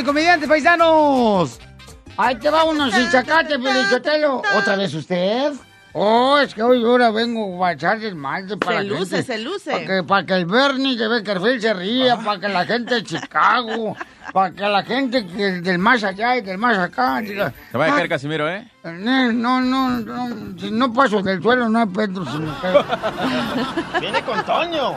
de 0.00 0.12
pielicomediantes, 0.12 0.48
paisanos. 0.48 1.58
Ahí 2.16 2.36
te 2.36 2.50
va 2.50 2.64
unos 2.64 2.92
sacate, 3.10 3.58
pielichotelo. 3.58 4.42
¿Otra 4.58 4.76
vez 4.76 4.92
usted? 4.94 5.52
Oh, 5.92 6.38
es 6.38 6.54
que 6.54 6.62
hoy 6.62 6.84
ahora 6.84 7.10
vengo 7.10 7.64
a 7.64 7.72
echar 7.72 7.98
desmadre 7.98 8.56
para 8.56 8.78
Se 8.78 8.84
la 8.84 8.90
luce, 8.98 9.16
gente. 9.16 9.32
se 9.32 9.38
luce. 9.40 9.70
Para 9.72 9.86
que, 9.86 10.02
para 10.04 10.26
que 10.26 10.34
el 10.34 10.46
Bernie 10.46 10.96
de 10.96 11.08
Beckerfield 11.08 11.60
se 11.60 11.74
ría, 11.74 12.16
para 12.16 12.38
que 12.40 12.48
la 12.48 12.64
gente 12.64 12.94
de 12.96 13.02
Chicago, 13.02 13.96
para 14.32 14.54
que 14.54 14.62
la 14.62 14.82
gente 14.84 15.26
que 15.26 15.50
del 15.60 15.78
más 15.78 16.04
allá 16.04 16.36
y 16.36 16.42
del 16.42 16.58
más 16.58 16.78
acá 16.78 17.20
diga... 17.20 17.52
Se 17.72 17.76
va 17.78 17.86
a 17.86 17.88
"Ah, 17.88 17.96
caer 17.96 18.08
Casimiro, 18.08 18.48
¿eh? 18.48 18.68
No, 18.84 19.32
no, 19.32 19.60
no, 19.60 19.90
no, 19.98 20.58
si 20.60 20.70
no 20.70 20.92
paso 20.92 21.22
del 21.22 21.42
suelo 21.42 21.68
no 21.68 21.80
hay 21.80 21.86
Pedro, 21.86 22.24
si 22.24 22.38
me 22.38 22.52
caigo. 22.62 22.84
Viene 24.00 24.22
con 24.22 24.44
Toño. 24.44 24.94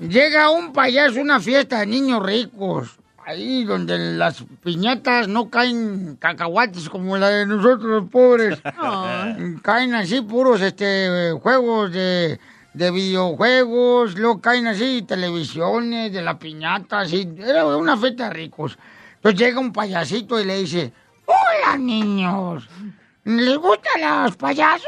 Llega 0.00 0.50
un 0.50 0.72
payaso 0.74 1.20
a 1.20 1.22
una 1.22 1.40
fiesta 1.40 1.78
de 1.80 1.86
niños 1.86 2.22
ricos, 2.22 2.90
ahí 3.26 3.64
donde 3.64 3.98
las 3.98 4.44
piñatas 4.62 5.28
no 5.28 5.48
caen 5.50 6.16
cacahuates 6.16 6.88
como 6.88 7.16
la 7.16 7.28
de 7.28 7.46
nosotros 7.46 8.02
los 8.02 8.10
pobres. 8.10 8.60
Caen 9.62 9.94
así 9.94 10.20
puros 10.20 10.60
este 10.60 11.32
juegos 11.42 11.92
de, 11.92 12.38
de 12.74 12.90
videojuegos, 12.90 14.16
luego 14.16 14.40
caen 14.40 14.66
así 14.66 15.02
televisiones 15.02 16.12
de 16.12 16.22
la 16.22 16.38
piñata, 16.38 17.00
así. 17.00 17.28
Era 17.38 17.64
una 17.66 17.96
fiesta 17.96 18.28
de 18.28 18.34
ricos. 18.34 18.78
Entonces 19.16 19.40
llega 19.40 19.60
un 19.60 19.72
payasito 19.72 20.38
y 20.40 20.44
le 20.44 20.58
dice, 20.58 20.92
hola 21.24 21.78
niños, 21.78 22.68
¿les 23.24 23.56
gustan 23.56 24.24
los 24.24 24.36
payasos? 24.36 24.84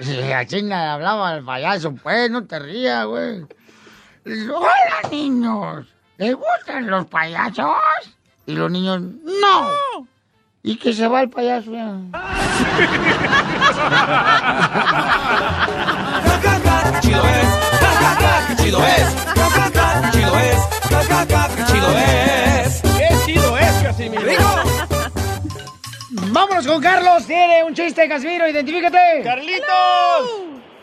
Sí, 0.00 0.20
así 0.32 0.62
le 0.62 0.74
hablaba 0.74 1.30
al 1.30 1.44
payaso, 1.44 1.94
pues, 1.94 2.30
no 2.30 2.44
te 2.44 2.58
rías, 2.58 3.06
güey. 3.06 3.44
Hola 4.24 5.10
niños, 5.10 5.86
¿les 6.18 6.34
gustan 6.34 6.86
los 6.88 7.06
payasos? 7.06 7.74
Y 8.46 8.54
los 8.54 8.70
niños, 8.70 9.00
no. 9.00 10.06
Y 10.62 10.76
que 10.78 10.92
se 10.92 11.06
va 11.08 11.22
el 11.22 11.30
payaso. 11.30 11.72
ya. 11.72 11.96
Chido 17.00 17.22
es, 17.24 18.56
chido 18.56 18.80
es, 18.84 19.16
chido 20.12 20.38
es, 20.38 20.58
chido 21.70 21.90
es. 21.96 22.82
¡Qué 22.82 23.08
chido 23.26 23.56
es, 23.58 23.82
Casimiro! 23.82 24.22
Vámonos 26.32 26.66
con 26.66 26.80
Carlos, 26.82 27.26
tiene 27.26 27.62
un 27.64 27.74
chiste, 27.74 28.08
Casimiro, 28.08 28.48
identifícate. 28.48 29.22
¡Carlitos! 29.22 29.66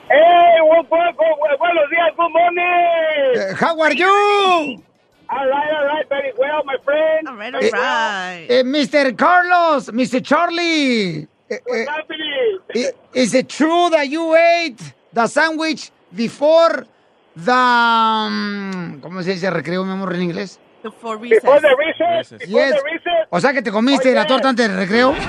¡Hey! 0.09 0.59
buen- 0.67 0.87
buen- 0.89 1.15
buen- 1.15 1.57
buenos 1.59 1.89
días, 1.89 2.13
good 2.15 2.31
morning! 2.31 3.35
Eh, 3.35 3.55
how 3.59 3.81
are 3.83 3.95
you? 3.95 4.83
All 5.35 5.47
right, 5.49 5.71
all 5.77 5.85
right, 5.87 6.07
very 6.09 6.31
well, 6.37 6.61
my 6.63 6.77
friend. 6.85 7.27
All 7.27 7.35
right, 7.35 7.53
Eh, 7.55 7.69
all 7.73 7.81
right. 7.81 8.45
Eh, 8.49 8.63
Mr. 8.63 9.15
Carlos, 9.17 9.89
Mr. 9.91 10.21
Charlie. 10.21 11.27
eh, 11.49 11.57
What's 11.65 11.73
eh, 11.73 11.85
happening? 11.89 12.59
is 13.13 13.33
it 13.33 13.49
true 13.49 13.89
that 13.89 14.07
you 14.09 14.35
ate 14.35 14.93
the 15.11 15.25
sandwich 15.27 15.91
before 16.15 16.85
the... 17.35 17.51
um, 17.51 18.99
¿Cómo 19.01 19.23
se 19.23 19.31
dice 19.33 19.49
recreo, 19.49 19.83
mi 19.85 19.91
amor, 19.93 20.13
en 20.13 20.21
inglés? 20.23 20.59
Before 20.83 21.17
recess. 21.17 21.41
Before 21.41 21.61
the 21.61 21.75
recess? 21.77 22.29
Before 22.31 22.47
Yes. 22.47 22.75
the 22.75 22.83
recess? 22.83 23.27
O 23.31 23.39
sea 23.39 23.53
que 23.53 23.61
te 23.61 23.71
comiste 23.71 24.09
Oye. 24.09 24.15
la 24.15 24.27
torta 24.27 24.49
antes 24.49 24.67
del 24.67 24.77
recreo. 24.77 25.15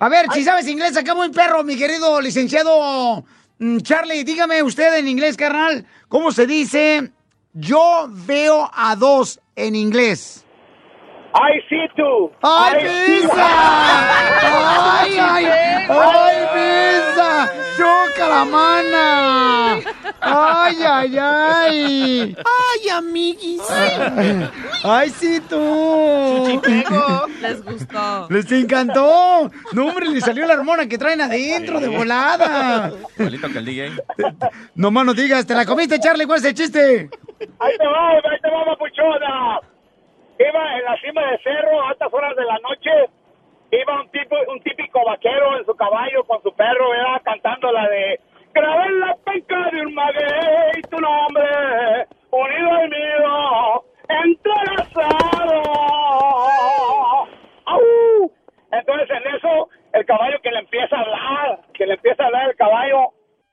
A 0.00 0.08
ver, 0.08 0.26
si 0.32 0.44
sabes 0.44 0.66
inglés, 0.68 0.96
acá 0.96 1.14
muy 1.14 1.30
perro, 1.30 1.62
mi 1.64 1.76
querido 1.76 2.20
licenciado 2.20 3.24
Charlie. 3.82 4.24
Dígame 4.24 4.62
usted 4.62 4.98
en 4.98 5.08
inglés, 5.08 5.36
carnal, 5.36 5.86
¿cómo 6.08 6.32
se 6.32 6.46
dice 6.46 7.10
yo 7.54 8.06
veo 8.10 8.70
a 8.72 8.96
dos 8.96 9.40
en 9.54 9.74
inglés? 9.74 10.44
I 11.34 11.60
see 11.68 11.86
two. 11.96 12.32
¡Ay, 12.42 12.84
pizza! 12.84 13.46
¡Ay, 15.00 15.18
ay! 15.18 15.44
¡Ay, 15.88 16.36
pizza! 16.54 17.52
¡Choca 17.76 18.28
la 18.28 18.44
mana! 18.44 19.80
¡Ay, 20.28 20.76
ay, 20.84 21.18
ay! 21.18 22.36
Ay, 22.36 22.88
amiguis. 22.88 23.62
¡Ay, 24.82 25.10
sí, 25.10 25.40
tú! 25.48 26.60
Les 27.40 27.64
gustó. 27.64 28.26
¡Les 28.28 28.50
encantó! 28.50 29.50
No, 29.72 29.86
hombre, 29.86 30.08
le 30.08 30.20
salió 30.20 30.44
la 30.46 30.54
hormona 30.54 30.88
que 30.88 30.98
traen 30.98 31.20
adentro 31.20 31.78
de 31.78 31.88
volada. 31.88 32.90
Igualito 33.16 33.48
que 33.48 33.58
el 33.58 33.64
DJ. 33.64 33.92
No 34.74 34.90
más 34.90 35.04
no 35.06 35.14
digas, 35.14 35.46
¿te 35.46 35.54
la 35.54 35.64
comiste, 35.64 36.00
Charlie? 36.00 36.26
¿Cuál 36.26 36.40
es 36.40 36.44
el 36.46 36.54
chiste? 36.54 37.08
Ahí 37.60 37.76
te 37.78 37.86
va, 37.86 38.10
ahí 38.10 38.40
te 38.42 38.50
va, 38.50 38.64
papuchona. 38.64 39.60
Iba 40.38 40.78
en 40.78 40.84
la 40.84 41.00
cima 41.00 41.22
del 41.30 41.40
cerro 41.42 41.82
a 41.82 41.90
altas 41.90 42.12
horas 42.12 42.34
de 42.36 42.44
la 42.44 42.58
noche. 42.58 42.90
Iba 43.70 44.00
un 44.00 44.10
tipo, 44.10 44.36
un 44.52 44.60
típico 44.62 45.04
vaquero 45.04 45.58
en 45.58 45.64
su 45.64 45.74
caballo 45.74 46.24
con 46.24 46.42
su 46.42 46.52
perro, 46.52 46.90
¿verdad? 46.90 47.22
Cantando 47.24 47.70
la 47.72 47.88
de 47.88 48.20
Grabé 48.56 48.84
en 48.86 49.00
la 49.00 49.14
penca 49.24 49.70
de 49.70 49.80
un 49.86 49.94
maguey 49.94 50.82
tu 50.90 50.96
nombre, 50.98 52.06
unido 52.30 52.70
al 52.72 52.88
mío, 52.88 53.84
entrelazado. 54.08 55.62
¡Au! 57.66 58.32
Entonces 58.72 59.08
en 59.10 59.34
eso, 59.36 59.68
el 59.92 60.06
caballo 60.06 60.36
que 60.42 60.50
le 60.50 60.60
empieza 60.60 60.96
a 60.96 61.00
hablar, 61.00 61.60
que 61.74 61.86
le 61.86 61.94
empieza 61.94 62.22
a 62.22 62.26
hablar 62.26 62.48
el 62.50 62.56
caballo, 62.56 63.12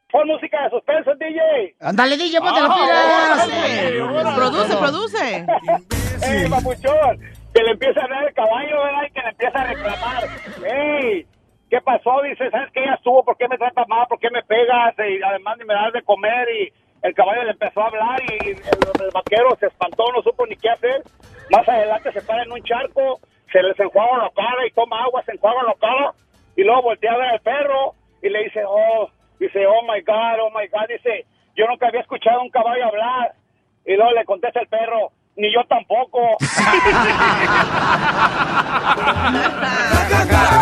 fue 0.09 0.25
música 0.25 0.64
de 0.64 0.69
suspenso, 0.69 1.12
DJ. 1.16 1.75
Ándale, 1.81 2.16
DJ, 2.18 2.40
ponte 2.40 2.62
las 2.62 2.70
Ah, 2.72 3.46
pilas. 3.46 4.35
Produce, 4.35 4.78
produce. 4.78 5.46
¡Ey, 6.26 6.49
papuchón! 6.49 7.20
Que 7.53 7.61
le 7.64 7.72
empieza 7.72 8.06
a 8.06 8.08
dar 8.08 8.23
el 8.28 8.34
caballo, 8.34 8.84
¿verdad? 8.84 9.03
Y 9.08 9.11
que 9.11 9.22
le 9.22 9.29
empieza 9.29 9.59
a 9.59 9.64
reclamar. 9.66 10.23
¡Ey! 10.66 11.28
¿Qué 11.73 11.81
pasó? 11.81 12.22
Dice, 12.22 12.52
¿sabes 12.52 12.72
qué? 12.72 12.85
Ya 12.85 12.93
estuvo, 12.93 13.25
¿por 13.25 13.35
qué 13.35 13.47
me 13.47 13.58
tratas 13.58 13.87
mal? 13.87 14.05
¿Por 14.08 14.20
qué 14.20 14.29
me 14.29 14.43
pegas? 14.43 14.93
Y 14.99 15.23
además 15.23 15.58
ni 15.58 15.66
me 15.66 15.73
das 15.73 15.91
de 15.91 16.03
comer. 16.03 16.47
Y 16.47 16.72
el 17.02 17.16
caballo 17.16 17.46
le 17.46 17.49
empezó 17.49 17.81
a 17.81 17.87
hablar 17.87 18.22
y 18.22 18.52
el, 18.52 18.58
el 18.59 19.09
vaquero 19.11 19.58
se 19.59 19.66
espantó, 19.66 20.03
no 20.14 20.22
supo 20.22 20.46
ni 20.46 20.55
qué 20.55 20.70
hacer. 20.70 21.02
Más 21.49 21.67
adelante 21.67 22.11
se 22.11 22.22
para 22.22 22.43
en 22.43 22.52
un 22.52 22.61
charco, 22.61 23.20
se 23.52 23.64
les 23.64 23.79
enjuaga 23.79 24.20
la 24.20 24.29
cara 24.35 24.67
y 24.67 24.72
toma 24.73 25.03
agua, 25.03 25.23
se 25.23 25.31
enjuaga 25.31 25.64
la 25.64 25.73
cara. 25.73 26.11
Y 26.55 26.64
luego 26.64 26.84
voltea 26.84 27.11
a 27.11 27.17
ver 27.17 27.29
al 27.29 27.40
perro 27.40 27.96
y 28.22 28.29
le 28.29 28.43
dice, 28.43 28.61
oh, 28.67 29.09
dice, 29.40 29.66
oh 29.66 29.81
my 29.81 29.99
God, 30.02 30.41
oh 30.43 30.52
my 30.52 30.67
God. 30.67 30.87
Dice, 30.90 31.25
yo 31.55 31.66
nunca 31.66 31.87
había 31.87 32.02
escuchado 32.02 32.41
a 32.41 32.43
un 32.43 32.52
caballo 32.52 32.85
hablar. 32.85 33.34
Y 33.84 33.96
luego 33.96 34.11
le 34.11 34.25
contesta 34.25 34.59
el 34.59 34.67
perro, 34.67 35.09
ni 35.35 35.53
yo 35.53 35.62
tampoco. 35.68 36.38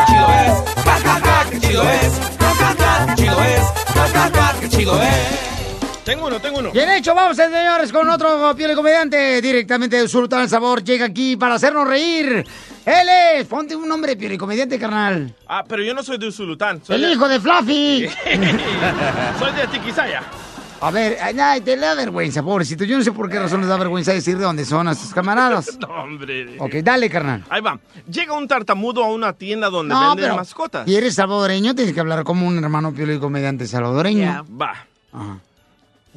chido 0.08 0.28
es, 0.30 0.54
ja, 0.84 1.00
ja, 1.00 1.20
ja, 1.24 1.50
qué 1.50 1.60
chido 1.60 1.84
es, 1.84 2.22
ja, 2.40 2.54
ja, 2.54 2.76
ja, 2.78 3.06
qué 3.08 3.16
chido 3.16 3.42
es, 3.44 3.64
ja, 3.94 4.08
ja, 4.08 4.32
ja, 4.34 4.60
qué 4.60 4.70
chido 4.70 5.02
es. 5.02 5.52
Tengo 6.04 6.28
uno, 6.28 6.40
tengo 6.40 6.60
uno. 6.60 6.72
Bien 6.72 6.90
hecho, 6.90 7.14
vamos 7.14 7.38
señores 7.38 7.92
con 7.92 8.10
otro 8.10 8.56
piel 8.56 8.76
comediante 8.76 9.40
directamente 9.40 9.98
de 9.98 10.08
Sultán 10.08 10.50
Sabor. 10.50 10.84
Llega 10.84 11.06
aquí 11.06 11.36
para 11.38 11.56
hacernos 11.56 11.88
reír. 11.88 12.44
Él 12.86 13.10
es, 13.36 13.46
ponte 13.46 13.76
un 13.76 13.88
nombre 13.88 14.14
de 14.14 14.18
piel 14.18 14.36
comediante, 14.38 14.80
carnal. 14.80 15.34
Ah, 15.48 15.64
pero 15.68 15.84
yo 15.84 15.94
no 15.94 16.02
soy 16.02 16.18
de 16.18 16.28
Usulután. 16.28 16.84
Soy 16.84 16.96
El 16.96 17.04
de... 17.04 17.12
hijo 17.12 17.28
de 17.28 17.40
Fluffy. 17.40 18.10
soy 19.40 19.52
de 19.54 19.68
Tiquisaya. 19.68 20.24
A 20.84 20.90
ver, 20.90 21.18
ay, 21.22 21.62
te 21.62 21.78
da 21.78 21.94
vergüenza, 21.94 22.42
pobrecito. 22.42 22.84
Yo 22.86 22.98
no 22.98 23.04
sé 23.04 23.12
por 23.12 23.30
qué 23.30 23.40
razón 23.40 23.60
les 23.62 23.70
da 23.70 23.78
vergüenza 23.78 24.14
decir 24.14 24.36
de 24.38 24.44
dónde 24.44 24.66
son 24.66 24.88
a 24.88 24.96
sus 24.96 25.14
camaradas. 25.14 25.78
No, 25.80 25.88
hombre. 25.88 26.56
Ok, 26.60 26.74
dale, 26.84 27.08
carnal. 27.10 27.44
Ahí 27.50 27.62
va. 27.62 27.80
Llega 28.10 28.34
un 28.34 28.48
tartamudo 28.48 29.04
a 29.04 29.08
una 29.14 29.34
tienda 29.34 29.70
donde 29.70 29.94
No, 29.94 30.00
venden 30.10 30.26
pero 30.26 30.36
mascotas. 30.38 30.86
si 30.86 30.96
eres 30.96 31.14
salvadoreño, 31.16 31.76
tienes 31.76 31.94
que 31.94 32.00
hablar 32.00 32.24
como 32.24 32.48
un 32.48 32.58
hermano 32.64 32.92
piel 32.94 33.20
comediante 33.20 33.68
salvadoreño. 33.68 34.46
Va. 34.60 34.72
Ajá. 35.14 35.38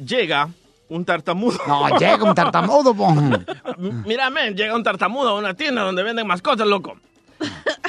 Llega 0.03 0.49
un 0.89 1.05
tartamudo. 1.05 1.57
No, 1.67 1.97
llega 1.99 2.23
un 2.23 2.33
tartamudo, 2.35 2.93
po. 2.95 3.09
M- 3.11 3.45
Mira, 4.05 4.29
men, 4.29 4.55
llega 4.55 4.75
un 4.75 4.83
tartamudo 4.83 5.29
a 5.29 5.33
una 5.39 5.53
tienda 5.53 5.83
donde 5.83 6.01
venden 6.03 6.25
mascotas, 6.27 6.65
loco. 6.67 6.97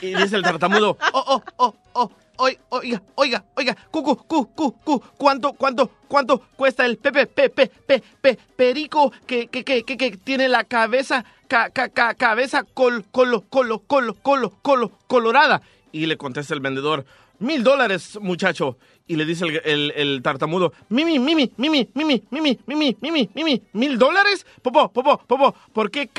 Y 0.03 0.15
dice 0.15 0.37
el 0.37 0.43
tartamudo, 0.43 0.99
oh, 1.13 1.25
oh, 1.27 1.43
oh, 1.57 1.75
oh, 1.95 2.11
oiga, 2.37 3.03
oiga, 3.15 3.45
oiga, 3.55 3.77
cu, 3.91 4.03
cu, 4.03 4.17
cu, 4.17 4.47
cu, 4.55 4.73
cu, 4.85 5.01
¿cuánto, 5.17 5.53
cuánto, 5.53 5.91
cuánto 6.09 6.41
cuesta 6.57 6.85
el 6.87 6.97
pepe, 6.99 7.27
pe, 7.27 7.49
pe, 7.51 7.69
pe, 7.87 8.03
pe, 8.21 8.39
perico 8.57 9.13
que, 9.27 9.49
que, 9.49 9.65
que, 9.65 9.83
que, 9.83 9.97
que 9.97 10.17
tiene 10.17 10.49
la 10.49 10.65
cabeza, 10.65 11.25
ca, 11.49 11.71
ca, 11.71 11.89
ca- 11.89 12.15
cabeza 12.15 12.63
col, 12.75 13.05
colo, 13.11 13.43
colo, 13.49 13.81
colo, 13.81 14.15
colo, 14.23 14.53
colo, 14.63 14.93
colorada? 15.07 15.63
Y 15.93 16.07
le 16.07 16.17
contesta 16.17 16.55
el 16.55 16.61
vendedor, 16.61 17.05
mil 17.39 17.63
dólares, 17.65 18.19
muchacho. 18.21 18.77
Y 19.09 19.15
le 19.17 19.25
dice 19.25 19.45
el, 19.45 19.61
el- 19.65 19.93
el 19.97 20.21
tartamudo, 20.23 20.73
Mimi, 20.89 21.19
Mimi, 21.21 21.53
Mimi, 21.57 21.89
Mimi, 21.95 22.23
Mimi, 22.31 22.59
Mimi, 22.67 22.97
Mimi, 23.01 23.31
Mimi, 23.35 23.63
¿mil 23.73 23.99
dólares? 23.99 24.45
Popó, 24.63 24.89
popó, 24.91 25.19
popó, 25.19 25.55
¿por 25.73 25.91
qué, 25.93 26.11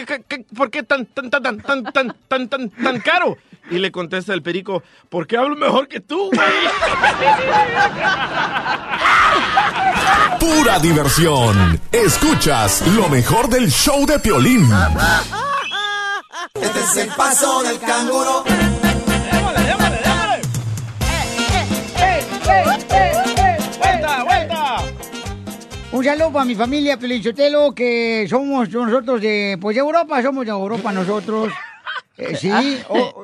por 0.55 0.71
qué 0.71 0.83
tan, 0.83 1.05
tan, 1.07 1.29
tan, 1.29 1.43
tan, 1.43 1.61
tan, 1.61 1.83
tan, 1.91 2.15
tan, 2.29 2.47
tan, 2.47 2.69
tan 2.69 2.99
caro? 3.01 3.37
Y 3.69 3.79
le 3.79 3.91
contesta 3.91 4.33
el 4.33 4.41
perico, 4.41 4.81
porque 5.09 5.35
hablo 5.35 5.57
mejor 5.57 5.89
que 5.89 5.99
tú, 5.99 6.27
güey. 6.31 6.39
Pura 10.39 10.79
diversión. 10.79 11.79
Escuchas 11.91 12.83
lo 12.95 13.09
mejor 13.09 13.49
del 13.49 13.69
show 13.71 14.05
de 14.05 14.19
Piolín. 14.19 14.69
Este 16.53 16.79
es 16.79 16.97
el 16.97 17.07
paso 17.09 17.63
del 17.63 17.79
canguro. 17.79 18.43
¡Vuelta, 22.65 24.23
vuelta! 24.23 24.77
Un 25.91 26.03
saludo 26.03 26.31
para 26.31 26.45
mi 26.45 26.55
familia 26.55 26.97
Pelichotelo, 26.97 27.73
que 27.73 28.27
somos 28.29 28.69
nosotros 28.69 29.21
de, 29.21 29.57
pues 29.59 29.75
de 29.75 29.79
Europa, 29.79 30.21
somos 30.21 30.45
de 30.45 30.51
Europa 30.51 30.91
nosotros. 30.91 31.51
Eh, 32.17 32.35
sí, 32.39 32.49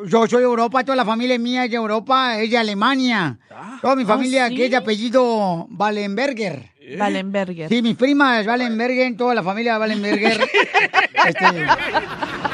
yo 0.08 0.28
soy 0.28 0.40
de 0.40 0.46
Europa, 0.46 0.84
toda 0.84 0.96
la 0.96 1.06
familia 1.06 1.38
mía 1.40 1.66
es 1.66 1.72
de 1.72 1.78
Europa, 1.78 2.40
es 2.40 2.50
de 2.50 2.58
Alemania. 2.58 3.38
Toda 3.82 3.96
mi 3.96 4.06
familia 4.06 4.48
sí. 4.48 4.56
que 4.56 4.66
es 4.66 4.72
de 4.72 4.78
apellido 4.78 5.68
Wallenberger. 5.78 6.72
Wallenberger. 7.00 7.70
Sí, 7.70 7.82
mis 7.82 7.96
primas 7.96 8.46
Wallenberger, 8.46 9.16
toda 9.18 9.36
la 9.36 9.44
familia 9.44 9.80
Wallenberger. 9.80 10.42
este, 11.28 11.46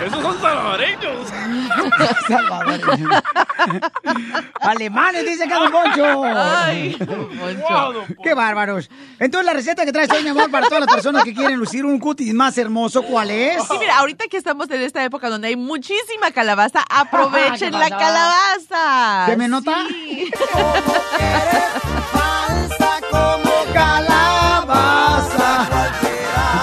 ¡Esos 0.05 0.21
son 0.21 0.41
salvadoreños! 0.41 1.27
salvadoreños. 2.27 3.23
Alemanes, 4.61 5.25
dice 5.25 5.43
acá 5.43 5.55
Don 5.59 5.71
Poncho. 5.71 6.23
Ay, 6.23 6.95
Poncho. 6.97 8.05
¡Qué 8.23 8.33
bárbaros! 8.33 8.89
Entonces, 9.19 9.45
la 9.45 9.53
receta 9.53 9.85
que 9.85 9.91
traes 9.91 10.09
hoy, 10.11 10.23
mi 10.23 10.29
amor, 10.29 10.49
para 10.51 10.67
todas 10.67 10.85
las 10.85 10.93
personas 10.93 11.23
que 11.23 11.33
quieren 11.33 11.57
lucir 11.57 11.85
un 11.85 11.99
cutis 11.99 12.33
más 12.33 12.57
hermoso, 12.57 13.03
¿cuál 13.03 13.31
es? 13.31 13.61
Sí, 13.67 13.77
mira, 13.79 13.97
ahorita 13.99 14.25
que 14.27 14.37
estamos 14.37 14.69
en 14.71 14.81
esta 14.81 15.03
época 15.03 15.29
donde 15.29 15.49
hay 15.49 15.55
muchísima 15.55 16.31
calabaza, 16.31 16.83
aprovechen 16.89 17.71
¿Qué 17.71 17.77
la 17.77 17.89
calabaza. 17.89 19.25
¿Se 19.27 19.37
me 19.37 19.47
nota? 19.47 19.85
Sí. 19.87 20.31
Falsa 22.11 22.99
como 23.11 23.73
calabaza. 23.73 25.67
Mira, 26.01 26.59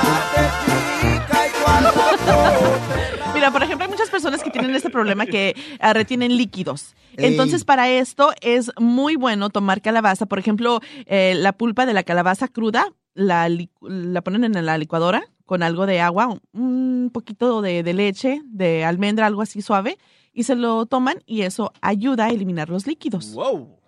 tienen 4.66 4.76
este 4.76 4.90
problema 4.90 5.26
que 5.26 5.54
ah, 5.80 5.92
retienen 5.92 6.36
líquidos. 6.36 6.94
Ey. 7.16 7.26
Entonces, 7.26 7.64
para 7.64 7.88
esto 7.88 8.32
es 8.40 8.70
muy 8.78 9.16
bueno 9.16 9.50
tomar 9.50 9.80
calabaza. 9.80 10.26
Por 10.26 10.38
ejemplo, 10.38 10.80
eh, 11.06 11.34
la 11.36 11.52
pulpa 11.52 11.86
de 11.86 11.94
la 11.94 12.02
calabaza 12.02 12.48
cruda 12.48 12.92
la, 13.14 13.48
la 13.80 14.20
ponen 14.22 14.44
en 14.44 14.66
la 14.66 14.78
licuadora 14.78 15.24
con 15.46 15.62
algo 15.62 15.86
de 15.86 16.00
agua, 16.00 16.38
un 16.52 17.10
poquito 17.12 17.62
de, 17.62 17.82
de 17.82 17.94
leche, 17.94 18.42
de 18.44 18.84
almendra, 18.84 19.26
algo 19.26 19.42
así 19.42 19.62
suave, 19.62 19.96
y 20.32 20.42
se 20.42 20.56
lo 20.56 20.86
toman 20.86 21.22
y 21.24 21.42
eso 21.42 21.72
ayuda 21.80 22.26
a 22.26 22.30
eliminar 22.30 22.68
los 22.68 22.86
líquidos. 22.86 23.32
¡Wow! 23.32 23.78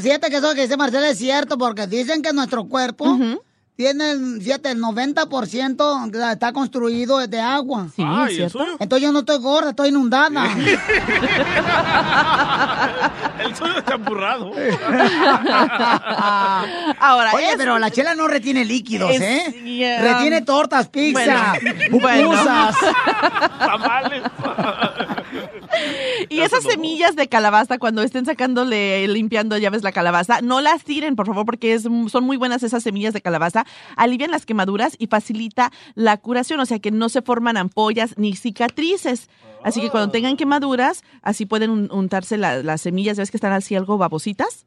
Siete 0.00 0.30
que 0.30 0.36
eso 0.36 0.54
que 0.54 0.62
dice 0.62 0.76
Marcela 0.76 1.10
es 1.10 1.18
cierto, 1.18 1.58
porque 1.58 1.86
dicen 1.86 2.22
que 2.22 2.32
nuestro 2.32 2.68
cuerpo 2.68 3.18
el, 3.78 4.40
fíjate, 4.42 4.70
el 4.70 4.78
90% 4.80 6.32
está 6.32 6.52
construido 6.52 7.26
de 7.26 7.40
agua. 7.40 7.88
Sí, 7.96 8.04
Ay, 8.06 8.34
es 8.34 8.40
¿el 8.40 8.50
cierto. 8.50 8.76
Entonces 8.78 9.02
yo 9.06 9.12
no 9.12 9.20
estoy 9.20 9.38
gorda, 9.38 9.70
estoy 9.70 9.88
inundada. 9.88 10.46
El 13.42 13.56
suyo 13.56 13.78
está 13.78 13.94
empurrado. 13.94 14.52
Ahora, 17.00 17.32
Oye, 17.34 17.50
es- 17.50 17.56
pero 17.56 17.78
la 17.78 17.90
chela 17.90 18.14
no 18.14 18.28
retiene 18.28 18.64
líquidos, 18.64 19.10
Es- 19.10 19.20
¿eh? 19.20 19.62
yeah. 19.64 20.00
Retiene 20.00 20.42
tortas, 20.42 20.88
pizza, 20.88 21.54
Bueno, 21.90 22.30
pupusas. 22.30 22.76
Tamales. 23.58 24.22
Y 26.28 26.40
esas 26.40 26.62
semillas 26.64 27.16
de 27.16 27.28
calabaza, 27.28 27.78
cuando 27.78 28.02
estén 28.02 28.24
sacándole, 28.26 29.06
limpiando, 29.08 29.56
ya 29.58 29.70
ves 29.70 29.82
la 29.82 29.92
calabaza, 29.92 30.40
no 30.40 30.60
las 30.60 30.84
tiren, 30.84 31.16
por 31.16 31.26
favor, 31.26 31.44
porque 31.44 31.74
es, 31.74 31.82
son 31.82 32.24
muy 32.24 32.36
buenas 32.36 32.62
esas 32.62 32.82
semillas 32.82 33.12
de 33.12 33.20
calabaza. 33.20 33.64
Alivian 33.96 34.30
las 34.30 34.46
quemaduras 34.46 34.94
y 34.98 35.08
facilita 35.08 35.72
la 35.94 36.16
curación, 36.18 36.60
o 36.60 36.66
sea 36.66 36.78
que 36.78 36.90
no 36.90 37.08
se 37.08 37.22
forman 37.22 37.56
ampollas 37.56 38.14
ni 38.16 38.36
cicatrices. 38.36 39.28
Así 39.64 39.80
que 39.80 39.90
cuando 39.90 40.10
tengan 40.10 40.36
quemaduras, 40.36 41.02
así 41.22 41.46
pueden 41.46 41.70
un- 41.70 41.92
untarse 41.92 42.36
la- 42.36 42.62
las 42.62 42.80
semillas, 42.80 43.16
ya 43.16 43.22
ves 43.22 43.30
que 43.30 43.36
están 43.36 43.52
así 43.52 43.74
algo 43.74 43.98
babositas. 43.98 44.66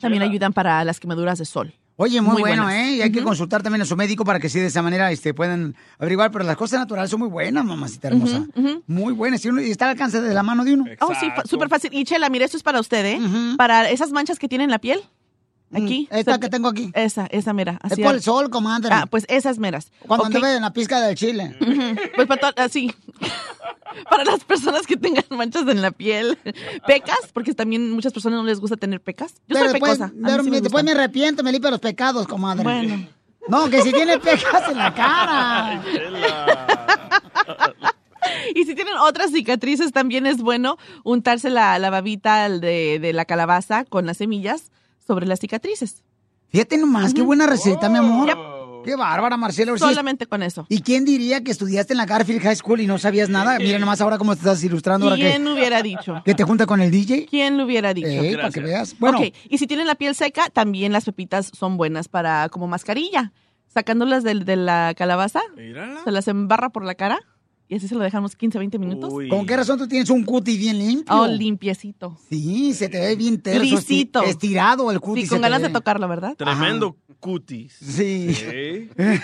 También 0.00 0.22
ayudan 0.22 0.52
para 0.52 0.84
las 0.84 1.00
quemaduras 1.00 1.38
de 1.38 1.44
sol. 1.44 1.74
Oye, 1.96 2.20
muy, 2.20 2.32
Muy 2.32 2.40
bueno, 2.42 2.64
buenas. 2.64 2.80
¿eh? 2.88 2.96
Y 2.96 3.02
hay 3.02 3.12
que 3.12 3.22
consultar 3.22 3.62
también 3.62 3.82
a 3.82 3.84
su 3.84 3.94
médico 3.96 4.24
para 4.24 4.40
que 4.40 4.48
sí 4.48 4.58
de 4.58 4.66
esa 4.66 4.82
manera 4.82 5.12
este, 5.12 5.32
puedan 5.32 5.76
averiguar. 5.98 6.32
Pero 6.32 6.44
las 6.44 6.56
cosas 6.56 6.80
naturales 6.80 7.08
son 7.10 7.20
muy 7.20 7.28
buenas, 7.28 7.64
mamacita 7.64 8.08
hermosa. 8.08 8.44
Muy 8.88 9.12
buenas. 9.12 9.44
Y, 9.44 9.48
uno- 9.48 9.60
y 9.60 9.70
está 9.70 9.84
al 9.84 9.92
alcance 9.92 10.20
de 10.20 10.34
la 10.34 10.42
mano 10.42 10.64
de 10.64 10.74
uno. 10.74 10.84
Oh, 11.00 11.14
sí, 11.14 11.26
Exacto. 11.26 11.48
súper 11.48 11.68
fácil. 11.68 11.90
Y 11.94 12.04
Chela, 12.04 12.28
mira, 12.30 12.44
esto 12.46 12.56
es 12.56 12.64
para 12.64 12.80
usted, 12.80 13.04
¿eh? 13.06 13.20
Para 13.56 13.88
esas 13.90 14.10
manchas 14.10 14.38
que 14.40 14.48
tiene 14.48 14.64
en 14.64 14.70
la 14.70 14.80
piel. 14.80 15.00
Aquí. 15.72 16.08
Mm, 16.10 16.14
Esta 16.16 16.34
Se- 16.34 16.40
que 16.40 16.48
tengo 16.48 16.68
aquí. 16.68 16.90
Esa, 16.94 17.26
esa 17.26 17.52
mera. 17.52 17.78
Es 17.90 17.98
por 17.98 18.14
el 18.14 18.22
sol, 18.22 18.50
comadre. 18.50 18.90
Ah, 18.92 19.06
pues 19.10 19.24
esas 19.28 19.58
meras. 19.58 19.90
Cuando 20.06 20.26
Ok. 20.26 20.34
anduve 20.34 20.54
en 20.56 20.62
la 20.62 20.72
pizca 20.72 21.00
del 21.00 21.16
chile. 21.16 21.56
Pues 22.14 22.28
para 22.28 22.48
así. 22.56 22.94
para 24.10 24.24
las 24.24 24.44
personas 24.44 24.86
que 24.86 24.96
tengan 24.96 25.24
manchas 25.30 25.66
en 25.68 25.82
la 25.82 25.90
piel. 25.90 26.38
Pecas, 26.86 27.18
porque 27.32 27.54
también 27.54 27.90
muchas 27.90 28.12
personas 28.12 28.38
no 28.40 28.44
les 28.44 28.60
gusta 28.60 28.76
tener 28.76 29.00
pecas. 29.00 29.32
Yo 29.48 29.54
pero 29.54 29.60
soy 29.64 29.72
después, 29.72 29.98
pecosa. 29.98 30.12
pero 30.22 30.42
sí 30.44 30.50
me 30.50 30.60
después 30.60 30.84
me 30.84 30.92
arrepiento, 30.92 31.42
me 31.42 31.50
limpio 31.52 31.70
los 31.70 31.80
pecados, 31.80 32.26
comadre. 32.28 32.62
Bueno. 32.62 33.08
No, 33.48 33.68
que 33.68 33.82
si 33.82 33.92
tiene 33.92 34.18
pecas 34.18 34.68
en 34.70 34.78
la 34.78 34.94
cara. 34.94 35.82
Y 38.54 38.64
si 38.64 38.74
tienen 38.74 38.94
otras 38.96 39.32
cicatrices, 39.32 39.92
también 39.92 40.26
es 40.26 40.38
bueno 40.38 40.78
untarse 41.02 41.50
la, 41.50 41.78
la 41.78 41.90
babita 41.90 42.48
de, 42.48 42.98
de 42.98 43.12
la 43.12 43.26
calabaza 43.26 43.84
con 43.84 44.06
las 44.06 44.16
semillas 44.16 44.70
sobre 45.06 45.26
las 45.26 45.40
cicatrices. 45.40 46.02
Fíjate 46.48 46.78
nomás, 46.78 47.14
qué 47.14 47.22
buena 47.22 47.46
receta, 47.46 47.88
mi 47.88 47.98
amor. 47.98 48.28
Yep. 48.28 48.38
Qué 48.84 48.96
bárbara, 48.96 49.38
es- 49.48 49.80
Solamente 49.80 50.26
con 50.26 50.42
eso. 50.42 50.66
¿Y 50.68 50.82
quién 50.82 51.06
diría 51.06 51.42
que 51.42 51.50
estudiaste 51.50 51.94
en 51.94 51.96
la 51.96 52.04
Garfield 52.04 52.42
High 52.42 52.56
School 52.56 52.82
y 52.82 52.86
no 52.86 52.98
sabías 52.98 53.30
nada? 53.30 53.58
Mira 53.58 53.78
nomás 53.78 54.02
ahora 54.02 54.18
cómo 54.18 54.34
te 54.34 54.40
estás 54.40 54.62
ilustrando 54.62 55.06
ahora 55.06 55.16
¿Quién 55.16 55.44
que, 55.44 55.52
hubiera 55.52 55.82
dicho? 55.82 56.20
que 56.24 56.34
te 56.34 56.44
junta 56.44 56.66
con 56.66 56.82
el 56.82 56.90
DJ. 56.90 57.26
¿Quién 57.26 57.56
lo 57.56 57.64
hubiera 57.64 57.94
dicho? 57.94 58.08
Eh, 58.08 58.36
para 58.36 58.50
que 58.50 58.60
veas. 58.60 58.94
Bueno, 58.98 59.18
Ok, 59.20 59.34
y 59.48 59.56
si 59.56 59.66
tienen 59.66 59.86
la 59.86 59.94
piel 59.94 60.14
seca, 60.14 60.50
también 60.50 60.92
las 60.92 61.06
pepitas 61.06 61.50
son 61.58 61.78
buenas 61.78 62.08
para 62.08 62.50
como 62.50 62.66
mascarilla. 62.66 63.32
Sacándolas 63.72 64.22
del- 64.22 64.44
de, 64.44 64.56
la 64.56 64.92
calabaza, 64.96 65.40
Mírala. 65.56 66.04
se 66.04 66.12
las 66.12 66.28
embarra 66.28 66.68
por 66.68 66.84
la 66.84 66.94
cara 66.94 67.18
y 67.68 67.76
así 67.76 67.88
se 67.88 67.94
lo 67.94 68.02
dejamos 68.02 68.36
15, 68.36 68.58
20 68.58 68.78
minutos. 68.78 69.10
Uy. 69.12 69.28
¿con 69.28 69.46
qué 69.46 69.56
razón 69.56 69.78
tú 69.78 69.88
tienes 69.88 70.10
un 70.10 70.24
cutis 70.24 70.58
bien 70.58 70.78
limpio? 70.78 71.14
Oh, 71.14 71.26
limpiecito. 71.26 72.18
Sí, 72.28 72.74
se 72.74 72.88
te 72.88 73.00
ve 73.00 73.16
bien 73.16 73.40
terso, 73.40 73.62
Lisito. 73.62 74.22
estirado 74.22 74.90
el 74.90 75.00
cutis. 75.00 75.24
Sí, 75.24 75.30
con 75.30 75.40
ganas 75.40 75.62
de 75.62 75.70
tocarlo, 75.70 76.06
¿verdad? 76.06 76.34
Tremendo 76.36 76.96
cutis. 77.20 77.72
Sí. 77.72 78.36
¿Eh? 78.42 78.90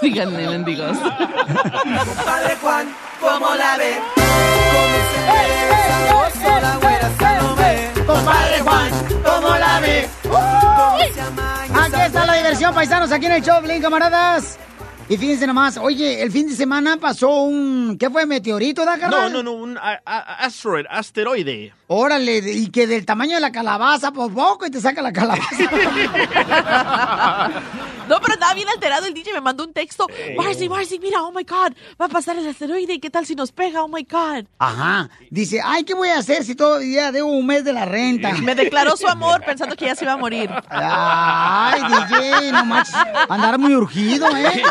Síganme, 0.00 0.48
mendigos. 0.48 0.96
Padre 0.96 2.56
Juan, 2.62 2.88
¿cómo 3.20 3.54
la 3.54 3.76
ve? 3.76 3.96
¿Cómo 4.14 4.98
se 5.10 5.20
ve? 5.32 5.74
Sabroso, 5.88 6.60
la 6.60 6.76
güera 6.78 7.10
se 7.18 7.42
lo 7.42 7.56
ve. 7.56 7.90
Compadre 8.06 8.60
Juan, 8.60 8.90
¿cómo 9.24 9.56
la 9.56 9.80
ve? 9.80 10.08
¿Cómo 10.22 10.98
se 11.14 11.20
amaña 11.20 11.84
Aquí 11.84 12.00
está 12.06 12.26
la 12.26 12.34
diversión 12.34 12.54
diversión, 12.54 12.74
paisanos, 12.74 13.10
aquí 13.10 13.26
en 13.26 13.32
el 13.32 13.42
show, 13.42 13.60
Blin, 13.62 13.82
camaradas. 13.82 14.58
Y 15.06 15.18
fíjense 15.18 15.46
nomás, 15.46 15.76
oye, 15.76 16.22
el 16.22 16.32
fin 16.32 16.48
de 16.48 16.56
semana 16.56 16.96
pasó 16.96 17.42
un... 17.42 17.98
¿Qué 17.98 18.08
fue? 18.08 18.24
¿Meteorito, 18.24 18.86
da, 18.86 18.96
No, 18.96 19.00
carnal? 19.02 19.32
no, 19.34 19.42
no, 19.42 19.52
un 19.52 19.76
a- 19.76 20.00
a- 20.04 20.44
asteroid, 20.46 20.86
asteroide. 20.88 21.74
Órale, 21.88 22.38
y 22.38 22.68
que 22.70 22.86
del 22.86 23.04
tamaño 23.04 23.34
de 23.34 23.42
la 23.42 23.52
calabaza, 23.52 24.12
por 24.12 24.32
poco, 24.32 24.64
y 24.64 24.70
te 24.70 24.80
saca 24.80 25.02
la 25.02 25.12
calabaza. 25.12 25.44
No, 28.08 28.20
pero 28.20 28.34
estaba 28.34 28.54
bien 28.54 28.68
alterado 28.68 29.06
el 29.06 29.14
DJ, 29.14 29.32
me 29.32 29.40
mandó 29.40 29.64
un 29.64 29.72
texto. 29.72 30.06
Marcy, 30.36 30.68
Marcy, 30.68 30.98
mira, 30.98 31.22
oh 31.22 31.32
my 31.32 31.42
God, 31.44 31.72
va 32.00 32.06
a 32.06 32.08
pasar 32.08 32.36
el 32.36 32.46
asteroide, 32.46 32.94
¿y 32.94 33.00
qué 33.00 33.10
tal 33.10 33.26
si 33.26 33.34
nos 33.34 33.52
pega? 33.52 33.82
Oh 33.82 33.88
my 33.88 34.06
God. 34.08 34.44
Ajá. 34.58 35.08
Dice, 35.30 35.60
ay, 35.64 35.84
¿qué 35.84 35.94
voy 35.94 36.08
a 36.08 36.18
hacer 36.18 36.44
si 36.44 36.54
todavía 36.54 37.12
debo 37.12 37.28
un 37.28 37.46
mes 37.46 37.64
de 37.64 37.72
la 37.72 37.84
renta? 37.84 38.32
Me 38.32 38.54
declaró 38.54 38.96
su 38.96 39.06
amor 39.08 39.42
pensando 39.44 39.76
que 39.76 39.86
ya 39.86 39.94
se 39.94 40.04
iba 40.04 40.12
a 40.12 40.16
morir. 40.16 40.50
Ay, 40.68 41.82
DJ, 41.82 42.52
no 42.52 42.64
manches. 42.64 42.94
Andar 43.28 43.58
muy 43.58 43.74
urgido, 43.74 44.28
¿eh? 44.36 44.62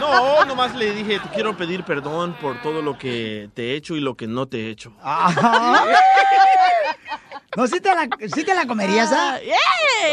No, 0.00 0.44
nomás 0.44 0.74
le 0.74 0.92
dije, 0.92 1.20
te 1.20 1.28
quiero 1.30 1.56
pedir 1.56 1.84
perdón 1.84 2.36
por 2.40 2.60
todo 2.62 2.82
lo 2.82 2.96
que 2.98 3.50
te 3.54 3.70
he 3.72 3.76
hecho 3.76 3.96
y 3.96 4.00
lo 4.00 4.16
que 4.16 4.26
no 4.26 4.46
te 4.46 4.66
he 4.66 4.70
hecho. 4.70 4.92
Ajá. 5.02 5.84
No, 7.56 7.66
¿sí 7.66 7.80
te 7.80 7.88
la, 7.94 8.08
sí 8.34 8.44
te 8.44 8.54
la 8.54 8.66
comerías, 8.66 9.10
ah? 9.10 9.38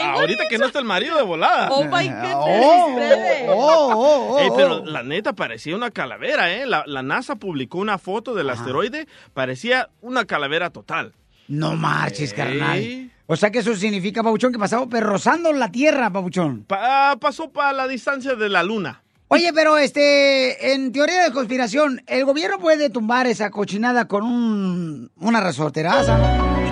Ah, 0.04 0.13
ahorita 0.13 0.48
que 0.50 0.58
no 0.58 0.68
está 0.68 0.80
el 0.80 0.86
marido 0.86 1.18
de 1.18 1.24
volada. 1.24 1.70
Oh 1.70 1.84
my 1.84 2.08
goodness. 2.08 2.34
Oh, 2.36 2.96
bebé. 2.96 3.46
oh, 3.50 3.92
oh, 3.94 4.34
oh, 4.36 4.39
Ey, 4.39 4.50
pero 4.56 4.77
oh. 4.77 4.86
la 4.86 5.04
neta 5.04 5.34
parecía 5.34 5.75
una 5.75 5.92
calavera, 5.92 6.51
¿eh? 6.54 6.65
La, 6.65 6.84
la 6.88 7.04
NASA 7.04 7.36
publicó 7.36 7.77
una 7.80 7.98
foto 7.98 8.34
del 8.36 8.50
asteroide, 8.50 9.08
parecía 9.34 9.89
una 10.01 10.25
calavera 10.25 10.70
total. 10.70 11.13
No 11.48 11.75
marches, 11.75 12.34
carnal. 12.34 13.12
O 13.27 13.36
sea 13.36 13.51
que 13.51 13.60
eso 13.60 13.75
significa, 13.75 14.24
Pabuchón, 14.24 14.54
que 14.54 14.60
pasaba 14.60 14.88
pero 14.88 15.08
rozando 15.08 15.51
la 15.51 15.72
tierra, 15.72 16.10
Pabuchón. 16.10 16.63
Pa- 16.63 17.18
pasó 17.20 17.50
para 17.51 17.74
la 17.74 17.88
distancia 17.88 18.36
de 18.36 18.50
la 18.50 18.63
luna. 18.63 19.01
Oye, 19.27 19.51
pero 19.54 19.77
este, 19.77 20.74
en 20.74 20.92
teoría 20.92 21.24
de 21.24 21.32
conspiración, 21.32 22.01
el 22.08 22.24
gobierno 22.25 22.60
puede 22.60 22.89
tumbar 22.89 23.27
esa 23.27 23.50
cochinada 23.50 24.08
con 24.08 24.24
un, 24.24 25.12
una 25.18 25.42
resorteraza, 25.42 26.18
¿no? 26.18 26.64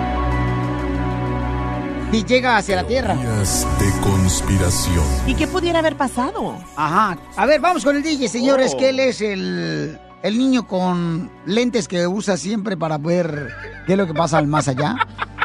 Y 2.14 2.24
llega 2.24 2.56
hacia 2.56 2.76
la 2.76 2.86
tierra. 2.86 3.14
De 3.16 3.90
conspiración. 4.00 5.04
¿Y 5.26 5.34
qué 5.34 5.48
pudiera 5.48 5.80
haber 5.80 5.96
pasado? 5.96 6.56
Ajá. 6.76 7.18
A 7.36 7.44
ver, 7.46 7.60
vamos 7.60 7.82
con 7.84 7.96
el 7.96 8.02
DJ, 8.04 8.28
señores, 8.28 8.72
Oh. 8.74 8.78
que 8.78 8.90
él 8.90 9.00
es 9.00 9.20
el, 9.20 9.98
el 10.22 10.38
niño 10.38 10.64
con 10.68 11.28
lentes 11.44 11.88
que 11.88 12.06
usa 12.06 12.36
siempre 12.36 12.76
para 12.76 12.98
ver 12.98 13.50
qué 13.86 13.92
es 13.92 13.98
lo 13.98 14.06
que 14.06 14.14
pasa 14.14 14.38
al 14.38 14.46
más 14.46 14.68
allá. 14.68 14.94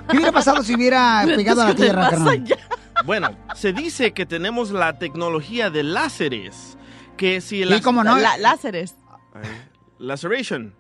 ¿Qué 0.09 0.17
hubiera 0.17 0.31
pasado 0.31 0.61
si 0.63 0.75
hubiera 0.75 1.23
pegado 1.35 1.63
a 1.63 1.69
la 1.69 1.75
tierra, 1.75 2.01
más 2.03 2.09
carnal? 2.11 2.29
allá. 2.43 2.57
Bueno, 3.03 3.29
se 3.55 3.73
dice 3.73 4.11
que 4.13 4.27
tenemos 4.27 4.69
la 4.69 4.99
tecnología 4.99 5.71
de 5.71 5.81
láseres. 5.83 6.77
Que 7.17 7.41
si 7.41 7.63
el 7.63 7.73
Sí, 7.73 7.81
cómo 7.81 8.03
no. 8.03 8.15
La- 8.19 8.37
láseres. 8.37 8.95
Laceration. 9.97 10.75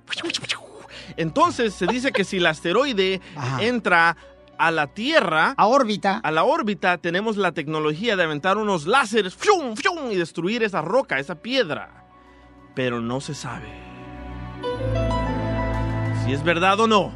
Entonces 1.17 1.73
se 1.73 1.87
dice 1.87 2.11
que 2.11 2.23
si 2.23 2.37
el 2.37 2.45
asteroide 2.45 3.19
Ajá. 3.35 3.63
entra 3.63 4.15
a 4.59 4.71
la 4.71 4.87
Tierra, 4.87 5.53
A 5.57 5.65
órbita. 5.67 6.19
a 6.23 6.31
la 6.31 6.43
órbita, 6.43 6.97
tenemos 6.99 7.37
la 7.37 7.53
tecnología 7.53 8.15
de 8.15 8.23
aventar 8.23 8.57
unos 8.57 8.85
láseres 8.85 9.35
¡fium, 9.35 9.75
fium! 9.75 10.11
y 10.11 10.15
destruir 10.17 10.61
esa 10.63 10.81
roca, 10.81 11.17
esa 11.17 11.35
piedra. 11.35 12.05
Pero 12.75 13.01
no 13.01 13.19
se 13.21 13.33
sabe 13.33 13.67
si 16.25 16.33
es 16.33 16.43
verdad 16.43 16.79
o 16.81 16.87
no. 16.87 17.11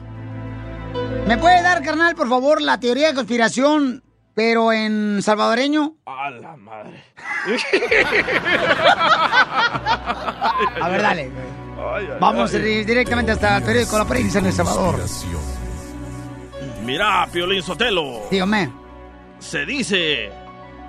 ¿Me 1.27 1.38
puede 1.38 1.62
dar, 1.62 1.83
carnal, 1.83 2.15
por 2.15 2.27
favor, 2.29 2.62
la 2.62 2.79
teoría 2.79 3.09
de 3.09 3.13
conspiración, 3.13 4.03
pero 4.33 4.71
en 4.71 5.21
salvadoreño? 5.21 5.95
A 6.05 6.29
la 6.31 6.55
madre. 6.55 7.03
A 10.81 10.89
ver, 10.89 11.01
dale. 11.01 11.31
Ay, 11.77 12.07
ay, 12.12 12.17
Vamos 12.19 12.53
ay. 12.53 12.83
directamente 12.85 13.31
hasta 13.31 13.57
el 13.57 13.63
periódico 13.63 13.97
La 13.97 14.05
Prensa 14.05 14.39
en 14.39 14.45
El 14.47 14.53
Salvador. 14.53 15.00
Mira, 16.84 17.28
Piolín 17.32 17.62
Sotelo. 17.63 18.22
Dígame, 18.30 18.72
Se 19.40 19.66
dice 19.66 20.32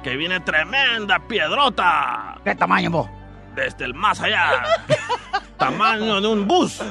que 0.03 0.17
viene 0.17 0.41
tremenda 0.41 1.19
piedrota 1.27 2.39
¿qué 2.45 2.55
tamaño 2.55 2.91
vos? 2.91 3.09
desde 3.55 3.85
el 3.85 3.95
más 3.95 4.21
allá. 4.21 4.65
Tamaño 5.59 6.21
de 6.21 6.27
un 6.29 6.47
bus. 6.49 6.83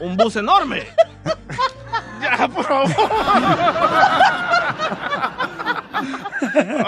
Un 0.00 0.16
bus 0.16 0.36
enorme. 0.36 0.86
Ya, 2.22 2.46
por 2.46 2.64
favor. 2.64 2.88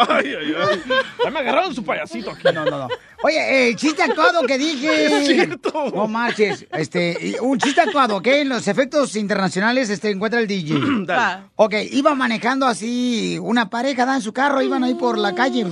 Ay, 0.08 0.34
ay, 0.38 0.54
ay. 0.56 0.82
Ya 1.24 1.30
me 1.30 1.40
agarraron 1.40 1.74
su 1.74 1.84
payasito 1.84 2.30
aquí. 2.30 2.42
No, 2.54 2.64
no, 2.64 2.78
no. 2.78 2.88
Oye, 3.26 3.70
el 3.70 3.76
chiste 3.76 4.02
actuado 4.02 4.42
que 4.42 4.58
dije. 4.58 5.06
Es 5.14 5.26
cierto. 5.26 5.90
No 5.94 6.06
marches. 6.06 6.66
Este, 6.70 7.38
un 7.40 7.58
chiste 7.58 7.80
actuado, 7.80 8.16
¿ok? 8.16 8.26
En 8.26 8.50
los 8.50 8.68
efectos 8.68 9.16
internacionales 9.16 9.88
este, 9.88 10.10
encuentra 10.10 10.40
el 10.40 10.46
DJ. 10.46 10.74
Dale. 11.06 11.44
Ok, 11.56 11.74
iba 11.92 12.14
manejando 12.14 12.66
así 12.66 13.38
una 13.40 13.70
pareja 13.70 14.04
¿da? 14.04 14.16
en 14.16 14.20
su 14.20 14.34
carro, 14.34 14.60
iban 14.60 14.84
ahí 14.84 14.94
por 14.94 15.16
la 15.16 15.34
calle. 15.34 15.64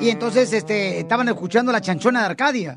Y 0.00 0.10
entonces 0.10 0.52
este, 0.52 0.98
estaban 0.98 1.28
escuchando 1.28 1.70
la 1.70 1.80
chanchona 1.80 2.20
de 2.20 2.26
Arcadia. 2.26 2.74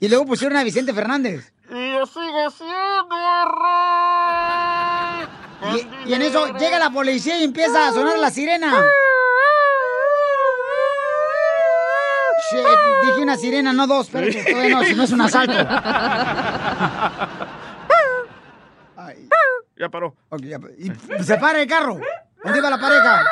Y 0.00 0.08
luego 0.08 0.26
pusieron 0.26 0.58
a 0.58 0.64
Vicente 0.64 0.92
Fernández. 0.92 1.52
Y 1.70 1.92
yo 1.92 2.06
sigo 2.06 2.50
siendo 2.50 3.16
rey. 3.44 4.79
Y, 5.76 6.10
y 6.10 6.14
en 6.14 6.22
eso 6.22 6.46
llega 6.58 6.78
la 6.78 6.90
policía 6.90 7.38
y 7.38 7.44
empieza 7.44 7.88
a 7.88 7.92
sonar 7.92 8.18
la 8.18 8.30
sirena. 8.30 8.72
Shit, 12.50 12.66
dije 13.06 13.22
una 13.22 13.36
sirena, 13.36 13.72
no 13.72 13.86
dos, 13.86 14.08
pero 14.10 14.26
todavía 14.50 14.76
no, 14.76 14.82
si 14.84 14.94
no 14.94 15.02
es 15.04 15.12
un 15.12 15.20
asalto. 15.20 15.52
Ay, 18.96 19.28
Ya 19.78 19.88
paró. 19.88 20.14
ok, 20.30 20.40
ya, 20.42 20.58
y 20.78 20.90
se 21.24 21.36
para 21.38 21.60
el 21.62 21.68
carro. 21.68 21.98
¿Dónde 22.42 22.58
iba 22.58 22.70
la 22.70 22.80
pareja? 22.80 23.24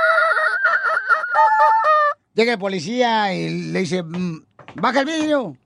Llega 2.35 2.53
el 2.53 2.59
policía 2.59 3.33
y 3.35 3.73
le 3.73 3.81
dice, 3.81 4.03
mm, 4.03 4.45
baja 4.77 5.01
el 5.01 5.07
vidrio. 5.07 5.57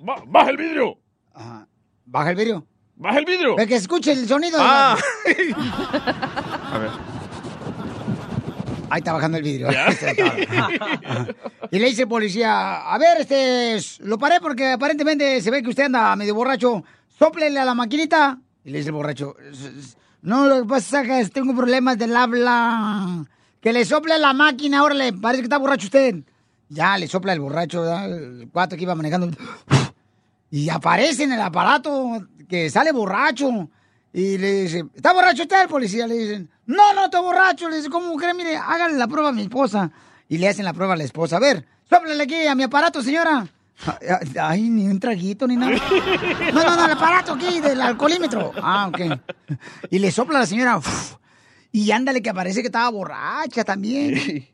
Ba- 0.00 0.22
baja 0.26 0.50
el 0.50 0.56
vidrio. 0.56 0.98
Ajá, 1.32 1.66
baja 2.04 2.30
el 2.30 2.36
vidrio. 2.36 2.66
Baja 3.00 3.18
el 3.20 3.24
vidrio. 3.24 3.54
Para 3.56 3.66
que 3.66 3.76
escuche 3.76 4.12
el 4.12 4.26
sonido. 4.28 4.58
de 4.58 4.64
la- 4.64 4.92
Ah. 4.92 4.98
A 6.74 6.78
ver. 6.78 6.90
Ahí 8.90 8.98
está 9.00 9.12
bajando 9.12 9.36
el 9.38 9.44
vidrio. 9.44 9.68
y 11.70 11.78
le 11.78 11.86
dice 11.88 12.02
el 12.02 12.08
policía, 12.08 12.78
a 12.92 12.98
ver, 12.98 13.20
este, 13.20 13.78
lo 14.00 14.18
paré 14.18 14.40
porque 14.40 14.72
aparentemente 14.72 15.40
se 15.42 15.50
ve 15.50 15.62
que 15.62 15.68
usted 15.70 15.84
anda 15.84 16.16
medio 16.16 16.34
borracho. 16.34 16.82
Sóplele 17.18 17.60
a 17.60 17.64
la 17.64 17.74
maquinita. 17.74 18.38
Y 18.64 18.70
le 18.70 18.78
dice 18.78 18.88
el 18.90 18.94
borracho, 18.94 19.34
"S- 19.50 19.68
s- 19.78 19.96
no, 20.22 20.46
lo 20.46 20.62
que 20.62 20.68
pasa 20.68 21.02
es 21.02 21.28
que 21.28 21.32
tengo 21.34 21.54
problemas 21.54 21.98
del 21.98 22.16
habla. 22.16 23.24
Que 23.60 23.72
le 23.72 23.84
sople 23.84 24.14
a 24.14 24.18
la 24.18 24.32
máquina, 24.32 24.78
ahora 24.80 24.94
le 24.94 25.12
parece 25.12 25.42
que 25.42 25.46
está 25.46 25.58
borracho 25.58 25.86
usted. 25.86 26.16
Ya, 26.70 26.96
le 26.96 27.08
sopla 27.08 27.32
el 27.32 27.40
borracho, 27.40 27.80
¿verdad? 27.82 28.10
el 28.12 28.48
cuatro 28.52 28.76
que 28.78 28.84
iba 28.84 28.94
manejando. 28.94 29.30
Y 30.50 30.68
aparece 30.68 31.24
en 31.24 31.32
el 31.32 31.40
aparato 31.40 32.26
que 32.48 32.70
sale 32.70 32.92
borracho. 32.92 33.68
Y 34.12 34.38
le 34.38 34.62
dice, 34.62 34.84
¿está 34.94 35.12
borracho 35.12 35.42
usted? 35.42 35.62
El 35.62 35.68
policía 35.68 36.06
le 36.06 36.14
dicen, 36.14 36.50
no, 36.66 36.94
no 36.94 37.04
estoy 37.04 37.22
borracho. 37.22 37.68
Le 37.68 37.76
dice, 37.76 37.90
¿cómo 37.90 38.16
cree? 38.16 38.34
Mire, 38.34 38.56
háganle 38.56 38.98
la 38.98 39.06
prueba 39.06 39.28
a 39.28 39.32
mi 39.32 39.42
esposa. 39.42 39.90
Y 40.28 40.38
le 40.38 40.48
hacen 40.48 40.64
la 40.64 40.72
prueba 40.72 40.94
a 40.94 40.96
la 40.96 41.04
esposa. 41.04 41.36
A 41.36 41.40
ver, 41.40 41.66
sóplale 41.88 42.22
aquí 42.22 42.46
a 42.46 42.54
mi 42.54 42.62
aparato, 42.62 43.02
señora. 43.02 43.46
Ay, 44.40 44.68
ni 44.68 44.88
un 44.88 44.98
traguito, 44.98 45.46
ni 45.46 45.56
nada. 45.56 45.76
No, 46.52 46.64
no, 46.64 46.76
no, 46.76 46.84
el 46.86 46.92
aparato 46.92 47.34
aquí 47.34 47.60
del 47.60 47.80
alcoholímetro. 47.80 48.52
Ah, 48.60 48.88
ok. 48.88 49.00
Y 49.90 49.98
le 49.98 50.10
sopla 50.10 50.38
a 50.38 50.40
la 50.40 50.46
señora. 50.46 50.78
uf, 50.78 51.14
y 51.70 51.90
ándale 51.90 52.22
que 52.22 52.30
aparece 52.30 52.60
que 52.60 52.68
estaba 52.68 52.88
borracha 52.88 53.62
también. 53.64 54.48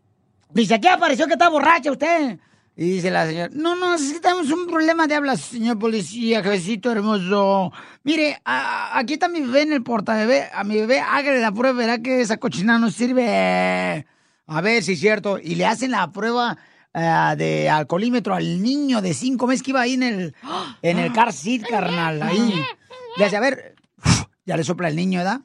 Dice, 0.51 0.81
¿qué 0.81 0.89
apareció 0.89 1.27
que 1.27 1.33
está 1.35 1.49
borracha 1.49 1.91
usted? 1.91 2.39
Y 2.77 2.91
dice 2.91 3.11
la 3.11 3.27
señora, 3.27 3.51
no, 3.53 3.77
no, 3.77 3.95
es 3.95 4.21
tenemos 4.21 4.51
un 4.51 4.67
problema 4.67 5.07
de 5.07 5.15
habla, 5.15 5.37
señor 5.37 5.79
policía, 5.79 6.43
jefecito 6.43 6.91
hermoso. 6.91 7.73
Mire, 8.03 8.41
aquí 8.45 9.15
está 9.15 9.29
mi 9.29 9.43
bebé 9.43 9.63
en 9.63 9.73
el 9.75 9.83
portabebé. 9.85 10.49
A 10.53 10.65
mi 10.65 10.75
bebé, 10.75 10.99
hágale 10.99 11.41
la 11.41 11.53
prueba, 11.53 11.79
verá 11.79 11.99
que 11.99 12.21
esa 12.21 12.39
cochina 12.39 12.79
no 12.79 12.91
sirve. 12.91 14.05
A 14.47 14.61
ver 14.61 14.83
si 14.83 14.95
es 14.95 15.01
cierto. 15.01 15.39
Y 15.39 15.55
le 15.55 15.67
hacen 15.67 15.93
la 15.93 16.11
prueba 16.11 16.59
eh, 16.93 17.35
de 17.37 17.71
alcoholímetro 17.71 18.35
al 18.35 18.61
niño 18.61 19.01
de 19.01 19.15
cinco 19.15 19.47
meses 19.47 19.63
que 19.63 19.71
iba 19.71 19.81
ahí 19.81 19.95
en 19.95 20.03
el, 20.03 20.35
en 20.83 20.99
el 20.99 21.13
car 21.13 21.33
seat, 21.33 21.63
carnal, 21.69 22.21
ahí. 22.23 22.61
Le 23.17 23.25
hace, 23.25 23.37
a 23.37 23.41
ver, 23.41 23.77
ya 24.45 24.57
le 24.57 24.65
sopla 24.65 24.89
el 24.89 24.97
niño, 24.97 25.21
¿verdad? 25.21 25.43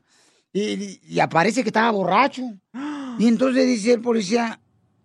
Y 0.52 1.20
aparece 1.20 1.62
que 1.62 1.70
estaba 1.70 1.92
borracho. 1.92 2.42
Y 3.20 3.28
entonces 3.28 3.68
dice 3.68 3.94
el 3.94 4.02
policía, 4.02 4.60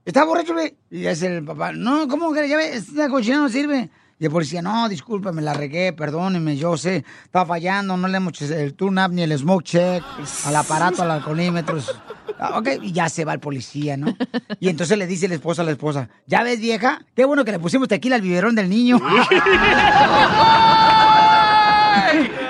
¿está 0.05 0.25
borracho, 0.25 0.53
güey? 0.55 0.77
Y 0.91 1.01
dice 1.01 1.27
el 1.37 1.45
papá, 1.45 1.73
no, 1.73 2.09
¿cómo 2.09 2.33
que 2.33 2.49
ya 2.49 2.57
ve? 2.57 2.77
Esta 2.77 3.09
cochina 3.09 3.39
no 3.39 3.49
sirve. 3.49 3.91
Y 4.19 4.27
el 4.27 4.31
policía, 4.31 4.63
no, 4.63 4.89
discúlpeme, 4.89 5.43
la 5.43 5.55
regué, 5.55 5.93
perdóneme, 5.93 6.57
yo 6.57 6.77
sé, 6.77 7.05
estaba 7.25 7.47
fallando, 7.47 7.97
no 7.97 8.07
le 8.07 8.17
hemos 8.17 8.41
el 8.43 8.75
tune-up 8.75 9.11
ni 9.11 9.23
el 9.23 9.37
smoke 9.37 9.65
check 9.65 10.05
al 10.45 10.55
aparato, 10.55 11.03
al 11.03 11.11
alcoholímetros. 11.11 12.01
Ah, 12.39 12.59
Ok, 12.59 12.69
y 12.83 12.93
ya 12.93 13.09
se 13.09 13.25
va 13.25 13.33
el 13.33 13.41
policía, 13.41 13.97
¿no? 13.97 14.17
Y 14.61 14.69
entonces 14.69 14.97
le 14.99 15.09
dice 15.09 15.27
el 15.27 15.33
esposo 15.33 15.63
a 15.63 15.65
la 15.65 15.73
esposa, 15.73 16.09
¿ya 16.27 16.45
ves, 16.45 16.61
vieja? 16.61 17.01
Qué 17.17 17.25
bueno 17.25 17.45
que 17.45 17.51
le 17.53 17.59
pusimos 17.59 17.89
tequila 17.89 18.15
al 18.17 18.23
biberón 18.23 18.55
del 18.55 18.69
niño. 18.69 19.01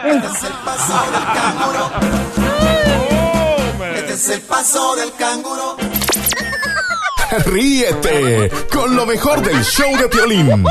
Este 0.05 0.27
es 0.27 0.45
el 0.45 0.53
paso 0.65 0.99
del 1.13 1.25
canguro. 1.35 1.91
Este 3.97 4.13
es 4.13 4.29
el 4.29 4.41
paso 4.43 4.97
del 4.97 5.13
canguro. 5.15 5.77
Ríete 7.47 8.51
con 8.71 8.95
lo 8.95 9.07
mejor 9.07 9.43
del 9.43 9.65
show 9.65 9.97
de 9.97 10.09
Piolín. 10.09 10.65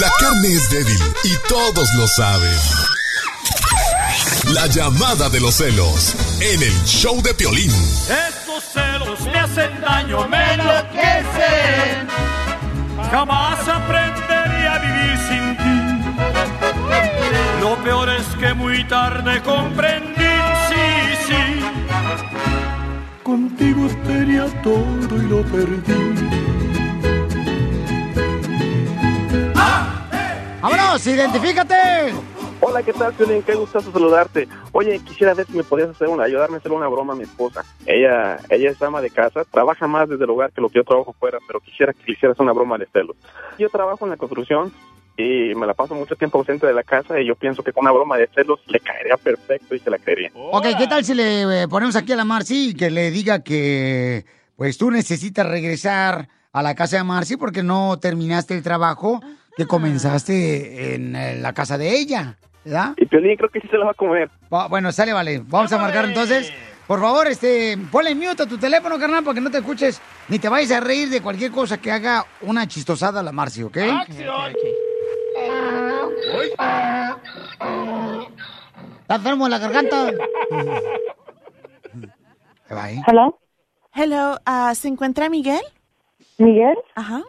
La 0.00 0.10
carne 0.18 0.48
es 0.48 0.70
débil 0.70 0.98
y 1.24 1.36
todos 1.48 1.88
lo 1.94 2.06
saben. 2.08 2.58
La 4.54 4.66
llamada 4.66 5.28
de 5.28 5.40
los 5.40 5.54
celos 5.56 6.14
en 6.40 6.62
el 6.62 6.84
show 6.84 7.22
de 7.22 7.34
Piolín. 7.34 7.70
Estos 7.70 8.64
celos 8.72 9.20
me 9.20 9.38
hacen 9.38 9.80
daño, 9.80 10.26
me 10.28 10.54
enloquecen. 10.54 12.08
Jamás 13.10 13.68
aprendería 13.68 14.74
a 14.74 14.78
vivir 14.78 15.18
sin 15.28 15.56
ti. 15.58 15.72
Lo 17.60 17.76
peor 17.84 18.08
es 18.10 18.26
que 18.40 18.54
muy 18.54 18.84
tarde 18.88 19.40
comprendí, 19.42 20.24
sí, 20.68 21.16
sí. 21.28 21.71
Contigo 23.32 23.88
tenía 24.06 24.44
todo 24.62 25.16
y 25.16 25.22
lo 25.22 25.42
perdí. 25.44 25.94
¡Vámonos, 30.60 31.06
identifícate! 31.06 32.12
Hola, 32.60 32.82
¿qué 32.82 32.92
tal, 32.92 33.14
Piolín? 33.14 33.42
Qué 33.42 33.54
gustazo 33.54 33.90
saludarte. 33.90 34.46
Oye, 34.72 34.98
quisiera 34.98 35.32
ver 35.32 35.46
si 35.46 35.56
me 35.56 35.64
podías 35.64 35.88
hacer 35.88 36.08
una, 36.08 36.24
ayudarme 36.24 36.56
a 36.56 36.58
hacer 36.58 36.72
una 36.72 36.88
broma 36.88 37.14
a 37.14 37.16
mi 37.16 37.22
esposa. 37.22 37.64
Ella, 37.86 38.38
ella 38.50 38.68
es 38.68 38.82
ama 38.82 39.00
de 39.00 39.08
casa, 39.08 39.46
trabaja 39.50 39.86
más 39.86 40.10
desde 40.10 40.24
el 40.24 40.30
hogar 40.30 40.52
que 40.52 40.60
lo 40.60 40.68
que 40.68 40.80
yo 40.80 40.84
trabajo 40.84 41.14
fuera, 41.18 41.38
pero 41.46 41.58
quisiera 41.60 41.94
que 41.94 42.02
le 42.08 42.12
hicieras 42.12 42.38
una 42.38 42.52
broma 42.52 42.76
de 42.76 42.84
celos. 42.92 43.16
Yo 43.58 43.70
trabajo 43.70 44.04
en 44.04 44.10
la 44.10 44.18
construcción 44.18 44.70
y 45.16 45.54
me 45.54 45.66
la 45.66 45.74
paso 45.74 45.94
mucho 45.94 46.16
tiempo 46.16 46.38
ausente 46.38 46.66
de 46.66 46.72
la 46.72 46.82
casa 46.82 47.20
y 47.20 47.26
yo 47.26 47.34
pienso 47.36 47.62
que 47.62 47.72
con 47.72 47.82
una 47.84 47.92
broma 47.92 48.16
de 48.16 48.28
celos 48.34 48.60
le 48.66 48.80
caería 48.80 49.16
perfecto 49.16 49.74
y 49.74 49.78
se 49.78 49.90
la 49.90 49.98
creería. 49.98 50.30
Ok, 50.34 50.66
¿qué 50.78 50.86
tal 50.86 51.04
si 51.04 51.14
le 51.14 51.62
eh, 51.62 51.68
ponemos 51.68 51.94
aquí 51.96 52.12
a 52.12 52.16
la 52.16 52.24
Marcy 52.24 52.70
y 52.70 52.74
que 52.74 52.90
le 52.90 53.10
diga 53.10 53.42
que 53.42 54.24
pues 54.56 54.78
tú 54.78 54.90
necesitas 54.90 55.46
regresar 55.46 56.28
a 56.52 56.62
la 56.62 56.74
casa 56.74 56.96
de 56.96 57.04
Marcy 57.04 57.36
porque 57.36 57.62
no 57.62 57.98
terminaste 57.98 58.54
el 58.54 58.62
trabajo 58.62 59.20
que 59.56 59.66
comenzaste 59.66 60.94
en 60.94 61.14
eh, 61.16 61.36
la 61.40 61.52
casa 61.52 61.76
de 61.78 61.94
ella, 61.98 62.36
¿verdad? 62.64 62.94
Y 62.96 63.06
Piolín 63.06 63.36
creo 63.36 63.50
que 63.50 63.60
sí 63.60 63.68
se 63.68 63.76
la 63.76 63.84
va 63.86 63.90
a 63.90 63.94
comer. 63.94 64.30
Va- 64.52 64.68
Bueno, 64.68 64.92
sale, 64.92 65.12
vale. 65.12 65.42
Vamos 65.46 65.72
a 65.72 65.78
marcar 65.78 66.04
entonces. 66.06 66.52
Por 66.86 67.00
favor, 67.00 67.26
este, 67.28 67.78
ponle 67.90 68.14
mute 68.14 68.42
a 68.42 68.46
tu 68.46 68.58
teléfono, 68.58 68.98
carnal, 68.98 69.22
para 69.22 69.34
que 69.34 69.40
no 69.40 69.50
te 69.50 69.58
escuches 69.58 70.00
ni 70.28 70.38
te 70.38 70.48
vayas 70.48 70.72
a 70.72 70.80
reír 70.80 71.08
de 71.10 71.20
cualquier 71.22 71.50
cosa 71.52 71.78
que 71.78 71.90
haga 71.92 72.26
una 72.42 72.66
chistosada 72.66 73.20
a 73.20 73.22
la 73.22 73.32
Marcy, 73.32 73.62
¿ok? 73.62 73.78
Está 79.00 79.14
enfermo 79.16 79.48
la 79.48 79.58
garganta. 79.58 80.10
Hello. 83.06 83.38
Hello, 83.94 84.38
ah, 84.46 84.74
¿se 84.74 84.88
encuentra 84.88 85.28
Miguel? 85.28 85.60
¿Miguel? 86.38 86.78
Ajá. 86.94 87.22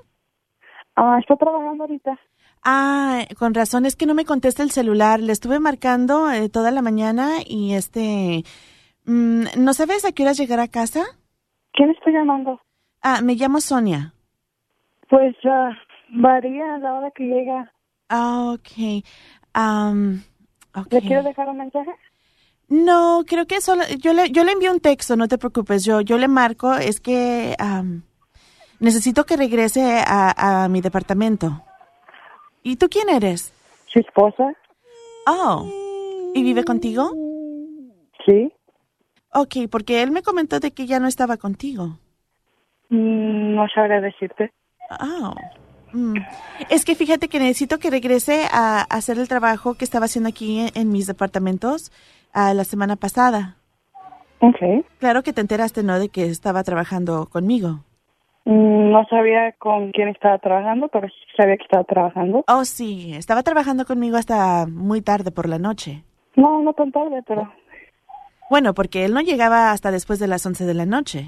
Ah, 0.96 1.18
está 1.20 1.36
trabajando 1.36 1.84
ahorita. 1.84 2.18
Ah, 2.64 3.26
con 3.38 3.54
razón, 3.54 3.86
es 3.86 3.98
que 3.98 4.06
no 4.06 4.14
me 4.14 4.24
contesta 4.24 4.64
el 4.64 4.72
celular. 4.72 5.20
Le 5.20 5.34
estuve 5.34 5.60
marcando 5.60 6.32
eh, 6.32 6.48
toda 6.48 6.72
la 6.72 6.82
mañana 6.82 7.40
y 7.46 7.74
este... 7.74 8.44
mm, 9.06 9.44
¿No 9.58 9.74
sabes 9.74 10.06
a 10.06 10.14
qué 10.14 10.24
horas 10.24 10.38
llegar 10.38 10.62
a 10.62 10.70
casa? 10.70 11.04
¿Quién 11.74 11.90
está 11.90 12.12
llamando? 12.12 12.62
Ah, 13.02 13.20
me 13.22 13.36
llamo 13.36 13.60
Sonia. 13.60 14.14
Pues 15.10 15.36
ah, 15.44 15.72
varía 16.10 16.76
a 16.76 16.78
la 16.78 16.94
hora 16.94 17.12
que 17.12 17.26
llega. 17.26 17.73
Ah, 18.16 18.54
ok. 18.54 19.04
Am, 19.54 20.24
ok. 20.76 20.94
¿Le 20.94 21.02
quiero 21.02 21.24
dejar 21.24 21.50
un 21.50 21.58
mensaje? 21.58 21.90
No, 22.70 23.24
creo 23.26 23.48
que 23.48 23.60
solo... 23.60 23.84
Yo 24.00 24.14
le, 24.14 24.30
yo 24.30 24.44
le 24.44 24.52
envío 24.52 24.72
un 24.72 24.80
texto, 24.80 25.16
no 25.16 25.28
te 25.28 25.40
preocupes. 25.40 25.84
Yo, 25.84 26.02
yo 26.02 26.20
le 26.20 26.28
marco, 26.28 26.76
es 26.76 27.00
que 27.00 27.56
am, 27.58 28.04
necesito 28.80 29.26
que 29.26 29.36
regrese 29.36 30.04
a, 30.06 30.64
a 30.64 30.70
mi 30.70 30.82
departamento. 30.82 31.64
¿Y 32.62 32.76
tú 32.76 32.88
quién 32.88 33.10
eres? 33.10 33.52
Su 33.88 34.00
esposa. 34.00 34.54
Oh, 35.26 35.68
¿y 36.36 36.44
vive 36.44 36.64
contigo? 36.64 37.12
Sí. 38.28 38.54
Ok, 39.34 39.70
porque 39.72 40.04
él 40.04 40.12
me 40.12 40.22
comentó 40.22 40.60
de 40.60 40.72
que 40.72 40.86
ya 40.86 41.00
no 41.00 41.08
estaba 41.08 41.38
contigo. 41.38 41.98
Mm, 42.90 43.56
no 43.56 43.68
sabré 43.74 44.02
decirte. 44.02 44.54
Oh. 45.02 45.34
Mm. 45.94 46.18
Es 46.70 46.86
que 46.86 46.96
fíjate 46.96 47.28
que 47.30 47.40
necesito 47.40 47.80
que 47.80 47.90
regrese 47.90 48.46
a, 48.52 48.80
a 48.82 48.84
hacer 48.84 49.18
el 49.20 49.28
trabajo 49.28 49.76
que 49.76 49.86
estaba 49.86 50.06
haciendo 50.06 50.30
aquí 50.30 50.60
en, 50.60 50.70
en 50.76 50.92
mis 50.92 51.08
departamentos 51.08 51.92
ah, 52.34 52.54
la 52.54 52.64
semana 52.64 52.96
pasada. 52.96 53.58
Ok. 54.40 54.86
Claro 55.00 55.24
que 55.24 55.32
te 55.32 55.42
enteraste, 55.42 55.84
¿no? 55.84 55.98
De 56.00 56.10
que 56.10 56.26
estaba 56.26 56.64
trabajando 56.64 57.28
conmigo. 57.28 57.80
Mm, 58.46 58.92
no 58.92 59.06
sabía 59.06 59.54
con 59.54 59.92
quién 59.92 60.10
estaba 60.10 60.38
trabajando, 60.40 60.90
pero 60.90 61.08
sí 61.08 61.16
sabía 61.38 61.56
que 61.56 61.64
estaba 61.64 61.84
trabajando. 61.86 62.44
Oh, 62.48 62.66
sí, 62.66 63.14
estaba 63.14 63.44
trabajando 63.44 63.86
conmigo 63.86 64.18
hasta 64.18 64.66
muy 64.68 65.02
tarde 65.02 65.32
por 65.32 65.48
la 65.48 65.60
noche. 65.60 66.04
No, 66.36 66.62
no 66.62 66.74
tan 66.74 66.92
tarde, 66.92 67.24
pero... 67.26 67.50
Bueno, 68.50 68.74
porque 68.74 69.06
él 69.06 69.14
no 69.14 69.22
llegaba 69.22 69.72
hasta 69.72 69.92
después 69.92 70.20
de 70.20 70.28
las 70.28 70.46
11 70.46 70.66
de 70.66 70.74
la 70.74 70.86
noche. 70.86 71.28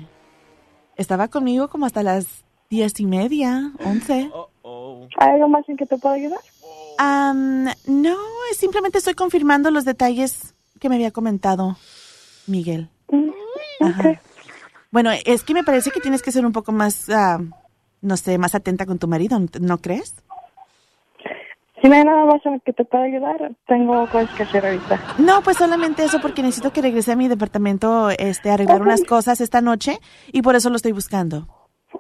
Estaba 0.98 1.30
conmigo 1.30 1.70
como 1.70 1.86
hasta 1.86 2.04
las 2.04 2.46
diez 2.70 3.00
y 3.00 3.06
media, 3.06 3.72
once. 3.84 4.30
¿Hay 5.18 5.30
algo 5.34 5.48
más 5.50 5.68
en 5.70 5.78
que 5.78 5.86
te 5.86 5.98
pueda 5.98 6.16
ayudar? 6.16 6.40
Am, 6.98 7.66
no, 7.88 8.16
simplemente 8.54 8.98
estoy 9.00 9.14
confirmando 9.16 9.72
los 9.72 9.86
detalles 9.86 10.54
que 10.80 10.90
me 10.90 10.96
había 10.96 11.12
comentado 11.12 11.78
Miguel. 12.48 12.90
Ajá. 13.82 14.22
Bueno, 14.92 15.12
es 15.26 15.44
que 15.44 15.54
me 15.54 15.64
parece 15.64 15.92
que 15.92 16.00
tienes 16.00 16.22
que 16.22 16.32
ser 16.32 16.46
un 16.46 16.54
poco 16.54 16.72
más, 16.72 17.08
no 18.02 18.18
sé, 18.18 18.38
más 18.38 18.56
atenta 18.56 18.86
con 18.86 18.98
tu 19.00 19.08
marido, 19.08 19.38
¿no- 19.40 19.48
¿no 19.60 19.78
crees? 19.80 20.16
Si 21.82 21.90
no 21.90 21.96
hay 21.96 22.04
nada 22.06 22.26
más 22.26 22.44
en 22.46 22.60
que 22.62 22.72
te 22.74 22.86
pueda 22.86 23.04
ayudar, 23.04 23.52
tengo 23.68 24.08
cosas 24.10 24.30
que 24.38 24.44
hacer 24.44 24.66
ahorita. 24.66 25.00
No, 25.20 25.42
pues 25.44 25.58
solamente 25.58 26.04
eso 26.06 26.20
porque 26.22 26.42
necesito 26.42 26.72
que 26.72 26.82
regrese 26.82 27.12
a 27.12 27.16
mi 27.18 27.28
departamento 27.28 28.10
este, 28.10 28.50
a 28.50 28.54
arreglar 28.54 28.82
unas 28.82 29.04
cosas 29.04 29.42
esta 29.42 29.60
noche 29.62 30.00
y 30.32 30.42
por 30.42 30.56
eso 30.56 30.70
lo 30.70 30.78
estoy 30.78 30.94
buscando. 30.94 31.48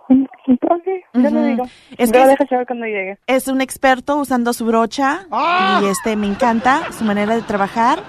Ok, 0.10 0.30
ya 0.48 1.20
Ujú. 1.20 1.36
le 1.36 1.46
digo. 1.48 1.64
Es 1.98 2.10
Yo 2.10 2.14
que 2.14 2.20
lo 2.20 2.24
es- 2.26 2.30
dejo 2.32 2.46
saber 2.50 2.68
cuando 2.68 2.86
llegue. 2.86 3.18
Es 3.28 3.48
un 3.48 3.62
experto 3.62 4.18
usando 4.18 4.54
su 4.54 4.66
brocha 4.66 5.28
y 5.82 5.86
este 5.86 6.16
me 6.16 6.28
encanta 6.28 6.92
su 6.92 7.04
manera 7.04 7.36
de 7.36 7.42
trabajar 7.42 8.00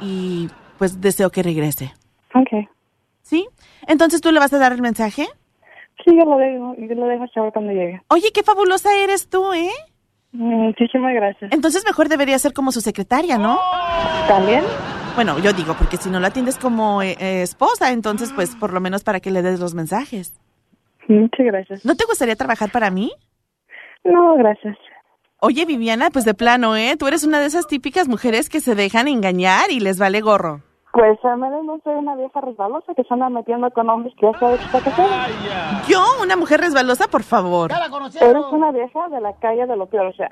y 0.00 0.48
pues 0.78 1.00
deseo 1.00 1.30
que 1.30 1.42
regrese. 1.42 1.92
Ok. 2.34 2.68
¿Sí? 3.22 3.46
Entonces 3.86 4.20
tú 4.20 4.32
le 4.32 4.40
vas 4.40 4.52
a 4.52 4.58
dar 4.58 4.72
el 4.72 4.82
mensaje. 4.82 5.26
Sí, 6.04 6.16
yo 6.16 6.24
lo 6.24 6.36
dejo, 6.38 6.74
yo 6.78 6.94
lo 6.94 7.06
dejo 7.06 7.26
saber 7.28 7.52
cuando 7.52 7.72
llegue. 7.72 8.00
Oye, 8.08 8.30
qué 8.34 8.42
fabulosa 8.42 8.94
eres 8.96 9.28
tú, 9.28 9.52
¿eh? 9.52 9.70
Muchísimas 10.32 11.14
gracias. 11.14 11.52
Entonces 11.52 11.84
mejor 11.84 12.08
debería 12.08 12.38
ser 12.38 12.52
como 12.54 12.72
su 12.72 12.80
secretaria, 12.80 13.36
¿no? 13.38 13.58
¿También? 14.26 14.64
Bueno, 15.14 15.38
yo 15.38 15.52
digo, 15.52 15.74
porque 15.78 15.98
si 15.98 16.08
no 16.08 16.18
la 16.20 16.28
atiendes 16.28 16.56
como 16.56 17.02
eh, 17.02 17.16
eh, 17.20 17.42
esposa, 17.42 17.90
entonces 17.92 18.32
pues 18.34 18.56
por 18.56 18.72
lo 18.72 18.80
menos 18.80 19.04
para 19.04 19.20
que 19.20 19.30
le 19.30 19.42
des 19.42 19.60
los 19.60 19.74
mensajes. 19.74 20.32
Muchas 21.08 21.46
gracias. 21.46 21.84
¿No 21.84 21.94
te 21.94 22.04
gustaría 22.04 22.36
trabajar 22.36 22.70
para 22.70 22.90
mí? 22.90 23.12
No, 24.04 24.34
gracias. 24.36 24.76
Oye, 25.40 25.64
Viviana, 25.64 26.10
pues 26.10 26.24
de 26.24 26.34
plano, 26.34 26.76
¿eh? 26.76 26.96
Tú 26.96 27.08
eres 27.08 27.24
una 27.24 27.40
de 27.40 27.46
esas 27.46 27.66
típicas 27.66 28.08
mujeres 28.08 28.48
que 28.48 28.60
se 28.60 28.74
dejan 28.74 29.08
engañar 29.08 29.70
y 29.70 29.80
les 29.80 29.98
vale 29.98 30.20
gorro. 30.20 30.60
Pues 30.92 31.18
al 31.24 31.38
menos 31.38 31.64
no 31.64 31.80
soy 31.82 31.94
una 31.94 32.14
vieja 32.14 32.40
resbalosa 32.40 32.94
que 32.94 33.02
se 33.02 33.14
anda 33.14 33.30
metiendo 33.30 33.70
con 33.70 33.88
hombres 33.88 34.14
que 34.20 34.30
ya 34.30 34.38
sabe 34.38 34.58
que 34.58 34.64
está 34.64 34.80
casada. 34.80 35.26
¿Yo, 35.88 36.00
una 36.22 36.36
mujer 36.36 36.60
resbalosa, 36.60 37.08
por 37.08 37.22
favor? 37.22 37.72
Eres 37.72 38.44
una 38.52 38.70
vieja 38.72 39.08
de 39.08 39.20
la 39.20 39.32
calle 39.36 39.66
de 39.66 39.74
lo 39.74 39.86
peor, 39.86 40.06
o 40.06 40.12
sea, 40.12 40.30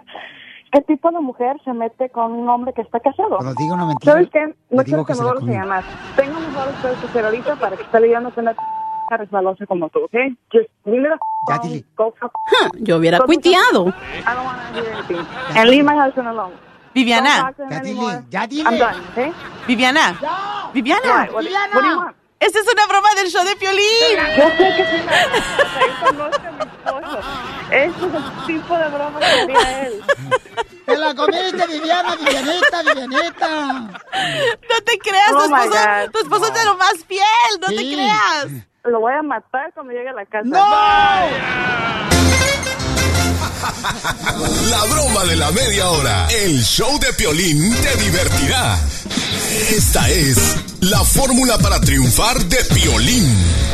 ¿qué 0.71 0.83
tipo 0.83 1.11
de 1.11 1.21
mujer 1.21 1.57
se 1.65 1.73
mete 1.73 2.11
con 2.11 2.33
un 2.33 2.49
hombre 2.49 2.75
que 2.75 2.83
está 2.83 3.01
casado? 3.01 3.39
Cuando 3.39 3.55
diga 3.55 3.75
una 3.75 3.87
mentira, 3.87 4.13
¿Sabes 4.13 4.29
qué? 4.31 4.47
No 4.71 4.83
digo 4.83 4.85
quiero 4.85 5.05
que 5.07 5.15
me 5.15 5.19
la 5.19 5.25
vuelvas 5.25 5.49
a 5.49 5.53
llamar. 5.53 5.85
Tengo 6.15 6.41
mejores 6.41 6.75
cosas 6.77 6.99
que 7.01 7.07
hacer 7.07 7.25
ahorita 7.25 7.57
para 7.57 7.77
que 7.77 7.83
esté 7.83 8.01
lidiando 8.01 8.31
con 8.31 8.45
una 8.45 8.55
vieja 9.11 9.17
resbalosa 9.17 9.67
como 9.67 9.89
tú, 9.89 10.05
¿ok? 10.05 10.13
Just 10.53 10.69
leave 10.85 11.09
Ya, 11.49 11.59
dile. 11.59 11.85
go 11.97 12.15
fuck- 12.19 12.33
Yo 12.79 12.97
hubiera 12.97 13.19
cuiteado. 13.21 13.87
I 13.89 13.93
don't 14.25 14.45
wanna 14.47 14.71
hear 14.75 14.95
anything. 14.95 15.27
And 15.57 15.71
leave 15.71 15.83
my 15.85 15.97
husband 15.99 16.29
alone. 16.29 16.55
Viviana. 16.95 17.53
To 17.57 17.65
Ya 17.71 17.81
dile, 17.81 18.25
ya 18.31 18.41
I'm 18.43 18.49
dile. 18.49 18.79
done, 18.79 18.99
¿ok? 19.29 19.35
Viviana. 19.67 20.19
Viviana. 20.75 21.29
What? 21.33 21.45
What- 21.45 21.75
what 21.75 21.83
do 21.83 21.89
you 21.89 21.99
want? 21.99 22.17
Esta 22.41 22.59
es 22.61 22.67
una 22.73 22.87
broma 22.87 23.09
del 23.17 23.29
show 23.31 23.45
de 23.45 23.55
Piolín. 23.57 24.17
Yo 24.39 24.49
sé 24.49 24.57
que 24.57 24.87
sí. 24.87 25.03
Ahorita 25.79 26.13
no 26.13 26.27
es 26.29 26.39
que 26.39 26.51
mi 26.51 26.63
esposo. 26.63 27.19
Ese 27.71 27.87
es 28.07 28.15
el 28.15 28.47
tipo 28.47 28.79
de 28.79 28.89
broma 28.89 29.19
que 29.21 29.25
haría 29.27 29.87
él. 29.87 30.03
¡Te 30.87 30.97
la 30.97 31.15
comiste, 31.15 31.67
Viviana, 31.67 32.17
Vivianita, 32.17 32.83
Vivianita! 32.83 33.71
No 33.71 34.77
te 34.85 34.99
creas, 34.99 35.33
Oh 35.33 35.37
tu 35.37 35.43
esposo, 35.55 35.79
tu 36.13 36.19
esposo 36.19 36.45
es 36.47 36.55
de 36.55 36.65
lo 36.65 36.77
más 36.79 37.05
fiel, 37.07 37.61
no 37.61 37.67
te 37.69 37.77
Sí. 37.79 37.93
creas. 37.95 38.47
Lo 38.85 39.01
voy 39.01 39.13
a 39.13 39.23
matar 39.23 39.73
cuando 39.75 39.93
llegue 39.93 40.09
a 40.09 40.13
la 40.13 40.25
casa. 40.27 40.49
La 44.71 44.85
broma 44.85 45.25
de 45.25 45.37
la 45.37 45.51
media 45.53 45.91
hora. 45.91 46.27
El 46.29 46.63
show 46.63 46.99
de 46.99 47.13
Piolín 47.13 47.75
te 47.77 47.97
divertirá. 47.97 48.79
Esta 49.71 50.09
es 50.09 50.57
la 50.81 51.05
fórmula 51.05 51.59
para 51.59 51.81
triunfar 51.81 52.39
de 52.45 52.65
Piolín. 52.75 53.70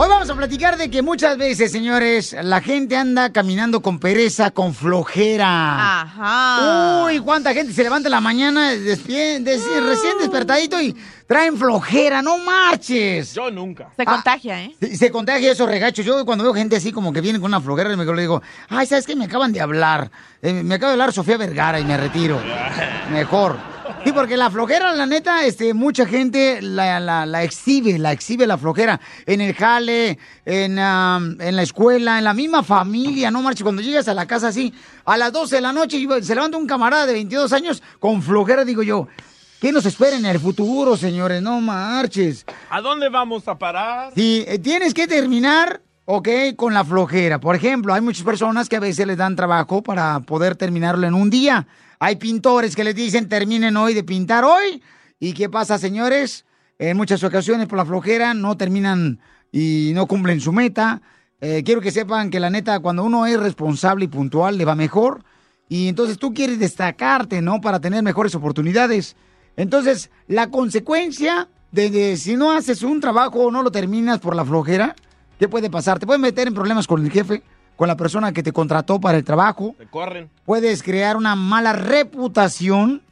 Hoy 0.00 0.08
vamos 0.08 0.30
a 0.30 0.36
platicar 0.36 0.76
de 0.78 0.88
que 0.90 1.02
muchas 1.02 1.36
veces, 1.36 1.72
señores, 1.72 2.36
la 2.40 2.60
gente 2.60 2.96
anda 2.96 3.32
caminando 3.32 3.82
con 3.82 3.98
pereza, 3.98 4.52
con 4.52 4.72
flojera. 4.72 6.02
Ajá. 6.02 7.04
Uy, 7.06 7.18
cuánta 7.18 7.52
gente 7.52 7.72
se 7.72 7.82
levanta 7.82 8.06
en 8.06 8.12
la 8.12 8.20
mañana 8.20 8.74
despie- 8.74 9.40
des- 9.42 9.64
recién 9.82 10.16
despertadito 10.20 10.80
y 10.80 10.94
traen 11.26 11.56
flojera, 11.58 12.22
no 12.22 12.38
marches. 12.38 13.34
Yo 13.34 13.50
nunca. 13.50 13.88
Se 13.96 14.04
contagia, 14.04 14.62
¿eh? 14.62 14.76
Se, 14.80 14.96
se 14.96 15.10
contagia 15.10 15.50
esos 15.50 15.68
regachos. 15.68 16.06
Yo 16.06 16.24
cuando 16.24 16.44
veo 16.44 16.54
gente 16.54 16.76
así 16.76 16.92
como 16.92 17.12
que 17.12 17.20
viene 17.20 17.40
con 17.40 17.50
una 17.50 17.60
flojera, 17.60 17.94
me 17.96 18.04
le 18.04 18.20
digo, 18.22 18.40
ay, 18.68 18.86
¿sabes 18.86 19.04
qué? 19.04 19.16
Me 19.16 19.24
acaban 19.24 19.52
de 19.52 19.60
hablar. 19.60 20.12
Eh, 20.42 20.52
me 20.62 20.76
acaba 20.76 20.90
de 20.90 20.94
hablar 20.94 21.12
Sofía 21.12 21.36
Vergara 21.38 21.80
y 21.80 21.84
me 21.84 21.96
retiro. 21.96 22.40
Mejor. 23.10 23.58
Sí, 24.04 24.12
porque 24.12 24.36
la 24.36 24.50
flojera, 24.50 24.94
la 24.94 25.06
neta, 25.06 25.44
este, 25.44 25.74
mucha 25.74 26.06
gente 26.06 26.62
la, 26.62 26.98
la, 26.98 27.26
la 27.26 27.42
exhibe, 27.42 27.98
la 27.98 28.12
exhibe 28.12 28.46
la 28.46 28.56
flojera. 28.56 29.00
En 29.26 29.40
el 29.40 29.54
jale, 29.54 30.18
en, 30.46 30.78
am, 30.78 31.36
en 31.40 31.56
la 31.56 31.62
escuela, 31.62 32.16
en 32.16 32.24
la 32.24 32.32
misma 32.32 32.62
familia, 32.62 33.30
no 33.30 33.42
marches. 33.42 33.64
Cuando 33.64 33.82
llegas 33.82 34.08
a 34.08 34.14
la 34.14 34.26
casa 34.26 34.48
así, 34.48 34.72
a 35.04 35.16
las 35.16 35.32
12 35.32 35.56
de 35.56 35.60
la 35.60 35.72
noche, 35.72 35.98
se 36.22 36.34
levanta 36.34 36.56
un 36.56 36.66
camarada 36.66 37.06
de 37.06 37.12
22 37.12 37.52
años 37.52 37.82
con 37.98 38.22
flojera, 38.22 38.64
digo 38.64 38.82
yo. 38.82 39.08
¿Qué 39.60 39.72
nos 39.72 39.84
espera 39.84 40.16
en 40.16 40.24
el 40.24 40.38
futuro, 40.38 40.96
señores? 40.96 41.42
No 41.42 41.60
marches. 41.60 42.46
¿A 42.70 42.80
dónde 42.80 43.08
vamos 43.08 43.48
a 43.48 43.58
parar? 43.58 44.12
Sí, 44.14 44.44
eh, 44.46 44.60
tienes 44.60 44.94
que 44.94 45.08
terminar, 45.08 45.82
ok, 46.04 46.28
con 46.56 46.72
la 46.72 46.84
flojera. 46.84 47.40
Por 47.40 47.56
ejemplo, 47.56 47.92
hay 47.92 48.00
muchas 48.00 48.22
personas 48.22 48.68
que 48.68 48.76
a 48.76 48.80
veces 48.80 49.06
les 49.06 49.16
dan 49.16 49.34
trabajo 49.34 49.82
para 49.82 50.20
poder 50.20 50.54
terminarlo 50.54 51.06
en 51.06 51.14
un 51.14 51.28
día. 51.28 51.66
Hay 52.00 52.16
pintores 52.16 52.76
que 52.76 52.84
les 52.84 52.94
dicen 52.94 53.28
terminen 53.28 53.76
hoy 53.76 53.94
de 53.94 54.04
pintar 54.04 54.44
hoy. 54.44 54.82
¿Y 55.18 55.32
qué 55.32 55.48
pasa, 55.48 55.78
señores? 55.78 56.44
En 56.78 56.96
muchas 56.96 57.24
ocasiones 57.24 57.66
por 57.66 57.76
la 57.76 57.84
flojera 57.84 58.34
no 58.34 58.56
terminan 58.56 59.18
y 59.50 59.92
no 59.94 60.06
cumplen 60.06 60.40
su 60.40 60.52
meta. 60.52 61.02
Eh, 61.40 61.62
quiero 61.64 61.80
que 61.80 61.90
sepan 61.90 62.30
que 62.30 62.38
la 62.38 62.50
neta, 62.50 62.78
cuando 62.80 63.02
uno 63.02 63.26
es 63.26 63.38
responsable 63.38 64.04
y 64.04 64.08
puntual, 64.08 64.58
le 64.58 64.64
va 64.64 64.76
mejor. 64.76 65.24
Y 65.68 65.88
entonces 65.88 66.18
tú 66.18 66.32
quieres 66.32 66.60
destacarte, 66.60 67.42
¿no? 67.42 67.60
Para 67.60 67.80
tener 67.80 68.02
mejores 68.02 68.34
oportunidades. 68.34 69.16
Entonces, 69.56 70.10
la 70.28 70.50
consecuencia 70.50 71.48
de, 71.72 71.90
de 71.90 72.16
si 72.16 72.36
no 72.36 72.52
haces 72.52 72.82
un 72.82 73.00
trabajo 73.00 73.40
o 73.46 73.50
no 73.50 73.62
lo 73.64 73.72
terminas 73.72 74.20
por 74.20 74.36
la 74.36 74.44
flojera, 74.44 74.94
¿qué 75.38 75.48
puede 75.48 75.68
pasar? 75.68 75.98
Te 75.98 76.06
puedes 76.06 76.22
meter 76.22 76.46
en 76.46 76.54
problemas 76.54 76.86
con 76.86 77.04
el 77.04 77.10
jefe, 77.10 77.42
con 77.78 77.86
la 77.86 77.96
persona 77.96 78.32
que 78.32 78.42
te 78.42 78.50
contrató 78.50 79.00
para 79.00 79.16
el 79.18 79.24
trabajo. 79.24 79.76
Te 79.78 79.86
corren. 79.86 80.28
Puedes 80.44 80.82
crear 80.82 81.16
una 81.16 81.36
mala 81.36 81.72
reputación 81.72 83.02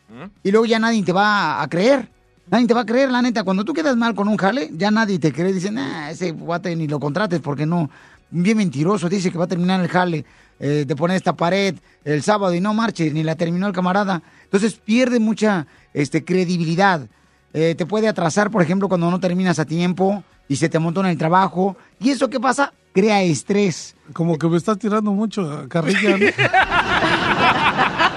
y 0.42 0.50
luego 0.50 0.66
ya 0.66 0.80
nadie 0.80 1.04
te 1.04 1.12
va 1.12 1.62
a 1.62 1.68
creer. 1.68 2.10
Nadie 2.50 2.66
te 2.66 2.74
va 2.74 2.80
a 2.80 2.84
creer, 2.84 3.12
la 3.12 3.22
neta. 3.22 3.44
Cuando 3.44 3.64
tú 3.64 3.72
quedas 3.72 3.96
mal 3.96 4.16
con 4.16 4.26
un 4.26 4.36
jale, 4.36 4.70
ya 4.72 4.90
nadie 4.90 5.20
te 5.20 5.32
cree. 5.32 5.52
Dicen, 5.52 5.78
ah, 5.78 6.10
ese 6.10 6.32
guate 6.32 6.74
ni 6.74 6.88
lo 6.88 6.98
contrates 6.98 7.38
porque 7.38 7.64
no. 7.64 7.88
Bien 8.28 8.56
mentiroso, 8.56 9.08
dice 9.08 9.30
que 9.30 9.38
va 9.38 9.44
a 9.44 9.48
terminar 9.48 9.80
el 9.80 9.86
jale 9.86 10.24
eh, 10.58 10.84
de 10.84 10.96
poner 10.96 11.16
esta 11.16 11.36
pared 11.36 11.76
el 12.02 12.24
sábado 12.24 12.52
y 12.52 12.60
no 12.60 12.74
marche, 12.74 13.12
ni 13.12 13.22
la 13.22 13.36
terminó 13.36 13.68
el 13.68 13.72
camarada. 13.72 14.20
Entonces 14.42 14.74
pierde 14.74 15.20
mucha 15.20 15.68
este, 15.94 16.24
credibilidad. 16.24 17.06
Eh, 17.52 17.76
te 17.78 17.86
puede 17.86 18.08
atrasar, 18.08 18.50
por 18.50 18.62
ejemplo, 18.62 18.88
cuando 18.88 19.12
no 19.12 19.20
terminas 19.20 19.60
a 19.60 19.64
tiempo 19.64 20.24
y 20.48 20.56
se 20.56 20.68
te 20.68 20.78
amontona 20.78 21.12
el 21.12 21.18
trabajo. 21.18 21.76
¿Y 22.00 22.10
eso 22.10 22.28
qué 22.28 22.40
pasa? 22.40 22.72
Crea 22.96 23.22
estrés. 23.22 23.94
Como 24.14 24.38
que 24.38 24.48
me 24.48 24.56
estás 24.56 24.78
tirando 24.78 25.12
mucho, 25.12 25.66
carrilla. 25.68 26.16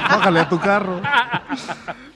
Bájale 0.09 0.39
a 0.39 0.47
tu 0.47 0.57
carro. 0.57 1.01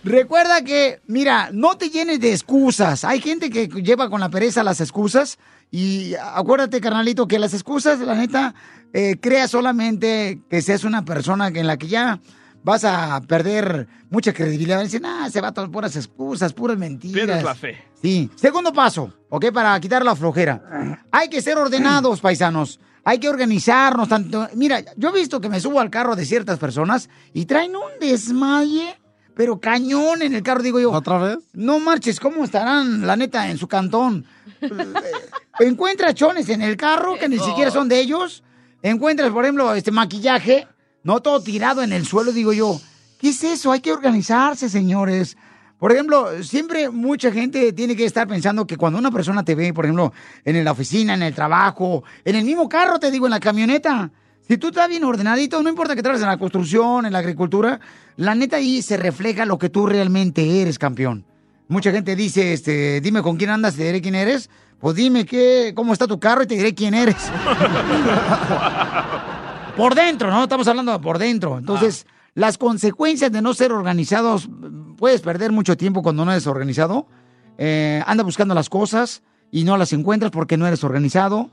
Recuerda 0.06 0.64
que, 0.64 1.02
mira, 1.06 1.50
no 1.52 1.76
te 1.76 1.90
llenes 1.90 2.22
de 2.22 2.32
excusas. 2.32 3.04
Hay 3.04 3.20
gente 3.20 3.50
que 3.50 3.68
lleva 3.68 4.10
con 4.10 4.22
la 4.22 4.30
pereza 4.30 4.64
las 4.64 4.80
excusas. 4.80 5.40
Y 5.72 6.14
acuérdate, 6.16 6.80
carnalito, 6.80 7.28
que 7.28 7.38
las 7.38 7.54
excusas, 7.54 8.00
la 8.00 8.16
neta, 8.16 8.56
eh, 8.94 9.18
crea 9.20 9.50
solamente 9.50 10.40
que 10.50 10.62
seas 10.62 10.86
una 10.86 11.04
persona 11.04 11.50
en 11.50 11.68
la 11.68 11.76
que 11.76 11.90
ya 11.90 12.22
vas 12.64 12.84
a 12.84 13.22
perder 13.22 13.88
mucha 14.10 14.34
credibilidad. 14.34 14.82
Dicen, 14.82 15.06
ah, 15.06 15.30
se 15.30 15.42
va 15.42 15.50
a 15.50 15.54
todas 15.54 15.70
puras 15.70 15.96
excusas, 15.96 16.54
puras 16.54 16.78
mentiras. 16.78 17.14
Pierdes 17.14 17.44
la 17.44 17.56
fe. 17.56 17.84
Sí. 18.02 18.30
Segundo 18.36 18.74
paso, 18.74 19.14
¿ok? 19.30 19.52
Para 19.52 19.80
quitar 19.80 20.04
la 20.04 20.16
flojera. 20.16 21.00
Hay 21.12 21.30
que 21.30 21.42
ser 21.42 21.58
ordenados, 21.58 22.22
paisanos. 22.22 22.80
Hay 23.06 23.20
que 23.20 23.28
organizarnos 23.28 24.08
tanto. 24.08 24.48
Mira, 24.56 24.82
yo 24.96 25.10
he 25.10 25.14
visto 25.14 25.42
que 25.42 25.50
me 25.50 25.60
subo 25.60 25.80
al 25.80 25.90
carro 25.90 26.16
de 26.16 26.26
ciertas 26.26 26.58
personas 26.58 27.10
y 27.34 27.46
traen 27.46 27.76
un 27.76 28.00
desmaye, 28.00 28.98
pero 29.36 29.60
cañón 29.60 30.22
en 30.22 30.34
el 30.34 30.42
carro, 30.42 30.64
digo 30.64 30.80
yo. 30.80 30.92
¿Otra 30.92 31.18
vez? 31.18 31.38
No 31.52 31.80
marches, 31.80 32.20
¿cómo 32.20 32.46
estarán, 32.46 33.06
la 33.06 33.18
neta, 33.18 33.50
en 33.50 33.58
su 33.58 33.68
cantón? 33.68 34.26
Encuentras 35.60 36.16
chones 36.16 36.48
en 36.48 36.62
el 36.62 36.78
carro 36.78 37.18
que 37.20 37.28
ni 37.28 37.40
siquiera 37.40 37.72
son 37.72 37.90
de 37.90 38.00
ellos. 38.00 38.44
Encuentras, 38.82 39.32
por 39.32 39.44
ejemplo, 39.44 39.74
este 39.74 39.92
maquillaje, 39.92 40.68
no 41.04 41.22
todo 41.22 41.42
tirado 41.42 41.82
en 41.82 41.94
el 41.94 42.06
suelo, 42.06 42.32
digo 42.32 42.54
yo. 42.54 42.80
¿Qué 43.20 43.30
es 43.30 43.44
eso? 43.44 43.72
Hay 43.72 43.80
que 43.80 43.92
organizarse, 43.92 44.70
señores. 44.70 45.38
Por 45.78 45.92
ejemplo, 45.92 46.44
siempre 46.44 46.90
mucha 46.90 47.32
gente 47.32 47.74
tiene 47.74 47.96
que 47.96 48.06
estar 48.06 48.28
pensando 48.28 48.66
que 48.66 48.78
cuando 48.78 49.00
una 49.00 49.12
persona 49.12 49.44
te 49.44 49.54
ve, 49.54 49.74
por 49.74 49.86
ejemplo, 49.86 50.14
en 50.46 50.64
la 50.64 50.72
oficina, 50.72 51.14
en 51.14 51.24
el 51.24 51.36
trabajo, 51.36 52.04
en 52.24 52.36
el 52.36 52.46
mismo 52.46 52.70
carro, 52.70 53.00
te 53.00 53.12
digo, 53.12 53.28
en 53.28 53.32
la 53.32 53.40
camioneta, 53.40 54.12
si 54.48 54.58
tú 54.58 54.68
estás 54.68 54.88
bien 54.88 55.04
ordenadito, 55.04 55.62
no 55.62 55.70
importa 55.70 55.96
que 55.96 56.02
trabajes 56.02 56.24
en 56.24 56.30
la 56.30 56.38
construcción, 56.38 57.06
en 57.06 57.14
la 57.14 57.20
agricultura, 57.20 57.80
la 58.16 58.36
neta 58.36 58.58
ahí 58.58 58.82
se 58.82 58.98
refleja 58.98 59.46
lo 59.46 59.58
que 59.58 59.70
tú 59.70 59.86
realmente 59.86 60.62
eres, 60.62 60.80
campeón. 60.80 61.26
Mucha 61.68 61.92
gente 61.92 62.16
dice, 62.16 62.54
este, 62.54 63.02
dime 63.02 63.22
con 63.22 63.38
quién 63.38 63.50
andas, 63.50 63.76
te 63.76 63.84
diré 63.84 64.02
quién 64.02 64.16
eres. 64.16 64.50
Pues 64.80 64.96
dime 64.96 65.26
qué, 65.26 65.74
cómo 65.76 65.94
está 65.94 66.08
tu 66.08 66.20
carro 66.20 66.44
y 66.44 66.48
te 66.48 66.56
diré 66.56 66.76
quién 66.76 66.94
eres. 66.94 67.16
por 69.76 69.96
dentro, 69.96 70.30
¿no? 70.30 70.44
Estamos 70.44 70.68
hablando 70.68 70.92
de 70.92 71.00
por 71.00 71.18
dentro. 71.18 71.58
Entonces, 71.58 72.06
las 72.36 72.58
consecuencias 72.58 73.32
de 73.32 73.42
no 73.42 73.54
ser 73.54 73.72
organizados, 73.72 74.50
puedes 74.98 75.22
perder 75.22 75.52
mucho 75.52 75.78
tiempo 75.78 76.02
cuando 76.02 76.26
no 76.26 76.32
eres 76.32 76.48
organizado. 76.48 77.08
Eh, 77.58 78.04
anda 78.06 78.24
buscando 78.24 78.56
las 78.56 78.70
cosas 78.70 79.24
y 79.52 79.64
no 79.64 79.78
las 79.78 79.94
encuentras 79.94 80.32
porque 80.32 80.58
no 80.58 80.68
eres 80.68 80.84
organizado. 80.84 81.52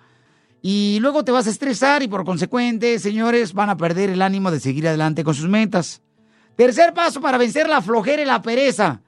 Y 0.62 0.98
luego 1.00 1.24
te 1.24 1.32
vas 1.32 1.46
a 1.46 1.50
estresar 1.50 2.02
y 2.02 2.08
por 2.08 2.24
consecuente, 2.24 2.98
señores, 2.98 3.54
van 3.54 3.70
a 3.70 3.76
perder 3.76 4.10
el 4.10 4.22
ánimo 4.22 4.50
de 4.50 4.60
seguir 4.60 4.86
adelante 4.86 5.24
con 5.24 5.34
sus 5.34 5.48
metas. 5.48 6.02
Tercer 6.56 6.92
paso 6.92 7.20
para 7.20 7.38
vencer 7.38 7.68
la 7.68 7.80
flojera 7.80 8.20
y 8.20 8.26
la 8.26 8.42
pereza. 8.42 9.00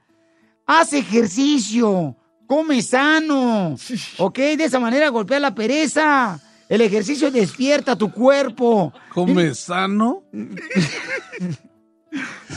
Haz 0.66 0.94
ejercicio, 0.94 2.16
come 2.46 2.80
sano, 2.80 3.76
¿ok? 4.18 4.38
De 4.38 4.64
esa 4.64 4.80
manera 4.80 5.10
golpea 5.10 5.40
la 5.40 5.54
pereza. 5.54 6.40
El 6.72 6.80
ejercicio 6.80 7.30
despierta 7.30 7.96
tu 7.96 8.10
cuerpo. 8.10 8.94
¿Come 9.12 9.54
sano? 9.54 10.22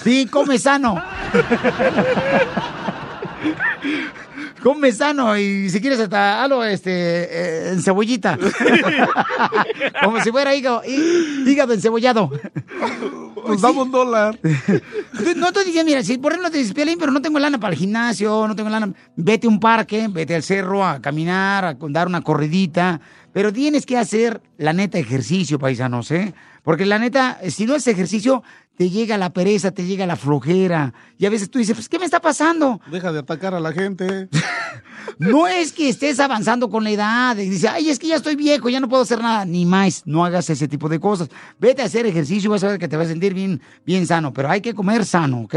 Sí, 0.04 0.26
come 0.28 0.58
sano. 0.58 0.96
Come 4.64 4.92
sano 4.94 5.38
y 5.38 5.70
si 5.70 5.80
quieres 5.82 6.00
hasta 6.00 6.42
algo 6.44 6.64
este, 6.64 6.92
eh, 6.94 7.70
en 7.74 7.84
cebollita. 7.84 8.38
Como 10.04 10.22
si 10.24 10.32
fuera 10.32 10.56
hígado, 10.56 10.82
hí- 10.88 11.44
hígado 11.46 11.74
encebollado. 11.74 12.32
Nos 13.48 13.62
damos 13.62 13.86
un 13.88 13.92
dólar. 13.92 14.40
No 15.36 15.52
te 15.52 15.64
diciendo, 15.66 15.90
mira, 15.90 16.02
si 16.04 16.18
por 16.18 16.32
ejemplo 16.32 16.50
te 16.50 16.58
dices, 16.58 16.74
"Piolín, 16.74 16.98
pero 16.98 17.12
no 17.12 17.22
tengo 17.22 17.38
lana 17.38 17.60
para 17.60 17.74
el 17.74 17.80
gimnasio, 17.80 18.48
no 18.48 18.56
tengo 18.56 18.70
lana, 18.70 18.92
vete 19.16 19.46
a 19.46 19.50
un 19.50 19.60
parque, 19.60 20.08
vete 20.10 20.34
al 20.36 20.42
cerro 20.42 20.84
a 20.86 21.00
caminar, 21.02 21.66
a 21.66 21.76
dar 21.90 22.08
una 22.08 22.22
corridita, 22.22 23.00
pero 23.36 23.52
tienes 23.52 23.86
que 23.86 23.98
hacer 23.98 24.42
la 24.58 24.72
neta 24.72 24.98
ejercicio, 24.98 25.60
paisanos, 25.60 26.10
¿eh? 26.12 26.34
Porque 26.64 26.86
la 26.86 26.98
neta, 27.00 27.38
si 27.50 27.66
no 27.66 27.74
haces 27.76 27.88
ejercicio, 27.94 28.44
te 28.78 28.90
llega 28.90 29.18
la 29.18 29.34
pereza, 29.34 29.72
te 29.72 29.86
llega 29.86 30.06
la 30.06 30.16
flojera, 30.16 30.94
y 31.18 31.26
a 31.26 31.30
veces 31.30 31.50
tú 31.52 31.60
dices, 31.60 31.76
pues, 31.76 31.90
¿qué 31.90 32.00
me 32.00 32.06
está 32.06 32.22
pasando? 32.22 32.80
Deja 32.90 33.12
de 33.12 33.20
atacar 33.20 33.54
a 33.54 33.60
la 33.60 33.74
gente. 33.74 34.30
No 35.20 35.48
es 35.48 35.72
que 35.72 35.88
estés 35.90 36.20
avanzando 36.20 36.70
con 36.70 36.84
la 36.84 36.90
edad 36.92 37.38
y 37.38 37.50
dices, 37.50 37.70
ay, 37.72 37.90
es 37.90 38.00
que 38.00 38.08
ya 38.08 38.16
estoy 38.16 38.36
viejo, 38.36 38.70
ya 38.70 38.80
no 38.80 38.90
puedo 38.90 39.04
hacer 39.04 39.22
nada. 39.22 39.46
Ni 39.46 39.66
más, 39.66 40.02
no 40.06 40.26
hagas 40.26 40.50
ese 40.50 40.68
tipo 40.68 40.90
de 40.90 41.00
cosas. 41.00 41.30
Vete 41.60 41.82
a 41.82 41.86
hacer 41.86 42.06
ejercicio 42.06 42.48
y 42.48 42.52
vas 42.52 42.64
a 42.64 42.70
ver 42.70 42.80
que 42.80 42.88
te 42.88 42.98
vas 42.98 43.06
a 43.08 43.10
sentir 43.12 43.34
bien, 43.34 43.62
bien 43.86 44.06
sano. 44.08 44.34
Pero 44.34 44.50
hay 44.50 44.62
que 44.62 44.74
comer 44.74 45.06
sano, 45.06 45.42
¿ok? 45.42 45.56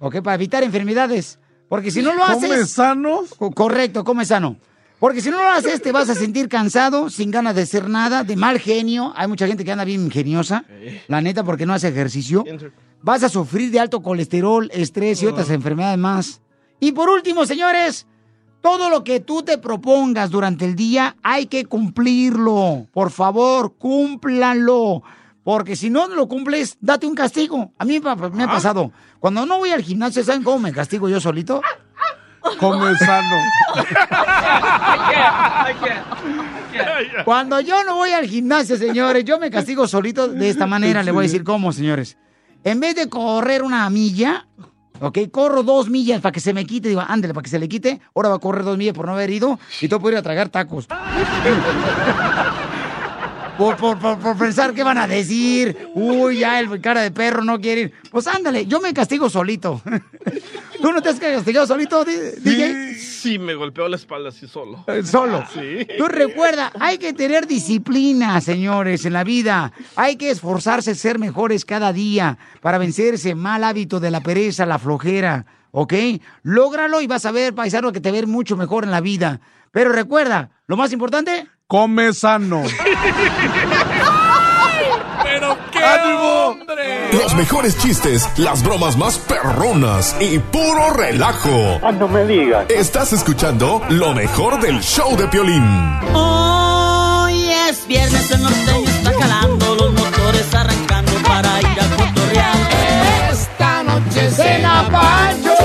¿Ok? 0.00 0.16
Para 0.20 0.34
evitar 0.34 0.62
enfermedades. 0.64 1.38
Porque 1.68 1.90
si 1.90 2.02
no 2.02 2.12
lo 2.14 2.24
haces... 2.24 2.50
¿Come 2.50 2.66
sano? 2.66 3.20
Co- 3.38 3.50
Correcto, 3.52 4.02
come 4.04 4.24
sano. 4.26 4.56
Porque 4.98 5.20
si 5.20 5.30
no 5.30 5.36
lo 5.36 5.48
haces, 5.48 5.82
te 5.82 5.92
vas 5.92 6.08
a 6.08 6.14
sentir 6.14 6.48
cansado, 6.48 7.10
sin 7.10 7.30
ganas 7.30 7.54
de 7.54 7.62
hacer 7.62 7.88
nada, 7.88 8.24
de 8.24 8.34
mal 8.34 8.58
genio. 8.58 9.12
Hay 9.14 9.28
mucha 9.28 9.46
gente 9.46 9.64
que 9.64 9.72
anda 9.72 9.84
bien 9.84 10.06
ingeniosa, 10.06 10.64
la 11.08 11.20
neta, 11.20 11.44
porque 11.44 11.66
no 11.66 11.74
hace 11.74 11.88
ejercicio. 11.88 12.44
Vas 13.02 13.22
a 13.22 13.28
sufrir 13.28 13.70
de 13.70 13.78
alto 13.78 14.02
colesterol, 14.02 14.70
estrés 14.72 15.22
y 15.22 15.26
otras 15.26 15.50
enfermedades 15.50 15.98
más. 15.98 16.40
Y 16.80 16.92
por 16.92 17.10
último, 17.10 17.44
señores, 17.44 18.06
todo 18.62 18.90
lo 18.90 19.04
que 19.04 19.20
tú 19.20 19.42
te 19.42 19.58
propongas 19.58 20.30
durante 20.30 20.64
el 20.64 20.74
día 20.74 21.16
hay 21.22 21.46
que 21.46 21.66
cumplirlo. 21.66 22.86
Por 22.92 23.10
favor, 23.10 23.74
cúmplanlo. 23.76 25.02
Porque 25.44 25.76
si 25.76 25.90
no 25.90 26.08
lo 26.08 26.26
cumples, 26.26 26.76
date 26.80 27.06
un 27.06 27.14
castigo. 27.14 27.70
A 27.78 27.84
mí 27.84 28.00
me 28.00 28.16
me 28.30 28.42
ha 28.44 28.46
pasado. 28.48 28.90
Cuando 29.20 29.46
no 29.46 29.58
voy 29.58 29.70
al 29.70 29.82
gimnasio, 29.82 30.24
¿saben 30.24 30.42
cómo 30.42 30.58
me 30.58 30.72
castigo 30.72 31.08
yo 31.08 31.20
solito? 31.20 31.62
Come 32.58 32.94
sano. 32.96 33.36
Cuando 37.24 37.60
yo 37.60 37.84
no 37.84 37.94
voy 37.96 38.10
al 38.10 38.26
gimnasio, 38.26 38.76
señores, 38.76 39.24
yo 39.24 39.38
me 39.38 39.50
castigo 39.50 39.86
solito 39.88 40.28
de 40.28 40.48
esta 40.48 40.66
manera. 40.66 41.02
Le 41.02 41.10
voy 41.10 41.24
a 41.24 41.28
decir 41.28 41.44
cómo, 41.44 41.72
señores. 41.72 42.16
En 42.64 42.80
vez 42.80 42.94
de 42.96 43.08
correr 43.08 43.62
una 43.62 43.88
milla, 43.90 44.46
ok, 45.00 45.18
corro 45.30 45.62
dos 45.62 45.88
millas 45.88 46.20
para 46.20 46.32
que 46.32 46.40
se 46.40 46.52
me 46.52 46.66
quite. 46.66 46.88
Digo, 46.88 47.02
ándale, 47.06 47.32
para 47.34 47.44
que 47.44 47.50
se 47.50 47.58
le 47.58 47.68
quite. 47.68 48.00
Ahora 48.14 48.30
va 48.30 48.36
a 48.36 48.40
correr 48.40 48.64
dos 48.64 48.76
millas 48.76 48.94
por 48.94 49.06
no 49.06 49.12
haber 49.12 49.30
ido 49.30 49.58
y 49.80 49.88
todo 49.88 50.00
por 50.00 50.12
ir 50.12 50.18
a 50.18 50.22
tragar 50.22 50.48
tacos. 50.48 50.88
Por, 53.58 53.76
por, 53.76 53.98
por, 53.98 54.18
por 54.18 54.36
pensar 54.36 54.74
qué 54.74 54.82
van 54.82 54.98
a 54.98 55.06
decir. 55.06 55.88
Uy, 55.94 56.40
ya 56.40 56.60
el 56.60 56.80
cara 56.80 57.00
de 57.00 57.10
perro 57.10 57.42
no 57.42 57.58
quiere 57.58 57.80
ir. 57.82 57.92
Pues 58.10 58.26
ándale, 58.26 58.66
yo 58.66 58.80
me 58.80 58.92
castigo 58.92 59.30
solito. 59.30 59.80
¿Tú 60.82 60.92
no 60.92 61.00
te 61.00 61.08
has 61.08 61.18
castigado 61.18 61.66
solito, 61.66 62.04
DJ? 62.04 62.94
Sí, 62.94 63.38
me 63.38 63.54
golpeó 63.54 63.88
la 63.88 63.96
espalda 63.96 64.28
así 64.28 64.46
solo. 64.46 64.84
Eh, 64.86 65.02
Solo. 65.02 65.44
Sí. 65.52 65.86
Tú 65.96 66.06
recuerda, 66.06 66.70
hay 66.78 66.98
que 66.98 67.14
tener 67.14 67.46
disciplina, 67.46 68.40
señores, 68.40 69.06
en 69.06 69.14
la 69.14 69.24
vida. 69.24 69.72
Hay 69.96 70.16
que 70.16 70.30
esforzarse 70.30 70.90
a 70.90 70.94
ser 70.94 71.18
mejores 71.18 71.64
cada 71.64 71.92
día 71.92 72.36
para 72.60 72.78
vencer 72.78 73.14
ese 73.14 73.34
mal 73.34 73.64
hábito 73.64 74.00
de 74.00 74.10
la 74.10 74.20
pereza, 74.20 74.66
la 74.66 74.78
flojera, 74.78 75.46
¿ok? 75.70 75.94
Lógralo 76.42 77.00
y 77.00 77.06
vas 77.06 77.24
a 77.24 77.32
ver, 77.32 77.54
paisano, 77.54 77.90
que 77.90 78.00
te 78.00 78.12
ver 78.12 78.26
mucho 78.26 78.56
mejor 78.56 78.84
en 78.84 78.90
la 78.90 79.00
vida. 79.00 79.40
Pero 79.72 79.90
recuerda, 79.90 80.50
lo 80.66 80.76
más 80.76 80.92
importante... 80.92 81.48
Come 81.68 82.12
sano. 82.12 82.62
¡Pero 85.24 85.58
qué 85.72 85.84
hombre! 86.14 87.12
Los 87.12 87.34
mejores 87.34 87.76
chistes, 87.78 88.28
las 88.36 88.62
bromas 88.62 88.96
más 88.96 89.18
perronas 89.18 90.14
y 90.20 90.38
puro 90.38 90.90
relajo. 90.90 91.80
No 91.98 92.06
me 92.06 92.24
digas. 92.24 92.66
Estás 92.70 93.12
escuchando 93.12 93.82
lo 93.88 94.14
mejor 94.14 94.60
del 94.60 94.80
show 94.80 95.16
de 95.16 95.26
Piolín. 95.26 95.64
Hoy 96.14 97.50
es 97.68 97.84
viernes, 97.88 98.30
el 98.30 98.44
norteño 98.44 98.88
está 98.88 99.12
jalando, 99.20 99.74
los 99.74 99.92
motores 99.92 100.54
arrancando 100.54 101.12
para 101.26 101.60
ir 101.62 101.80
a 101.80 101.96
cotorrear. 101.96 102.56
Esta 103.32 103.82
noche 103.82 104.30
¡Cena 104.30 104.88
Pancho! 104.92 105.55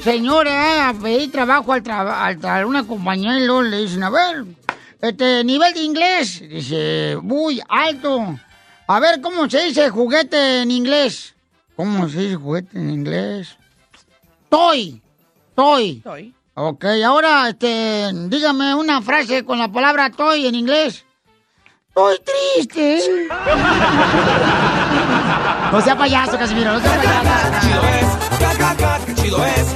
Un 0.00 0.04
señor 0.04 0.46
eh, 0.46 0.80
a 0.80 0.94
pedir 0.94 1.30
trabajo 1.30 1.74
al 1.74 1.82
traba- 1.82 2.24
al 2.24 2.38
tra- 2.40 2.62
a 2.62 2.66
una 2.66 2.86
compañía 2.86 3.38
y 3.38 3.44
luego 3.44 3.60
le 3.62 3.82
dicen, 3.82 4.02
a 4.02 4.08
ver, 4.08 4.46
este 5.00 5.44
nivel 5.44 5.74
de 5.74 5.82
inglés. 5.82 6.40
Dice, 6.40 7.18
muy 7.22 7.60
alto. 7.68 8.38
A 8.86 8.98
ver, 8.98 9.20
¿cómo 9.20 9.46
se 9.48 9.62
dice 9.64 9.90
juguete 9.90 10.62
en 10.62 10.70
inglés? 10.70 11.34
¿Cómo 11.76 12.08
se 12.08 12.18
dice 12.20 12.36
juguete 12.36 12.78
en 12.78 12.88
inglés? 12.90 13.56
Toy. 14.48 15.02
Toy. 15.54 16.00
Toy. 16.02 16.34
Ok, 16.54 16.84
ahora, 17.06 17.50
este, 17.50 18.10
dígame 18.28 18.74
una 18.74 19.02
frase 19.02 19.44
con 19.44 19.58
la 19.58 19.68
palabra 19.70 20.08
toy 20.10 20.46
en 20.46 20.54
inglés. 20.54 21.04
Estoy 21.88 22.16
triste. 22.24 23.28
no 25.72 25.80
sea 25.82 25.94
payaso, 25.96 26.38
Casimiro, 26.38 26.72
no 26.72 26.80
sea 26.80 26.96
payaso. 26.96 27.28
Chido 27.60 27.82
es, 27.84 28.06
qué 29.06 29.14
chido 29.22 29.44
es, 29.44 29.66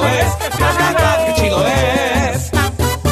chido 0.00 0.08
es, 0.08 0.36
qué 1.26 1.40
chido 1.40 1.66
es. 1.66 2.50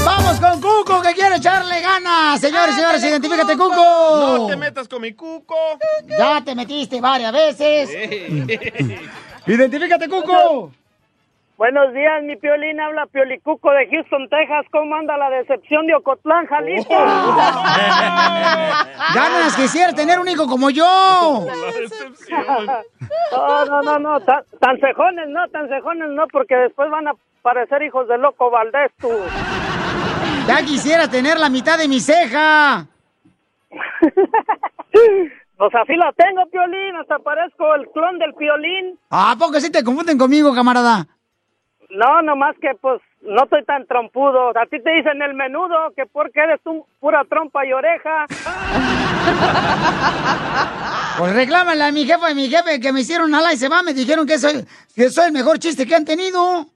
Vamos 0.05 0.41
con 0.41 0.61
Cuco 0.61 1.03
que 1.03 1.15
quiere 1.15 1.37
echarle 1.37 1.81
ganas. 1.81 2.41
Señores, 2.41 2.75
señores, 2.75 3.03
identifícate, 3.03 3.57
Cuco. 3.57 3.75
No 3.75 4.47
te 4.47 4.57
metas 4.57 4.89
con 4.89 5.03
mi 5.03 5.13
cuco. 5.13 5.57
Ya 6.19 6.43
te 6.45 6.55
metiste 6.55 7.01
varias 7.01 7.33
veces. 7.33 7.91
Identifícate, 9.47 10.09
Cuco. 10.09 10.73
Buenos 11.59 11.93
días, 11.93 12.23
mi 12.23 12.37
Piolín. 12.37 12.81
Habla 12.81 13.07
Piolicuco 13.07 13.73
de 13.73 13.89
Houston, 13.91 14.29
Texas. 14.29 14.65
¿Cómo 14.71 14.95
anda 14.95 15.17
la 15.17 15.29
decepción 15.29 15.89
de 15.89 15.97
Ocotlán, 15.97 16.47
Jalisco? 16.47 16.95
Ganas 19.13 19.57
quisiera 19.57 19.93
tener 19.93 20.21
un 20.21 20.29
hijo 20.29 20.47
como 20.47 20.71
yo. 20.71 20.85
No, 23.33 23.65
no, 23.67 23.83
no, 23.83 23.99
no. 23.99 24.21
Tan, 24.21 24.45
tan 24.61 24.79
cejones 24.79 25.29
no, 25.31 25.49
tan 25.49 25.69
cejones 25.69 26.11
no, 26.11 26.29
porque 26.29 26.55
después 26.55 26.89
van 26.91 27.09
a 27.09 27.15
parecer 27.43 27.83
hijos 27.83 28.07
de 28.07 28.19
loco 28.19 28.51
Valdés, 28.51 28.93
tú. 29.01 29.11
Ya 30.47 30.59
quisiera 30.59 31.09
tener 31.09 31.41
la 31.41 31.49
mitad 31.49 31.77
de 31.77 31.89
mi 31.89 31.99
ceja. 31.99 32.87
Pues 35.59 35.75
así 35.75 35.97
la 35.97 36.13
tengo, 36.13 36.47
Piolín. 36.53 36.95
Hasta 37.01 37.19
parezco 37.19 37.75
el 37.75 37.89
clon 37.89 38.21
del 38.21 38.33
Piolín. 38.35 38.97
¿A 39.11 39.35
poco 39.37 39.59
sí 39.59 39.73
te 39.73 39.83
confunden 39.83 40.17
conmigo, 40.17 40.55
camarada? 40.55 41.05
No, 41.99 42.23
nomás 42.23 42.55
que 42.61 42.71
pues 42.81 43.01
no 43.23 43.43
estoy 43.43 43.65
tan 43.65 43.85
trompudo. 43.87 44.51
A 44.51 44.67
ti 44.67 44.81
te 44.81 44.91
dicen 44.91 45.21
el 45.21 45.35
menudo, 45.35 45.75
que 45.97 46.07
porque 46.07 46.39
eres 46.39 46.61
tú 46.63 46.87
pura 47.01 47.25
trompa 47.29 47.67
y 47.67 47.73
oreja. 47.73 48.27
Pues 51.19 51.35
reclámale 51.35 51.83
a 51.83 51.91
mi 51.91 52.05
jefa 52.05 52.31
y 52.31 52.37
mi 52.37 52.49
jefe 52.49 52.79
que 52.79 52.93
me 52.93 53.01
hicieron 53.01 53.35
ala 53.35 53.53
y 53.53 53.57
se 53.57 53.69
va. 53.69 53.83
Me 53.83 53.95
dijeron 53.95 54.25
que 54.29 54.39
soy, 54.39 54.65
que 54.95 55.11
soy 55.11 55.27
el 55.27 55.33
mejor 55.33 55.59
chiste 55.59 55.85
que 55.85 55.97
han 55.97 56.05
tenido. 56.05 56.67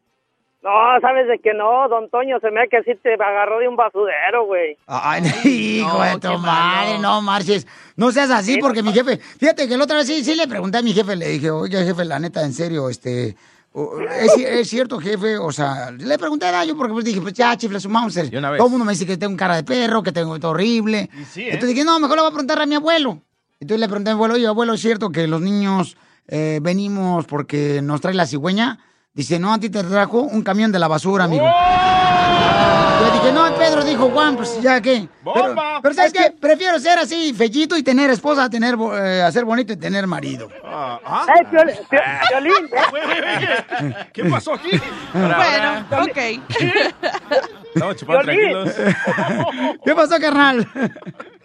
No, 0.62 0.70
sabes 1.00 1.28
de 1.28 1.38
que 1.38 1.54
no, 1.54 1.88
don 1.88 2.10
Toño, 2.10 2.40
se 2.40 2.50
me 2.50 2.60
da 2.60 2.66
que 2.66 2.82
sí 2.82 2.98
te 3.00 3.14
agarró 3.14 3.60
de 3.60 3.68
un 3.68 3.76
basurero, 3.76 4.46
güey. 4.46 4.76
Ay, 4.88 5.22
hijo 5.44 6.02
de 6.02 6.18
tu 6.18 6.38
madre, 6.38 6.98
no 6.98 7.22
marches. 7.22 7.66
No 7.96 8.10
seas 8.10 8.30
así 8.30 8.58
porque 8.58 8.82
mi 8.82 8.92
jefe, 8.92 9.18
fíjate 9.18 9.68
que 9.68 9.76
la 9.76 9.84
otra 9.84 9.98
vez 9.98 10.08
sí, 10.08 10.24
sí 10.24 10.34
le 10.34 10.48
pregunté 10.48 10.78
a 10.78 10.82
mi 10.82 10.92
jefe, 10.92 11.14
le 11.14 11.28
dije, 11.28 11.50
oye 11.50 11.84
jefe, 11.84 12.04
la 12.04 12.18
neta, 12.18 12.42
en 12.42 12.52
serio, 12.52 12.88
este, 12.88 13.36
¿es, 13.74 14.36
es 14.36 14.68
cierto 14.68 14.98
jefe? 14.98 15.38
O 15.38 15.50
sea, 15.52 15.90
le 15.90 16.18
pregunté 16.18 16.46
a 16.46 16.64
yo 16.64 16.76
porque 16.76 16.92
pues 16.92 17.04
dije, 17.04 17.20
pues 17.20 17.34
ya, 17.34 17.56
chifle 17.56 17.80
su 17.80 17.88
Mauser. 17.88 18.30
Todo 18.30 18.66
el 18.66 18.70
mundo 18.70 18.84
me 18.84 18.92
dice 18.92 19.06
que 19.06 19.16
tengo 19.16 19.36
cara 19.36 19.56
de 19.56 19.64
perro, 19.64 20.02
que 20.02 20.12
tengo 20.12 20.38
todo 20.38 20.52
horrible. 20.52 21.08
sí, 21.30 21.42
¿eh? 21.42 21.54
Entonces 21.54 21.70
dije, 21.70 21.84
no, 21.84 21.98
mejor 21.98 22.16
le 22.16 22.22
voy 22.22 22.28
a 22.30 22.32
preguntar 22.32 22.60
a 22.60 22.66
mi 22.66 22.74
abuelo. 22.74 23.22
Entonces 23.60 23.80
le 23.80 23.88
pregunté 23.88 24.10
a 24.10 24.14
mi 24.14 24.16
abuelo, 24.16 24.34
oye, 24.34 24.46
abuelo, 24.46 24.74
¿es 24.74 24.80
cierto 24.80 25.10
que 25.10 25.26
los 25.26 25.40
niños 25.40 25.96
eh, 26.28 26.58
venimos 26.62 27.26
porque 27.26 27.80
nos 27.82 28.00
trae 28.00 28.14
la 28.14 28.26
cigüeña? 28.26 28.78
Dice, 29.14 29.38
no, 29.38 29.52
a 29.52 29.58
ti 29.60 29.68
te 29.70 29.82
trajo 29.84 30.22
un 30.22 30.42
camión 30.42 30.72
de 30.72 30.78
la 30.78 30.88
basura, 30.88 31.24
amigo. 31.24 31.46
Yo 33.02 33.10
dije, 33.10 33.32
no, 33.32 33.52
Pedro 33.56 33.82
dijo 33.82 34.10
Juan, 34.10 34.36
pues 34.36 34.62
ya 34.62 34.80
qué. 34.80 35.08
Pero, 35.24 35.48
¡Bomba! 35.48 35.80
pero 35.82 35.92
¿sabes 35.92 36.12
qué? 36.12 36.32
Prefiero 36.40 36.78
ser 36.78 37.00
así, 37.00 37.34
fellito 37.34 37.76
y 37.76 37.82
tener 37.82 38.10
esposa, 38.10 38.48
tener, 38.48 38.76
eh, 38.94 39.22
hacer 39.22 39.44
bonito 39.44 39.72
y 39.72 39.76
tener 39.76 40.06
marido. 40.06 40.48
Ah. 40.64 41.00
Güey, 42.32 42.52
güey, 42.68 43.00
güey, 43.10 43.94
¿Qué 44.12 44.24
pasó 44.24 44.54
aquí? 44.54 44.70
Bueno, 45.12 45.86
ok. 46.02 46.18
Estamos 47.74 47.96
chupando 47.96 48.22
tranquilos. 48.22 48.70
¿Qué 49.84 49.94
pasó, 49.94 50.18
carnal? 50.20 50.68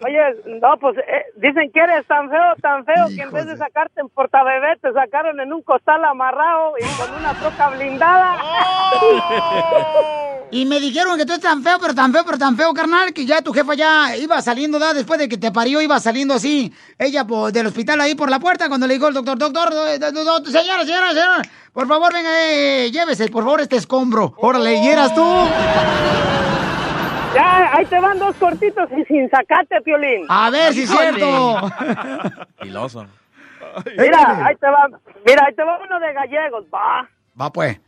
Oye, 0.04 0.20
no, 0.60 0.76
pues 0.80 0.96
eh, 0.98 1.24
dicen 1.36 1.70
que 1.72 1.80
eres 1.80 2.06
tan 2.06 2.30
feo, 2.30 2.54
tan 2.62 2.84
feo, 2.84 3.06
que 3.16 3.22
en 3.22 3.32
vez 3.32 3.46
de 3.46 3.56
sacarte 3.56 4.00
en 4.00 4.08
portabebé, 4.08 4.76
te 4.80 4.92
sacaron 4.92 5.40
en 5.40 5.52
un 5.52 5.62
costal 5.62 6.04
amarrado 6.04 6.72
y 6.78 6.84
con 6.96 7.12
una 7.18 7.34
troca 7.34 7.70
blindada. 7.70 8.36
Y 10.50 10.64
me 10.64 10.80
dijeron 10.80 11.18
que 11.18 11.26
tú 11.26 11.32
eres 11.32 11.42
tan 11.44 11.62
feo, 11.62 11.76
pero 11.78 11.94
tan 11.94 12.10
feo, 12.10 12.22
pero 12.24 12.38
tan 12.38 12.56
feo, 12.56 12.72
carnal, 12.72 13.12
que 13.12 13.26
ya 13.26 13.42
tu 13.42 13.52
jefa 13.52 13.74
ya 13.74 14.16
iba 14.16 14.40
saliendo, 14.40 14.78
¿da? 14.78 14.94
después 14.94 15.18
de 15.18 15.28
que 15.28 15.36
te 15.36 15.52
parió, 15.52 15.82
iba 15.82 16.00
saliendo 16.00 16.32
así, 16.32 16.72
ella 16.98 17.26
po- 17.26 17.52
del 17.52 17.66
hospital 17.66 18.00
ahí 18.00 18.14
por 18.14 18.30
la 18.30 18.40
puerta, 18.40 18.66
cuando 18.68 18.86
le 18.86 18.94
dijo 18.94 19.08
el 19.08 19.12
doctor, 19.14 19.36
doctor, 19.36 19.68
do- 19.74 19.98
do- 19.98 20.10
do- 20.24 20.40
do- 20.40 20.50
señora, 20.50 20.86
señora, 20.86 21.08
señora, 21.10 21.42
por 21.74 21.86
favor, 21.86 22.14
venga, 22.14 22.30
eh, 22.46 22.90
llévese, 22.90 23.28
por 23.28 23.44
favor, 23.44 23.60
este 23.60 23.76
escombro. 23.76 24.32
Órale, 24.38 24.76
¿y 24.76 24.88
eras 24.88 25.14
tú? 25.14 25.22
Ya, 27.34 27.76
ahí 27.76 27.84
te 27.86 28.00
van 28.00 28.18
dos 28.18 28.34
cortitos 28.36 28.88
y 28.96 29.04
sin 29.04 29.28
sacate, 29.30 29.80
Piolín. 29.82 30.26
A 30.28 30.50
ver 30.50 30.72
si 30.72 30.82
es 30.82 30.90
cierto. 30.90 31.56
Filoso. 32.62 33.06
Mira, 33.96 34.46
ahí 34.46 34.56
te 34.56 34.66
va, 34.66 34.88
mira, 35.26 35.44
ahí 35.46 35.54
te 35.54 35.64
va 35.64 35.78
uno 35.78 36.00
de 36.00 36.12
gallegos, 36.12 36.64
va. 36.72 37.08
Va, 37.40 37.50
pues. 37.50 37.78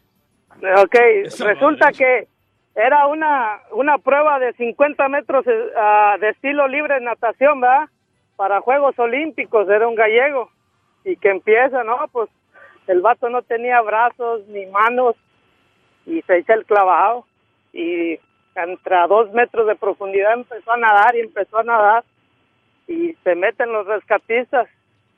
Ok, 0.76 0.94
resulta 1.40 1.90
que 1.92 2.28
era 2.74 3.06
una, 3.06 3.60
una 3.72 3.98
prueba 3.98 4.38
de 4.38 4.52
50 4.54 5.08
metros 5.08 5.46
eh, 5.46 5.72
ah, 5.76 6.16
de 6.20 6.30
estilo 6.30 6.68
libre 6.68 6.94
de 6.94 7.00
natación, 7.00 7.60
¿verdad? 7.60 7.88
Para 8.36 8.60
Juegos 8.60 8.98
Olímpicos, 8.98 9.68
era 9.68 9.88
un 9.88 9.94
gallego. 9.94 10.50
Y 11.04 11.16
que 11.16 11.30
empieza, 11.30 11.82
¿no? 11.82 11.96
Pues 12.12 12.28
el 12.86 13.00
vato 13.00 13.28
no 13.30 13.42
tenía 13.42 13.80
brazos 13.80 14.46
ni 14.48 14.66
manos 14.66 15.16
y 16.06 16.20
se 16.22 16.38
echa 16.38 16.54
el 16.54 16.66
clavado. 16.66 17.26
Y 17.72 18.18
entre 18.54 18.96
a 18.96 19.06
dos 19.06 19.32
metros 19.32 19.66
de 19.66 19.76
profundidad 19.76 20.34
empezó 20.34 20.72
a 20.72 20.76
nadar 20.76 21.16
y 21.16 21.20
empezó 21.20 21.58
a 21.58 21.64
nadar. 21.64 22.04
Y 22.86 23.14
se 23.22 23.34
meten 23.34 23.72
los 23.72 23.86
rescatistas 23.86 24.68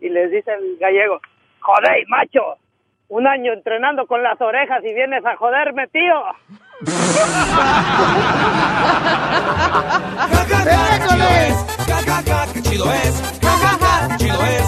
y 0.01 0.09
les 0.09 0.31
dice 0.31 0.53
el 0.53 0.77
gallego, 0.79 1.21
joder, 1.61 2.05
macho, 2.09 2.57
un 3.09 3.27
año 3.27 3.53
entrenando 3.53 4.07
con 4.07 4.23
las 4.23 4.41
orejas 4.41 4.83
y 4.85 4.95
vienes 4.95 5.25
a 5.25 5.37
joderme, 5.37 5.87
tío. 5.89 6.23
¡Qué 12.53 12.63
chido 12.63 12.93
es! 12.93 13.23
¡Qué 13.39 14.17
chido 14.19 14.43
es! 14.43 14.65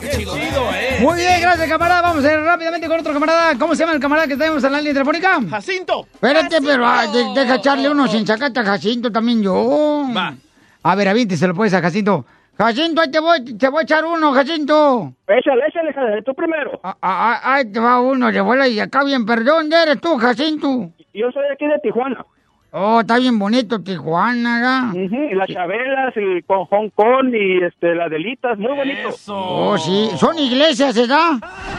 ¡Qué 0.00 0.10
chido 0.16 0.70
es! 0.70 1.00
Muy 1.00 1.16
bien, 1.16 1.40
gracias, 1.40 1.68
camarada. 1.68 2.02
Vamos 2.02 2.24
a 2.24 2.32
ir 2.32 2.40
rápidamente 2.40 2.88
con 2.88 3.00
otro 3.00 3.12
camarada. 3.12 3.58
¿Cómo 3.58 3.74
se 3.74 3.80
llama 3.82 3.92
el 3.94 4.00
camarada 4.00 4.26
que 4.28 4.36
tenemos 4.36 4.62
en 4.64 4.72
la 4.72 4.78
línea 4.78 4.94
telefónica? 4.94 5.38
Jacinto. 5.50 6.06
Espérate, 6.12 6.58
pero 6.62 6.86
ah, 6.86 7.06
de- 7.06 7.40
deja 7.40 7.56
echarle 7.56 7.90
uno 7.90 8.06
sin 8.08 8.26
sacarte 8.26 8.60
a 8.60 8.64
Jacinto 8.64 9.10
también 9.12 9.42
yo. 9.42 10.06
Va. 10.16 10.34
A 10.82 10.94
ver, 10.94 11.28
se 11.36 11.46
lo 11.46 11.54
puedes 11.54 11.74
a 11.74 11.80
Jacinto. 11.82 12.24
Jacinto, 12.56 13.00
ahí 13.00 13.10
te 13.10 13.20
voy, 13.20 13.42
te 13.56 13.68
voy 13.68 13.80
a 13.80 13.82
echar 13.84 14.04
uno, 14.04 14.32
Jacinto. 14.34 15.14
Échale, 15.26 15.62
échale, 15.68 15.92
Jacinto, 15.94 16.22
tú 16.24 16.34
primero. 16.34 16.78
Ah, 16.82 16.94
ah, 17.00 17.40
ah, 17.42 17.54
ahí 17.54 17.70
te 17.72 17.80
va 17.80 18.00
uno 18.00 18.30
de 18.30 18.40
bola 18.40 18.68
y 18.68 18.78
acá 18.80 19.02
bien, 19.04 19.24
perdón, 19.24 19.70
¿dónde 19.70 19.82
eres 19.82 20.00
tú, 20.00 20.18
Jacinto? 20.18 20.90
Yo 21.12 21.30
soy 21.32 21.46
aquí 21.50 21.66
de 21.66 21.78
Tijuana. 21.78 22.24
Oh, 22.72 23.00
está 23.00 23.18
bien 23.18 23.36
bonito 23.36 23.80
Tijuana, 23.80 24.92
¿verdad? 24.92 24.94
Y 24.94 25.34
las 25.34 25.48
chabelas 25.48 26.14
y 26.14 26.42
con 26.42 26.66
Hong 26.66 26.90
Kong 26.94 27.34
y 27.34 27.64
este, 27.64 27.96
las 27.96 28.08
delitas, 28.08 28.56
muy 28.58 28.72
bonito. 28.76 29.08
Oh, 29.28 29.76
sí. 29.76 30.08
Son 30.16 30.38
iglesias, 30.38 30.94
¿verdad? 30.94 31.32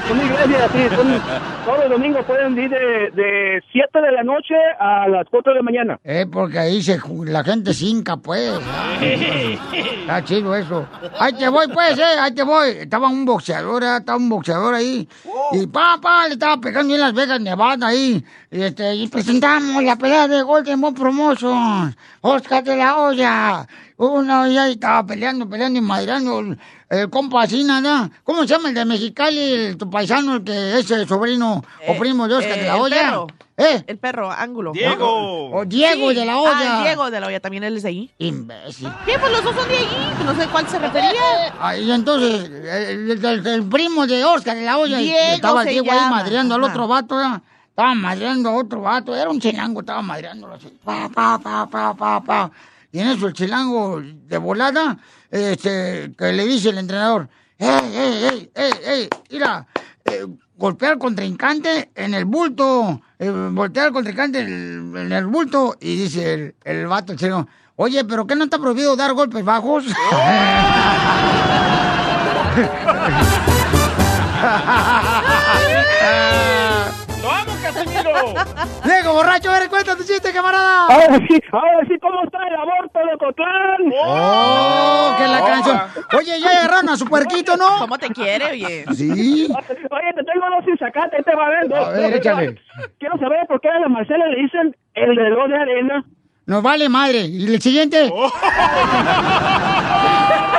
Son 0.07 0.17
iglesias, 0.17 0.71
sí. 0.73 0.95
Son, 0.95 1.21
todos 1.65 1.79
los 1.79 1.89
domingos 1.91 2.25
pueden 2.25 2.59
ir 2.59 2.69
de, 2.69 3.11
de 3.11 3.63
7 3.71 4.01
de 4.01 4.11
la 4.11 4.23
noche 4.23 4.55
a 4.79 5.07
las 5.07 5.25
4 5.29 5.53
de 5.53 5.59
la 5.59 5.63
mañana. 5.63 5.99
Eh, 6.03 6.25
porque 6.29 6.59
ahí 6.59 6.81
se, 6.81 6.99
la 7.25 7.43
gente 7.45 7.73
cinca, 7.73 8.17
pues. 8.17 8.51
Está 8.99 10.23
chido 10.25 10.53
eso. 10.53 10.85
Ahí 11.19 11.31
te 11.33 11.47
voy, 11.47 11.67
pues, 11.73 11.97
eh, 11.97 12.19
ahí 12.19 12.33
te 12.33 12.43
voy. 12.43 12.69
Estaba 12.69 13.07
un 13.07 13.23
boxeador, 13.23 13.81
eh, 13.83 13.97
estaba 13.97 14.17
un 14.17 14.27
boxeador 14.27 14.73
ahí. 14.73 15.07
Y 15.53 15.67
papá, 15.67 16.27
le 16.27 16.33
estaba 16.33 16.59
pegando 16.59 16.93
en 16.93 16.99
Las 16.99 17.13
Vegas, 17.13 17.39
Nevada, 17.39 17.87
ahí. 17.87 18.21
Y, 18.49 18.61
este, 18.61 18.93
y 18.95 19.07
presentamos 19.07 19.81
la 19.81 19.95
pelea 19.95 20.27
de 20.27 20.41
Golden 20.41 20.80
Boy 20.81 20.93
Promotions. 20.93 21.95
Oscar 22.21 22.63
de 22.63 22.75
la 22.75 22.97
Hoya. 22.97 23.67
Uno 23.97 24.47
y 24.47 24.57
ahí 24.57 24.71
estaba 24.73 25.05
peleando, 25.05 25.47
peleando 25.47 25.77
y 25.77 25.81
madreando 25.81 26.39
el, 26.39 26.57
el 26.89 27.09
compa 27.09 27.43
así, 27.43 27.63
nada. 27.63 28.09
¿Cómo 28.23 28.41
se 28.41 28.47
llama 28.47 28.69
el 28.69 28.75
de 28.75 28.83
Mexicali, 28.85 29.39
el, 29.39 29.77
tu 29.77 29.89
paisano, 29.89 30.35
el 30.37 30.43
que 30.43 30.79
es 30.79 30.89
el 30.89 31.07
sobrino 31.07 31.63
o 31.87 31.97
primo 31.99 32.27
de 32.27 32.35
Oscar 32.35 32.57
eh, 32.57 32.61
de 32.61 32.67
la 32.67 32.75
el 32.75 32.81
Hoya? 32.81 32.95
perro. 33.01 33.27
¿Eh? 33.57 33.83
El 33.85 33.97
perro, 33.99 34.31
ángulo. 34.31 34.71
Diego. 34.71 35.51
O 35.51 35.65
Diego 35.65 36.09
Sí. 36.09 36.15
de 36.15 36.25
la 36.25 36.37
Hoya. 36.39 36.79
Ah, 36.79 36.81
Diego 36.83 37.11
de 37.11 37.19
la 37.19 37.27
olla, 37.27 37.39
también 37.39 37.63
él 37.63 37.77
es 37.77 37.83
de 37.83 37.89
ahí. 37.89 38.11
Imbécil. 38.17 38.89
¿Qué? 39.05 39.19
Pues 39.19 39.31
los 39.31 39.43
dos 39.43 39.55
son 39.55 39.67
de 39.69 39.77
ahí. 39.77 39.87
No 40.25 40.33
sé 40.35 40.47
cuál 40.47 40.67
se 40.67 40.79
refería. 40.79 41.11
Ah, 41.63 41.77
y 41.77 41.91
entonces, 41.91 42.45
el, 42.49 43.11
el- 43.11 43.23
el- 43.25 43.45
el 43.47 43.63
primo 43.69 44.07
de 44.07 44.25
Oscar 44.25 44.55
de 44.55 44.63
la 44.63 44.79
olla, 44.79 44.97
Diego 44.97 45.19
estaba 45.35 45.63
se 45.63 45.69
Diego 45.69 45.91
ahí 45.91 46.09
madreando 46.09 46.55
al 46.55 46.63
otro 46.63 46.87
vato, 46.87 47.17
¿verdad? 47.17 47.41
Estaba 47.81 47.95
madreando 47.95 48.49
a 48.49 48.57
otro 48.57 48.81
vato, 48.81 49.15
era 49.15 49.31
un 49.31 49.39
chilango, 49.39 49.79
estaba 49.79 50.03
madreándolo 50.03 50.53
así. 50.53 50.71
Pa, 50.85 51.09
pa, 51.09 51.39
pa, 51.39 51.65
pa, 51.65 51.95
pa, 51.95 52.21
pa. 52.21 52.51
Y 52.91 52.99
en 52.99 53.07
eso 53.07 53.25
el 53.25 53.33
chilango 53.33 53.99
de 53.99 54.37
volada, 54.37 54.99
este, 55.31 56.13
que 56.15 56.31
le 56.31 56.45
dice 56.45 56.69
el 56.69 56.77
entrenador, 56.77 57.27
¡Ey, 57.57 57.67
ey, 57.67 58.23
ey, 58.23 58.51
ey, 58.53 58.73
ey! 58.85 59.09
Mira, 59.31 59.65
eh, 60.05 60.27
golpea 60.55 60.91
al 60.91 60.99
contrincante 60.99 61.89
en 61.95 62.13
el 62.13 62.25
bulto, 62.25 63.01
eh, 63.17 63.31
voltea 63.31 63.85
al 63.85 63.93
contrincante 63.93 64.41
en 64.41 64.47
el, 64.47 64.95
en 64.97 65.11
el 65.11 65.25
bulto, 65.25 65.75
y 65.81 65.95
dice 65.95 66.33
el, 66.35 66.55
el 66.63 66.85
vato, 66.85 67.13
el 67.13 67.17
chilango, 67.17 67.47
oye, 67.77 68.05
¿pero 68.05 68.27
qué 68.27 68.35
no 68.35 68.43
está 68.43 68.59
prohibido 68.59 68.95
dar 68.95 69.13
golpes 69.13 69.43
bajos? 69.43 69.85
¡Lo 77.21 77.29
amo, 77.31 77.51
Casimiro! 77.61 78.11
Diego, 78.83 79.13
borracho, 79.13 79.51
a 79.51 79.59
ver, 79.59 79.69
cuenta 79.69 79.95
tu 79.95 80.03
chiste, 80.03 80.33
camarada. 80.33 80.87
Ahora 80.87 81.17
sí, 81.27 81.39
ahora 81.51 81.85
sí, 81.87 81.93
¿cómo 82.01 82.23
está 82.23 82.39
el 82.47 82.55
aborto 82.55 82.99
de 82.99 83.13
Ocotlán? 83.13 83.93
Oh, 84.03 85.15
que 85.17 85.27
la 85.27 85.45
canción. 85.45 85.81
Oye, 86.17 86.39
ya 86.41 86.49
agarraron 86.49 86.89
a 86.89 86.97
su 86.97 87.05
puerquito, 87.05 87.55
¿no? 87.57 87.77
¿Cómo 87.79 87.97
te 87.99 88.09
quiere, 88.09 88.45
oye? 88.51 88.85
Sí. 88.95 89.47
Oye, 89.51 90.13
te 90.15 90.23
tengo 90.23 90.45
dos 90.55 90.65
sin 90.65 90.77
sacate, 90.77 91.21
te 91.23 91.35
va 91.35 91.45
a 91.45 91.49
ver. 91.49 91.69
dos, 91.69 91.87
A 91.87 91.91
ver, 91.91 92.13
échale. 92.15 92.59
Quiero 92.99 93.17
saber 93.19 93.45
por 93.47 93.61
qué 93.61 93.69
a 93.69 93.79
la 93.79 93.87
Marcela 93.87 94.25
le 94.27 94.41
dicen 94.41 94.75
el 94.95 95.15
reloj 95.15 95.47
de 95.49 95.55
arena. 95.57 96.03
Nos 96.47 96.63
vale 96.63 96.89
madre. 96.89 97.19
¿Y 97.19 97.53
el 97.53 97.61
siguiente? 97.61 98.11
¡Qué 98.11 98.11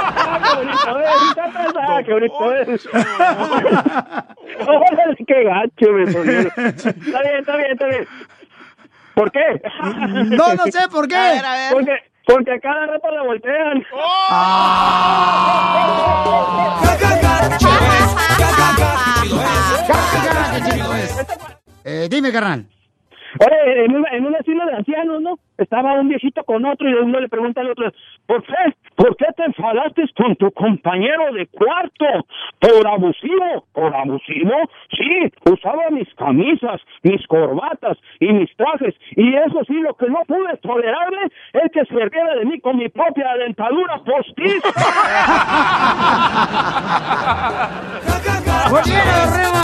bonito 0.57 1.01
es! 1.01 2.05
¡Qué 2.07 2.13
bonito 2.13 2.55
es! 2.55 2.89
Órale, 4.67 5.17
¡Qué 5.27 5.45
gacho, 5.45 5.93
me 5.93 6.07
ponió. 6.13 6.41
Está 6.41 6.93
bien, 7.23 7.37
está 7.41 7.57
bien, 7.57 7.73
está 7.73 7.87
bien. 7.87 8.07
¿Por 9.15 9.31
qué? 9.31 9.61
No, 10.37 10.55
no 10.55 10.65
sé 10.67 10.89
por 10.91 11.07
qué. 11.09 11.17
A 11.17 11.31
ver, 11.33 11.45
a 11.45 11.53
ver. 11.53 11.73
Porque, 11.73 11.93
porque 12.27 12.53
a 12.53 12.61
cada 12.61 12.87
rato 12.87 13.11
la 13.11 13.23
voltean. 13.23 13.85
Eh, 21.85 22.07
dime, 22.09 22.31
carnal. 22.33 22.65
Oye, 23.41 23.85
en 23.85 23.97
un, 23.97 24.07
en 24.13 24.27
un 24.27 24.37
asilo 24.37 24.65
de 24.67 24.75
ancianos, 24.75 25.21
¿no? 25.23 25.39
Estaba 25.63 25.95
un 25.95 26.09
viejito 26.09 26.43
con 26.45 26.65
otro 26.65 26.89
y 26.89 26.95
uno 26.95 27.21
le 27.21 27.29
pregunta 27.29 27.61
al 27.61 27.71
otro, 27.71 27.93
¿por 28.27 28.43
qué? 28.43 28.75
¿Por 28.97 29.17
qué 29.17 29.27
te 29.37 29.45
enfadaste 29.45 30.03
con 30.17 30.37
tu 30.37 30.51
compañero 30.53 31.33
de 31.33 31.47
cuarto? 31.47 32.27
¿Por 32.59 32.87
abusivo? 32.87 33.65
¿Por 33.73 33.95
abusivo? 33.95 34.53
Sí, 34.91 35.33
usaba 35.51 35.91
mis 35.91 36.13
camisas, 36.15 36.81
mis 37.03 37.27
corbatas 37.27 37.97
y 38.21 38.33
mis 38.33 38.55
trajes. 38.57 38.95
Y 39.17 39.35
eso 39.35 39.65
sí, 39.67 39.75
lo 39.75 39.95
que 39.95 40.09
no 40.09 40.23
pude 40.27 40.57
tolerarle 40.59 41.27
es 41.53 41.73
que 41.73 41.85
se 41.87 41.95
riera 41.95 42.35
de 42.37 42.45
mí 42.45 42.61
con 42.61 42.77
mi 42.77 42.89
propia 42.89 43.35
dentadura 43.39 43.99
postiza. 44.05 44.69
¡Muy 48.71 48.81
bien, 48.85 49.01
arriba! 49.01 49.63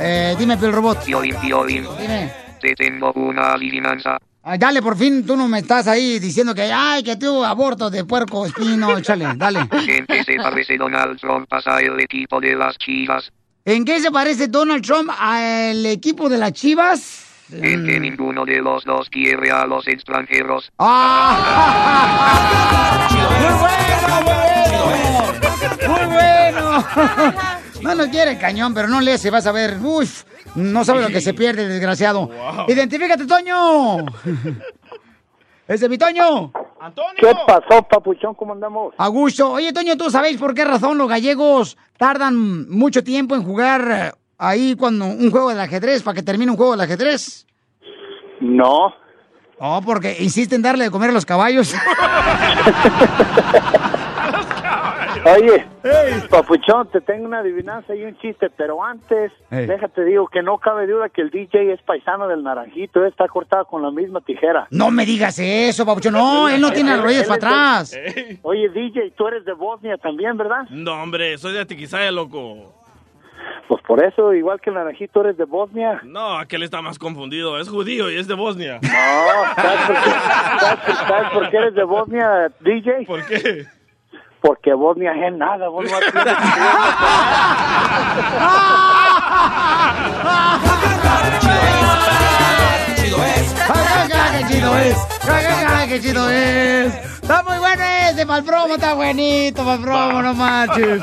Eh, 0.00 0.34
dime, 0.38 0.56
Pil 0.56 0.72
Robot. 0.72 1.04
Dime. 1.04 2.51
Te 2.62 2.74
tengo 2.76 3.12
una 3.14 3.54
adivinanza. 3.54 4.18
Ay, 4.44 4.56
dale, 4.56 4.80
por 4.80 4.96
fin, 4.96 5.26
tú 5.26 5.36
no 5.36 5.48
me 5.48 5.58
estás 5.58 5.88
ahí 5.88 6.20
diciendo 6.20 6.54
que, 6.54 6.70
ay, 6.72 7.02
que 7.02 7.16
tú 7.16 7.44
aborto 7.44 7.90
de 7.90 8.04
puerco 8.04 8.46
espino. 8.46 8.96
Échale, 8.96 9.26
dale. 9.36 9.58
¿En 9.88 10.06
qué 10.06 10.22
se 10.22 10.36
parece 10.36 10.78
Donald 10.78 11.18
Trump 11.18 11.52
a 11.52 11.80
el 11.80 11.98
equipo 11.98 12.40
de 12.40 12.54
las 12.54 12.78
chivas? 12.78 13.32
¿En 13.64 13.84
qué 13.84 13.98
se 13.98 14.12
parece 14.12 14.46
Donald 14.46 14.84
Trump 14.84 15.10
al 15.18 15.84
equipo 15.86 16.28
de 16.28 16.38
las 16.38 16.52
chivas? 16.52 17.26
En 17.50 17.84
que 17.84 17.98
ninguno 17.98 18.44
de 18.44 18.60
los 18.60 18.84
dos 18.84 19.10
quiere 19.10 19.50
a 19.50 19.66
los 19.66 19.88
extranjeros. 19.88 20.70
¡Ah! 20.78 21.98
¡Muy 25.88 26.06
bueno! 26.06 26.84
No 27.82 27.94
nos 27.94 28.08
quiere 28.08 28.38
cañón, 28.38 28.74
pero 28.74 28.88
no 28.88 29.00
le 29.00 29.18
se 29.18 29.30
vas 29.30 29.46
a 29.46 29.52
ver. 29.52 29.78
Uf, 29.82 30.24
no 30.54 30.84
sabe 30.84 31.02
lo 31.02 31.08
que 31.08 31.20
se 31.20 31.34
pierde, 31.34 31.68
desgraciado. 31.68 32.30
Identifícate, 32.68 33.26
Toño. 33.26 33.98
Ese 35.68 35.84
es 35.84 35.90
mi 35.90 35.98
Toño. 35.98 36.52
¿Qué 37.16 37.32
pasó, 37.46 37.82
papuchón? 37.82 38.34
¿Cómo 38.34 38.52
andamos? 38.52 38.94
A 38.98 39.08
gusto. 39.08 39.52
Oye, 39.52 39.72
Toño, 39.72 39.96
¿tú 39.96 40.10
sabéis 40.10 40.36
por 40.38 40.54
qué 40.54 40.64
razón 40.64 40.98
los 40.98 41.08
gallegos 41.08 41.76
tardan 41.96 42.68
mucho 42.68 43.04
tiempo 43.04 43.34
en 43.36 43.44
jugar 43.44 43.88
eh, 43.90 44.12
ahí 44.38 44.74
cuando 44.76 45.06
un 45.06 45.30
juego 45.30 45.54
de 45.54 45.62
ajedrez, 45.62 46.02
para 46.02 46.16
que 46.16 46.22
termine 46.22 46.50
un 46.50 46.56
juego 46.56 46.76
de 46.76 46.84
ajedrez? 46.84 47.46
No. 48.40 48.92
Oh, 49.58 49.80
porque 49.84 50.16
insisten 50.18 50.56
en 50.56 50.62
darle 50.62 50.84
de 50.84 50.90
comer 50.90 51.10
a 51.10 51.12
los 51.12 51.24
caballos. 51.24 51.72
Oye, 55.24 55.64
papuchón, 56.28 56.88
te 56.88 57.00
tengo 57.00 57.26
una 57.26 57.38
adivinanza 57.38 57.94
y 57.94 58.02
un 58.02 58.16
chiste, 58.18 58.50
pero 58.50 58.82
antes, 58.82 59.30
Ey. 59.52 59.66
déjate 59.66 60.04
digo 60.04 60.26
que 60.26 60.42
no 60.42 60.58
cabe 60.58 60.86
duda 60.88 61.08
que 61.10 61.22
el 61.22 61.30
DJ 61.30 61.72
es 61.72 61.82
paisano 61.82 62.26
del 62.26 62.42
naranjito, 62.42 63.04
está 63.06 63.28
cortado 63.28 63.64
con 63.66 63.82
la 63.82 63.92
misma 63.92 64.20
tijera. 64.20 64.66
No 64.70 64.90
me 64.90 65.06
digas 65.06 65.38
eso, 65.38 65.86
papucho. 65.86 66.10
No, 66.10 66.48
él 66.48 66.60
no 66.60 66.72
tiene 66.72 66.96
rodillas 66.96 67.28
para 67.28 67.36
atrás. 67.36 67.96
Oye, 68.42 68.68
DJ, 68.68 69.12
tú 69.16 69.28
eres 69.28 69.44
de 69.44 69.52
Bosnia 69.52 69.96
también, 69.96 70.36
¿verdad? 70.36 70.62
No, 70.70 71.00
hombre, 71.00 71.38
soy 71.38 71.52
de 71.52 71.60
Atiquizaya, 71.60 72.10
loco. 72.10 72.74
Pues 73.68 73.80
por 73.84 74.04
eso, 74.04 74.34
igual 74.34 74.60
que 74.60 74.70
el 74.70 74.74
naranjito, 74.74 75.20
eres 75.20 75.36
de 75.36 75.44
Bosnia. 75.44 76.00
No, 76.04 76.36
aquel 76.36 76.64
está 76.64 76.82
más 76.82 76.98
confundido. 76.98 77.58
Es 77.60 77.68
judío 77.68 78.10
y 78.10 78.16
es 78.18 78.26
de 78.26 78.34
Bosnia. 78.34 78.80
No, 78.82 79.62
¿sabes 79.62 79.80
por 79.86 79.96
qué, 80.02 80.92
sabes 81.08 81.30
por 81.32 81.50
qué 81.50 81.56
eres 81.58 81.74
de 81.74 81.84
Bosnia, 81.84 82.52
DJ? 82.60 83.04
¿Por 83.06 83.24
qué? 83.26 83.66
Porque 84.42 84.74
Bosnia 84.74 85.12
es 85.26 85.34
nada, 85.36 85.68
vos 85.68 85.84
no 85.90 85.98
tienes 85.98 86.36
¡Qué 94.38 94.46
chido 94.54 94.76
es! 94.78 94.96
¡Qué 95.88 96.00
chido 96.00 96.30
es! 96.30 96.94
Está 97.22 97.42
muy 97.42 97.58
bueno 97.58 97.82
ese, 98.10 98.24
Malpromo, 98.24 98.74
está 98.74 98.94
buenito, 98.94 99.62
Malpromo, 99.62 100.22
no 100.22 100.34
manches. 100.34 101.02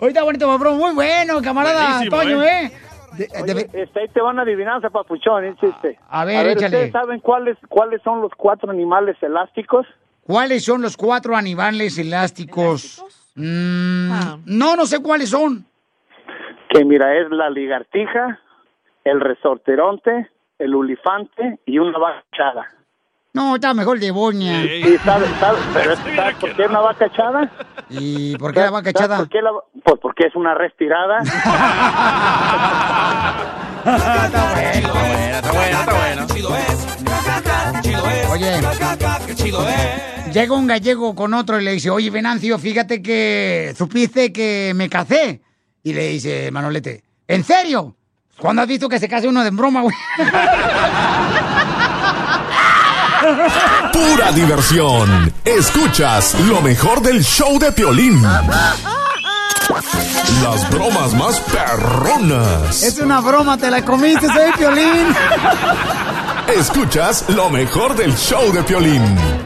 Hoy 0.00 0.08
está 0.08 0.22
bonito, 0.24 0.48
Malpromo, 0.48 0.76
muy 0.76 0.94
bueno, 0.94 1.40
camarada 1.42 1.98
Buenísimo, 1.98 2.16
Toño, 2.16 2.42
¿eh? 2.42 2.64
¿eh? 2.64 2.72
De- 3.12 3.42
Oye, 3.42 3.54
de- 3.54 3.82
este, 3.82 4.00
ahí 4.00 4.08
te 4.08 4.20
va 4.20 4.30
una 4.30 4.42
adivinanza, 4.42 4.90
papuchón, 4.90 5.46
insiste. 5.46 5.98
A 6.10 6.24
ver, 6.24 6.46
échale. 6.48 6.66
¿Ustedes 6.66 6.92
saben 6.92 7.20
cuáles, 7.20 7.56
cuáles 7.68 8.02
son 8.02 8.20
los 8.20 8.32
cuatro 8.36 8.70
animales 8.70 9.16
elásticos? 9.22 9.86
¿Cuáles 10.26 10.64
son 10.64 10.82
los 10.82 10.96
cuatro 10.96 11.36
animales 11.36 11.96
elásticos? 11.98 13.04
Mm, 13.36 14.10
No, 14.46 14.74
no 14.76 14.86
sé 14.86 15.00
cuáles 15.00 15.30
son. 15.30 15.64
Que 16.70 16.84
mira, 16.84 17.14
es 17.16 17.30
la 17.30 17.48
ligartija, 17.48 18.40
el 19.04 19.20
resorteronte, 19.20 20.28
el 20.58 20.74
ulifante 20.74 21.60
y 21.64 21.78
una 21.78 21.96
vaca 21.98 22.24
echada. 22.32 22.66
No, 23.34 23.54
está 23.54 23.72
mejor 23.74 24.00
de 24.00 24.10
Boña. 24.10 24.62
Sí, 24.62 24.96
¿sabes, 25.04 25.28
sabes, 25.38 25.62
pero 25.74 25.92
es- 25.92 25.98
¿sabes 26.16 26.34
por 26.36 26.56
qué 26.56 26.62
es 26.64 26.68
una 26.70 26.80
vaca 26.80 27.06
echada? 27.06 27.50
¿Y 27.90 28.36
por 28.38 28.52
qué 28.52 28.60
la 28.60 28.70
vaca 28.70 28.90
¿Sabes 28.90 29.00
echada? 29.04 29.18
por 29.18 29.28
qué 29.28 29.42
la- 29.42 29.52
pues 29.84 30.00
porque 30.00 30.26
es 30.26 30.34
una 30.34 30.54
respirada. 30.54 31.18
está 33.86 34.52
bueno, 34.54 34.88
está 35.36 35.52
bueno, 35.52 35.78
está 35.78 35.94
bueno. 35.94 36.26
Oye, 38.32 38.60
llega 40.36 40.54
un 40.54 40.66
gallego 40.66 41.14
con 41.14 41.32
otro 41.32 41.58
y 41.58 41.64
le 41.64 41.72
dice, 41.72 41.88
oye, 41.88 42.10
Venancio, 42.10 42.58
fíjate 42.58 43.00
que 43.00 43.74
supiste 43.76 44.34
que 44.34 44.74
me 44.76 44.90
casé. 44.90 45.40
Y 45.82 45.94
le 45.94 46.08
dice 46.08 46.50
Manolete, 46.50 47.02
¿en 47.26 47.42
serio? 47.42 47.96
¿Cuándo 48.38 48.60
has 48.60 48.68
visto 48.68 48.86
que 48.86 48.98
se 48.98 49.08
case 49.08 49.28
uno 49.28 49.42
de 49.42 49.48
broma, 49.48 49.80
güey? 49.80 49.96
Pura 53.94 54.30
diversión. 54.32 55.32
Escuchas 55.42 56.38
lo 56.40 56.60
mejor 56.60 57.00
del 57.00 57.24
show 57.24 57.58
de 57.58 57.72
Piolín. 57.72 58.22
Las 60.42 60.70
bromas 60.70 61.14
más 61.14 61.40
perronas. 61.40 62.82
Es 62.82 62.98
una 62.98 63.20
broma, 63.20 63.56
te 63.56 63.70
la 63.70 63.82
comiste, 63.82 64.26
soy 64.26 64.52
Piolín. 64.58 65.06
Escuchas 66.54 67.24
lo 67.30 67.48
mejor 67.48 67.96
del 67.96 68.14
show 68.14 68.52
de 68.52 68.62
Piolín. 68.64 69.45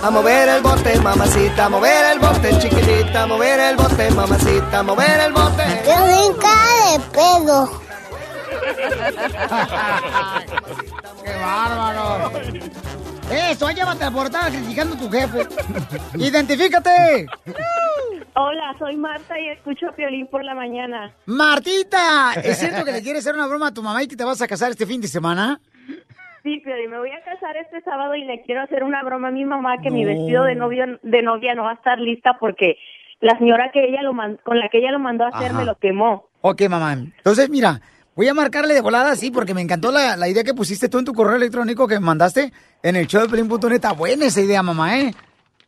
A 0.00 0.10
mover 0.10 0.48
el 0.48 0.62
bote, 0.62 1.00
mamacita, 1.00 1.64
a 1.64 1.68
mover 1.68 2.12
el 2.12 2.18
bote, 2.20 2.56
chiquitita, 2.60 3.24
a 3.24 3.26
mover 3.26 3.58
el 3.58 3.76
bote, 3.76 4.10
mamacita, 4.12 4.78
a 4.78 4.82
mover 4.84 5.20
el 5.26 5.32
bote. 5.32 5.64
¡Qué 5.84 6.36
cara 6.40 6.78
de 6.86 7.00
pedo! 7.12 7.82
¡Qué 11.24 11.32
bárbaro! 11.34 12.32
Eso, 13.30 13.70
llévate 13.70 14.04
la 14.04 14.10
portada 14.10 14.48
criticando 14.50 14.94
a 14.94 14.98
tu 14.98 15.10
jefe. 15.10 15.46
¡Identifícate! 16.14 17.26
Hola, 18.34 18.76
soy 18.78 18.96
Marta 18.96 19.38
y 19.38 19.48
escucho 19.48 19.88
a 19.88 19.92
Piolín 19.92 20.28
por 20.28 20.44
la 20.44 20.54
mañana. 20.54 21.12
Martita, 21.26 22.34
¿es 22.34 22.58
cierto 22.58 22.84
que 22.84 22.92
le 22.92 23.02
quieres 23.02 23.24
hacer 23.24 23.34
una 23.34 23.48
broma 23.48 23.68
a 23.68 23.74
tu 23.74 23.82
mamá 23.82 24.00
y 24.02 24.06
que 24.06 24.16
te 24.16 24.22
vas 24.22 24.40
a 24.40 24.46
casar 24.46 24.70
este 24.70 24.86
fin 24.86 25.00
de 25.00 25.08
semana? 25.08 25.60
Sí, 26.42 26.60
Piolín, 26.64 26.90
me 26.90 26.98
voy 26.98 27.10
a 27.10 27.22
casar 27.24 27.56
este 27.56 27.80
sábado 27.82 28.14
y 28.14 28.24
le 28.24 28.42
quiero 28.42 28.62
hacer 28.62 28.84
una 28.84 29.02
broma 29.02 29.28
a 29.28 29.30
mi 29.32 29.44
mamá 29.44 29.78
que 29.82 29.90
mi 29.90 30.04
vestido 30.04 30.44
de 30.44 30.54
novio 30.54 30.84
de 31.02 31.22
novia 31.22 31.54
no 31.54 31.64
va 31.64 31.72
a 31.72 31.74
estar 31.74 31.98
lista 31.98 32.36
porque 32.38 32.76
la 33.20 33.36
señora 33.38 33.70
que 33.72 33.84
ella 33.84 34.02
lo 34.02 34.12
man- 34.12 34.38
con 34.44 34.58
la 34.58 34.68
que 34.68 34.78
ella 34.78 34.92
lo 34.92 34.98
mandó 35.00 35.24
a 35.24 35.28
hacer 35.28 35.50
Ajá. 35.50 35.58
me 35.58 35.64
lo 35.64 35.74
quemó. 35.76 36.28
Ok, 36.40 36.62
mamá. 36.70 36.92
Entonces, 36.92 37.50
mira, 37.50 37.80
voy 38.14 38.28
a 38.28 38.34
marcarle 38.34 38.74
de 38.74 38.80
volada, 38.80 39.16
sí, 39.16 39.30
porque 39.32 39.54
me 39.54 39.60
encantó 39.60 39.90
la, 39.90 40.16
la 40.16 40.28
idea 40.28 40.44
que 40.44 40.54
pusiste 40.54 40.88
tú 40.88 41.00
en 41.00 41.04
tu 41.04 41.12
correo 41.12 41.36
electrónico 41.36 41.88
que 41.88 41.94
me 41.98 42.06
mandaste 42.06 42.52
en 42.82 42.94
el 42.96 43.06
show 43.08 43.20
de 43.22 43.28
Pelín.net. 43.28 43.72
Está 43.72 43.92
buena 43.92 44.26
esa 44.26 44.40
idea, 44.40 44.62
mamá, 44.62 44.98
¿eh? 45.00 45.10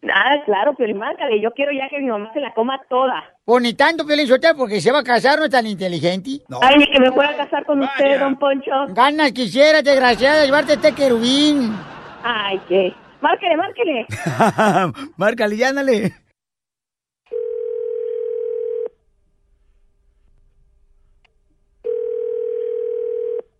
Ah, 0.09 0.37
claro, 0.47 0.75
Piolín, 0.75 0.97
márcale. 0.99 1.41
Yo 1.41 1.51
quiero 1.53 1.73
ya 1.73 1.89
que 1.91 1.99
mi 2.01 2.09
mamá 2.09 2.33
se 2.33 2.41
la 2.41 2.55
coma 2.55 2.81
toda. 2.89 3.23
Pues 3.45 3.63
ni 3.63 3.75
tanto, 3.75 4.07
Piolín 4.07 4.27
Sotelo, 4.27 4.57
porque 4.57 4.81
se 4.81 4.91
va 4.93 5.01
a 5.01 5.05
casar, 5.05 5.39
no 5.39 5.45
es 5.45 5.51
tan 5.51 5.67
inteligente. 5.67 6.43
No. 6.49 6.59
Ay, 6.63 6.79
ni 6.79 6.91
que 6.91 7.01
me 7.01 7.13
pueda 7.13 7.37
casar 7.37 7.65
con 7.67 7.83
usted, 7.83 8.19
don 8.19 8.39
Poncho. 8.39 8.71
Ganas 8.89 9.33
quisiera, 9.33 9.83
desgraciada, 9.83 10.45
llevarte 10.45 10.75
este 10.75 10.95
querubín. 10.95 11.75
Ay, 12.23 12.61
qué. 12.69 12.95
Márquele, 13.21 13.57
márquele. 13.57 14.07
Márcale, 15.19 15.57
ya 15.57 15.69
ándale. 15.69 16.13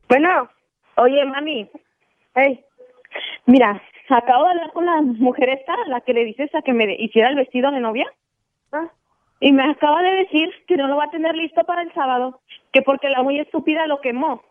Bueno, 0.09 0.49
oye, 0.97 1.25
mami. 1.25 1.71
Hey, 2.35 2.65
mira, 3.47 3.81
acabo 4.11 4.45
de 4.45 4.51
hablar 4.51 4.73
con 4.73 4.87
la 4.87 5.01
mujer 5.01 5.49
esta, 5.51 5.75
la 5.87 6.01
que 6.01 6.15
le 6.15 6.25
dices 6.25 6.55
a 6.55 6.63
que 6.63 6.73
me 6.73 6.95
hiciera 6.99 7.29
el 7.29 7.37
vestido 7.37 7.71
de 7.71 7.81
novia. 7.81 8.07
Y 9.41 9.53
me 9.53 9.65
acaba 9.65 10.03
de 10.03 10.11
decir 10.17 10.51
que 10.67 10.77
no 10.77 10.87
lo 10.87 10.97
va 10.97 11.05
a 11.05 11.11
tener 11.11 11.35
listo 11.35 11.65
para 11.65 11.83
el 11.83 11.93
sábado, 11.95 12.41
que 12.73 12.83
porque 12.83 13.09
la 13.09 13.23
muy 13.23 13.41
estúpida 13.41 13.87
lo 13.87 14.01
quemó. 14.01 14.43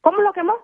¿Cómo 0.00 0.20
lo 0.20 0.32
quemó? 0.32 0.54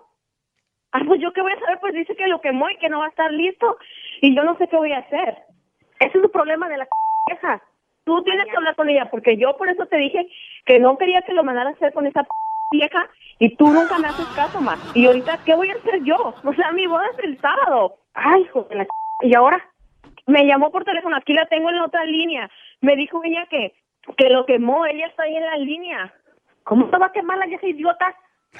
Ah, 0.91 1.01
pues 1.07 1.21
yo 1.21 1.31
qué 1.31 1.41
voy 1.41 1.53
a 1.53 1.59
saber, 1.59 1.79
pues 1.79 1.93
dice 1.93 2.15
que 2.15 2.27
lo 2.27 2.41
quemó 2.41 2.69
y 2.69 2.77
que 2.77 2.89
no 2.89 2.99
va 2.99 3.05
a 3.05 3.09
estar 3.09 3.31
listo. 3.31 3.77
Y 4.21 4.35
yo 4.35 4.43
no 4.43 4.57
sé 4.57 4.67
qué 4.67 4.75
voy 4.75 4.91
a 4.91 4.99
hacer. 4.99 5.37
Ese 5.99 6.17
es 6.17 6.23
el 6.23 6.29
problema 6.29 6.67
de 6.67 6.77
la 6.77 6.87
vieja. 7.27 7.63
Tú 8.03 8.21
tienes 8.23 8.45
que 8.45 8.57
hablar 8.57 8.75
con 8.75 8.89
ella, 8.89 9.09
porque 9.09 9.37
yo 9.37 9.55
por 9.57 9.69
eso 9.69 9.85
te 9.85 9.97
dije 9.97 10.27
que 10.65 10.79
no 10.79 10.97
quería 10.97 11.21
que 11.21 11.33
lo 11.33 11.43
mandara 11.43 11.69
a 11.69 11.73
hacer 11.73 11.93
con 11.93 12.05
esa 12.05 12.25
vieja 12.71 13.09
y 13.39 13.55
tú 13.55 13.67
nunca 13.67 13.97
me 13.99 14.07
haces 14.07 14.25
caso 14.35 14.61
más. 14.61 14.79
Y 14.95 15.05
ahorita, 15.05 15.39
¿qué 15.45 15.55
voy 15.55 15.69
a 15.69 15.75
hacer 15.75 16.03
yo? 16.03 16.33
O 16.43 16.53
sea, 16.53 16.71
mi 16.71 16.87
boda 16.87 17.05
es 17.13 17.23
el 17.23 17.39
sábado. 17.39 17.97
Ay, 18.13 18.41
hijo 18.41 18.63
de 18.69 18.75
la 18.75 18.87
¿Y 19.21 19.35
ahora? 19.35 19.63
Me 20.25 20.45
llamó 20.45 20.71
por 20.71 20.83
teléfono, 20.83 21.15
aquí 21.15 21.33
la 21.33 21.45
tengo 21.45 21.69
en 21.69 21.75
la 21.75 21.85
otra 21.85 22.05
línea. 22.05 22.49
Me 22.79 22.95
dijo 22.95 23.21
ella 23.23 23.45
que, 23.49 23.73
que 24.17 24.29
lo 24.29 24.45
quemó, 24.45 24.85
ella 24.85 25.07
está 25.07 25.23
ahí 25.23 25.35
en 25.35 25.45
la 25.45 25.57
línea. 25.57 26.13
¿Cómo 26.63 26.87
te 26.89 26.97
va 26.97 27.07
a 27.07 27.11
quemar 27.11 27.37
la 27.37 27.47
vieja 27.47 27.67
idiota? 27.67 28.15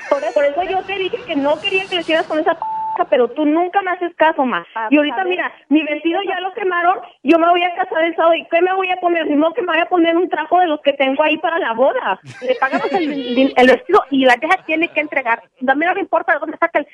Por 0.09 0.24
eso, 0.24 0.34
por 0.34 0.45
eso 0.45 0.64
yo 0.64 0.84
te 0.84 0.97
dije 0.97 1.18
que 1.26 1.36
no 1.36 1.59
quería 1.59 1.86
que 1.88 1.95
le 1.95 2.01
hicieras 2.01 2.26
con 2.28 2.39
esa 2.39 2.53
p***, 2.53 2.66
pero 3.10 3.28
tú 3.30 3.46
nunca 3.46 3.82
me 3.82 3.92
haces 3.92 4.14
caso 4.16 4.46
más. 4.46 4.66
Y 4.89 4.98
ahorita, 4.98 5.24
mira, 5.26 5.52
mi 5.70 5.84
vestido 5.84 6.20
ya 6.28 6.39
lo 6.39 6.54
quemaron, 6.54 7.00
yo 7.24 7.38
me 7.39 7.50
voy 7.50 7.64
a 7.64 7.74
casar 7.76 8.04
el 8.04 8.16
sábado, 8.16 8.36
¿y 8.36 8.46
qué 8.50 8.62
me 8.62 8.74
voy 8.74 8.89
a 8.89 8.98
poner? 8.98 9.28
Ni 9.28 9.36
modo 9.36 9.54
que 9.54 9.62
me 9.62 9.74
voy 9.74 9.82
a 9.82 9.89
poner 9.89 10.16
un 10.18 10.30
trajo 10.30 10.60
de 10.60 10.68
los 10.68 10.82
que 10.82 10.94
tengo 10.94 11.22
ahí 11.24 11.38
para 11.38 11.60
la 11.60 11.74
boda. 11.74 12.20
Le 12.42 12.56
pagamos 12.56 12.92
el, 12.94 13.54
el 13.58 13.68
vestido 13.68 14.04
y 14.10 14.26
la 14.26 14.36
vieja 14.36 14.58
tiene 14.66 14.88
que 14.89 15.00
entregar. 15.02 15.42
A 15.68 15.76
mí 15.76 15.86
no 15.86 15.94
me 15.94 16.02
importa 16.02 16.34
de 16.34 16.39
dónde 16.39 16.58
saca 16.58 16.80
el 16.80 16.88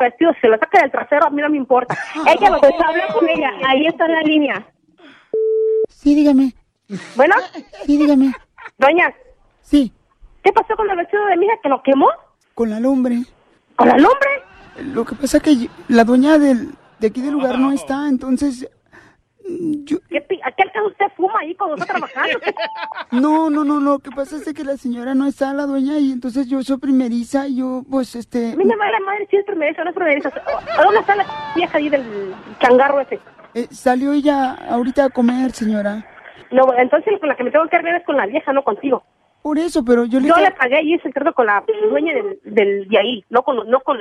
vestido, 0.00 0.32
se 0.40 0.48
lo 0.48 0.58
saca 0.58 0.80
del 0.80 0.90
trasero, 0.90 1.26
a 1.26 1.30
mí 1.30 1.42
no 1.42 1.50
me 1.50 1.56
importa. 1.56 1.96
Ella, 2.26 2.56
pues 2.58 2.72
habla 2.84 3.06
con 3.12 3.28
ella, 3.28 3.52
ahí 3.66 3.86
está 3.86 4.06
en 4.06 4.12
la 4.12 4.20
línea. 4.22 4.66
Sí, 5.88 6.14
dígame. 6.14 6.52
Bueno, 7.16 7.34
Sí, 7.84 7.96
dígame. 7.98 8.32
doña, 8.78 9.14
Sí, 9.60 9.92
¿qué 10.42 10.52
pasó 10.52 10.74
con 10.74 10.90
el 10.90 10.96
vestido 10.96 11.24
de 11.26 11.36
mi 11.36 11.46
hija 11.46 11.54
que 11.62 11.68
lo 11.68 11.82
quemó? 11.82 12.08
con 12.54 12.68
la 12.70 12.80
lumbre. 12.80 13.16
¿Con 13.76 13.88
la 13.88 13.96
lumbre? 13.96 14.28
Lo 14.82 15.04
que 15.04 15.14
pasa 15.14 15.36
es 15.38 15.42
que 15.42 15.68
la 15.88 16.04
dueña 16.04 16.38
del, 16.38 16.70
de 16.98 17.06
aquí 17.08 17.20
del 17.20 17.32
lugar 17.32 17.58
no 17.58 17.72
está, 17.72 18.08
entonces... 18.08 18.68
mm, 19.48 19.84
Yo, 19.84 19.98
¿Qué, 20.08 20.20
pi- 20.22 20.40
¿A 20.44 20.50
qué 20.52 20.62
alcance 20.62 20.88
usted 20.88 21.06
fuma 21.16 21.40
ahí 21.40 21.54
cuando 21.54 21.76
está 21.76 21.86
trabajando? 21.86 22.38
no, 23.12 23.50
no, 23.50 23.64
no, 23.64 23.80
lo 23.80 23.98
que 23.98 24.10
pasa 24.10 24.36
es 24.36 24.52
que 24.54 24.64
la 24.64 24.76
señora 24.76 25.14
no 25.14 25.26
está, 25.26 25.52
la 25.54 25.66
dueña, 25.66 25.98
y 25.98 26.12
entonces 26.12 26.46
yo 26.48 26.62
soy 26.62 26.78
primeriza 26.78 27.46
y 27.48 27.56
yo, 27.56 27.82
pues, 27.90 28.14
este... 28.16 28.52
A 28.52 28.56
mí 28.56 28.64
me 28.64 28.76
va 28.76 28.90
la 28.90 29.00
madre 29.00 29.26
si 29.30 29.36
es 29.36 29.44
primeriza 29.44 29.82
no 29.84 29.90
es 29.90 29.96
primeriza. 29.96 30.28
¿A 30.78 30.82
dónde 30.84 31.00
está 31.00 31.16
la 31.16 31.26
vieja 31.54 31.78
ahí 31.78 31.88
del 31.88 32.34
changarro 32.60 33.00
ese? 33.00 33.18
eh, 33.54 33.66
salió 33.70 34.12
ella 34.12 34.54
ahorita 34.70 35.06
a 35.06 35.10
comer, 35.10 35.50
señora. 35.52 36.06
No, 36.52 36.72
entonces 36.78 37.18
con 37.20 37.28
la 37.28 37.36
que 37.36 37.44
me 37.44 37.50
tengo 37.50 37.66
que 37.68 37.76
arreglar 37.76 38.00
es 38.00 38.06
con 38.06 38.16
la 38.16 38.26
vieja, 38.26 38.52
no 38.52 38.62
contigo. 38.62 39.02
Por 39.42 39.58
eso, 39.58 39.84
pero 39.84 40.04
yo 40.04 40.20
le... 40.20 40.28
Yo 40.28 40.36
le 40.36 40.50
pagué 40.50 40.82
y 40.82 40.94
ese 40.94 41.10
trato 41.10 41.32
con 41.32 41.46
la 41.46 41.64
dueña 41.90 42.12
del, 42.14 42.38
del 42.44 42.88
de 42.88 42.98
ahí, 42.98 43.24
no 43.30 43.42
con, 43.42 43.68
no 43.68 43.80
con, 43.80 43.98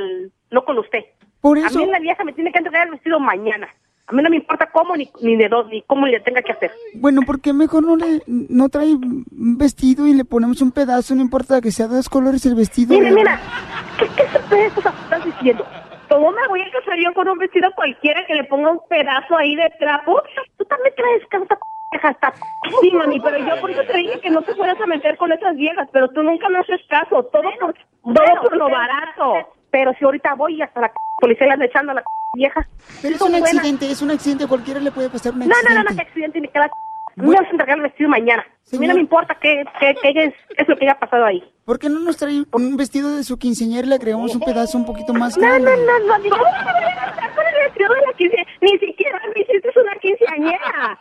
no 0.52 0.66
con 0.66 0.78
usted. 0.80 1.06
Por 1.42 1.58
A 1.58 1.68
eso... 1.68 1.80
mí 1.80 1.86
la 1.86 2.00
vieja 2.00 2.24
me 2.24 2.34
tiene 2.34 2.52
que 2.52 2.58
entregar 2.58 2.88
el 2.88 2.94
vestido 2.94 3.20
mañana. 3.20 3.68
A 4.08 4.12
mí 4.14 4.24
no 4.24 4.30
me 4.32 4.38
importa 4.38 4.68
cómo 4.72 4.98
ni, 4.98 5.08
ni 5.22 5.36
de 5.36 5.48
dos, 5.48 5.68
ni 5.70 5.84
cómo 5.84 6.08
le 6.08 6.20
tenga 6.20 6.42
que 6.42 6.52
hacer. 6.52 6.72
Bueno, 6.96 7.22
¿por 7.22 7.40
qué 7.40 7.54
mejor 7.54 7.86
no 7.86 7.96
le 7.96 8.24
no 8.26 8.68
trae 8.68 8.96
un 8.96 9.24
vestido 9.58 10.08
y 10.08 10.16
le 10.16 10.26
ponemos 10.26 10.64
un 10.64 10.72
pedazo? 10.72 11.14
No 11.14 11.22
importa 11.22 11.62
que 11.62 11.72
sea 11.72 11.88
de 11.88 11.98
dos 11.98 12.10
colores 12.10 12.44
el 12.48 12.56
vestido. 12.56 12.98
Mira, 12.98 13.12
mira, 13.12 13.40
¿qué, 14.00 14.08
qué 14.16 14.66
estás 14.66 15.26
diciendo? 15.26 15.64
¿Cómo 16.10 16.32
me 16.32 16.48
voy 16.48 16.62
a 16.62 16.72
casar 16.72 16.98
yo 16.98 17.14
con 17.14 17.28
un 17.30 17.38
vestido 17.38 17.70
cualquiera 17.76 18.26
que 18.26 18.34
le 18.36 18.44
ponga 18.46 18.72
un 18.72 18.82
pedazo 18.90 19.38
ahí 19.38 19.56
de 19.56 19.70
trapo? 19.80 20.22
Tú 20.58 20.66
también 20.66 20.94
traes 20.96 21.30
tanta 21.30 21.58
vieja 21.92 22.10
está 22.10 22.34
sí, 22.82 22.92
mami, 22.92 23.20
pero 23.20 23.38
yo 23.40 23.60
por 23.62 23.72
eso 23.72 23.82
te 23.84 23.98
dije 23.98 24.20
que 24.20 24.30
no 24.30 24.42
te 24.44 24.54
fueras 24.56 24.80
a 24.80 24.86
meter 24.86 25.18
con 25.18 25.32
esas 25.32 25.56
viejas, 25.56 25.88
pero 25.92 26.08
tú 26.10 26.22
nunca 26.22 26.48
me 26.50 26.60
haces 26.60 26.80
caso, 26.88 27.24
todo 27.26 27.50
por, 27.60 27.74
todo 28.14 28.42
por 28.44 28.58
lo 28.58 28.70
barato. 28.70 29.34
Pero 29.72 29.94
si 29.98 30.06
ahorita 30.06 30.34
voy 30.36 30.56
y 30.56 30.62
hasta 30.62 30.82
la 30.82 30.92
policía 31.20 31.48
le 31.48 31.54
anda 31.54 31.66
echando 31.66 31.92
a 31.92 31.96
la 31.96 32.04
vieja. 32.34 32.68
Pero 33.02 33.16
es 33.16 33.22
un 33.22 33.36
accidente, 33.36 33.90
es 33.92 34.02
un 34.02 34.12
accidente, 34.12 34.48
cualquiera 34.48 34.80
le 34.80 34.92
puede 34.92 35.10
pasar 35.10 35.34
un 35.34 35.40
No, 35.40 35.46
accidente. 35.46 35.74
no, 35.74 35.84
no, 35.84 35.90
no, 35.90 35.96
que 35.96 36.02
accidente 36.02 36.42
ni 36.42 36.48
que 36.48 36.60
la 36.60 36.70
me 37.28 37.36
vas 37.36 37.46
a 37.48 37.50
entregar 37.52 37.78
el 37.78 37.84
vestido 37.84 38.10
mañana. 38.10 38.46
A 38.72 38.78
mí 38.78 38.88
no 38.88 38.94
me 38.94 39.00
importa 39.02 39.36
qué, 39.42 39.64
qué, 39.80 39.96
qué 40.02 40.10
es, 40.26 40.34
qué 40.56 40.62
es 40.64 40.68
lo 40.68 40.76
que 40.78 40.86
haya 40.86 41.00
pasado 41.00 41.26
ahí. 41.26 41.44
¿Por 41.66 41.80
qué 41.80 41.90
no 41.90 42.00
nos 42.00 42.18
trae 42.18 42.44
un 42.52 42.78
vestido 42.78 43.16
de 43.16 43.24
su 43.24 43.38
quinceañera 43.38 43.86
y 43.86 43.90
le 43.90 43.96
agregamos 43.96 44.34
un 44.36 44.42
pedazo 44.42 44.78
un 44.78 44.86
poquito 44.86 45.14
más 45.14 45.38
No, 45.38 45.42
grande? 45.48 45.72
no, 45.72 46.00
no, 46.00 46.18
no, 46.18 46.24
digo, 46.24 46.38
¿cómo 46.38 46.50
me 46.50 46.74
voy 46.74 46.84
a 46.84 47.06
gastar 47.06 47.36
con 47.36 47.46
el 47.46 47.54
vestido 47.66 47.94
de 47.94 48.02
la 48.08 48.14
quinceañera? 48.18 48.52
Ni 48.62 48.78
siquiera 48.80 49.22
me 49.36 49.42
hiciste 49.42 49.80
una 49.80 49.96
quinceañera. 50.02 51.00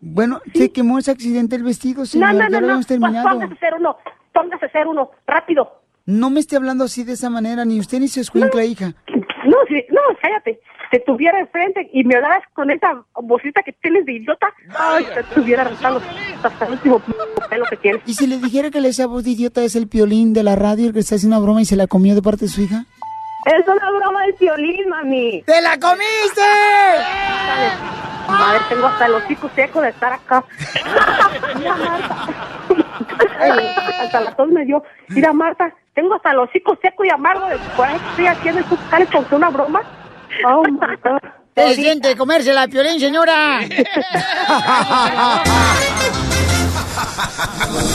Bueno, 0.00 0.40
se 0.54 0.72
quemó 0.72 0.98
ese 0.98 1.10
accidente 1.10 1.56
el 1.56 1.62
vestido, 1.64 2.00
No, 2.00 2.06
señor. 2.06 2.34
no, 2.34 2.40
ya 2.40 2.48
no, 2.48 2.60
lo 2.60 2.66
no, 2.68 2.74
pues 2.74 2.86
terminado. 2.86 3.28
póngase 3.28 3.52
a 3.52 3.56
hacer 3.56 3.74
uno, 3.74 3.96
póngase 4.32 4.64
a 4.64 4.68
hacer 4.68 4.86
uno, 4.86 5.10
rápido. 5.26 5.72
No 6.06 6.30
me 6.30 6.40
esté 6.40 6.56
hablando 6.56 6.84
así 6.84 7.04
de 7.04 7.12
esa 7.12 7.28
manera, 7.30 7.64
ni 7.64 7.78
usted 7.80 7.98
ni 8.00 8.08
su 8.08 8.20
escuincla, 8.20 8.64
hija. 8.64 8.94
No, 9.48 9.56
sí, 9.66 9.82
no, 9.88 10.00
cállate. 10.20 10.60
Te 10.90 11.00
tuviera 11.00 11.40
enfrente 11.40 11.88
y 11.92 12.04
me 12.04 12.16
hablaras 12.16 12.42
con 12.52 12.70
esa 12.70 13.02
vocita 13.14 13.62
que 13.62 13.72
tienes 13.72 14.04
de 14.04 14.12
idiota, 14.12 14.46
ay, 14.78 15.06
te 15.14 15.20
estuviera 15.20 15.62
arrastrando 15.62 16.02
hasta 16.42 16.66
el 16.66 16.72
último 16.72 17.02
pelo 17.48 17.64
que 17.70 17.76
tienes. 17.78 18.02
¿Y 18.06 18.14
si 18.14 18.26
le 18.26 18.36
dijera 18.36 18.70
que 18.70 18.78
esa 18.78 19.06
voz 19.06 19.24
de 19.24 19.30
idiota 19.30 19.62
es 19.62 19.74
el 19.74 19.88
piolín 19.88 20.34
de 20.34 20.42
la 20.42 20.54
radio 20.54 20.86
el 20.86 20.92
que 20.92 21.00
está 21.00 21.14
haciendo 21.14 21.36
una 21.36 21.44
broma 21.44 21.62
y 21.62 21.64
se 21.64 21.76
la 21.76 21.86
comió 21.86 22.14
de 22.14 22.20
parte 22.20 22.44
de 22.44 22.48
su 22.50 22.60
hija? 22.60 22.84
Es 23.46 23.66
una 23.66 23.90
broma 23.90 24.22
del 24.22 24.34
violín, 24.38 24.88
mami. 24.90 25.42
¡Te 25.46 25.62
la 25.62 25.78
comiste! 25.78 26.42
A 28.28 28.52
ver, 28.52 28.62
tengo 28.68 28.86
hasta 28.86 29.06
el 29.06 29.14
hocico 29.14 29.50
seco 29.54 29.80
de 29.80 29.88
estar 29.88 30.12
acá. 30.12 30.44
Mira, 31.56 31.74
Marta. 31.76 32.26
Hasta 34.02 34.20
la 34.20 34.36
tos 34.36 34.48
me 34.48 34.66
dio. 34.66 34.82
Mira, 35.08 35.32
Marta, 35.32 35.74
tengo 35.98 36.14
hasta 36.14 36.30
el 36.30 36.38
hocico 36.38 36.78
seco 36.80 37.04
y 37.04 37.10
amargo 37.10 37.48
de 37.48 37.56
coraje 37.76 37.98
que 37.98 38.10
estoy 38.10 38.26
haciendo 38.28 38.60
estos 38.60 38.78
jales 38.88 39.08
con 39.10 39.26
una 39.32 39.50
broma. 39.50 39.82
Oh, 40.46 40.62
my 40.62 40.94
God. 41.02 41.18
¿Qué 41.56 41.74
siente 41.74 42.16
comerse 42.16 42.54
la 42.54 42.68
piolín, 42.68 43.00
señora? 43.00 43.58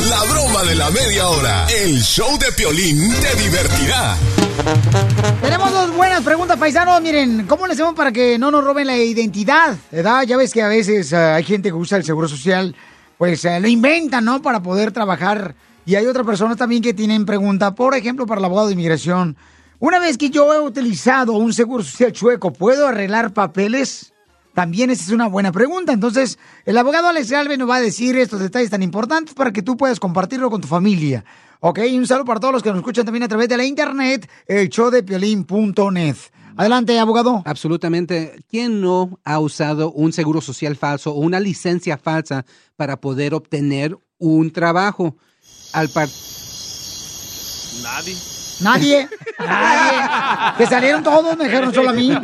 La 0.10 0.24
broma 0.30 0.64
de 0.68 0.76
la 0.76 0.89
media 0.89 1.30
hora. 1.30 1.66
El 1.70 2.01
show 2.01 2.38
de 2.38 2.51
Piolín 2.51 3.10
te 3.22 3.41
divertirá. 3.41 4.18
Tenemos 5.41 5.72
dos 5.72 5.95
buenas 5.95 6.24
preguntas, 6.24 6.58
paisanos. 6.58 7.01
Miren, 7.01 7.47
¿cómo 7.47 7.68
le 7.68 7.74
hacemos 7.74 7.93
para 7.93 8.12
que 8.12 8.38
no 8.38 8.51
nos 8.51 8.66
roben 8.66 8.88
la 8.88 8.97
identidad? 8.97 9.78
¿Verdad? 9.91 10.24
Ya 10.24 10.36
ves 10.36 10.51
que 10.51 10.62
a 10.62 10.68
veces 10.68 11.14
eh, 11.14 11.18
hay 11.18 11.43
gente 11.45 11.70
que 11.70 11.76
usa 11.76 11.97
el 11.97 12.04
seguro 12.04 12.28
social, 12.28 12.76
pues 13.18 13.45
eh, 13.45 13.62
lo 13.62 13.70
inventan, 13.70 14.26
¿no? 14.26 14.41
Para 14.41 14.62
poder 14.62 14.91
trabajar. 14.91 15.56
Y 15.86 15.95
hay 15.95 16.05
otras 16.05 16.25
personas 16.25 16.57
también 16.57 16.81
que 16.81 16.93
tienen 16.93 17.25
pregunta, 17.25 17.75
por 17.75 17.95
ejemplo, 17.95 18.25
para 18.25 18.39
el 18.39 18.45
abogado 18.45 18.67
de 18.67 18.73
inmigración. 18.73 19.36
Una 19.79 19.99
vez 19.99 20.17
que 20.17 20.29
yo 20.29 20.53
he 20.53 20.59
utilizado 20.59 21.34
un 21.34 21.51
seguro 21.51 21.84
social 21.84 22.13
chueco, 22.13 22.53
¿puedo 22.53 22.88
arreglar 22.88 23.34
papeles? 23.34 24.13
También 24.53 24.91
esa 24.91 25.03
es 25.03 25.09
una 25.09 25.27
buena 25.27 25.51
pregunta. 25.51 25.91
Entonces, 25.91 26.39
el 26.65 26.77
abogado 26.77 27.09
Alex 27.09 27.31
Galvez 27.31 27.57
nos 27.57 27.69
va 27.69 27.77
a 27.77 27.81
decir 27.81 28.15
estos 28.17 28.39
detalles 28.39 28.69
tan 28.69 28.84
importantes 28.84 29.34
para 29.34 29.51
que 29.51 29.61
tú 29.61 29.75
puedas 29.75 29.99
compartirlo 29.99 30.49
con 30.49 30.61
tu 30.61 30.67
familia. 30.67 31.25
Ok, 31.59 31.79
y 31.89 31.97
un 31.97 32.07
saludo 32.07 32.25
para 32.25 32.39
todos 32.39 32.53
los 32.53 32.63
que 32.63 32.69
nos 32.69 32.77
escuchan 32.77 33.05
también 33.05 33.23
a 33.23 33.27
través 33.27 33.49
de 33.49 33.57
la 33.57 33.65
internet, 33.65 34.29
el 34.47 34.69
showdepiolín.net. 34.69 36.15
Adelante, 36.55 36.99
abogado. 36.99 37.41
Absolutamente. 37.45 38.43
¿Quién 38.47 38.79
no 38.79 39.19
ha 39.23 39.39
usado 39.39 39.91
un 39.91 40.13
seguro 40.13 40.39
social 40.39 40.75
falso 40.75 41.11
o 41.11 41.19
una 41.19 41.39
licencia 41.39 41.97
falsa 41.97 42.45
para 42.75 43.01
poder 43.01 43.34
obtener 43.34 43.97
un 44.19 44.51
trabajo? 44.51 45.17
Al 45.74 45.89
par 45.89 46.07
Nadie. 47.82 48.15
Nadie, 48.61 49.09
nadie. 49.39 50.55
Que 50.57 50.67
salieron 50.67 51.03
todos, 51.03 51.36
me 51.38 51.45
dijeron 51.45 51.74
solo 51.74 51.89
a 51.89 51.93
mí. 51.93 52.15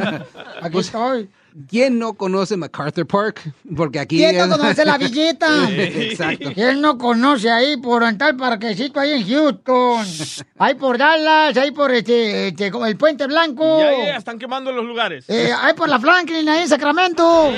Aquí 0.62 0.78
estoy. 0.78 1.30
¿Quién 1.68 1.98
no 1.98 2.14
conoce 2.14 2.56
MacArthur 2.56 3.08
Park? 3.08 3.42
Porque 3.76 4.00
aquí... 4.00 4.18
¿Quién 4.18 4.38
no 4.38 4.58
conoce 4.58 4.86
la 4.86 4.98
villita? 4.98 5.70
Exacto. 5.70 6.52
¿Quién 6.54 6.80
no 6.80 6.98
conoce 6.98 7.50
ahí 7.50 7.76
por 7.78 8.04
en 8.04 8.18
tal 8.18 8.38
parquecito 8.38 9.00
ahí 9.00 9.14
en 9.14 9.28
Houston? 9.28 10.06
Ahí 10.60 10.76
por 10.76 10.98
Dallas, 10.98 11.58
ahí 11.58 11.72
por 11.72 11.92
este, 11.92 12.50
este, 12.50 12.70
como 12.72 12.86
el 12.86 12.96
Puente 12.96 13.26
Blanco. 13.26 13.80
Ya, 13.80 14.18
están 14.18 14.38
quemando 14.38 14.72
los 14.72 14.86
lugares. 14.86 15.26
Eh, 15.28 15.52
ahí 15.60 15.74
por 15.74 15.90
la 15.90 16.00
Franklin, 16.00 16.48
ahí 16.48 16.62
en 16.62 16.70
Sacramento. 16.70 17.52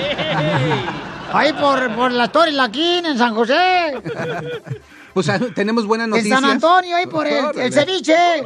Ahí 1.32 1.52
por, 1.52 1.94
por 1.94 2.12
la 2.12 2.28
Torre 2.28 2.52
Laquín, 2.52 3.04
en 3.04 3.18
San 3.18 3.34
José. 3.34 3.94
O 5.14 5.22
sea, 5.22 5.38
tenemos 5.54 5.86
buenas 5.86 6.06
En 6.06 6.10
noticias. 6.10 6.40
San 6.40 6.50
Antonio, 6.50 6.96
ahí 6.96 7.06
por 7.06 7.26
el, 7.26 7.44
el 7.58 7.72
ceviche. 7.72 8.16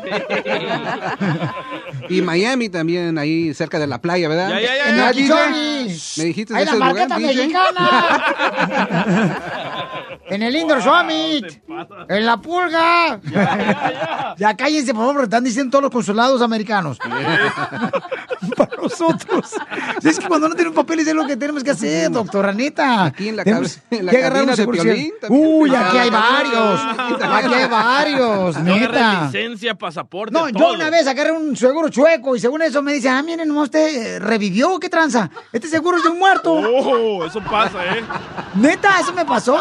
Y 2.09 2.23
Miami 2.23 2.69
también, 2.69 3.19
ahí 3.19 3.53
cerca 3.53 3.81
de 3.81 3.87
la 3.89 4.01
playa, 4.01 4.29
¿verdad? 4.29 4.51
Ya, 4.51 4.61
ya, 4.61 4.77
ya, 4.77 5.13
En. 5.13 5.89
¿Me 6.19 6.25
dijiste 6.25 6.55
Ahí 6.55 6.61
de 6.65 6.67
la 6.67 6.71
ese 6.71 6.79
lugar, 6.79 6.95
marqueta 7.09 7.17
DJ? 7.19 7.35
mexicana. 7.35 7.91
en 10.29 10.43
el 10.43 10.55
Indoor 10.55 10.83
Summit. 10.83 11.47
En 12.09 12.27
la 12.27 12.37
pulga. 12.37 13.21
Ya, 14.39 14.57
cállense, 14.57 14.93
por 14.93 15.01
favor, 15.03 15.15
porque 15.15 15.25
están 15.25 15.43
diciendo 15.45 15.71
todos 15.73 15.83
los 15.83 15.91
consulados 15.91 16.41
americanos. 16.43 16.99
Nosotros. 18.83 19.51
Es 20.03 20.19
que 20.19 20.27
cuando 20.29 20.49
no 20.49 20.55
tenemos 20.55 20.77
papeles 20.77 21.07
es 21.07 21.15
lo 21.15 21.27
que 21.27 21.37
tenemos 21.37 21.63
que 21.65 21.71
hacer, 21.71 22.11
doctora, 22.11 22.53
neta. 22.53 23.05
Aquí 23.05 23.29
en 23.29 23.37
la 23.37 23.45
Tenemos 23.45 23.79
en 23.91 24.07
la 24.07 24.13
que 24.13 24.19
agarrar 24.19 24.33
cabina 24.47 24.53
un 24.53 24.57
de 24.57 24.57
seguro 24.57 24.83
Piolín 24.83 25.13
también. 25.21 25.43
Uy, 25.47 25.75
aquí 25.75 25.99
hay 25.99 26.11
Ah, 26.13 26.43
varios. 26.43 26.81
Aquí 27.35 27.55
hay 27.55 27.69
varios, 27.69 28.59
neta. 28.63 29.25
licencia, 29.27 29.75
pasaporte, 29.75 30.33
No, 30.33 30.49
yo 30.49 30.73
una 30.73 30.91
vez 30.91 31.07
agarré 31.07 31.33
un 31.33 31.57
seguro 31.57 31.89
chueco 31.89 32.37
y 32.37 32.41
según 32.41 32.63
eso 32.63 32.83
me 32.83 32.93
dicen, 32.93 33.13
ah, 33.13 33.23
miren, 33.23 33.49
¿no 33.49 33.63
usted 33.63 34.17
eh, 34.17 34.19
revivió? 34.19 34.79
¿Qué 34.79 34.89
tranza? 34.89 35.31
Este 35.53 35.69
seguro 35.69 35.97
es 35.99 36.03
de 36.05 36.11
un 36.11 36.19
muerto. 36.19 36.53
Oh, 36.55 37.25
eso 37.25 37.41
pasa, 37.41 37.85
¿eh? 37.97 38.03
Neta, 38.55 39.01
eso 39.01 39.13
me 39.13 39.25
pasó. 39.25 39.57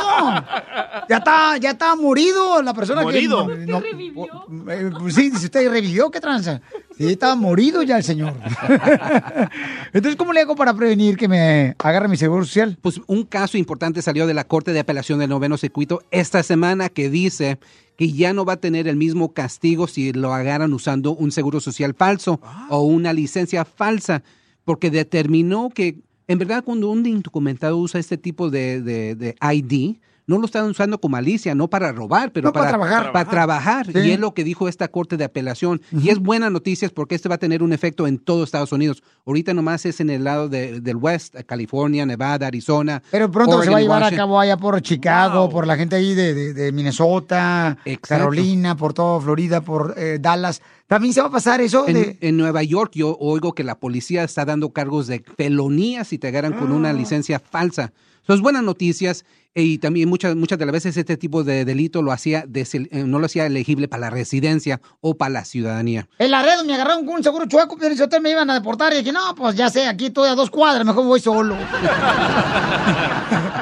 Ya 1.09 1.17
está, 1.17 1.57
ya 1.57 1.71
está 1.71 1.95
morido 1.95 2.61
la 2.61 2.73
persona 2.73 3.01
¿Morido? 3.01 3.47
que... 3.47 3.55
no- 3.57 3.79
no- 3.79 4.71
eh, 4.71 4.91
pues 4.99 5.15
sí, 5.15 5.29
dice 5.29 5.45
usted 5.45 5.69
revivió, 5.69 6.09
¿qué 6.11 6.19
tranza? 6.19 6.61
Sí, 6.97 7.07
estaba 7.07 7.35
morido 7.35 7.83
ya 7.83 7.97
el 7.97 8.03
señor. 8.03 8.33
Entonces, 9.93 10.15
¿cómo 10.15 10.33
le 10.33 10.41
hago 10.41 10.55
para 10.55 10.73
prevenir 10.73 11.17
que 11.17 11.27
me 11.27 11.75
agarre 11.79 12.07
mi 12.07 12.17
seguro 12.17 12.45
social? 12.45 12.77
Pues 12.81 13.01
un 13.07 13.23
caso 13.23 13.57
importante 13.57 14.01
salió 14.01 14.27
de 14.27 14.33
la 14.33 14.45
Corte 14.45 14.71
de 14.73 14.79
Apelación 14.79 15.19
del 15.19 15.29
Noveno 15.29 15.57
Circuito 15.57 16.01
esta 16.11 16.41
semana 16.43 16.89
que 16.89 17.09
dice 17.09 17.59
que 17.97 18.11
ya 18.11 18.33
no 18.33 18.45
va 18.45 18.53
a 18.53 18.57
tener 18.61 18.87
el 18.87 18.95
mismo 18.95 19.33
castigo 19.33 19.87
si 19.87 20.11
lo 20.13 20.33
agarran 20.33 20.73
usando 20.73 21.11
un 21.15 21.31
seguro 21.31 21.59
social 21.59 21.93
falso 21.97 22.39
o 22.69 22.81
una 22.83 23.13
licencia 23.13 23.65
falsa, 23.65 24.23
porque 24.65 24.89
determinó 24.91 25.69
que 25.69 25.99
en 26.27 26.37
verdad 26.39 26.63
cuando 26.63 26.89
un 26.89 27.05
indocumentado 27.05 27.77
usa 27.77 27.99
este 27.99 28.17
tipo 28.17 28.49
de, 28.49 28.81
de- 28.81 29.15
de 29.15 29.35
ID, 29.53 29.97
no 30.27 30.39
lo 30.39 30.45
están 30.45 30.65
usando 30.65 30.99
con 30.99 31.11
malicia, 31.11 31.53
no 31.55 31.67
para 31.69 31.91
robar, 31.91 32.31
pero 32.31 32.47
No, 32.49 32.53
para 32.53 32.69
trabajar. 32.69 33.11
Para 33.11 33.29
trabajar. 33.29 33.85
Sí. 33.91 33.99
Y 33.99 34.11
es 34.11 34.19
lo 34.19 34.33
que 34.33 34.43
dijo 34.43 34.67
esta 34.67 34.87
Corte 34.87 35.17
de 35.17 35.23
Apelación. 35.25 35.81
Y 35.91 36.09
es 36.09 36.19
buena 36.19 36.49
noticia 36.49 36.89
porque 36.93 37.15
este 37.15 37.29
va 37.29 37.35
a 37.35 37.37
tener 37.37 37.61
un 37.61 37.73
efecto 37.73 38.07
en 38.07 38.17
todo 38.17 38.43
Estados 38.43 38.71
Unidos. 38.71 39.03
Ahorita 39.25 39.53
nomás 39.53 39.85
es 39.85 39.99
en 39.99 40.09
el 40.09 40.23
lado 40.23 40.49
de- 40.49 40.81
del 40.81 40.97
West, 40.97 41.35
California, 41.45 42.05
Nevada, 42.05 42.47
Arizona. 42.47 43.03
Pero 43.11 43.29
pronto 43.29 43.61
se 43.61 43.69
va 43.69 43.77
a 43.77 43.81
llevar 43.81 44.03
a 44.03 44.11
cabo 44.11 44.39
allá 44.39 44.57
por 44.57 44.81
Chicago, 44.81 45.49
por 45.49 45.67
la 45.67 45.75
gente 45.77 45.95
ahí 45.95 46.13
de, 46.15 46.33
de- 46.33 46.53
de 46.53 46.71
Minnesota, 46.71 47.77
Carolina, 48.01 48.75
por 48.75 48.93
todo 48.93 49.19
Florida, 49.21 49.61
por 49.61 49.93
eh, 49.97 50.17
Dallas. 50.19 50.61
También 50.87 51.13
se 51.13 51.21
va 51.21 51.27
a 51.27 51.31
pasar 51.31 51.61
eso 51.61 51.87
En, 51.87 51.93
de... 51.95 52.17
en 52.21 52.37
Nueva 52.37 52.61
York 52.63 52.91
yo 52.93 53.17
oigo 53.19 53.53
que 53.53 53.63
la 53.63 53.75
policía 53.79 54.23
está 54.23 54.45
dando 54.45 54.69
cargos 54.71 55.07
de 55.07 55.23
felonía 55.37 56.03
si 56.03 56.17
te 56.17 56.27
agarran 56.27 56.53
con 56.53 56.71
Ah. 56.71 56.75
una 56.75 56.93
licencia 56.93 57.39
falsa. 57.39 57.91
Son 58.27 58.41
buenas 58.41 58.63
noticias 58.63 59.23
eh, 59.53 59.61
y 59.61 59.77
también 59.77 60.09
muchas, 60.09 60.35
muchas 60.35 60.57
de 60.57 60.65
las 60.65 60.73
veces 60.73 60.97
este 60.97 61.15
tipo 61.15 61.43
de 61.43 61.63
delito 61.63 62.01
lo 62.01 62.11
hacía 62.11 62.45
eh, 62.53 63.03
no 63.05 63.19
lo 63.19 63.27
hacía 63.27 63.45
elegible 63.45 63.87
para 63.87 64.01
la 64.01 64.09
residencia 64.09 64.81
o 64.99 65.15
para 65.15 65.29
la 65.29 65.45
ciudadanía. 65.45 66.07
El 66.17 66.31
Laredo 66.31 66.65
me 66.65 66.73
agarraron 66.73 67.05
con 67.05 67.15
un 67.15 67.23
seguro 67.23 67.45
chueco, 67.45 67.77
pero 67.77 68.03
hotel 68.03 68.21
me 68.21 68.31
iban 68.31 68.49
a 68.49 68.55
deportar 68.55 68.93
y 68.93 68.97
dije, 68.97 69.11
no, 69.11 69.35
pues 69.35 69.55
ya 69.55 69.69
sé, 69.69 69.85
aquí 69.87 70.07
estoy 70.07 70.27
a 70.29 70.35
dos 70.35 70.49
cuadras, 70.49 70.85
mejor 70.85 71.05
voy 71.05 71.19
solo. 71.19 71.55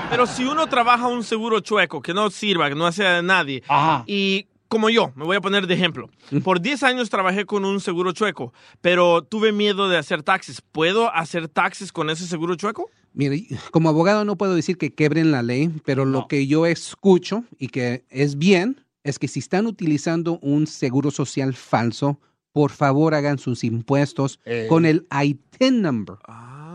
Pero 0.09 0.27
si 0.27 0.43
uno 0.43 0.67
trabaja 0.67 1.07
un 1.07 1.23
seguro 1.23 1.59
chueco 1.59 2.01
que 2.01 2.13
no 2.13 2.29
sirva, 2.29 2.69
que 2.69 2.75
no 2.75 2.85
hace 2.85 3.05
a 3.05 3.21
nadie, 3.23 3.63
y 4.05 4.45
como 4.67 4.89
yo, 4.89 5.11
me 5.15 5.25
voy 5.25 5.35
a 5.37 5.41
poner 5.41 5.67
de 5.67 5.73
ejemplo, 5.73 6.09
por 6.43 6.61
10 6.61 6.83
años 6.83 7.09
trabajé 7.09 7.45
con 7.45 7.65
un 7.65 7.79
seguro 7.79 8.11
chueco, 8.11 8.53
pero 8.81 9.23
tuve 9.23 9.51
miedo 9.51 9.89
de 9.89 9.97
hacer 9.97 10.23
taxes. 10.23 10.61
¿Puedo 10.61 11.13
hacer 11.13 11.47
taxes 11.47 11.91
con 11.91 12.09
ese 12.09 12.25
seguro 12.27 12.55
chueco? 12.55 12.89
Mire, 13.13 13.45
como 13.71 13.89
abogado 13.89 14.25
no 14.25 14.37
puedo 14.37 14.55
decir 14.55 14.77
que 14.77 14.93
quebren 14.93 15.31
la 15.31 15.43
ley, 15.43 15.69
pero 15.85 16.05
lo 16.05 16.27
que 16.27 16.47
yo 16.47 16.65
escucho 16.65 17.43
y 17.59 17.67
que 17.67 18.05
es 18.09 18.37
bien 18.37 18.83
es 19.03 19.19
que 19.19 19.27
si 19.27 19.39
están 19.39 19.67
utilizando 19.67 20.39
un 20.41 20.65
seguro 20.65 21.11
social 21.11 21.53
falso, 21.53 22.19
por 22.53 22.71
favor 22.71 23.13
hagan 23.13 23.37
sus 23.39 23.63
impuestos 23.63 24.39
Eh. 24.45 24.65
con 24.69 24.85
el 24.85 25.07
ITIN 25.23 25.81
number. 25.81 26.17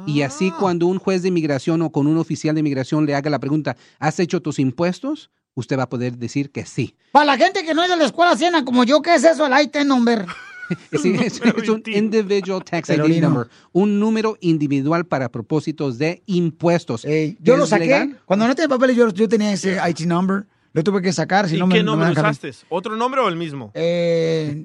Y 0.06 0.22
así 0.22 0.50
cuando 0.52 0.86
un 0.86 0.98
juez 0.98 1.22
de 1.22 1.28
inmigración 1.28 1.82
o 1.82 1.90
con 1.90 2.06
un 2.06 2.16
oficial 2.18 2.54
de 2.54 2.60
inmigración 2.60 3.04
le 3.04 3.14
haga 3.14 3.30
la 3.30 3.38
pregunta, 3.40 3.76
¿has 3.98 4.18
hecho 4.20 4.40
tus 4.40 4.58
impuestos? 4.58 5.30
Usted 5.54 5.76
va 5.78 5.82
a 5.84 5.88
poder 5.88 6.16
decir 6.18 6.50
que 6.50 6.64
sí. 6.64 6.94
Para 7.12 7.24
la 7.26 7.36
gente 7.36 7.64
que 7.64 7.74
no 7.74 7.82
es 7.82 7.90
de 7.90 7.96
la 7.96 8.04
escuela 8.04 8.36
siena 8.36 8.64
como 8.64 8.84
yo, 8.84 9.02
¿qué 9.02 9.14
es 9.16 9.24
eso? 9.24 9.46
El 9.46 9.60
IT 9.60 9.76
number. 9.84 10.24
Es, 10.90 11.04
es 11.04 11.68
un 11.68 11.82
individual 11.86 12.62
tax 12.64 12.90
ID 12.90 13.20
number, 13.22 13.46
un 13.72 13.98
número 13.98 14.36
individual 14.40 15.06
para 15.06 15.30
propósitos 15.30 15.98
de 15.98 16.22
impuestos. 16.26 17.06
Yo 17.40 17.56
lo 17.56 17.64
¿Es 17.64 17.70
saqué. 17.70 17.84
legal? 17.84 18.20
Cuando 18.24 18.46
no 18.46 18.54
tenía 18.54 18.68
papeles, 18.68 18.96
yo, 18.96 19.08
yo 19.10 19.28
tenía 19.28 19.52
ese 19.52 19.78
IT 19.88 20.00
number. 20.00 20.46
Lo 20.74 20.84
tuve 20.84 21.00
que 21.00 21.12
sacar, 21.12 21.48
si 21.48 21.56
¿Y 21.56 21.58
no 21.58 21.66
me 21.66 21.76
qué 21.76 21.82
no 21.82 21.96
me 21.96 22.04
nombre 22.04 22.20
usaste? 22.20 22.52
¿Otro 22.68 22.94
nombre 22.94 23.20
o 23.22 23.28
el 23.28 23.36
mismo? 23.36 23.72
Eh, 23.74 24.64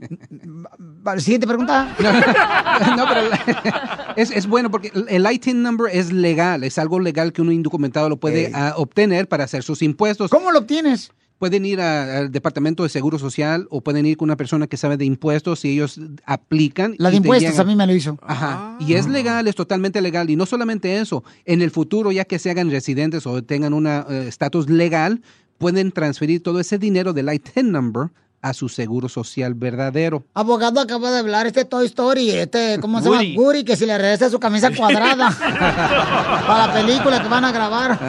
siguiente 1.17 1.47
pregunta. 1.47 1.95
No, 2.97 3.05
pero 3.07 3.21
es, 4.15 4.31
es 4.31 4.47
bueno 4.47 4.69
porque 4.69 4.91
el 5.07 5.25
ITIN 5.31 5.61
number 5.61 5.89
es 5.95 6.11
legal, 6.11 6.63
es 6.63 6.77
algo 6.77 6.99
legal 6.99 7.31
que 7.31 7.41
un 7.41 7.51
indocumentado 7.51 8.09
lo 8.09 8.17
puede 8.17 8.51
ah, 8.53 8.73
obtener 8.77 9.27
para 9.27 9.43
hacer 9.43 9.63
sus 9.63 9.81
impuestos. 9.81 10.29
¿Cómo 10.29 10.51
lo 10.51 10.59
obtienes? 10.59 11.11
Pueden 11.43 11.65
ir 11.65 11.81
a- 11.81 12.19
al 12.19 12.31
Departamento 12.31 12.83
de 12.83 12.89
Seguro 12.89 13.19
Social 13.19 13.67
o 13.69 13.81
pueden 13.81 14.05
ir 14.05 14.15
con 14.15 14.27
una 14.29 14.37
persona 14.37 14.65
que 14.67 14.77
sabe 14.77 14.95
de 14.95 15.03
impuestos 15.03 15.65
y 15.65 15.71
ellos 15.71 15.99
aplican. 16.25 16.95
La 16.97 17.09
de 17.09 17.17
impuestos 17.17 17.59
a 17.59 17.65
mí 17.65 17.75
me 17.75 17.85
lo 17.85 17.93
hizo. 17.93 18.17
Ajá. 18.21 18.77
Y 18.79 18.93
es 18.93 19.07
legal, 19.07 19.45
es 19.49 19.55
totalmente 19.55 19.99
legal. 20.01 20.29
Y 20.29 20.37
no 20.37 20.45
solamente 20.45 21.01
eso, 21.01 21.25
en 21.43 21.61
el 21.61 21.69
futuro, 21.69 22.13
ya 22.13 22.23
que 22.23 22.39
se 22.39 22.49
hagan 22.49 22.71
residentes 22.71 23.27
o 23.27 23.43
tengan 23.43 23.73
un 23.73 23.87
estatus 23.87 24.69
legal, 24.69 25.21
pueden 25.57 25.91
transferir 25.91 26.41
todo 26.41 26.61
ese 26.61 26.77
dinero 26.77 27.11
del 27.11 27.27
ITIN 27.33 27.73
number 27.73 28.07
a 28.43 28.53
su 28.53 28.69
seguro 28.69 29.09
social 29.09 29.53
verdadero. 29.55 30.23
Abogado 30.35 30.79
acaba 30.81 31.09
de 31.11 31.19
hablar 31.19 31.47
este 31.47 31.65
Toy 31.65 31.85
Story, 31.87 32.29
este, 32.29 32.77
¿cómo 32.81 33.01
se 33.01 33.09
llama? 33.09 33.23
Guri, 33.35 33.63
que 33.63 33.75
si 33.75 33.85
le 33.85 33.97
regresa 33.97 34.29
su 34.29 34.39
camisa 34.39 34.69
cuadrada 34.75 35.31
para 36.47 36.67
la 36.67 36.73
película 36.73 37.21
que 37.23 37.29
van 37.29 37.45
a 37.45 37.51
grabar. 37.51 37.99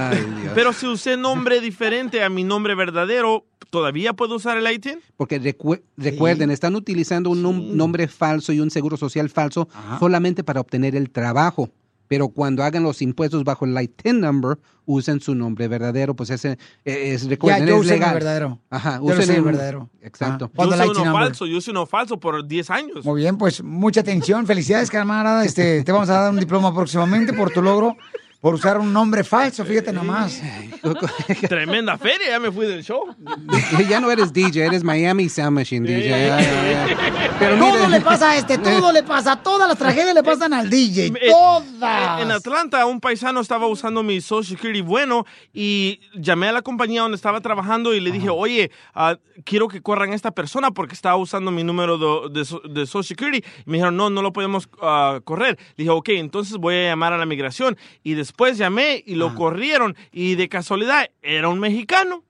Pero 0.55 0.73
si 0.73 0.87
usé 0.87 1.17
nombre 1.17 1.61
diferente 1.61 2.23
a 2.23 2.29
mi 2.29 2.45
nombre 2.45 2.75
verdadero, 2.75 3.45
¿todavía 3.71 4.13
puedo 4.13 4.37
usar 4.37 4.59
el 4.59 4.71
ITIN? 4.73 4.99
Porque 5.17 5.41
recu- 5.41 5.81
recuerden, 5.97 6.51
están 6.51 6.75
utilizando 6.77 7.31
un 7.31 7.43
nom- 7.43 7.69
nombre 7.73 8.09
falso 8.09 8.53
y 8.53 8.61
un 8.61 8.71
seguro 8.71 8.97
social 8.97 9.31
falso 9.31 9.69
solamente 9.99 10.43
para 10.45 10.61
obtener 10.61 10.97
el 10.97 11.11
trabajo. 11.11 11.71
Pero 12.09 12.29
cuando 12.29 12.63
hagan 12.63 12.83
los 12.83 13.01
impuestos 13.03 13.45
bajo 13.45 13.65
el 13.65 13.81
ITIN 13.81 14.21
number, 14.21 14.59
usen 14.87 15.21
su 15.21 15.35
nombre 15.35 15.67
verdadero, 15.69 16.15
pues 16.15 16.29
ese 16.31 16.59
eh, 16.85 17.15
es, 17.15 17.27
recuerden, 17.29 17.67
yo 17.67 17.81
es 17.81 17.87
legal. 17.87 18.15
verdadero. 18.15 18.61
Ajá, 18.71 18.99
Yo 18.99 19.05
usen 19.05 19.31
el 19.31 19.37
el- 19.37 19.43
verdadero. 19.43 19.89
Exacto. 20.03 20.47
Yo 20.49 20.53
Cuando 20.55 20.75
usé 20.75 20.85
el 20.85 20.91
uno 20.91 21.05
number. 21.07 21.23
falso, 21.29 21.47
yo 21.47 21.57
usé 21.59 21.71
uno 21.71 21.87
falso 21.87 22.21
por 22.21 22.47
10 22.47 22.71
años. 22.71 23.05
Muy 23.05 23.23
bien, 23.23 23.39
pues 23.39 23.63
mucha 23.63 24.01
atención. 24.01 24.47
Felicidades, 24.47 24.91
camarada. 24.91 25.45
Este, 25.45 25.83
te 25.83 25.93
vamos 25.93 26.11
a 26.11 26.21
dar 26.21 26.31
un 26.33 26.39
diploma 26.39 26.75
próximamente 26.75 27.33
por 27.33 27.51
tu 27.51 27.63
logro, 27.63 27.97
por 28.45 28.53
usar 28.53 28.77
un 28.77 28.93
nombre 28.93 29.25
falso, 29.25 29.65
fíjate 29.65 29.91
nomás. 29.91 30.43
Tremenda 31.49 31.97
feria, 31.97 32.29
ya 32.29 32.39
me 32.39 32.53
fui 32.53 32.67
del 32.67 32.85
show. 32.85 33.07
ya 33.89 34.01
no 34.01 34.11
eres 34.11 34.35
DJ, 34.35 34.67
eres 34.67 34.85
Miami 34.85 35.31
Sound 35.31 35.53
Machine 35.53 35.89
DJ. 35.89 36.09
Ya, 36.11 36.19
ya, 36.19 36.43
ya. 36.43 37.37
Pero 37.39 37.57
todo 37.57 37.73
mire- 37.87 37.89
le 37.89 38.01
pasa 38.05 38.33
a 38.33 38.37
este, 38.37 38.59
todo 38.59 38.93
le 38.93 39.03
pasa, 39.03 39.37
todas 39.37 39.67
las 39.67 39.79
tragedias 39.79 40.15
le 40.15 40.23
pasan 40.23 40.53
al 40.53 40.69
DJ, 40.69 41.07
Eh, 41.07 41.31
todas. 41.31 42.21
En 42.21 42.31
Atlanta, 42.31 42.85
un 42.85 43.01
paisano 43.01 43.41
estaba 43.41 43.67
usando 43.67 44.03
mi 44.03 44.21
Social 44.21 44.59
Security 44.59 44.83
bueno 44.83 45.25
y 45.55 46.01
llamé 46.15 46.49
a 46.49 46.53
la 46.53 46.61
compañía 46.61 47.01
donde 47.01 47.17
estaba 47.17 47.41
trabajando 47.41 47.95
y 47.95 48.01
le 48.01 48.11
dije, 48.13 48.29
oye, 48.29 48.71
ah, 48.95 49.17
quiero 49.45 49.69
que 49.69 49.81
corran 49.81 50.13
a 50.13 50.15
esta 50.15 50.33
persona 50.33 50.71
porque 50.71 50.95
estaba 50.95 51.17
usando 51.17 51.51
mi 51.51 51.65
número 51.65 51.97
de, 52.29 52.41
de 52.41 52.45
so- 52.45 52.61
de 52.61 52.85
Social 52.85 53.05
Security. 53.17 53.39
Y 53.67 53.71
me 53.71 53.79
dijeron, 53.79 53.97
no, 53.97 54.11
no 54.11 54.21
lo 54.21 54.35
podemos 54.35 54.69
ah, 54.83 55.21
correr. 55.25 55.57
Le 55.77 55.85
dije, 55.85 55.91
ok, 55.91 56.09
entonces 56.11 56.59
voy 56.59 56.75
a 56.75 56.89
llamar 56.91 57.15
a 57.15 57.17
la 57.17 57.25
migración. 57.25 57.79
Y 58.03 58.13
después 58.13 58.34
llamé 58.59 59.03
y 59.07 59.15
lo 59.15 59.35
corrieron 59.35 59.97
y 60.13 60.35
de 60.35 60.49
casualidad 60.49 61.07
era 61.23 61.49
un 61.49 61.61
mexicano. 61.61 62.25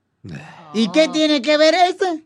¿Y 0.73 0.91
qué 0.91 1.07
tiene 1.07 1.41
que 1.41 1.57
ver 1.57 1.73
este? 1.89 2.23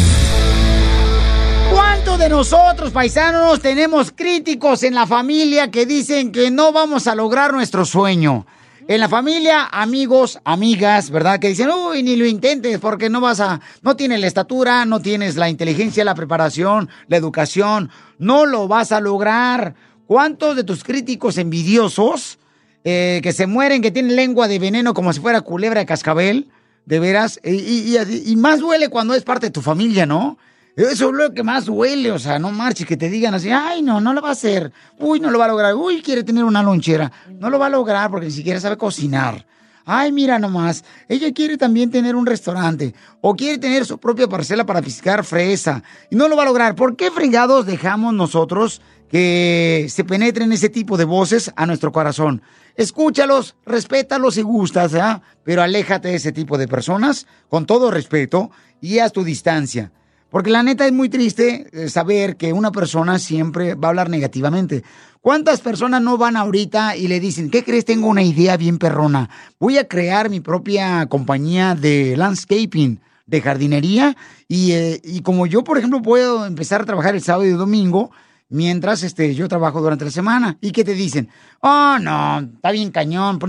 ¿Cuántos 1.73 2.17
de 2.17 2.29
nosotros, 2.29 2.91
paisanos, 2.91 3.59
tenemos 3.59 4.13
críticos 4.15 4.83
en 4.83 4.95
la 4.95 5.05
familia 5.05 5.69
que 5.69 5.85
dicen 5.85 6.31
que 6.31 6.49
no 6.49 6.71
vamos 6.71 7.07
a 7.07 7.15
lograr 7.15 7.51
nuestro 7.51 7.83
sueño? 7.83 8.45
En 8.87 9.01
la 9.01 9.09
familia, 9.09 9.65
amigos, 9.65 10.39
amigas, 10.45 11.09
¿verdad? 11.09 11.39
Que 11.41 11.49
dicen, 11.49 11.69
uy, 11.69 12.03
ni 12.03 12.15
lo 12.15 12.25
intentes 12.25 12.79
porque 12.79 13.09
no 13.09 13.19
vas 13.19 13.41
a, 13.41 13.59
no 13.81 13.97
tienes 13.97 14.21
la 14.21 14.27
estatura, 14.27 14.85
no 14.85 15.01
tienes 15.01 15.35
la 15.35 15.49
inteligencia, 15.49 16.05
la 16.05 16.15
preparación, 16.15 16.89
la 17.07 17.17
educación, 17.17 17.89
no 18.17 18.45
lo 18.45 18.69
vas 18.69 18.93
a 18.93 19.01
lograr. 19.01 19.75
¿Cuántos 20.07 20.55
de 20.55 20.63
tus 20.63 20.85
críticos 20.85 21.37
envidiosos 21.37 22.37
eh, 22.83 23.19
que 23.21 23.33
se 23.33 23.47
mueren, 23.47 23.81
que 23.81 23.91
tienen 23.91 24.15
lengua 24.15 24.47
de 24.47 24.59
veneno 24.59 24.93
como 24.93 25.13
si 25.13 25.19
fuera 25.19 25.41
culebra 25.41 25.79
de 25.79 25.85
cascabel, 25.85 26.49
de 26.85 26.99
veras, 26.99 27.39
y, 27.43 28.35
más 28.37 28.59
duele 28.59 28.89
cuando 28.89 29.13
es 29.13 29.23
parte 29.23 29.47
de 29.47 29.51
tu 29.51 29.61
familia, 29.61 30.05
¿no? 30.05 30.37
Eso 30.75 31.09
es 31.09 31.15
lo 31.15 31.33
que 31.33 31.43
más 31.43 31.65
duele, 31.65 32.11
o 32.11 32.17
sea, 32.17 32.39
no 32.39 32.49
marches, 32.51 32.87
que 32.87 32.97
te 32.97 33.09
digan 33.09 33.33
así, 33.33 33.49
ay, 33.51 33.81
no, 33.81 34.01
no 34.01 34.13
lo 34.13 34.21
va 34.21 34.29
a 34.29 34.31
hacer, 34.31 34.71
uy, 34.97 35.19
no 35.19 35.29
lo 35.29 35.37
va 35.37 35.45
a 35.45 35.49
lograr, 35.49 35.75
uy, 35.75 36.01
quiere 36.01 36.23
tener 36.23 36.43
una 36.43 36.63
lonchera, 36.63 37.11
no 37.39 37.49
lo 37.49 37.59
va 37.59 37.67
a 37.67 37.69
lograr 37.69 38.09
porque 38.09 38.27
ni 38.27 38.31
siquiera 38.31 38.59
sabe 38.59 38.77
cocinar. 38.77 39.45
Ay, 39.85 40.11
mira 40.11 40.37
nomás, 40.39 40.83
ella 41.09 41.33
quiere 41.33 41.57
también 41.57 41.89
tener 41.91 42.15
un 42.15 42.25
restaurante 42.25 42.93
o 43.19 43.35
quiere 43.35 43.57
tener 43.57 43.85
su 43.85 43.97
propia 43.97 44.27
parcela 44.27 44.65
para 44.65 44.81
piscar 44.81 45.23
fresa 45.23 45.83
y 46.09 46.15
no 46.15 46.27
lo 46.27 46.35
va 46.35 46.43
a 46.43 46.45
lograr. 46.45 46.75
¿Por 46.75 46.95
qué 46.95 47.09
fregados 47.11 47.65
dejamos 47.65 48.13
nosotros 48.13 48.81
que 49.09 49.87
se 49.89 50.03
penetren 50.03 50.51
ese 50.51 50.69
tipo 50.69 50.97
de 50.97 51.05
voces 51.05 51.51
a 51.55 51.65
nuestro 51.65 51.91
corazón? 51.91 52.41
Escúchalos, 52.75 53.55
respétalos 53.65 54.35
si 54.35 54.41
gustas, 54.41 54.93
¿ah? 54.95 55.21
pero 55.43 55.61
aléjate 55.61 56.09
de 56.09 56.15
ese 56.15 56.31
tipo 56.31 56.57
de 56.57 56.67
personas 56.67 57.27
con 57.49 57.65
todo 57.65 57.91
respeto 57.91 58.51
y 58.81 58.99
a 58.99 59.09
tu 59.09 59.23
distancia. 59.23 59.91
Porque 60.29 60.49
la 60.49 60.63
neta 60.63 60.85
es 60.85 60.93
muy 60.93 61.09
triste 61.09 61.67
eh, 61.73 61.89
saber 61.89 62.37
que 62.37 62.53
una 62.53 62.71
persona 62.71 63.19
siempre 63.19 63.75
va 63.75 63.87
a 63.87 63.89
hablar 63.89 64.09
negativamente. 64.09 64.83
¿Cuántas 65.19 65.59
personas 65.59 66.01
no 66.01 66.17
van 66.17 66.37
ahorita 66.37 66.95
y 66.95 67.07
le 67.09 67.19
dicen, 67.19 67.51
¿qué 67.51 67.63
crees? 67.63 67.83
Tengo 67.83 68.07
una 68.07 68.23
idea 68.23 68.55
bien 68.55 68.79
perrona. 68.79 69.29
Voy 69.59 69.77
a 69.77 69.87
crear 69.87 70.29
mi 70.29 70.39
propia 70.39 71.05
compañía 71.07 71.75
de 71.75 72.15
landscaping, 72.15 73.01
de 73.25 73.41
jardinería. 73.41 74.15
Y, 74.47 74.71
eh, 74.71 75.01
y 75.03 75.21
como 75.21 75.45
yo, 75.47 75.65
por 75.65 75.77
ejemplo, 75.77 76.01
puedo 76.01 76.45
empezar 76.45 76.81
a 76.81 76.85
trabajar 76.85 77.13
el 77.13 77.21
sábado 77.21 77.45
y 77.45 77.51
el 77.51 77.57
domingo, 77.57 78.11
mientras 78.51 79.01
este, 79.01 79.33
yo 79.33 79.47
trabajo 79.47 79.81
durante 79.81 80.05
la 80.05 80.11
semana. 80.11 80.57
¿Y 80.61 80.71
qué 80.71 80.83
te 80.83 80.93
dicen? 80.93 81.29
Oh, 81.61 81.97
no, 81.99 82.39
está 82.39 82.71
bien 82.71 82.91
cañón. 82.91 83.39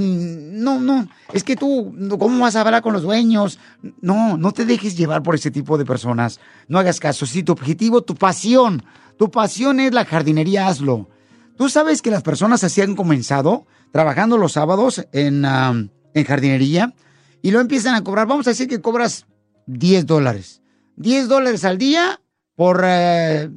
No, 0.54 0.80
no, 0.80 1.08
es 1.32 1.44
que 1.44 1.56
tú, 1.56 1.94
¿cómo 2.18 2.42
vas 2.42 2.56
a 2.56 2.62
hablar 2.62 2.82
con 2.82 2.94
los 2.94 3.02
dueños? 3.02 3.58
No, 4.00 4.38
no 4.38 4.52
te 4.52 4.64
dejes 4.64 4.96
llevar 4.96 5.22
por 5.22 5.34
ese 5.34 5.50
tipo 5.50 5.76
de 5.76 5.84
personas. 5.84 6.40
No 6.68 6.78
hagas 6.78 7.00
caso. 7.00 7.26
Si 7.26 7.42
tu 7.42 7.52
objetivo, 7.52 8.02
tu 8.02 8.14
pasión, 8.14 8.84
tu 9.18 9.30
pasión 9.30 9.80
es 9.80 9.92
la 9.92 10.04
jardinería, 10.04 10.68
hazlo. 10.68 11.10
Tú 11.58 11.68
sabes 11.68 12.00
que 12.00 12.10
las 12.10 12.22
personas 12.22 12.64
así 12.64 12.80
han 12.80 12.96
comenzado 12.96 13.66
trabajando 13.90 14.38
los 14.38 14.52
sábados 14.52 15.06
en, 15.12 15.44
en 15.44 16.24
jardinería 16.24 16.94
y 17.42 17.50
lo 17.50 17.60
empiezan 17.60 17.94
a 17.94 18.04
cobrar. 18.04 18.26
Vamos 18.26 18.46
a 18.46 18.50
decir 18.50 18.68
que 18.68 18.80
cobras 18.80 19.26
10 19.66 20.06
dólares. 20.06 20.62
10 20.96 21.28
dólares 21.28 21.64
al 21.64 21.78
día 21.78 22.20
por 22.54 22.82
eh, 22.84 23.50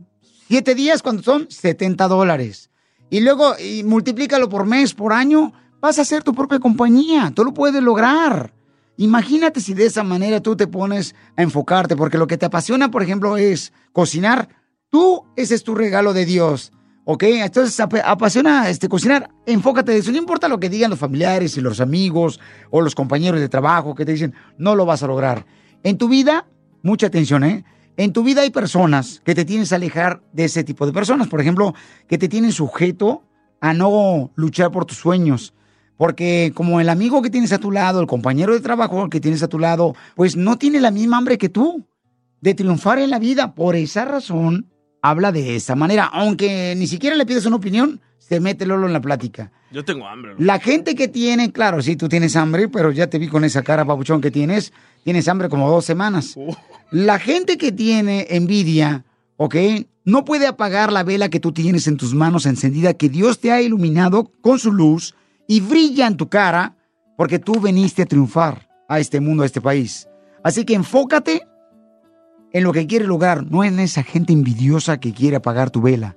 7 0.47 0.75
días 0.75 1.01
cuando 1.01 1.23
son 1.23 1.47
70 1.49 2.07
dólares. 2.07 2.69
Y 3.09 3.19
luego 3.21 3.53
y 3.59 3.83
multiplícalo 3.83 4.49
por 4.49 4.65
mes, 4.65 4.93
por 4.93 5.13
año, 5.13 5.53
vas 5.81 5.99
a 5.99 6.01
hacer 6.03 6.23
tu 6.23 6.33
propia 6.33 6.59
compañía. 6.59 7.31
Tú 7.35 7.43
lo 7.43 7.53
puedes 7.53 7.81
lograr. 7.81 8.53
Imagínate 8.97 9.59
si 9.59 9.73
de 9.73 9.85
esa 9.85 10.03
manera 10.03 10.41
tú 10.41 10.55
te 10.55 10.67
pones 10.67 11.15
a 11.35 11.41
enfocarte, 11.43 11.95
porque 11.95 12.17
lo 12.17 12.27
que 12.27 12.37
te 12.37 12.45
apasiona, 12.45 12.89
por 12.91 13.03
ejemplo, 13.03 13.37
es 13.37 13.73
cocinar. 13.91 14.49
Tú, 14.89 15.23
ese 15.35 15.55
es 15.55 15.63
tu 15.63 15.75
regalo 15.75 16.13
de 16.13 16.25
Dios. 16.25 16.71
¿Ok? 17.03 17.23
Entonces, 17.23 17.79
ap- 17.79 17.93
apasiona 18.03 18.69
este, 18.69 18.87
cocinar. 18.89 19.29
Enfócate 19.45 19.91
de 19.91 19.99
eso. 19.99 20.11
No 20.11 20.17
importa 20.17 20.47
lo 20.47 20.59
que 20.59 20.69
digan 20.69 20.89
los 20.89 20.97
familiares 20.99 21.55
y 21.57 21.61
los 21.61 21.79
amigos 21.81 22.39
o 22.71 22.81
los 22.81 22.95
compañeros 22.95 23.39
de 23.39 23.49
trabajo 23.49 23.93
que 23.93 24.05
te 24.05 24.13
dicen, 24.13 24.33
no 24.57 24.73
lo 24.75 24.85
vas 24.85 25.03
a 25.03 25.07
lograr. 25.07 25.45
En 25.83 25.97
tu 25.97 26.07
vida, 26.07 26.47
mucha 26.81 27.07
atención, 27.07 27.43
¿eh? 27.43 27.63
En 27.97 28.11
tu 28.11 28.23
vida 28.23 28.41
hay 28.41 28.49
personas 28.49 29.21
que 29.23 29.35
te 29.35 29.45
tienes 29.45 29.69
que 29.69 29.75
alejar 29.75 30.21
de 30.33 30.45
ese 30.45 30.63
tipo 30.63 30.85
de 30.85 30.93
personas. 30.93 31.27
Por 31.27 31.39
ejemplo, 31.39 31.73
que 32.07 32.17
te 32.17 32.27
tienen 32.27 32.51
sujeto 32.51 33.23
a 33.61 33.73
no 33.73 34.31
luchar 34.35 34.71
por 34.71 34.85
tus 34.85 34.97
sueños. 34.97 35.53
Porque 35.97 36.51
como 36.53 36.81
el 36.81 36.89
amigo 36.89 37.21
que 37.21 37.29
tienes 37.29 37.53
a 37.53 37.57
tu 37.57 37.71
lado, 37.71 38.01
el 38.01 38.07
compañero 38.07 38.53
de 38.53 38.59
trabajo 38.59 39.09
que 39.09 39.21
tienes 39.21 39.43
a 39.43 39.47
tu 39.47 39.59
lado, 39.59 39.95
pues 40.15 40.35
no 40.35 40.57
tiene 40.57 40.81
la 40.81 40.91
misma 40.91 41.17
hambre 41.17 41.37
que 41.37 41.47
tú 41.47 41.85
de 42.41 42.53
triunfar 42.53 42.99
en 42.99 43.09
la 43.09 43.19
vida. 43.19 43.55
Por 43.55 43.77
esa 43.77 44.03
razón, 44.03 44.67
habla 45.09 45.31
de 45.31 45.55
esa 45.55 45.75
manera. 45.75 46.05
Aunque 46.05 46.73
ni 46.75 46.87
siquiera 46.87 47.15
le 47.15 47.25
pides 47.25 47.45
una 47.45 47.57
opinión, 47.57 48.01
se 48.17 48.39
mete 48.39 48.65
Lolo 48.65 48.87
en 48.87 48.93
la 48.93 49.01
plática. 49.01 49.51
Yo 49.71 49.85
tengo 49.85 50.07
hambre. 50.07 50.35
La 50.39 50.59
gente 50.59 50.95
que 50.95 51.07
tiene, 51.07 51.51
claro, 51.51 51.81
sí, 51.81 51.95
tú 51.95 52.09
tienes 52.09 52.35
hambre, 52.35 52.67
pero 52.67 52.91
ya 52.91 53.07
te 53.07 53.19
vi 53.19 53.27
con 53.27 53.43
esa 53.43 53.61
cara, 53.61 53.85
papuchón, 53.85 54.21
que 54.21 54.31
tienes. 54.31 54.73
Tienes 55.03 55.27
hambre 55.27 55.49
como 55.49 55.69
dos 55.69 55.85
semanas. 55.85 56.35
La 56.91 57.19
gente 57.19 57.57
que 57.57 57.71
tiene 57.71 58.25
envidia, 58.29 59.05
¿ok? 59.37 59.55
No 60.03 60.25
puede 60.25 60.47
apagar 60.47 60.91
la 60.91 61.03
vela 61.03 61.29
que 61.29 61.39
tú 61.39 61.51
tienes 61.51 61.87
en 61.87 61.97
tus 61.97 62.13
manos 62.13 62.45
encendida, 62.45 62.93
que 62.93 63.09
Dios 63.09 63.39
te 63.39 63.51
ha 63.51 63.61
iluminado 63.61 64.31
con 64.41 64.59
su 64.59 64.71
luz 64.71 65.15
y 65.47 65.59
brilla 65.61 66.07
en 66.07 66.17
tu 66.17 66.29
cara, 66.29 66.75
porque 67.17 67.37
tú 67.37 67.59
veniste 67.59 68.03
a 68.03 68.05
triunfar 68.05 68.67
a 68.87 68.99
este 68.99 69.19
mundo, 69.19 69.43
a 69.43 69.45
este 69.45 69.61
país. 69.61 70.07
Así 70.43 70.63
que 70.65 70.73
enfócate 70.73 71.43
en 72.55 72.63
lo 72.63 72.71
que 72.71 72.87
quiere 72.87 73.05
lograr, 73.05 73.45
no 73.51 73.65
en 73.65 73.81
esa 73.81 74.01
gente 74.01 74.31
envidiosa 74.31 74.97
que 75.01 75.11
quiere 75.11 75.35
apagar 75.35 75.71
tu 75.71 75.81
vela. 75.81 76.15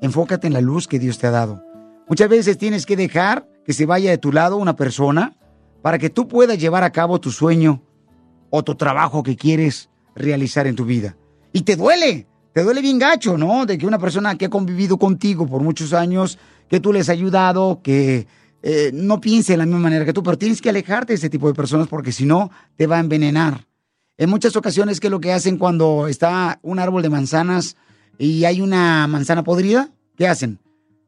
Enfócate 0.00 0.46
en 0.46 0.52
la 0.52 0.60
luz 0.60 0.86
que 0.86 1.00
Dios 1.00 1.18
te 1.18 1.26
ha 1.26 1.32
dado. 1.32 1.64
Muchas 2.08 2.28
veces 2.28 2.58
tienes 2.58 2.86
que 2.86 2.94
dejar 2.94 3.48
que 3.66 3.72
se 3.72 3.86
vaya 3.86 4.08
de 4.12 4.18
tu 4.18 4.30
lado 4.30 4.56
una 4.56 4.76
persona 4.76 5.36
para 5.82 5.98
que 5.98 6.08
tú 6.08 6.28
puedas 6.28 6.58
llevar 6.58 6.84
a 6.84 6.92
cabo 6.92 7.18
tu 7.18 7.32
sueño 7.32 7.82
o 8.50 8.62
tu 8.62 8.76
trabajo 8.76 9.24
que 9.24 9.34
quieres 9.34 9.90
realizar 10.14 10.68
en 10.68 10.76
tu 10.76 10.84
vida. 10.84 11.16
Y 11.52 11.62
te 11.62 11.74
duele, 11.74 12.28
te 12.52 12.62
duele 12.62 12.82
bien 12.82 13.00
gacho, 13.00 13.36
¿no? 13.36 13.66
De 13.66 13.76
que 13.76 13.84
una 13.84 13.98
persona 13.98 14.38
que 14.38 14.44
ha 14.44 14.48
convivido 14.48 14.96
contigo 14.96 15.48
por 15.48 15.60
muchos 15.60 15.92
años, 15.92 16.38
que 16.68 16.78
tú 16.78 16.92
les 16.92 17.08
has 17.08 17.14
ayudado, 17.14 17.80
que 17.82 18.28
eh, 18.62 18.92
no 18.94 19.20
piense 19.20 19.54
de 19.54 19.56
la 19.56 19.66
misma 19.66 19.80
manera 19.80 20.04
que 20.04 20.12
tú, 20.12 20.22
pero 20.22 20.38
tienes 20.38 20.62
que 20.62 20.70
alejarte 20.70 21.14
de 21.14 21.16
ese 21.16 21.30
tipo 21.30 21.48
de 21.48 21.54
personas 21.54 21.88
porque 21.88 22.12
si 22.12 22.26
no, 22.26 22.48
te 22.76 22.86
va 22.86 22.98
a 22.98 23.00
envenenar. 23.00 23.66
En 24.20 24.28
muchas 24.28 24.54
ocasiones, 24.54 25.00
¿qué 25.00 25.06
es 25.06 25.10
lo 25.10 25.18
que 25.18 25.32
hacen 25.32 25.56
cuando 25.56 26.06
está 26.06 26.58
un 26.60 26.78
árbol 26.78 27.02
de 27.02 27.08
manzanas 27.08 27.78
y 28.18 28.44
hay 28.44 28.60
una 28.60 29.06
manzana 29.06 29.44
podrida? 29.44 29.88
¿Qué 30.14 30.28
hacen? 30.28 30.58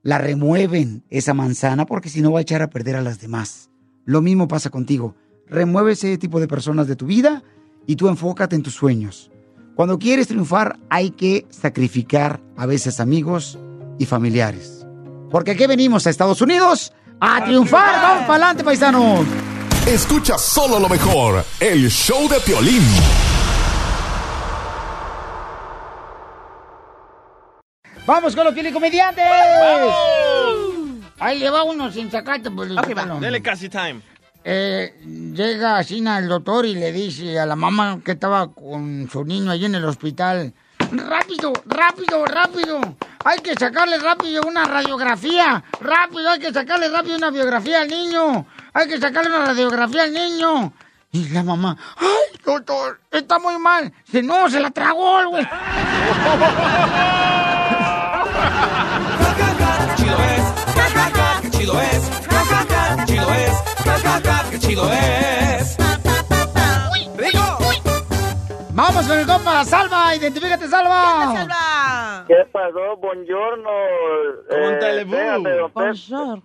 La 0.02 0.16
remueven 0.16 1.04
esa 1.10 1.34
manzana 1.34 1.84
porque 1.84 2.08
si 2.08 2.22
no 2.22 2.32
va 2.32 2.38
a 2.38 2.42
echar 2.42 2.62
a 2.62 2.70
perder 2.70 2.96
a 2.96 3.02
las 3.02 3.20
demás. 3.20 3.68
Lo 4.06 4.22
mismo 4.22 4.48
pasa 4.48 4.70
contigo. 4.70 5.14
Remueve 5.46 5.92
ese 5.92 6.16
tipo 6.16 6.40
de 6.40 6.48
personas 6.48 6.88
de 6.88 6.96
tu 6.96 7.04
vida 7.04 7.42
y 7.86 7.96
tú 7.96 8.08
enfócate 8.08 8.56
en 8.56 8.62
tus 8.62 8.72
sueños. 8.76 9.30
Cuando 9.74 9.98
quieres 9.98 10.28
triunfar 10.28 10.78
hay 10.88 11.10
que 11.10 11.44
sacrificar 11.50 12.40
a 12.56 12.64
veces 12.64 12.98
amigos 12.98 13.58
y 13.98 14.06
familiares. 14.06 14.86
Porque 15.30 15.50
aquí 15.50 15.66
venimos 15.66 16.06
a 16.06 16.10
Estados 16.10 16.40
Unidos 16.40 16.94
a 17.20 17.44
triunfar. 17.44 17.92
Vamos 18.00 18.22
para 18.22 18.46
adelante, 18.46 18.64
paisanos. 18.64 19.26
Escucha 19.86 20.38
solo 20.38 20.78
lo 20.78 20.88
mejor, 20.88 21.44
el 21.58 21.90
show 21.90 22.28
de 22.28 22.38
Piolín. 22.38 22.82
¡Vamos 28.06 28.36
con 28.36 28.44
los 28.44 28.54
comediantes! 28.72 29.24
Ahí 31.18 31.40
le 31.40 31.50
va 31.50 31.64
uno 31.64 31.90
sin 31.90 32.12
sacarte, 32.12 32.50
pues. 32.52 32.70
Dele 33.20 33.42
casi 33.42 33.68
time. 33.68 34.00
Eh, 34.44 34.94
llega 35.34 35.78
así 35.78 36.04
al 36.06 36.28
doctor 36.28 36.64
y 36.64 36.74
le 36.74 36.92
dice 36.92 37.38
a 37.40 37.46
la 37.46 37.56
mamá 37.56 38.00
que 38.04 38.12
estaba 38.12 38.52
con 38.52 39.08
su 39.10 39.24
niño 39.24 39.50
allí 39.50 39.64
en 39.64 39.74
el 39.74 39.84
hospital. 39.84 40.54
Rápido, 40.92 41.52
rápido, 41.66 42.24
rápido. 42.24 42.80
Hay 43.24 43.40
que 43.40 43.54
sacarle 43.54 43.98
rápido 43.98 44.42
una 44.46 44.64
radiografía. 44.64 45.62
Rápido, 45.80 46.30
hay 46.30 46.38
que 46.38 46.52
sacarle 46.52 46.88
rápido 46.88 47.16
una 47.16 47.30
biografía 47.30 47.82
al 47.82 47.88
niño. 47.88 48.46
Hay 48.74 48.88
que 48.88 48.98
sacarle 48.98 49.30
una 49.30 49.46
radiografía 49.46 50.04
al 50.04 50.12
niño. 50.12 50.72
Y 51.14 51.28
la 51.28 51.42
mamá, 51.42 51.76
ay, 51.98 52.40
doctor, 52.42 52.98
está 53.10 53.38
muy 53.38 53.58
mal. 53.58 53.92
Si 54.10 54.22
no, 54.22 54.48
se 54.48 54.60
la 54.60 54.70
tragó 54.70 55.20
el 55.20 55.28
güey. 55.28 55.48
chido 59.96 60.18
es, 60.18 60.42
qué 61.42 61.50
chido 61.50 61.80
es, 61.82 62.10
qué 62.96 63.04
chido 63.06 63.30
es, 63.34 63.52
qué 64.50 64.58
chido 64.58 64.90
es. 64.90 65.41
Vamos 68.82 69.06
con 69.06 69.16
el 69.16 69.26
compa, 69.26 69.64
Salva, 69.64 70.12
identifícate, 70.16 70.66
Salva. 70.66 71.32
Salva? 71.36 72.24
¿Qué 72.26 72.34
pasó? 72.50 72.96
Buongiorno. 72.96 73.70
Eh. 74.50 75.04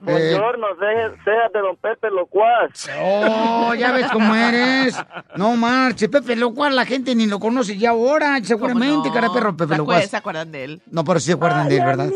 Buongiorno, 0.02 0.68
deje- 0.80 1.18
déjate, 1.26 1.60
don 1.60 1.76
Pepe 1.78 2.12
Locuaz. 2.12 2.90
Oh, 3.02 3.74
ya 3.74 3.92
ves 3.92 4.12
cómo 4.12 4.36
eres. 4.36 5.04
No 5.36 5.56
marche, 5.56 6.10
Pepe 6.10 6.36
Locuaz, 6.36 6.72
la 6.74 6.86
gente 6.86 7.16
ni 7.16 7.26
lo 7.26 7.40
conoce 7.40 7.76
ya 7.76 7.90
ahora, 7.90 8.38
seguramente, 8.44 9.10
cara 9.12 9.30
de 9.30 9.34
perro, 9.34 9.58
Pepe 9.58 9.70
¿Se 9.70 9.74
acuerdan- 9.74 9.78
Locuaz. 9.80 10.10
¿Se 10.12 10.18
acuerdan 10.18 10.52
de 10.52 10.64
él? 10.64 10.82
No, 10.92 11.04
pero 11.04 11.20
sí 11.20 11.26
se 11.28 11.34
acuerdan 11.34 11.68
de 11.70 11.78
él, 11.78 11.86
¿verdad? 11.86 12.10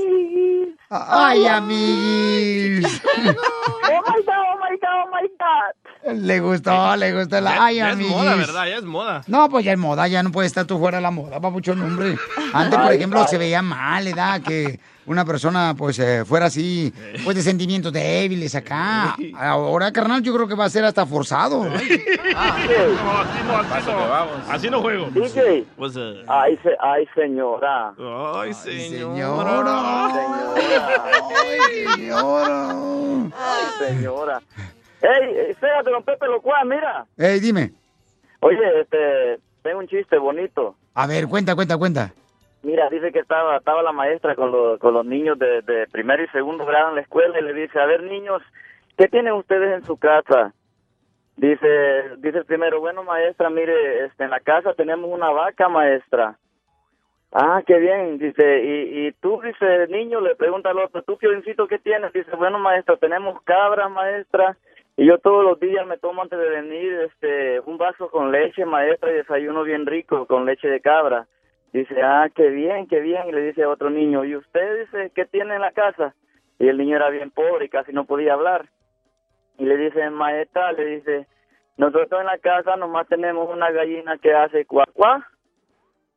Ay, 0.94 1.48
amiguis. 1.48 3.02
Oh 3.08 3.22
my 3.24 4.24
God, 4.24 4.36
oh 4.38 4.58
my 4.60 4.78
God, 4.78 4.98
oh 5.04 5.10
my 5.12 5.28
God. 5.40 5.74
Le 6.04 6.40
gustó, 6.40 6.96
le 6.96 7.14
gustó 7.14 7.40
la. 7.42 7.64
Ay, 7.66 7.76
ya 7.78 7.92
es 7.92 7.98
moda, 7.98 8.36
¿verdad? 8.36 8.66
Ya 8.68 8.76
es 8.78 8.84
moda. 8.84 9.22
No, 9.28 9.50
pues 9.50 9.64
ya 9.66 9.74
es 9.74 9.78
moda, 9.78 10.08
ya 10.08 10.24
no 10.24 10.32
puede 10.32 10.48
estar 10.48 10.66
tú 10.66 10.80
fuera 10.80 10.98
de 10.98 11.04
la 11.04 11.12
moda, 11.12 11.40
papuchón, 11.40 11.80
hombre. 11.82 12.18
Antes, 12.54 12.80
por 12.80 12.90
Ay, 12.90 12.98
ejemplo, 12.98 13.20
ay. 13.22 13.28
se 13.30 13.38
veía 13.38 13.62
mal, 13.62 14.04
¿verdad? 14.06 14.42
Que 14.42 14.80
una 15.06 15.26
persona, 15.26 15.76
pues, 15.78 16.00
eh, 16.00 16.24
fuera 16.26 16.48
así, 16.48 16.92
pues, 17.24 17.36
de 17.36 17.44
sentimientos 17.44 17.94
débiles 17.94 18.56
acá. 18.56 19.16
Ahora, 19.38 19.92
carnal, 19.92 20.24
yo 20.24 20.34
creo 20.34 20.48
que 20.48 20.56
va 20.56 20.66
a 20.66 20.70
ser 20.70 20.86
hasta 20.86 21.06
forzado. 21.06 21.66
Así 21.66 22.00
no, 23.46 24.52
así 24.54 24.70
no 24.70 24.82
juego. 24.82 25.08
DJ. 25.12 25.66
Pues, 25.78 25.94
eh, 25.98 26.24
Ay, 26.28 26.58
se- 26.64 26.78
ay, 26.80 27.08
señora. 27.16 27.94
Ay, 28.36 28.54
señor. 28.54 29.14
Ay, 33.34 33.88
señora. 33.88 34.42
Ey, 35.02 35.50
espérate, 35.50 35.90
don 35.90 36.04
Pepe 36.04 36.28
Locuaz, 36.28 36.66
mira. 36.66 37.06
Ey, 37.18 37.40
dime. 37.40 37.72
Oye, 38.42 38.82
este, 38.82 39.40
tengo 39.64 39.80
un 39.80 39.88
chiste 39.88 40.18
bonito. 40.18 40.76
A 40.94 41.08
ver, 41.08 41.28
cuenta, 41.28 41.56
cuenta, 41.56 41.78
cuenta. 41.78 42.14
Mira, 42.64 42.90
dice 42.90 43.12
que 43.12 43.20
estaba, 43.20 43.58
estaba 43.58 43.82
la 43.82 43.92
maestra 43.92 44.36
con, 44.36 44.52
los 44.52 44.80
con 44.80 44.94
los 44.94 45.06
niños 45.06 45.40
de, 45.40 45.62
de 45.64 45.88
primero 45.88 46.24
y 46.24 46.28
segundo 46.28 46.66
grado 46.66 46.90
en 46.90 46.96
la 46.96 47.02
escuela 47.02 47.40
y 47.40 47.44
le 47.44 47.54
dice, 47.54 47.80
a 47.80 47.86
ver 47.86 48.04
niños, 48.04 48.44
¿qué 48.98 49.08
tienen 49.08 49.34
ustedes 49.34 49.74
en 49.74 49.84
su 49.84 49.98
casa? 49.98 50.54
Dice, 51.38 52.18
dice 52.18 52.40
el 52.40 52.46
primero, 52.46 52.80
bueno 52.80 53.04
maestra, 53.04 53.50
mire, 53.50 54.06
este, 54.06 54.26
en 54.26 54.30
la 54.30 54.40
casa 54.42 54.76
tenemos 54.76 55.10
una 55.12 55.32
vaca 55.32 55.70
maestra. 55.70 56.38
Ah, 57.32 57.64
qué 57.66 57.80
bien, 57.80 58.20
dice, 58.20 58.64
y, 58.64 59.08
y 59.08 59.12
tú, 59.14 59.42
dice, 59.42 59.88
niño, 59.88 60.20
le 60.20 60.36
pregunta 60.36 60.70
al 60.70 60.80
otro, 60.80 61.02
¿tú, 61.02 61.18
Piolincito, 61.18 61.68
qué 61.68 61.80
tienes? 61.80 62.14
Dice, 62.14 62.30
bueno 62.36 62.60
maestra, 62.60 62.98
tenemos 62.98 63.42
cabras 63.44 63.90
maestra, 63.90 64.58
y 65.02 65.08
yo 65.08 65.18
todos 65.18 65.44
los 65.44 65.60
días 65.60 65.88
me 65.88 65.98
tomo 65.98 66.22
antes 66.22 66.38
de 66.38 66.48
venir, 66.48 66.94
este, 66.94 67.60
un 67.62 67.80
vaso 67.80 68.12
con 68.12 68.32
leche 68.32 68.66
maestra 68.66 69.10
y 69.10 69.16
desayuno 69.16 69.64
bien 69.64 69.88
rico 69.88 70.28
con 70.28 70.46
leche 70.46 70.68
de 70.68 70.80
cabra. 70.80 71.26
Dice, 71.74 72.00
ah, 72.04 72.30
qué 72.36 72.50
bien, 72.50 72.86
qué 72.86 73.00
bien. 73.00 73.28
Y 73.28 73.32
le 73.32 73.42
dice 73.42 73.64
a 73.64 73.70
otro 73.70 73.90
niño, 73.90 74.24
¿y 74.26 74.36
usted 74.36 74.82
dice 74.82 75.12
qué 75.16 75.26
tiene 75.26 75.56
en 75.56 75.62
la 75.62 75.72
casa? 75.72 76.14
Y 76.60 76.68
el 76.68 76.78
niño 76.78 76.98
era 76.98 77.10
bien 77.10 77.32
pobre 77.32 77.66
y 77.66 77.70
casi 77.70 77.92
no 77.94 78.06
podía 78.06 78.34
hablar. 78.34 78.70
Y 79.58 79.66
le 79.66 79.76
dice, 79.76 80.08
maestra, 80.12 80.72
le 80.74 80.86
dice, 80.86 81.26
nosotros 81.78 82.22
en 82.22 82.28
la 82.28 82.38
casa 82.38 82.76
nomás 82.76 83.08
tenemos 83.08 83.50
una 83.50 83.72
gallina 83.72 84.20
que 84.20 84.36
hace 84.36 84.68
cuacuá. 84.68 85.26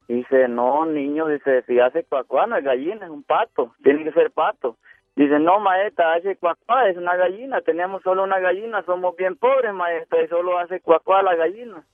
Dice, 0.09 0.47
no, 0.47 0.85
niño, 0.85 1.29
dice, 1.29 1.63
si 1.63 1.81
hace 1.81 2.05
cuacuá 2.05 2.47
no 2.47 2.59
es 2.59 2.65
gallina, 2.65 3.07
es 3.07 3.11
un 3.11 3.25
pato, 3.25 3.75
tiene 3.83 4.05
que 4.05 4.13
ser 4.13 4.31
pato. 4.31 4.77
Dice, 5.17 5.39
no, 5.39 5.61
maestra, 5.61 6.15
hace 6.15 6.37
cuacuá, 6.37 6.89
es 6.89 6.97
una 6.97 7.15
gallina, 7.17 7.61
tenemos 7.61 8.03
solo 8.03 8.25
una 8.25 8.41
gallina, 8.41 8.83
somos 8.85 9.17
bien 9.17 9.37
pobres, 9.37 9.73
maestra, 9.73 10.23
y 10.23 10.29
solo 10.29 10.59
hace 10.59 10.81
cuacuá 10.81 11.23
la 11.23 11.37
gallina. 11.37 11.85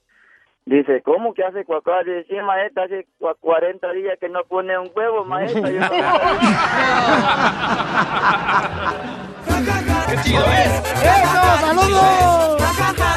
Dice, 0.65 1.03
¿cómo 1.03 1.35
que 1.35 1.45
hace 1.45 1.65
cuacuá? 1.65 2.03
Dice, 2.03 2.25
sí, 2.29 2.37
maestra, 2.37 2.85
hace 2.85 3.07
cua- 3.19 3.37
40 3.41 3.93
días 3.93 4.19
que 4.19 4.29
no 4.31 4.45
pone 4.45 4.79
un 4.79 4.91
huevo, 4.95 5.25
maestra. 5.25 5.71
Yo 5.71 5.81
¡Qué 9.47 10.17
chido 10.25 10.45
es! 10.45 10.73
¡Eso, 11.03 11.43
saludos! 11.61 12.63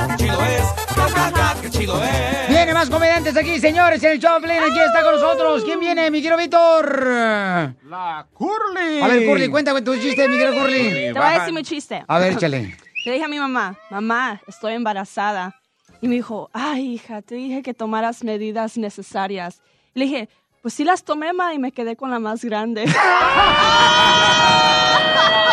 ¡Qué 0.09 0.15
chido 0.23 0.39
es! 0.43 0.63
¡Qué 1.61 1.69
chido 1.69 2.03
es! 2.03 2.49
Viene 2.49 2.73
más 2.73 2.89
comediantes 2.89 3.35
aquí, 3.35 3.59
señores, 3.59 4.03
en 4.03 4.11
el 4.11 4.19
Choplin. 4.19 4.59
Aquí 4.59 4.79
está 4.79 5.03
con 5.03 5.13
nosotros. 5.13 5.63
¿Quién 5.63 5.79
viene, 5.79 6.09
mi 6.11 6.21
querido 6.21 6.37
Víctor? 6.37 7.75
La 7.85 8.25
Curly. 8.33 9.01
A 9.01 9.07
ver, 9.07 9.25
Curly, 9.25 9.49
cuéntame 9.49 9.81
tu 9.81 9.95
chiste, 9.95 10.27
mi 10.27 10.37
querido 10.37 10.61
Curly. 10.61 10.89
Te 10.89 11.13
voy 11.13 11.23
a 11.23 11.39
decir 11.39 11.53
mi 11.53 11.63
chiste. 11.63 12.03
A 12.07 12.19
ver, 12.19 12.33
échale. 12.33 12.77
Le 13.05 13.11
dije 13.11 13.25
a 13.25 13.27
mi 13.27 13.39
mamá, 13.39 13.77
mamá, 13.89 14.41
estoy 14.47 14.73
embarazada. 14.73 15.55
Y 16.01 16.07
me 16.07 16.15
dijo, 16.15 16.49
ay, 16.53 16.93
hija, 16.93 17.21
te 17.21 17.35
dije 17.35 17.61
que 17.61 17.73
tomaras 17.73 18.23
medidas 18.23 18.77
necesarias. 18.77 19.61
Le 19.93 20.05
dije, 20.05 20.29
pues 20.61 20.73
sí 20.73 20.83
las 20.83 21.03
tomé, 21.03 21.33
ma, 21.33 21.53
y 21.53 21.59
me 21.59 21.71
quedé 21.71 21.95
con 21.95 22.11
la 22.11 22.19
más 22.19 22.43
grande. 22.43 22.85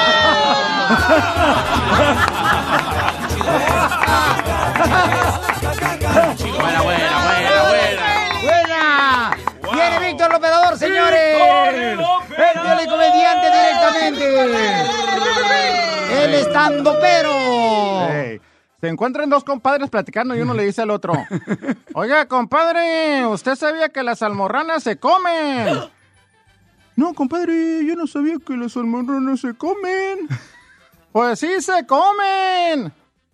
Buena, 5.51 6.83
buena, 6.83 6.83
buena, 6.83 7.63
buena. 7.69 8.07
¡Buena! 8.43 9.31
¡Viene 9.73 10.09
Víctor 10.09 10.33
Lopedador, 10.33 10.79
señores! 10.79 11.39
¡El 12.81 12.89
comediante 12.89 13.47
directamente! 13.51 14.25
¡El 16.25 16.35
estando 16.35 16.97
pero! 17.01 17.31
Ey, 18.11 18.41
Se 18.81 18.89
encuentran 18.89 19.29
dos 19.31 19.45
compadres 19.45 19.91
platicando 19.91 20.35
y 20.35 20.41
uno 20.41 20.55
le 20.55 20.65
dice 20.65 20.83
al 20.83 20.91
otro, 20.91 21.13
oiga, 21.95 22.27
compadre, 22.27 23.27
¿usted 23.27 23.55
sabía 23.57 23.91
que 23.91 24.03
las 24.03 24.23
almorranas 24.23 24.83
se 24.83 24.99
comen? 24.99 25.91
No, 27.01 27.15
compadre, 27.15 27.83
yo 27.87 27.97
no 27.97 28.07
sabía 28.07 28.37
que 28.47 28.55
las 28.59 28.77
almorranas 28.77 29.41
se 29.41 29.55
comen. 29.55 30.29
Pues 31.13 31.41
sí 31.41 31.49
se 31.61 31.85
comen. 31.87 32.93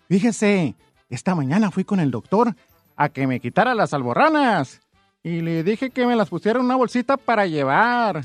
Fíjese, 0.09 0.75
esta 1.11 1.35
mañana 1.35 1.71
fui 1.71 1.85
con 1.85 2.01
el 2.01 2.11
doctor 2.11 2.55
a 2.97 3.09
que 3.11 3.27
me 3.27 3.39
quitara 3.39 3.75
las 3.75 3.93
almorranas 3.93 4.81
y 5.23 5.43
le 5.43 5.63
dije 5.63 5.91
que 5.91 6.07
me 6.07 6.17
las 6.17 6.31
pusiera 6.31 6.59
en 6.59 6.65
una 6.65 6.77
bolsita 6.77 7.19
para 7.19 7.45
llevar. 7.45 8.23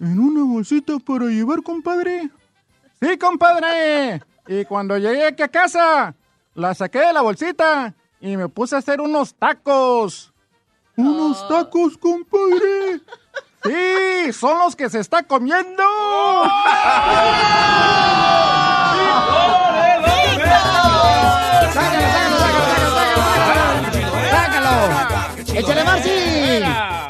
¿En 0.00 0.18
una 0.18 0.42
bolsita 0.42 0.98
para 0.98 1.26
llevar, 1.26 1.62
compadre? 1.62 2.30
Sí, 3.00 3.16
compadre. 3.18 4.20
Y 4.48 4.64
cuando 4.64 4.98
llegué 4.98 5.26
aquí 5.26 5.44
a 5.44 5.48
casa, 5.48 6.16
la 6.54 6.74
saqué 6.74 6.98
de 6.98 7.12
la 7.12 7.20
bolsita 7.20 7.94
y 8.20 8.36
me 8.36 8.48
puse 8.48 8.74
a 8.74 8.78
hacer 8.78 9.00
unos 9.00 9.34
tacos. 9.34 10.32
¿Unos 10.96 11.46
tacos, 11.46 11.96
compadre? 11.98 13.00
Sí, 13.64 14.32
son 14.32 14.58
los 14.58 14.74
que 14.76 14.90
se 14.90 14.98
está 15.00 15.22
comiendo. 15.22 15.82
¡Sácalo, 21.72 22.00
sácalo, 22.02 22.38
sácalo, 22.38 22.90
sácalo, 22.94 24.10
sácalo! 24.30 25.58
¡Échale, 25.58 25.84
Marci! 25.84 26.62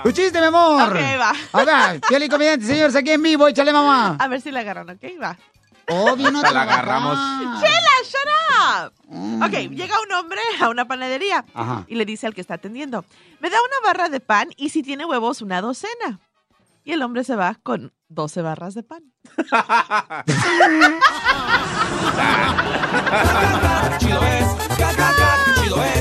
¡Tu 0.03 0.13
chiste, 0.13 0.41
mi 0.41 0.47
amor! 0.47 0.91
Ok, 0.91 0.97
va. 1.21 1.33
A 1.53 1.65
ver, 1.65 2.01
Pioli 2.01 2.29
Comediante, 2.29 2.67
señores, 2.67 2.95
aquí 2.97 3.11
en 3.13 3.23
vivo, 3.23 3.49
échale, 3.49 3.73
mamá. 3.73 4.17
A 4.19 4.29
ver 4.29 4.41
si 4.41 4.51
la 4.51 4.61
agarran, 4.61 4.91
¿ok? 4.91 5.03
Va. 5.23 5.37
Obvio, 5.89 6.31
no 6.31 6.39
Hasta 6.39 6.53
la 6.53 6.63
agarramos. 6.63 7.19
¡Chela, 7.61 7.95
shut 8.05 8.29
up! 8.59 9.45
Ok, 9.45 9.71
llega 9.71 9.97
un 10.01 10.13
hombre 10.13 10.41
a 10.61 10.69
una 10.69 10.87
panadería 10.87 11.45
Ajá. 11.55 11.85
y 11.89 11.97
le 11.97 12.05
dice 12.05 12.27
al 12.27 12.35
que 12.35 12.41
está 12.41 12.55
atendiendo, 12.55 13.05
me 13.41 13.51
da 13.51 13.57
una 13.61 13.89
barra 13.89 14.09
de 14.09 14.21
pan 14.21 14.51
y 14.57 14.69
si 14.71 14.83
tiene 14.83 15.05
huevos, 15.05 15.43
una 15.43 15.61
docena. 15.61 16.21
Y 16.85 16.93
el 16.93 17.03
hombre 17.03 17.25
se 17.25 17.37
va 17.37 17.57
con 17.63 17.93
12 18.09 18.43
barras 18.43 18.75
de 18.75 18.83
pan. 18.83 19.03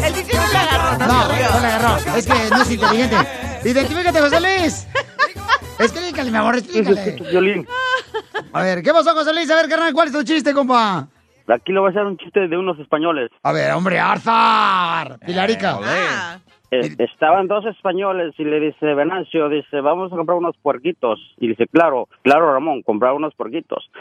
El 0.04 0.14
DJ 0.14 0.34
no 0.36 0.48
le 0.48 0.58
agarró, 0.58 0.98
no, 0.98 1.08
No, 1.08 1.28
no 1.28 1.60
le 1.60 1.68
agarró. 1.68 2.18
Es 2.18 2.26
que 2.26 2.50
no 2.50 2.62
es 2.62 2.72
inteligente. 2.72 3.16
Identifícate, 3.64 4.20
José 4.20 4.40
Luis. 4.42 4.88
Explícale, 5.80 6.32
mi 6.32 6.38
amor, 6.38 6.58
explícale. 6.58 7.18
Violín. 7.30 7.68
A 8.54 8.62
ver, 8.64 8.82
¿qué 8.82 8.92
pasó, 8.92 9.14
José 9.14 9.34
Luis? 9.34 9.50
A 9.50 9.56
ver, 9.56 9.70
carnal, 9.70 9.94
¿cuál 9.94 10.08
es 10.08 10.14
tu 10.14 10.24
chiste, 10.24 10.54
compa? 10.54 11.08
Aquí 11.48 11.72
le 11.72 11.80
voy 11.80 11.88
a 11.90 11.92
hacer 11.92 12.04
un 12.06 12.18
chiste 12.18 12.48
de 12.48 12.58
unos 12.58 12.80
españoles. 12.80 13.30
A 13.44 13.52
ver, 13.52 13.72
hombre, 13.74 14.00
Arzar. 14.00 15.20
Pilarica. 15.20 15.80
Ah, 15.84 16.40
Eh, 16.72 16.96
estaban 17.00 17.48
dos 17.48 17.66
españoles 17.66 18.34
y 18.38 18.46
le 18.46 18.62
dice 18.62 18.94
Venancio, 18.94 19.50
dice, 19.50 19.82
vamos 19.82 20.12
a 20.12 20.16
comprar 20.16 20.38
unos 20.38 20.56
puerquitos. 20.58 21.20
Y 21.38 21.50
dice, 21.50 21.68
claro, 21.68 22.08
claro, 22.22 22.54
Ramón, 22.54 22.82
comprar 22.82 23.12
unos 23.12 23.36
puerquitos. 23.36 23.92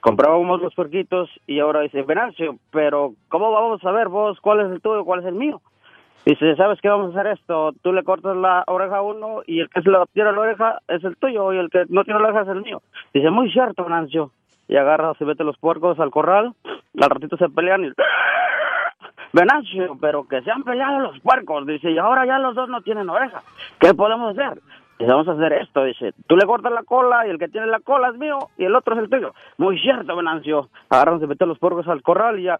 Comprábamos 0.00 0.60
los 0.60 0.74
puerquitos 0.74 1.30
y 1.46 1.58
ahora 1.58 1.80
dice, 1.80 2.02
Venancio, 2.02 2.56
pero 2.70 3.14
¿cómo 3.28 3.50
vamos 3.50 3.82
a 3.84 3.90
ver 3.92 4.08
vos 4.08 4.38
cuál 4.40 4.60
es 4.60 4.70
el 4.70 4.82
tuyo, 4.82 5.04
cuál 5.04 5.20
es 5.20 5.26
el 5.26 5.34
mío? 5.34 5.62
Dice, 6.26 6.54
¿sabes 6.56 6.78
qué 6.82 6.90
vamos 6.90 7.16
a 7.16 7.18
hacer 7.18 7.32
esto? 7.32 7.72
Tú 7.82 7.94
le 7.94 8.04
cortas 8.04 8.36
la 8.36 8.62
oreja 8.66 8.98
a 8.98 9.02
uno 9.02 9.40
y 9.46 9.60
el 9.60 9.70
que 9.70 9.80
se 9.80 9.90
le 9.90 9.96
tira 10.12 10.30
la 10.30 10.40
oreja 10.40 10.80
es 10.86 11.02
el 11.02 11.16
tuyo 11.16 11.54
y 11.54 11.58
el 11.58 11.70
que 11.70 11.84
no 11.88 12.04
tiene 12.04 12.20
la 12.20 12.28
oreja 12.28 12.42
es 12.42 12.48
el 12.48 12.62
mío. 12.62 12.82
Dice, 13.14 13.30
muy 13.30 13.50
cierto, 13.50 13.84
Venancio. 13.84 14.32
Y 14.68 14.76
agarra, 14.76 15.14
se 15.14 15.24
mete 15.24 15.44
los 15.44 15.56
puercos 15.56 15.98
al 15.98 16.10
corral, 16.10 16.52
al 17.00 17.10
ratito 17.10 17.38
se 17.38 17.48
pelean 17.48 17.86
y... 17.86 17.92
Venancio, 19.32 19.96
pero 20.00 20.26
que 20.26 20.42
se 20.42 20.50
han 20.50 20.62
peleado 20.62 21.00
los 21.00 21.20
puercos, 21.20 21.66
dice, 21.66 21.90
y 21.90 21.98
ahora 21.98 22.26
ya 22.26 22.38
los 22.38 22.54
dos 22.54 22.68
no 22.68 22.80
tienen 22.80 23.08
oreja. 23.10 23.42
¿Qué 23.78 23.94
podemos 23.94 24.32
hacer? 24.32 24.60
Dice, 24.98 25.12
vamos 25.12 25.28
a 25.28 25.32
hacer 25.32 25.52
esto, 25.52 25.84
dice, 25.84 26.12
tú 26.26 26.36
le 26.36 26.46
cortas 26.46 26.72
la 26.72 26.82
cola 26.82 27.26
y 27.26 27.30
el 27.30 27.38
que 27.38 27.48
tiene 27.48 27.66
la 27.66 27.80
cola 27.80 28.08
es 28.08 28.18
mío 28.18 28.38
y 28.56 28.64
el 28.64 28.74
otro 28.74 28.94
es 28.94 29.00
el 29.00 29.10
tuyo. 29.10 29.32
Muy 29.56 29.78
cierto, 29.78 30.16
Venancio. 30.16 30.68
Agarran, 30.88 31.20
se 31.20 31.26
meten 31.26 31.48
los 31.48 31.58
puercos 31.58 31.86
al 31.88 32.02
corral 32.02 32.40
y 32.40 32.44
ya... 32.44 32.58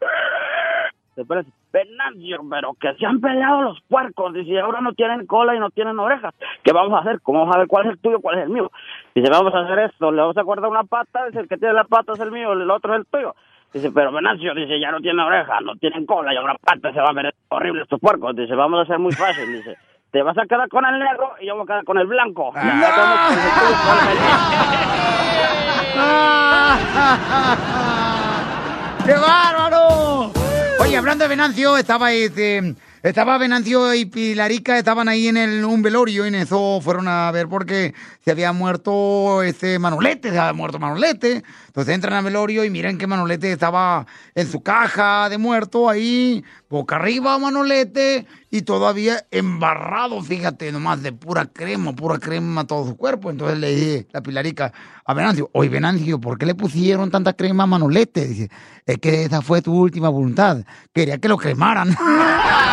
Venancio, 1.73 2.41
pero 2.49 2.75
que 2.81 2.95
se 2.95 3.05
han 3.05 3.21
peleado 3.21 3.63
los 3.63 3.81
puercos, 3.89 4.33
dice, 4.35 4.51
y 4.51 4.59
ahora 4.59 4.81
no 4.81 4.93
tienen 4.93 5.27
cola 5.27 5.57
y 5.57 5.59
no 5.59 5.71
tienen 5.71 5.99
orejas. 5.99 6.33
¿Qué 6.63 6.73
vamos 6.73 6.97
a 6.97 7.01
hacer? 7.01 7.21
¿Cómo 7.23 7.41
vamos 7.41 7.57
a 7.57 7.59
ver 7.59 7.67
cuál 7.67 7.87
es 7.87 7.93
el 7.93 7.99
tuyo, 7.99 8.21
cuál 8.21 8.39
es 8.39 8.45
el 8.45 8.51
mío? 8.51 8.71
Dice, 9.17 9.29
vamos 9.29 9.53
a 9.53 9.61
hacer 9.61 9.81
esto, 9.81 10.13
le 10.13 10.21
vamos 10.21 10.37
a 10.37 10.45
cortar 10.45 10.71
una 10.71 10.85
pata, 10.85 11.27
dice, 11.27 11.41
el 11.41 11.49
que 11.49 11.57
tiene 11.57 11.75
la 11.75 11.85
pata 11.85 12.13
es 12.13 12.21
el 12.21 12.31
mío, 12.31 12.53
el 12.53 12.71
otro 12.71 12.95
es 12.95 13.01
el 13.01 13.07
tuyo. 13.07 13.35
Dice, 13.73 13.91
pero 13.93 14.13
Venancio, 14.13 14.55
dice, 14.55 14.81
ya 14.81 14.91
no 14.91 15.01
tiene 15.01 15.23
oreja, 15.23 15.61
no 15.61 15.77
tienen 15.77 16.07
cola, 16.07 16.33
y 16.33 16.39
una 16.39 16.55
pata 16.55 16.91
se 16.93 17.01
va 17.01 17.11
a 17.11 17.13
ver 17.13 17.35
horrible 17.49 17.83
estos 17.83 18.01
puercos. 18.01 18.35
Dice, 18.35 18.55
vamos 18.55 18.81
a 18.81 18.85
hacer 18.85 18.99
muy 18.99 19.13
fácil, 19.13 19.53
dice. 19.53 19.77
Te 20.11 20.23
vas 20.23 20.39
a 20.39 20.47
quedar 20.47 20.71
con 20.71 20.87
el 20.87 20.99
negro 20.99 21.35
y 21.39 21.47
yo 21.47 21.55
voy 21.55 21.65
a 21.65 21.67
quedar 21.67 21.85
con 21.85 21.99
el 21.99 22.07
blanco. 22.07 22.51
Mío. 22.53 22.63
¡Qué 29.05 29.13
bárbaro! 29.13 30.33
Oye, 30.81 30.97
hablando 30.97 31.25
de 31.25 31.29
Venancio, 31.29 31.77
estaba 31.77 32.11
este, 32.13 32.75
estaba 33.03 33.39
Venancio 33.39 33.95
y 33.95 34.07
Pilarica, 34.07 34.77
estaban 34.77 35.09
ahí 35.09 35.29
en 35.29 35.37
el, 35.37 35.65
un 35.65 35.83
velorio 35.83 36.25
y 36.25 36.29
en 36.29 36.35
eso 36.35 36.81
fueron 36.83 37.07
a 37.07 37.31
ver 37.31 37.49
porque 37.49 37.95
se 38.25 38.33
había 38.33 38.53
muerto 38.53 39.43
este 39.43 39.79
Manolete, 39.79 40.31
se 40.31 40.39
había 40.39 40.53
muerto 40.53 40.79
Manolete. 40.79 41.45
Entonces 41.67 41.95
entran 41.95 42.15
al 42.15 42.25
velorio 42.25 42.65
y 42.65 42.71
miran 42.71 42.99
que 42.99 43.07
Manolete 43.07 43.53
estaba 43.53 44.07
en 44.35 44.51
su 44.51 44.63
caja 44.63 45.29
de 45.29 45.39
muerto 45.39 45.89
ahí, 45.89 46.45
boca 46.69 46.97
arriba 46.97 47.39
Manolete 47.39 48.27
y 48.51 48.63
todavía 48.63 49.25
embarrado, 49.31 50.21
fíjate, 50.23 50.73
nomás 50.73 51.03
de 51.03 51.13
pura 51.13 51.47
crema, 51.47 51.95
pura 51.95 52.19
crema 52.19 52.67
todo 52.67 52.87
su 52.87 52.97
cuerpo. 52.97 53.31
Entonces 53.31 53.59
le 53.59 53.75
dije 53.75 54.07
la 54.13 54.23
Pilarica 54.23 54.73
a 55.05 55.15
Venancio, 55.15 55.51
oye 55.53 55.69
Venancio, 55.69 56.21
¿por 56.21 56.37
qué 56.37 56.47
le 56.47 56.55
pusieron 56.55 57.11
tanta 57.11 57.35
crema 57.35 57.63
a 57.63 57.67
Manolete? 57.67 58.27
Dice, 58.27 58.51
es 58.85 58.99
que 58.99 59.25
esa 59.25 59.41
fue 59.41 59.63
tu 59.63 59.73
última 59.73 60.09
voluntad, 60.09 60.65
quería 60.93 61.19
que 61.19 61.29
lo 61.29 61.37
cremaran. 61.37 61.97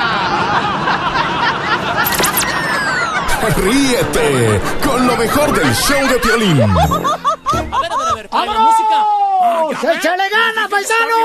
Ríete 3.53 4.59
con 4.83 5.05
lo 5.05 5.15
mejor 5.17 5.53
del 5.53 5.73
show 5.75 6.07
de 6.07 6.15
Piolín. 6.19 6.59
¡Vámonos! 8.31 8.75
¡Échale 9.83 10.23
gana, 10.29 10.67
paisano! 10.69 11.15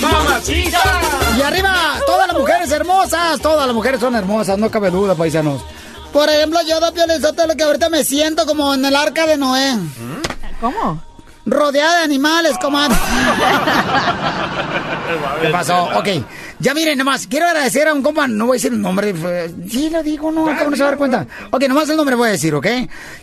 ¡Mamacita! 0.00 0.80
Y 1.36 1.42
arriba, 1.42 1.74
todas 2.06 2.28
las 2.28 2.36
mujeres 2.36 2.70
hermosas, 2.70 3.40
todas 3.40 3.66
las 3.66 3.74
mujeres 3.74 4.00
son 4.00 4.14
hermosas, 4.14 4.58
no 4.58 4.70
cabe 4.70 4.90
duda, 4.90 5.14
paisanos. 5.14 5.62
Por 6.12 6.28
ejemplo, 6.28 6.60
yo, 6.66 6.80
Don 6.80 6.92
Piolizotelo, 6.92 7.54
que 7.56 7.64
ahorita 7.64 7.88
me 7.88 8.04
siento 8.04 8.44
como 8.46 8.74
en 8.74 8.84
el 8.84 8.94
arca 8.94 9.26
de 9.26 9.36
Noé. 9.36 9.74
¿Cómo? 10.60 11.02
Rodeada 11.46 11.98
de 11.98 12.04
animales, 12.04 12.56
comadre. 12.60 12.96
¿Qué 15.42 15.48
pasó? 15.48 15.84
Ok, 15.94 16.08
ya 16.60 16.74
miren, 16.74 16.98
nomás, 16.98 17.26
quiero 17.26 17.46
agradecer 17.46 17.88
a 17.88 17.94
un 17.94 18.02
compa, 18.02 18.26
no 18.26 18.46
voy 18.46 18.56
a 18.56 18.58
decir 18.58 18.72
el 18.72 18.80
nombre, 18.80 19.14
sí 19.68 19.90
lo 19.90 20.02
digo, 20.02 20.32
no, 20.32 20.48
acabo 20.48 20.70
no 20.70 20.76
se 20.76 20.82
va 20.82 20.88
a 20.88 20.90
dar 20.92 20.98
cuenta. 20.98 21.26
Ok, 21.50 21.64
nomás 21.68 21.88
el 21.88 21.96
nombre 21.96 22.14
voy 22.14 22.28
a 22.28 22.32
decir, 22.32 22.54
¿ok? 22.54 22.66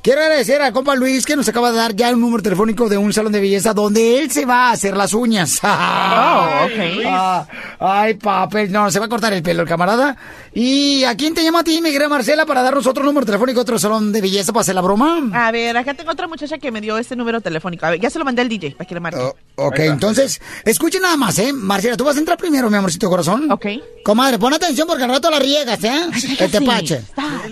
Quiero 0.01 0.21
agradecer 0.21 0.61
al 0.61 0.73
compa 0.73 0.95
Luis 0.95 1.25
que 1.25 1.36
nos 1.36 1.47
acaba 1.47 1.71
de 1.71 1.77
dar 1.77 1.95
ya 1.95 2.11
un 2.11 2.21
número 2.21 2.41
telefónico 2.41 2.88
de 2.89 2.97
un 2.97 3.11
salón 3.13 3.31
de 3.31 3.41
belleza 3.41 3.73
donde 3.73 4.19
él 4.19 4.31
se 4.31 4.45
va 4.45 4.69
a 4.69 4.71
hacer 4.71 4.95
las 4.95 5.13
uñas. 5.13 5.59
Oh, 6.17 6.65
ok. 6.65 7.05
Ah, 7.07 7.45
ay, 7.79 8.13
papel, 8.15 8.71
no, 8.71 8.89
se 8.89 8.99
va 8.99 9.05
a 9.05 9.09
cortar 9.09 9.33
el 9.33 9.43
pelo 9.43 9.63
el 9.63 9.67
camarada. 9.67 10.15
¿Y 10.57 11.03
a 11.03 11.17
quién 11.17 11.33
te 11.33 11.43
llama 11.43 11.59
a 11.59 11.63
ti, 11.65 11.81
mi 11.81 11.91
querida 11.91 12.07
Marcela, 12.07 12.45
para 12.45 12.61
darnos 12.61 12.87
otro 12.87 13.03
número 13.03 13.25
telefónico, 13.25 13.59
otro 13.59 13.77
salón 13.77 14.13
de 14.13 14.21
belleza 14.21 14.53
para 14.53 14.61
hacer 14.61 14.73
la 14.73 14.79
broma? 14.79 15.29
A 15.33 15.51
ver, 15.51 15.75
acá 15.75 15.93
tengo 15.93 16.11
otra 16.11 16.29
muchacha 16.29 16.57
que 16.57 16.71
me 16.71 16.79
dio 16.79 16.97
este 16.97 17.17
número 17.17 17.41
telefónico. 17.41 17.85
A 17.85 17.89
ver, 17.89 17.99
ya 17.99 18.09
se 18.09 18.17
lo 18.19 18.23
mandé 18.23 18.41
al 18.41 18.47
DJ 18.47 18.71
para 18.71 18.87
que 18.87 18.93
le 18.93 19.01
marque. 19.01 19.19
Ok, 19.55 19.79
entonces, 19.79 20.41
escuchen 20.63 21.01
nada 21.01 21.17
más, 21.17 21.37
¿eh? 21.39 21.51
Marcela, 21.51 21.97
tú 21.97 22.05
vas 22.05 22.15
a 22.15 22.19
entrar 22.19 22.37
primero, 22.37 22.69
mi 22.69 22.77
amorcito 22.77 23.09
corazón. 23.09 23.51
Ok. 23.51 23.65
Comadre, 24.05 24.39
pon 24.39 24.53
atención 24.53 24.87
porque 24.87 25.03
al 25.03 25.09
rato 25.09 25.29
la 25.29 25.39
riegas, 25.39 25.83
¿eh? 25.83 26.09
El 26.39 26.49
tepache. 26.49 27.01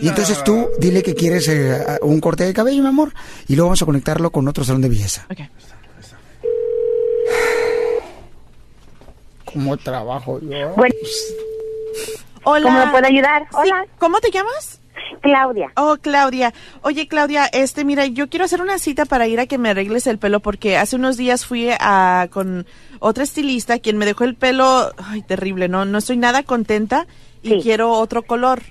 Y 0.01 0.07
entonces 0.07 0.41
tú 0.45 0.69
dile 0.79 1.03
que 1.03 1.13
quieres 1.13 1.45
eh, 1.49 1.99
un 2.03 2.21
corte 2.21 2.45
de 2.45 2.53
cabello, 2.53 2.83
mi 2.83 2.87
amor, 2.87 3.13
y 3.49 3.57
luego 3.57 3.67
vamos 3.67 3.81
a 3.81 3.85
conectarlo 3.85 4.31
con 4.31 4.47
otro 4.47 4.63
salón 4.63 4.81
de 4.81 4.87
belleza. 4.87 5.27
Ok. 5.29 5.39
¿Cómo 9.43 9.75
trabajo 9.75 10.39
yo? 10.39 10.69
Bueno, 10.77 10.95
Hola. 12.43 12.65
¿Cómo 12.65 12.85
me 12.85 12.91
puedo 12.91 13.07
ayudar? 13.07 13.43
Sí, 13.43 13.57
Hola. 13.57 13.85
¿Cómo 13.99 14.19
te 14.19 14.31
llamas? 14.31 14.79
Claudia. 15.21 15.71
Oh, 15.75 15.97
Claudia. 16.01 16.53
Oye, 16.81 17.07
Claudia, 17.07 17.45
este, 17.45 17.85
mira, 17.85 18.05
yo 18.05 18.29
quiero 18.29 18.45
hacer 18.45 18.61
una 18.61 18.77
cita 18.77 19.05
para 19.05 19.27
ir 19.27 19.39
a 19.39 19.45
que 19.45 19.57
me 19.57 19.69
arregles 19.69 20.07
el 20.07 20.17
pelo 20.17 20.39
porque 20.41 20.77
hace 20.77 20.95
unos 20.95 21.17
días 21.17 21.45
fui 21.45 21.69
a 21.79 22.27
con 22.31 22.65
otra 22.99 23.23
estilista 23.23 23.79
quien 23.79 23.97
me 23.97 24.05
dejó 24.05 24.23
el 24.25 24.35
pelo, 24.35 24.91
ay, 24.97 25.21
terrible, 25.21 25.67
no, 25.69 25.85
no 25.85 25.97
estoy 25.97 26.17
nada 26.17 26.43
contenta 26.43 27.07
y 27.41 27.61
quiero 27.61 27.91
otro 27.91 28.23
color. 28.23 28.61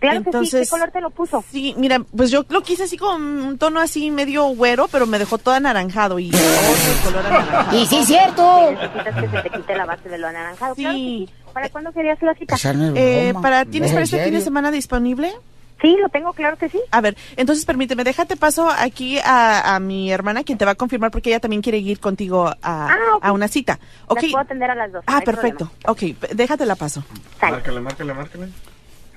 Claro 0.00 0.18
que 0.18 0.24
sí, 0.24 0.30
¿qué 0.32 0.36
Entonces, 0.38 0.70
color 0.70 0.90
te 0.90 1.00
lo 1.00 1.10
puso? 1.10 1.44
Sí, 1.48 1.76
mira, 1.78 2.00
pues 2.16 2.32
yo 2.32 2.44
lo 2.48 2.62
quise 2.62 2.84
así 2.84 2.96
con 2.96 3.22
un 3.22 3.56
tono 3.56 3.78
así 3.78 4.10
medio 4.10 4.46
güero, 4.46 4.88
pero 4.88 5.06
me 5.06 5.20
dejó 5.20 5.38
todo 5.38 5.54
anaranjado 5.54 6.18
y 6.18 6.28
otro 6.30 7.04
color 7.04 7.26
anaranjado. 7.26 7.78
Y 7.78 7.86
sí, 7.86 7.98
es 7.98 8.06
cierto. 8.08 8.72
Necesitas 8.72 9.14
que 9.14 9.28
se 9.28 9.42
te 9.42 9.50
quite 9.50 9.76
la 9.76 9.86
base 9.86 10.08
de 10.08 10.18
lo 10.18 10.26
anaranjado. 10.26 10.74
Claro 10.74 10.94
que 10.94 11.00
sí. 11.00 11.28
¿Para 11.52 11.68
cuándo 11.68 11.92
querías 11.92 12.20
la 12.22 12.34
cita? 12.34 12.56
Eh, 12.94 13.34
para, 13.40 13.64
¿Tienes 13.64 13.92
para 13.92 14.04
este 14.04 14.22
fin 14.24 14.34
de 14.34 14.40
semana 14.40 14.70
disponible? 14.70 15.32
Sí, 15.80 15.96
lo 16.00 16.08
tengo, 16.10 16.32
claro 16.32 16.56
que 16.56 16.68
sí. 16.68 16.78
A 16.92 17.00
ver, 17.00 17.16
entonces 17.36 17.64
permíteme, 17.64 18.04
déjate 18.04 18.36
paso 18.36 18.68
aquí 18.70 19.18
a, 19.18 19.74
a 19.74 19.80
mi 19.80 20.12
hermana, 20.12 20.44
quien 20.44 20.56
te 20.56 20.64
va 20.64 20.70
a 20.72 20.74
confirmar 20.76 21.10
porque 21.10 21.30
ella 21.30 21.40
también 21.40 21.60
quiere 21.60 21.78
ir 21.78 21.98
contigo 21.98 22.46
a, 22.46 22.56
Ah, 22.62 22.96
a 23.20 23.32
una 23.32 23.48
cita. 23.48 23.80
Ok. 24.06 24.22
Las 24.22 24.30
puedo 24.30 24.44
atender 24.44 24.70
a 24.70 24.74
las 24.76 24.92
dos. 24.92 25.04
Ah, 25.08 25.20
perfecto. 25.24 25.72
Ok, 25.86 26.02
déjate 26.34 26.66
la 26.66 26.76
paso. 26.76 27.02
Márcale, 27.40 27.80
márcale, 27.80 28.14
márcale. 28.14 28.48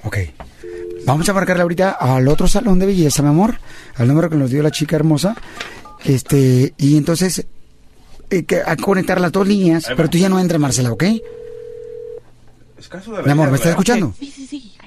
Ok. 0.04 0.18
Vamos 1.06 1.30
a 1.30 1.34
marcarle 1.34 1.62
ahorita 1.62 1.92
al 1.92 2.28
otro 2.28 2.48
salón 2.48 2.80
de 2.80 2.88
belleza, 2.88 3.22
mi 3.22 3.30
amor, 3.30 3.60
al 3.96 4.08
número 4.08 4.30
que 4.30 4.36
nos 4.36 4.50
dio 4.50 4.64
la 4.64 4.72
chica 4.72 4.96
hermosa. 4.96 5.36
Este, 6.04 6.74
y 6.78 6.98
entonces, 6.98 7.46
eh, 8.32 8.44
que, 8.46 8.62
a 8.66 8.76
conectar 8.76 9.22
las 9.22 9.32
dos 9.32 9.48
líneas, 9.48 9.86
pero 9.96 10.10
tú 10.10 10.18
ya 10.18 10.30
no 10.30 10.40
entres, 10.40 10.60
Marcela, 10.60 10.92
¿ok? 10.92 11.04
De 12.76 13.24
Mi 13.24 13.32
amor, 13.32 13.50
¿me 13.50 13.56
estás 13.56 13.72
escuchando? 13.72 14.14
Sí, 14.20 14.26
sí, 14.26 14.46
sí. 14.46 14.78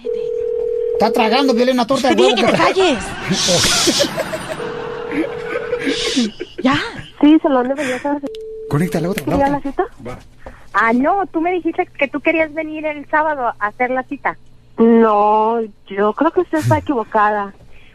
Está 0.92 1.10
tragando, 1.12 1.54
viole 1.54 1.72
una 1.72 1.86
torta 1.86 2.14
de 2.14 2.22
huevo. 2.22 2.36
que 2.36 2.44
te 2.44 2.52
calles. 2.52 2.98
¿Ya? 6.62 6.76
Sí, 7.20 7.38
salón 7.42 7.68
de 7.68 7.74
belleza. 7.74 8.18
Conecta 8.68 9.00
la 9.00 9.10
otra. 9.10 9.24
¿Quería 9.24 9.46
otra. 9.46 9.50
la 9.50 9.60
cita? 9.60 9.86
Ah, 10.72 10.92
no, 10.92 11.26
tú 11.26 11.40
me 11.40 11.52
dijiste 11.52 11.86
que 11.86 12.08
tú 12.08 12.20
querías 12.20 12.52
venir 12.52 12.84
el 12.84 13.08
sábado 13.08 13.54
a 13.58 13.66
hacer 13.66 13.90
la 13.90 14.02
cita. 14.02 14.36
No, 14.76 15.60
yo 15.86 16.12
creo 16.12 16.30
que 16.30 16.40
usted 16.40 16.58
está 16.58 16.78
equivocada. 16.78 17.54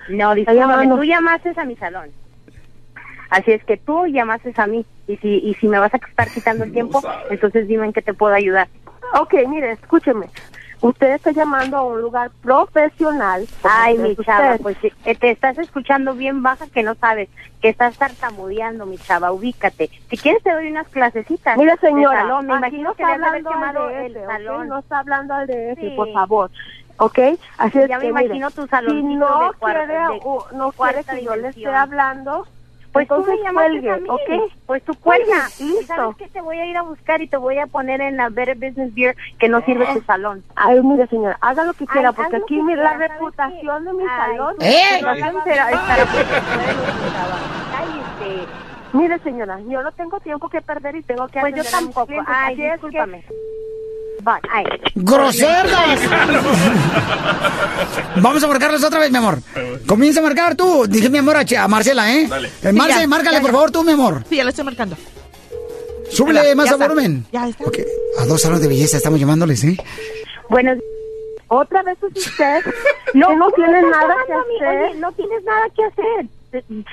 No, 0.09 0.33
discúlpame, 0.33 0.87
tú 0.87 1.03
llamaste 1.03 1.53
a 1.55 1.65
mi 1.65 1.75
salón. 1.75 2.09
Así 3.29 3.51
es 3.51 3.63
que 3.63 3.77
tú 3.77 4.07
llamaste 4.07 4.53
a 4.57 4.67
mí. 4.67 4.85
Y 5.07 5.17
si, 5.17 5.27
y 5.27 5.53
si 5.55 5.67
me 5.67 5.79
vas 5.79 5.93
a 5.93 5.97
estar 5.97 6.31
quitando 6.31 6.63
el 6.63 6.71
tiempo, 6.71 7.01
entonces 7.29 7.67
dime 7.67 7.85
en 7.85 7.93
qué 7.93 8.01
te 8.01 8.13
puedo 8.13 8.33
ayudar. 8.33 8.67
Ok, 9.19 9.33
mire, 9.47 9.71
escúcheme. 9.73 10.29
Usted 10.81 11.13
está 11.13 11.31
llamando 11.31 11.77
a 11.77 11.83
un 11.83 12.01
lugar 12.01 12.31
profesional. 12.41 13.47
Ay, 13.63 13.97
mi 13.97 14.15
chava, 14.17 14.57
pues 14.57 14.75
eh, 14.83 15.15
te 15.15 15.31
estás 15.31 15.57
escuchando 15.57 16.13
bien 16.13 16.43
baja 16.43 16.67
que 16.67 16.83
no 16.83 16.93
sabes, 16.95 17.29
que 17.61 17.69
estás 17.69 17.95
tartamudeando, 17.95 18.85
mi 18.85 18.97
chava, 18.97 19.31
ubícate. 19.31 19.89
Si 20.09 20.17
quieres 20.17 20.43
te 20.43 20.51
doy 20.51 20.69
unas 20.69 20.87
clasecitas. 20.89 21.57
Mire, 21.57 21.71
de 21.71 21.77
señora, 21.77 22.21
salón. 22.23 22.47
me 22.47 22.55
imagino 22.55 22.89
no 22.89 22.95
que 22.95 23.05
debes 23.05 23.23
haber 23.27 23.43
quemado 23.45 23.87
al 23.87 23.93
el 23.93 24.13
DF, 24.13 24.23
¿ok? 24.25 24.31
salón. 24.31 24.67
No 24.67 24.79
está 24.79 24.99
hablando 24.99 25.33
al 25.35 25.47
DF, 25.47 25.79
Sí. 25.79 25.89
por 25.95 26.11
favor. 26.11 26.51
¿Ok? 26.97 27.19
Así 27.57 27.79
es 27.79 27.87
Ya 27.87 27.97
me 27.99 28.05
que, 28.07 28.13
mire, 28.13 28.25
imagino 28.25 28.51
tu 28.51 28.63
Si 28.63 28.67
saloncito 28.67 29.19
no 29.19 29.39
de 29.51 29.57
quiere, 29.59 29.87
de 29.87 30.19
o 30.25 30.45
no 30.51 30.71
quiere 30.73 31.03
que 31.05 31.23
yo 31.23 31.35
le 31.37 31.47
esté 31.47 31.67
hablando, 31.67 32.45
Pues 32.93 33.07
tú 33.07 33.15
entonces 33.15 33.39
me 33.39 33.43
llamaste 33.45 33.81
cuelgue, 33.81 34.09
¿ok? 34.09 34.51
Pues 34.67 34.83
tú 34.83 34.93
cuelga. 34.95 35.25
Cuelgue, 35.57 35.73
¿Y 35.73 35.77
listo. 35.77 35.95
¿Sabes 35.95 36.15
qué? 36.17 36.27
Te 36.29 36.41
voy 36.41 36.57
a 36.59 36.65
ir 36.65 36.77
a 36.77 36.83
buscar 36.83 37.21
y 37.21 37.27
te 37.27 37.37
voy 37.37 37.57
a 37.57 37.65
poner 37.67 37.99
en 38.01 38.17
la 38.17 38.29
Better 38.29 38.55
Business 38.55 38.93
Beer 38.93 39.15
que 39.39 39.49
no 39.49 39.61
sirve 39.65 39.87
tu 39.93 40.01
salón. 40.01 40.43
Ay, 40.55 40.79
mire, 40.81 41.07
señora, 41.07 41.37
haga 41.41 41.63
lo 41.63 41.73
que 41.73 41.87
quiera, 41.87 42.09
Ay, 42.09 42.15
porque 42.15 42.35
aquí 42.35 42.59
que 42.59 42.65
quiera, 42.65 42.83
la 42.83 42.91
¿sabes 42.91 43.09
reputación 43.11 43.85
de 43.85 43.93
mi 43.93 44.03
Ay, 44.03 44.09
salón. 44.37 44.55
tú- 44.59 44.65
¿Eh? 44.65 45.01
No. 45.01 45.13
Cállate. 47.71 48.47
Mire, 48.93 49.17
señora, 49.19 49.59
yo 49.67 49.81
no 49.81 49.91
tengo 49.93 50.19
tiempo 50.19 50.49
que 50.49 50.61
perder 50.61 50.95
y 50.95 51.01
tengo 51.01 51.27
que 51.27 51.39
Pues 51.39 51.55
yo 51.55 51.63
tampoco. 51.63 52.13
Ay, 52.27 52.55
que- 52.55 52.77
¡Groseras! 54.95 55.99
Vamos 58.17 58.43
a 58.43 58.47
marcarles 58.47 58.83
otra 58.83 58.99
vez, 58.99 59.11
mi 59.11 59.17
amor. 59.17 59.39
Comienza 59.87 60.19
a 60.19 60.23
marcar 60.23 60.55
tú. 60.55 60.85
Dije 60.87 61.09
mi 61.09 61.17
amor 61.17 61.37
a, 61.37 61.45
Che- 61.45 61.57
a 61.57 61.67
Marcela, 61.67 62.13
¿eh? 62.13 62.27
Dale. 62.27 62.49
Eh, 62.63 62.71
Marce, 62.71 62.93
Sí, 62.93 62.99
ya, 63.01 63.07
márcale, 63.07 63.35
ya, 63.37 63.41
por 63.41 63.49
ya. 63.49 63.53
favor, 63.53 63.71
tú, 63.71 63.83
mi 63.83 63.91
amor. 63.91 64.23
Sí, 64.29 64.35
ya 64.37 64.43
lo 64.43 64.49
estoy 64.49 64.65
marcando. 64.65 64.95
Súbele 66.09 66.53
más 66.55 66.69
a 66.69 66.73
está. 66.73 66.87
volumen. 66.87 67.25
Ya 67.31 67.47
está. 67.47 67.63
Ok, 67.65 67.77
A 68.19 68.25
dos 68.25 68.41
salones 68.41 68.61
de 68.61 68.67
belleza 68.69 68.97
estamos 68.97 69.19
llamándoles, 69.19 69.63
¿eh? 69.63 69.77
Bueno, 70.49 70.71
Otra 71.47 71.81
vez 71.83 71.97
es 72.01 72.27
usted. 72.27 72.61
no, 73.13 73.29
no 73.35 73.45
¿cómo 73.45 73.51
tiene 73.51 73.71
me 73.81 73.87
estás 73.87 74.01
nada 74.01 74.15
que 74.27 74.33
hacer. 74.33 74.83
Oye, 74.91 74.99
no 74.99 75.11
tienes 75.13 75.43
nada 75.43 75.65
que 75.75 75.83
hacer. 75.83 76.25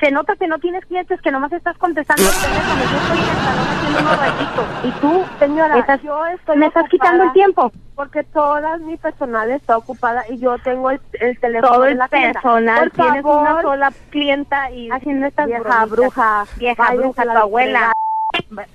Se- 0.00 0.10
nota 0.10 0.34
que 0.36 0.46
no 0.48 0.58
tienes 0.58 0.84
clientes, 0.86 1.20
que 1.20 1.30
nomás 1.30 1.52
estás 1.52 1.76
contestando 1.76 2.22
el 2.22 2.28
teléfono. 2.30 2.80
Yo 2.80 2.96
estoy 2.96 3.18
en 3.18 3.24
el 3.24 3.36
salón 3.44 3.66
haciendo 3.68 4.00
unos 4.00 4.18
ratitos. 4.18 4.66
Y 4.84 4.90
tú, 5.00 5.24
Señora, 5.38 5.78
estás- 5.78 6.02
yo 6.02 6.26
estoy 6.26 6.56
me 6.56 6.66
estás 6.66 6.88
quitando 6.88 7.24
el 7.24 7.32
tiempo. 7.32 7.72
Porque 7.94 8.24
toda 8.24 8.78
mi 8.78 8.96
personal 8.96 9.50
está 9.50 9.76
ocupada 9.76 10.24
y 10.30 10.38
yo 10.38 10.56
tengo 10.60 10.90
el, 10.90 11.00
el 11.20 11.38
teléfono 11.38 11.72
Todo 11.74 11.84
el 11.84 11.98
la 11.98 12.08
tienda. 12.08 12.32
personal, 12.40 12.90
Por 12.90 13.04
tienes 13.04 13.22
favor, 13.22 13.42
una 13.42 13.62
sola 13.62 13.92
clienta 14.08 14.70
y 14.70 14.90
haciendo 14.90 15.26
estas 15.26 15.46
vieja 15.46 15.84
bruja, 15.84 16.44
Vieja 16.56 16.94
bruja, 16.94 17.22
tu 17.24 17.30
abuela. 17.30 17.92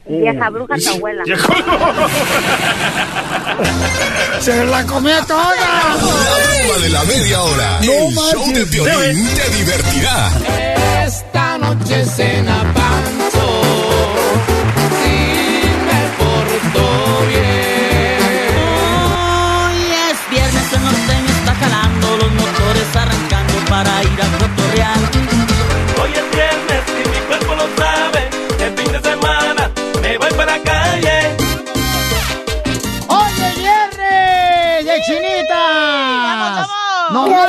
Vieja 0.08 0.50
bruja, 0.50 0.76
tu 0.78 0.90
abuela. 0.90 1.24
¡Se 4.40 4.66
la 4.66 4.84
comió 4.86 5.24
toda! 5.26 5.56
La 5.56 5.96
broma 5.96 6.78
de 6.82 6.90
la 6.90 7.04
media 7.04 7.42
hora. 7.42 7.80
No 7.82 7.92
el 7.94 8.14
show 8.16 8.54
de 8.54 8.66
Piolín 8.66 9.28
te 9.36 9.50
divertirá. 9.58 10.30
Esta 11.06 11.58
noche 11.58 12.06
cena 12.06 12.64
Pancho, 12.74 13.62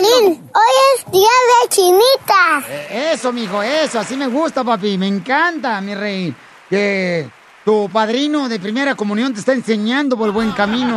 No, 0.00 0.08
Violín, 0.08 0.50
hoy 0.54 0.74
es 0.98 1.10
día 1.12 1.20
de 1.22 1.68
chinita. 1.68 2.62
Eh, 2.68 3.12
Eso, 3.14 3.32
mijo, 3.32 3.62
eso, 3.62 3.98
así 4.00 4.16
me 4.16 4.26
gusta, 4.26 4.62
papi, 4.62 4.98
me 4.98 5.06
encanta, 5.06 5.80
mi 5.80 5.94
rey. 5.94 6.34
Que 6.68 7.28
tu 7.64 7.88
padrino 7.88 8.48
de 8.48 8.58
primera 8.60 8.94
comunión 8.94 9.32
te 9.32 9.40
está 9.40 9.52
enseñando 9.52 10.16
por 10.16 10.26
el 10.26 10.32
buen 10.32 10.52
camino. 10.52 10.96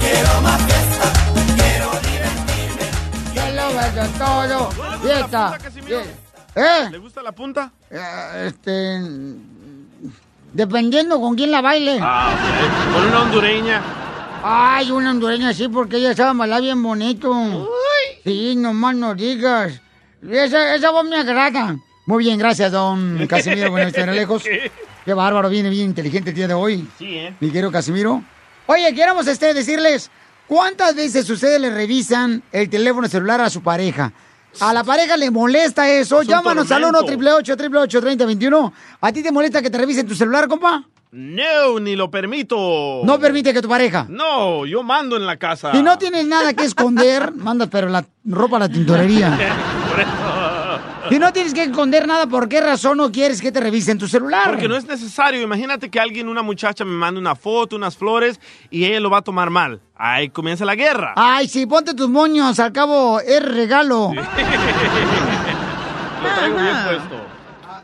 Quiero 0.00 0.40
más 0.42 0.62
fiesta, 0.62 1.12
quiero 1.56 1.90
Que 3.34 3.52
lo 3.54 3.74
vaya 3.74 4.06
todo. 4.18 4.70
Fiesta. 5.00 5.58
¿Eh? 6.54 6.88
¿Le 6.90 6.98
gusta 6.98 7.22
la 7.22 7.32
punta? 7.32 7.72
Eh, 7.90 8.46
Este. 8.46 9.00
Dependiendo 10.52 11.20
con 11.20 11.34
quién 11.36 11.50
la 11.50 11.60
baile. 11.60 11.98
Ah, 12.02 12.30
ok. 12.32 12.94
Con 12.94 13.06
una 13.06 13.22
hondureña. 13.22 13.80
Ay, 14.42 14.90
una 14.90 15.10
hondureña 15.10 15.52
sí, 15.52 15.68
porque 15.68 15.96
ella 15.96 16.14
sabe 16.14 16.38
bailar 16.38 16.62
bien 16.62 16.82
bonito. 16.82 17.68
Sí, 18.24 18.54
nomás 18.56 18.94
no 18.94 19.14
digas. 19.14 19.80
Esa, 20.28 20.74
esa 20.74 20.90
voz 20.90 21.04
me 21.04 21.16
agrada. 21.16 21.76
Muy 22.06 22.24
bien, 22.24 22.38
gracias, 22.38 22.72
don 22.72 23.26
Casimiro. 23.26 23.70
Bueno, 23.70 23.88
estar 23.88 24.08
lejos. 24.08 24.44
Qué 25.04 25.14
bárbaro, 25.14 25.48
viene 25.48 25.68
bien 25.70 25.86
inteligente 25.86 26.30
el 26.30 26.36
día 26.36 26.48
de 26.48 26.54
hoy. 26.54 26.88
Sí, 26.98 27.16
¿eh? 27.16 27.34
Mi 27.40 27.48
querido 27.50 27.70
Casimiro. 27.70 28.22
Oye, 28.66 28.94
queremos 28.94 29.26
este, 29.26 29.52
decirles, 29.52 30.10
¿cuántas 30.46 30.94
veces 30.94 31.28
ustedes 31.28 31.60
le 31.60 31.70
revisan 31.70 32.42
el 32.52 32.70
teléfono 32.70 33.08
celular 33.08 33.40
a 33.40 33.50
su 33.50 33.62
pareja? 33.62 34.12
A 34.60 34.72
la 34.72 34.84
pareja 34.84 35.16
le 35.16 35.30
molesta 35.30 35.88
eso. 35.90 36.22
Es 36.22 36.28
Llámanos 36.28 36.70
al 36.72 36.84
1 36.84 36.92
tormento. 36.92 37.36
888 37.36 38.00
3021 38.00 38.72
¿A 39.00 39.12
ti 39.12 39.22
te 39.22 39.30
molesta 39.30 39.62
que 39.62 39.70
te 39.70 39.78
revisen 39.78 40.06
tu 40.06 40.14
celular, 40.14 40.48
compa? 40.48 40.84
No, 41.12 41.80
ni 41.80 41.96
lo 41.96 42.08
permito. 42.10 43.02
No 43.04 43.18
permite 43.18 43.52
que 43.52 43.60
tu 43.60 43.68
pareja. 43.68 44.06
No, 44.08 44.64
yo 44.64 44.84
mando 44.84 45.16
en 45.16 45.26
la 45.26 45.36
casa. 45.38 45.72
Si 45.72 45.82
no 45.82 45.98
tienes 45.98 46.24
nada 46.26 46.54
que 46.54 46.64
esconder, 46.64 47.32
mandas 47.34 47.68
pero 47.70 47.88
la 47.88 48.04
ropa 48.24 48.56
a 48.56 48.60
la 48.60 48.68
tintorería. 48.68 49.30
Por 49.90 50.00
eso. 50.00 50.10
Si 51.08 51.18
no 51.18 51.32
tienes 51.32 51.52
que 51.52 51.64
esconder 51.64 52.06
nada, 52.06 52.28
¿por 52.28 52.48
qué 52.48 52.60
razón 52.60 52.98
no 52.98 53.10
quieres 53.10 53.40
que 53.42 53.50
te 53.50 53.58
revisen 53.58 53.98
tu 53.98 54.06
celular? 54.06 54.50
Porque 54.50 54.68
no 54.68 54.76
es 54.76 54.86
necesario. 54.86 55.42
Imagínate 55.42 55.90
que 55.90 55.98
alguien, 55.98 56.28
una 56.28 56.42
muchacha, 56.42 56.84
me 56.84 56.92
manda 56.92 57.18
una 57.18 57.34
foto, 57.34 57.74
unas 57.74 57.96
flores, 57.96 58.38
y 58.70 58.84
ella 58.84 59.00
lo 59.00 59.10
va 59.10 59.18
a 59.18 59.22
tomar 59.22 59.50
mal. 59.50 59.80
Ahí 59.96 60.28
comienza 60.28 60.64
la 60.64 60.76
guerra. 60.76 61.14
Ay, 61.16 61.48
sí, 61.48 61.66
ponte 61.66 61.94
tus 61.94 62.08
moños, 62.08 62.60
al 62.60 62.70
cabo 62.70 63.18
es 63.18 63.42
regalo. 63.42 64.12
Lo 64.14 64.22
traigo 66.36 66.58
bien 66.58 66.76
puesto. 66.86 67.39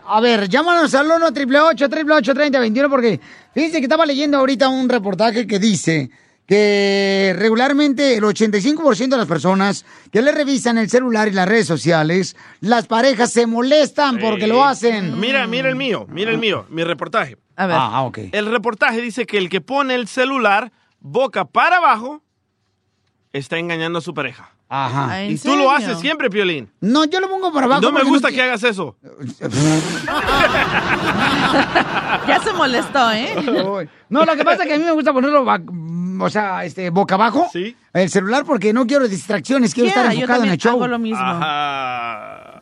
A 0.08 0.20
ver, 0.20 0.48
llámanos 0.48 0.94
al 0.94 1.06
1 1.06 1.14
888 1.26 1.84
888 1.84 2.34
3021 2.34 2.90
porque 2.90 3.20
fíjense 3.52 3.78
que 3.78 3.84
estaba 3.84 4.06
leyendo 4.06 4.38
ahorita 4.38 4.68
un 4.68 4.88
reportaje 4.88 5.46
que 5.46 5.58
dice 5.58 6.10
que 6.46 7.34
regularmente 7.36 8.14
el 8.14 8.22
85% 8.22 9.08
de 9.08 9.16
las 9.16 9.26
personas 9.26 9.84
que 10.12 10.22
le 10.22 10.30
revisan 10.30 10.78
el 10.78 10.88
celular 10.88 11.26
y 11.28 11.32
las 11.32 11.48
redes 11.48 11.66
sociales, 11.66 12.36
las 12.60 12.86
parejas 12.86 13.32
se 13.32 13.46
molestan 13.46 14.18
porque 14.18 14.46
lo 14.46 14.64
hacen. 14.64 15.18
Mira, 15.18 15.46
mira 15.46 15.68
el 15.68 15.76
mío, 15.76 16.06
mira 16.08 16.30
el 16.30 16.38
mío, 16.38 16.66
mi 16.68 16.84
reportaje. 16.84 17.36
A 17.56 17.66
ver. 17.66 17.76
Ah, 17.78 18.02
ok. 18.02 18.18
El 18.32 18.46
reportaje 18.46 19.00
dice 19.00 19.26
que 19.26 19.38
el 19.38 19.48
que 19.48 19.60
pone 19.60 19.94
el 19.96 20.06
celular 20.06 20.70
boca 21.00 21.46
para 21.46 21.78
abajo 21.78 22.22
está 23.32 23.58
engañando 23.58 23.98
a 23.98 24.02
su 24.02 24.14
pareja. 24.14 24.55
Ajá. 24.68 25.24
Y 25.24 25.38
tú 25.38 25.56
lo 25.56 25.70
haces 25.70 25.98
siempre, 26.00 26.28
Piolín. 26.28 26.70
No, 26.80 27.04
yo 27.04 27.20
lo 27.20 27.28
pongo 27.28 27.52
para 27.52 27.66
abajo. 27.66 27.82
No 27.82 27.92
me 27.92 28.02
gusta 28.02 28.30
que 28.30 28.42
hagas 28.42 28.62
eso. 28.64 28.96
Ya 32.26 32.40
se 32.42 32.52
molestó, 32.52 33.12
¿eh? 33.12 33.88
No, 34.08 34.24
lo 34.24 34.36
que 34.36 34.44
pasa 34.44 34.62
es 34.62 34.68
que 34.68 34.74
a 34.74 34.78
mí 34.78 34.84
me 34.84 34.92
gusta 34.92 35.12
ponerlo, 35.12 35.44
o 36.20 36.30
sea, 36.30 36.64
este, 36.64 36.90
boca 36.90 37.16
abajo. 37.16 37.48
El 37.92 38.08
celular 38.10 38.44
porque 38.44 38.72
no 38.72 38.86
quiero 38.86 39.08
distracciones, 39.08 39.74
quiero 39.74 39.88
Yeah, 39.90 40.02
estar 40.02 40.12
yo 40.14 40.20
enfocado 40.20 40.44
en 40.44 40.50
el 40.50 40.58
show. 40.58 40.72
hago 40.76 40.86
lo 40.86 40.98
mismo. 40.98 41.18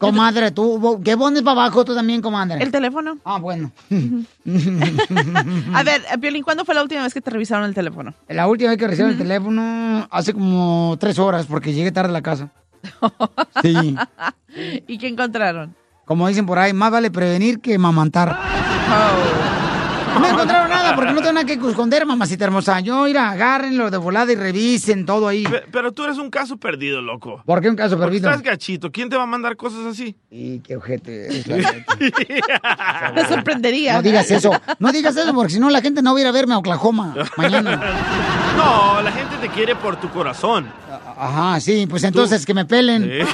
Comadre, 0.01 0.51
tú, 0.51 1.01
¿qué 1.05 1.17
pones 1.17 1.43
para 1.43 1.63
abajo 1.63 1.85
tú 1.85 1.95
también, 1.95 2.21
comadre? 2.21 2.63
El 2.63 2.71
teléfono. 2.71 3.19
Ah, 3.25 3.39
bueno. 3.39 3.71
A 5.75 5.83
ver, 5.83 6.03
eh, 6.13 6.19
Piolín, 6.21 6.43
¿cuándo 6.43 6.65
fue 6.65 6.75
la 6.75 6.83
última 6.83 7.03
vez 7.03 7.15
que 7.15 7.21
te 7.21 7.31
revisaron 7.31 7.65
el 7.67 7.75
teléfono? 7.75 8.13
La 8.29 8.47
última 8.49 8.71
vez 8.71 8.79
que 8.79 8.87
recibí 8.89 9.11
el 9.11 9.19
teléfono 9.19 10.07
hace 10.11 10.33
como 10.35 10.97
tres 10.99 11.19
horas 11.19 11.47
porque 11.47 11.73
llegué 11.73 11.93
tarde 11.93 12.11
a 12.11 12.13
la 12.13 12.23
casa. 12.23 12.51
Sí. 13.63 13.97
¿Y 14.87 14.99
qué 14.99 15.09
encontraron? 15.09 15.75
Como 16.05 16.29
dicen 16.29 16.45
por 16.45 16.59
ahí, 16.59 16.73
más 16.75 16.91
vale 16.91 17.11
prevenir 17.11 17.61
que 17.61 17.79
mamantar. 17.79 18.37
No 20.21 20.27
encontraron 20.29 20.64
porque 20.95 21.13
no 21.13 21.21
tengo 21.21 21.33
nada 21.33 21.47
que 21.47 21.55
esconder, 21.55 22.07
mamacita 22.07 22.45
hermosa. 22.45 22.81
Yo, 22.81 23.05
mira, 23.05 23.31
agárrenlo 23.31 23.91
de 23.91 23.97
volada 23.99 24.33
y 24.33 24.37
revisen 24.37 25.05
todo 25.07 25.29
ahí. 25.29 25.45
Pe- 25.45 25.65
Pero 25.71 25.93
tú 25.93 26.05
eres 26.05 26.19
un 26.19 26.31
caso 26.31 26.57
perdido, 26.57 27.01
loco. 27.03 27.43
¿Por 27.45 27.61
qué 27.61 27.69
un 27.71 27.77
caso 27.77 27.97
Porque 27.97 28.07
perdido? 28.07 28.29
Estás 28.31 28.43
gachito. 28.43 28.91
¿Quién 28.93 29.09
te 29.09 29.17
va 29.17 29.23
a 29.25 29.27
mandar 29.27 29.57
cosas 29.57 29.87
así? 29.87 30.17
Y 30.31 30.61
qué 30.61 30.77
ojete. 30.77 31.29
Me 33.15 33.27
sorprendería. 33.29 33.95
No 33.95 34.03
digas 34.03 34.31
eso. 34.31 34.51
No 34.79 34.93
digas 34.93 35.17
eso 35.17 35.35
porque 35.35 35.53
si 35.55 35.61
no 35.61 35.71
la 35.71 35.81
gente 35.81 36.03
no 36.03 36.13
va 36.13 36.19
a 36.19 36.23
ir 36.23 36.27
a 36.29 36.33
verme 36.33 36.55
a 36.55 36.59
Oklahoma 36.59 37.15
mañana. 37.37 37.81
No, 38.55 39.03
la 39.03 39.11
gente 39.11 39.37
te 39.41 39.49
quiere 39.49 39.75
por 39.75 39.97
tu 39.97 40.09
corazón. 40.11 40.71
Ajá, 41.17 41.61
sí, 41.61 41.87
pues 41.89 42.05
entonces 42.05 42.45
que 42.47 42.55
me 42.55 42.65
pelen. 42.65 43.03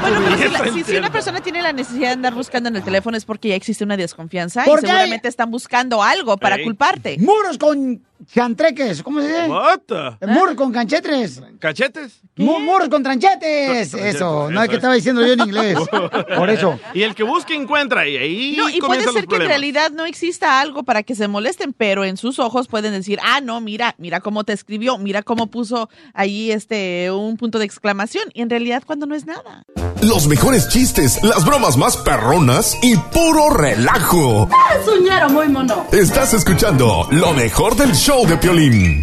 Bueno, 0.00 0.20
pero 0.24 0.36
si, 0.36 0.48
la- 0.80 0.84
si- 0.84 0.96
una 0.96 1.10
persona 1.10 1.40
tiene 1.40 1.62
la 1.62 1.72
necesidad 1.72 2.08
de 2.08 2.12
andar 2.14 2.34
buscando 2.34 2.68
en 2.68 2.76
el 2.76 2.82
teléfono 2.82 3.16
es 3.16 3.24
porque 3.24 3.48
ya 3.48 3.54
existe 3.56 3.82
una 3.82 3.96
desconfianza 3.96 4.62
y 4.62 4.64
seguramente 4.88 5.28
están 5.28 5.50
buscando 5.50 6.02
algo 6.02 6.36
para 6.36 6.56
culparte. 6.62 7.16
Muros 7.18 7.58
con 7.58 8.02
chantreques, 8.32 9.02
¿cómo 9.02 9.20
se 9.20 9.28
dice? 9.28 9.48
What? 9.48 10.16
Eh, 10.20 10.26
Muros 10.26 10.54
con 10.54 10.72
canchetres. 10.72 11.42
¿Cachetes? 11.58 12.20
Mu- 12.36 12.58
Muros 12.60 12.88
con 12.88 13.02
tranchetes. 13.02 13.92
Eso, 13.94 14.50
no 14.50 14.62
es 14.62 14.68
que 14.68 14.76
estaba 14.76 14.94
diciendo 14.94 15.24
yo 15.24 15.32
en 15.34 15.40
inglés. 15.40 15.78
Por 16.36 16.50
eso. 16.50 16.78
Y 16.94 17.02
el 17.02 17.14
que 17.14 17.22
busca 17.22 17.54
encuentra 17.54 18.08
y 18.08 18.16
ahí 18.16 18.54
No, 18.56 18.68
y 18.70 18.80
puede 18.80 19.04
ser 19.12 19.26
que 19.26 19.36
en 19.36 19.42
realidad 19.46 19.90
no 19.90 20.06
exista 20.06 20.60
algo 20.60 20.82
para 20.82 21.02
que 21.02 21.14
se 21.14 21.28
molesten, 21.28 21.72
pero 21.72 22.04
en 22.04 22.16
sus 22.16 22.38
ojos 22.38 22.68
pueden 22.68 22.92
decir, 22.92 23.18
ah, 23.22 23.40
no, 23.40 23.60
mira, 23.60 23.94
mira 23.98 24.20
cómo 24.20 24.44
te 24.44 24.52
escribió, 24.52 24.98
mira 24.98 25.22
cómo 25.22 25.48
puso 25.48 25.88
ahí 26.14 26.50
este 26.50 27.10
un 27.10 27.36
punto 27.36 27.58
de 27.58 27.64
exclamación. 27.64 28.24
Y 28.34 28.42
en 28.42 28.50
realidad 28.50 28.82
cuando 28.86 29.06
no 29.06 29.14
es 29.14 29.26
nada. 29.26 29.62
Los 30.02 30.26
mejores 30.26 30.68
chistes, 30.68 31.22
las 31.22 31.44
bromas 31.44 31.76
más 31.76 31.96
perronas 31.98 32.76
y 32.82 32.96
puro 32.96 33.50
relajo. 33.50 34.48
Suñero 34.84 35.28
muy 35.30 35.48
mono. 35.48 35.86
Estás 35.92 36.34
escuchando 36.34 37.06
lo 37.10 37.32
mejor 37.32 37.76
del 37.76 37.92
show 37.94 38.05
de 38.06 38.36
Piolín. 38.36 39.02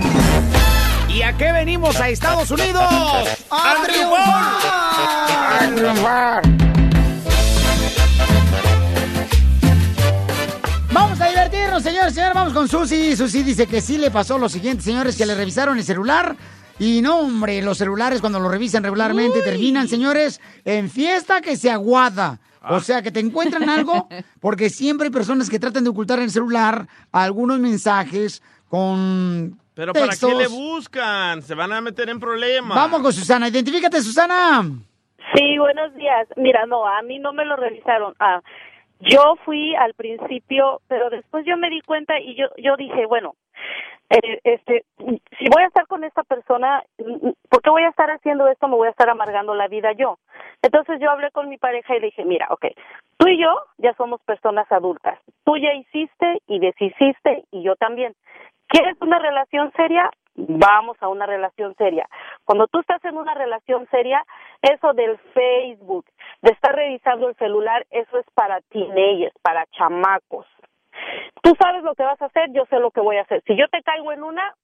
¿Y 1.10 1.24
a 1.24 1.36
qué 1.36 1.51
venimos 1.51 1.99
a 1.99 2.08
Estados 2.08 2.49
Unidos? 2.51 2.82
¡A 3.51 3.76
triunfar! 3.84 4.62
¡A 5.60 5.76
triunfar! 5.76 6.41
Vamos 10.93 11.20
a 11.20 11.28
divertirnos, 11.28 11.84
señores, 11.84 12.14
señores. 12.14 12.34
Vamos 12.34 12.54
con 12.54 12.70
Susi. 12.70 13.18
Susi 13.18 13.43
dice 13.43 13.68
que 13.68 13.82
sí 13.82 13.97
le 13.97 14.10
pasó 14.10 14.38
lo 14.38 14.47
siguiente, 14.47 14.84
señores, 14.84 15.18
que 15.18 15.26
le 15.26 15.36
revisaron 15.36 15.78
el 15.78 15.84
celular. 15.84 16.38
Y 16.80 17.01
no, 17.01 17.20
hombre, 17.20 17.62
los 17.62 17.80
celulares 17.80 18.22
cuando 18.22 18.39
lo 18.39 18.47
revisan 18.47 18.84
regularmente 18.84 19.41
terminan, 19.41 19.89
señores, 19.89 20.39
en 20.64 20.89
fiesta 20.89 21.41
que 21.41 21.58
se 21.58 21.70
aguada. 21.70 22.39
O 22.70 22.80
sea, 22.80 23.01
que 23.01 23.12
te 23.12 23.20
encuentran 23.20 23.70
algo, 23.70 24.08
porque 24.39 24.70
siempre 24.70 25.08
hay 25.08 25.12
personas 25.12 25.49
que 25.49 25.60
tratan 25.60 25.84
de 25.84 25.89
ocultar 25.89 26.20
en 26.20 26.26
el 26.26 26.32
celular 26.32 26.88
algunos 27.12 27.60
mensajes 27.60 28.41
con 28.74 29.51
Pero 29.76 29.93
¿para 29.93 30.13
qué 30.19 30.34
le 30.34 30.47
buscan? 30.47 31.43
Se 31.43 31.53
van 31.53 31.71
a 31.74 31.80
meter 31.80 32.09
en 32.09 32.19
problemas. 32.19 32.76
Vamos 32.76 33.03
con 33.03 33.13
Susana. 33.13 33.47
Identifícate, 33.47 34.01
Susana. 34.01 34.63
Sí, 35.36 35.59
buenos 35.59 35.93
días. 35.93 36.28
Mira, 36.38 36.65
no, 36.65 36.88
a 36.88 37.03
mí 37.03 37.19
no 37.19 37.34
me 37.34 37.45
lo 37.45 37.55
revisaron. 37.55 38.15
Ah, 38.19 38.41
yo 38.99 39.36
fui 39.45 39.76
al 39.76 39.93
principio, 39.93 40.82
pero 40.88 41.11
después 41.11 41.45
yo 41.45 41.55
me 41.55 41.69
di 41.69 41.82
cuenta 41.82 42.19
y 42.19 42.36
yo 42.36 42.47
yo 42.57 42.76
dije, 42.76 43.05
bueno, 43.05 43.36
eh, 44.09 44.39
este, 44.43 44.86
si 44.97 45.49
voy 45.49 45.61
a 45.61 45.67
estar 45.67 45.86
con 45.86 46.03
esta 46.03 46.24
persona, 46.24 46.84
¿por 47.49 47.61
qué 47.61 47.69
voy 47.69 47.84
a 47.84 47.89
estar 47.89 48.09
haciendo 48.09 48.47
esto? 48.47 48.67
Me 48.67 48.76
voy 48.76 48.88
a 48.88 48.91
estar 48.91 49.09
amargando 49.09 49.53
la 49.53 49.67
vida 49.67 49.91
yo. 49.93 50.17
Entonces 50.63 50.99
yo 50.99 51.11
hablé 51.11 51.30
con 51.30 51.47
mi 51.47 51.59
pareja 51.59 51.95
y 51.95 51.99
le 51.99 52.07
dije, 52.07 52.26
mira, 52.26 52.47
ok, 52.49 52.65
tú 53.17 53.28
y 53.28 53.39
yo 53.39 53.53
ya 53.78 53.93
somos 53.97 54.19
personas 54.21 54.65
adultas. 54.71 55.19
Tú 55.45 55.57
ya 55.57 55.74
hiciste 55.76 56.41
y 56.47 56.57
deshiciste 56.57 57.45
y 57.51 57.61
yo 57.61 57.76
también. 57.76 58.15
¿Quieres 58.74 58.97
una 59.01 59.19
relación 59.19 59.71
seria? 59.74 60.09
Vamos 60.34 60.97
a 60.99 61.07
una 61.07 61.28
relación 61.28 61.76
seria. 61.76 62.09
Cuando 62.43 62.65
tú 62.65 62.80
estás 62.80 63.05
en 63.05 63.15
una 63.17 63.36
relación 63.36 63.88
seria, 63.91 64.26
eso 64.63 64.93
del 64.93 65.19
Facebook, 65.36 66.07
de 66.41 66.53
estar 66.53 66.76
revisando 66.76 67.30
el 67.30 67.36
celular, 67.36 67.86
eso 67.91 68.17
es 68.17 68.26
para 68.34 68.61
teenagers, 68.71 69.36
para 69.43 69.67
chamacos. 69.78 70.47
Tú 71.43 71.53
sabes 71.61 71.84
lo 71.84 71.93
que 71.93 72.01
vas 72.01 72.19
a 72.19 72.26
hacer, 72.26 72.51
yo 72.51 72.65
sé 72.65 72.80
lo 72.80 72.89
que 72.89 73.01
voy 73.01 73.17
a 73.17 73.21
hacer. 73.21 73.43
Si 73.45 73.55
yo 73.55 73.67
te 73.67 73.84
caigo 73.84 74.11
en 74.11 74.24
una, 74.24 74.55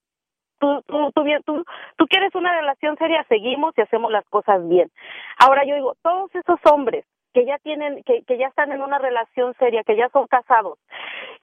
tú, 0.57 0.81
tú, 0.87 1.11
tú, 1.13 1.23
tú, 1.45 1.63
tú 1.95 2.07
quieres 2.07 2.33
una 2.33 2.59
relación 2.59 2.97
seria, 2.97 3.23
seguimos 3.29 3.77
y 3.77 3.81
hacemos 3.81 4.11
las 4.11 4.25
cosas 4.29 4.67
bien. 4.67 4.89
Ahora 5.37 5.65
yo 5.65 5.75
digo, 5.75 5.93
todos 6.01 6.33
esos 6.33 6.59
hombres 6.65 7.05
que 7.33 7.45
ya 7.45 7.57
tienen, 7.59 8.03
que, 8.03 8.23
que 8.23 8.37
ya 8.37 8.47
están 8.47 8.71
en 8.71 8.81
una 8.81 8.97
relación 8.97 9.53
seria, 9.59 9.83
que 9.83 9.95
ya 9.95 10.09
son 10.09 10.27
casados 10.27 10.79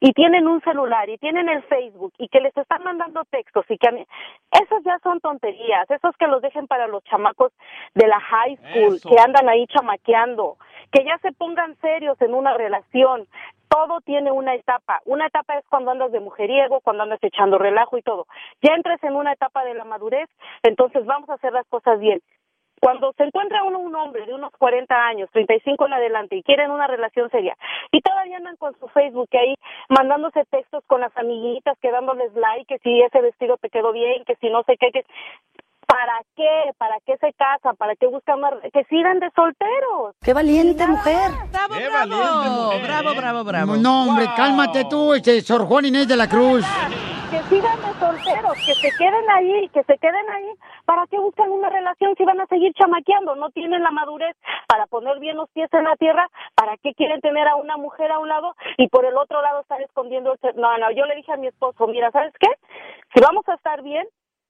y 0.00 0.12
tienen 0.12 0.46
un 0.46 0.60
celular 0.62 1.08
y 1.08 1.18
tienen 1.18 1.48
el 1.48 1.62
Facebook 1.64 2.12
y 2.18 2.28
que 2.28 2.40
les 2.40 2.56
están 2.56 2.82
mandando 2.82 3.24
textos 3.24 3.64
y 3.68 3.78
que 3.78 3.88
a 3.88 3.92
mí, 3.92 4.06
esos 4.50 4.82
ya 4.84 4.98
son 5.02 5.20
tonterías, 5.20 5.90
esos 5.90 6.16
que 6.16 6.26
los 6.26 6.42
dejen 6.42 6.66
para 6.66 6.86
los 6.86 7.02
chamacos 7.04 7.52
de 7.94 8.06
la 8.06 8.20
high 8.20 8.56
school, 8.56 8.96
Eso. 8.96 9.08
que 9.08 9.18
andan 9.18 9.48
ahí 9.48 9.66
chamaqueando, 9.68 10.56
que 10.92 11.04
ya 11.04 11.18
se 11.18 11.32
pongan 11.32 11.76
serios 11.80 12.20
en 12.20 12.34
una 12.34 12.54
relación. 12.54 13.26
Todo 13.68 14.00
tiene 14.02 14.30
una 14.30 14.54
etapa. 14.54 15.00
Una 15.06 15.26
etapa 15.26 15.58
es 15.58 15.64
cuando 15.68 15.90
andas 15.90 16.12
de 16.12 16.20
mujeriego, 16.20 16.80
cuando 16.80 17.02
andas 17.02 17.18
echando 17.22 17.58
relajo 17.58 17.98
y 17.98 18.02
todo. 18.02 18.26
Ya 18.62 18.74
entres 18.74 19.02
en 19.02 19.16
una 19.16 19.32
etapa 19.32 19.64
de 19.64 19.74
la 19.74 19.84
madurez, 19.84 20.28
entonces 20.62 21.04
vamos 21.04 21.28
a 21.30 21.34
hacer 21.34 21.52
las 21.52 21.66
cosas 21.66 21.98
bien. 21.98 22.20
Cuando 22.80 23.12
se 23.16 23.24
encuentra 23.24 23.64
uno 23.64 23.78
un 23.78 23.94
hombre 23.94 24.26
de 24.26 24.34
unos 24.34 24.52
40 24.52 24.94
años, 24.94 25.30
35 25.32 25.86
en 25.86 25.92
adelante 25.94 26.36
y 26.36 26.42
quieren 26.42 26.70
una 26.70 26.86
relación 26.86 27.30
seria 27.30 27.56
y 27.90 28.00
todavía 28.00 28.36
andan 28.36 28.56
con 28.56 28.78
su 28.78 28.86
Facebook 28.88 29.28
ahí 29.32 29.54
mandándose 29.88 30.44
textos 30.50 30.84
con 30.86 31.00
las 31.00 31.16
amiguitas, 31.16 31.78
que 31.80 31.90
dándoles 31.90 32.34
like, 32.34 32.66
que 32.66 32.78
si 32.80 33.00
ese 33.00 33.20
vestido 33.20 33.56
te 33.56 33.70
quedó 33.70 33.92
bien, 33.92 34.24
que 34.24 34.36
si 34.36 34.50
no 34.50 34.62
sé 34.64 34.76
qué, 34.76 34.90
que 34.92 35.04
¿para 35.86 36.20
qué? 36.36 36.72
¿Para 36.78 36.96
qué 37.04 37.16
se 37.18 37.32
casan? 37.34 37.76
¿Para 37.76 37.94
qué 37.96 38.06
buscan 38.06 38.38
una 38.38 38.50
que 38.72 38.84
sigan 38.84 39.18
de 39.20 39.30
solteros? 39.34 40.14
¡Qué 40.22 40.32
valiente 40.32 40.86
mujer! 40.86 41.30
¡Bravo, 41.50 41.74
bravo! 41.74 42.70
¡Bravo, 42.82 43.14
bravo, 43.14 43.44
bravo! 43.44 43.76
No, 43.76 44.04
hombre, 44.04 44.26
cálmate 44.36 44.84
tú, 44.84 45.14
este 45.14 45.40
Sor 45.40 45.66
Juan 45.66 45.86
Inés 45.86 46.08
de 46.08 46.16
la 46.16 46.28
Cruz. 46.28 46.64
que 47.30 47.42
sigan 47.44 47.76
de 47.80 47.92
solteros, 47.98 48.54
que 48.66 48.74
se 48.74 48.90
queden 48.96 49.30
ahí, 49.30 49.68
que 49.70 49.82
se 49.84 49.98
queden 49.98 50.30
ahí. 50.30 50.52
¿Para 50.84 51.06
qué 51.08 51.18
buscan 51.18 51.50
una 51.50 51.68
relación 51.68 52.14
si 52.16 52.24
van 52.24 52.40
a 52.40 52.46
seguir 52.46 52.72
chamaqueando? 52.74 53.34
No 53.34 53.50
tienen 53.50 53.82
la 53.82 53.90
madurez 53.90 54.36
para 54.68 54.86
poner 54.86 55.18
bien 55.18 55.36
los 55.36 55.50
pies 55.50 55.68
en 55.72 55.84
la 55.84 55.96
tierra. 55.96 56.28
¿Para 56.54 56.76
qué 56.76 56.94
quieren 56.94 57.20
tener 57.20 57.48
a 57.48 57.56
una 57.56 57.76
mujer 57.76 58.12
a 58.12 58.18
un 58.18 58.28
lado 58.28 58.54
y 58.76 58.88
por 58.88 59.04
el 59.04 59.16
otro 59.16 59.42
lado 59.42 59.60
estar 59.60 59.80
escondiendo 59.80 60.32
el... 60.32 60.56
No, 60.56 60.78
no, 60.78 60.90
yo 60.92 61.04
le 61.06 61.16
dije 61.16 61.32
a 61.32 61.36
mi 61.36 61.48
esposo, 61.48 61.86
mira, 61.88 62.10
¿sabes 62.12 62.32
qué? 62.38 62.48
Si 63.14 63.20
vamos 63.20 63.48
a 63.48 63.54
estar 63.54 63.82
bien, 63.82 64.06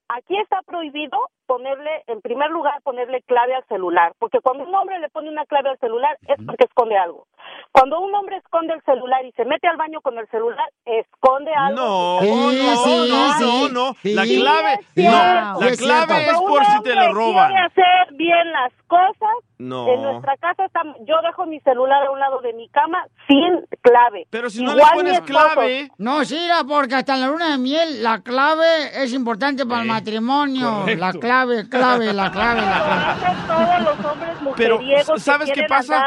aquí 0.09 0.37
está 0.39 0.62
prohibido 0.62 1.19
ponerle, 1.47 2.02
en 2.06 2.20
primer 2.20 2.51
lugar, 2.51 2.81
ponerle 2.82 3.23
clave 3.23 3.55
al 3.55 3.64
celular, 3.66 4.12
porque 4.18 4.40
cuando 4.40 4.64
un 4.64 4.74
hombre 4.74 4.98
le 4.98 5.09
pone 5.09 5.28
una 5.31 5.44
clave 5.47 5.70
al 5.70 5.78
celular 5.78 6.16
es 6.27 6.36
porque 6.44 6.64
esconde 6.64 6.97
algo. 6.97 7.27
Cuando 7.73 8.01
un 8.01 8.14
hombre 8.14 8.36
esconde 8.39 8.74
el 8.74 8.82
celular 8.82 9.24
y 9.24 9.32
se 9.32 9.44
mete 9.44 9.68
al 9.68 9.77
baño 9.77 10.01
con 10.01 10.18
el 10.18 10.27
celular, 10.28 10.68
esconde 10.85 11.52
algo. 11.55 11.77
No, 11.81 12.18
Sí, 12.20 12.28
no, 12.31 12.77
sí, 12.77 13.09
no, 13.10 13.32
sí. 13.39 13.44
no, 13.44 13.68
no. 13.68 13.97
La 14.14 14.24
Sí, 14.24 14.40
clave, 14.40 14.78
no, 14.97 15.60
la 15.60 15.77
clave 15.78 16.27
es 16.27 16.32
por 16.39 16.64
si 16.64 16.82
te 16.82 16.94
lo 16.94 17.12
roban. 17.12 17.48
quiere 17.51 17.64
hacer 17.66 18.14
bien 18.14 18.52
las 18.52 18.73
cosas. 18.86 19.36
No. 19.59 19.89
En 19.89 20.02
nuestra 20.02 20.36
casa 20.36 20.66
estamos, 20.66 20.97
yo 21.06 21.14
dejo 21.23 21.47
mi 21.47 21.60
celular 21.60 22.06
a 22.06 22.10
un 22.10 22.18
lado 22.20 22.40
de 22.40 22.52
mi 22.52 22.68
cama 22.68 23.06
sin 23.27 23.64
clave. 23.81 24.27
Pero 24.31 24.51
si 24.51 24.62
no 24.62 24.74
le 24.74 24.82
pones 24.94 25.20
clave. 25.23 25.89
No, 25.97 26.24
sí, 26.27 26.39
porque 26.68 26.94
hasta 26.97 27.14
en 27.14 27.20
la 27.23 27.27
luna 27.28 27.52
de 27.52 27.59
miel 27.59 28.02
la 28.02 28.20
clave 28.20 29.02
es 29.02 29.14
importante 29.14 29.64
para 29.64 29.82
el 29.82 29.89
matrimonio. 29.89 30.81
correcto. 30.81 31.01
La 31.01 31.12
clave, 31.12 31.35
clave, 31.44 32.12
la 32.12 32.30
clave, 32.30 32.60
la 32.60 32.84
clave. 32.84 33.36
todos 33.46 33.80
los 33.82 34.04
hombres 34.12 34.36
Pero, 34.56 34.78
¿sabes 35.18 35.50
que 35.50 35.60
qué 35.62 35.66
pasa? 35.68 36.02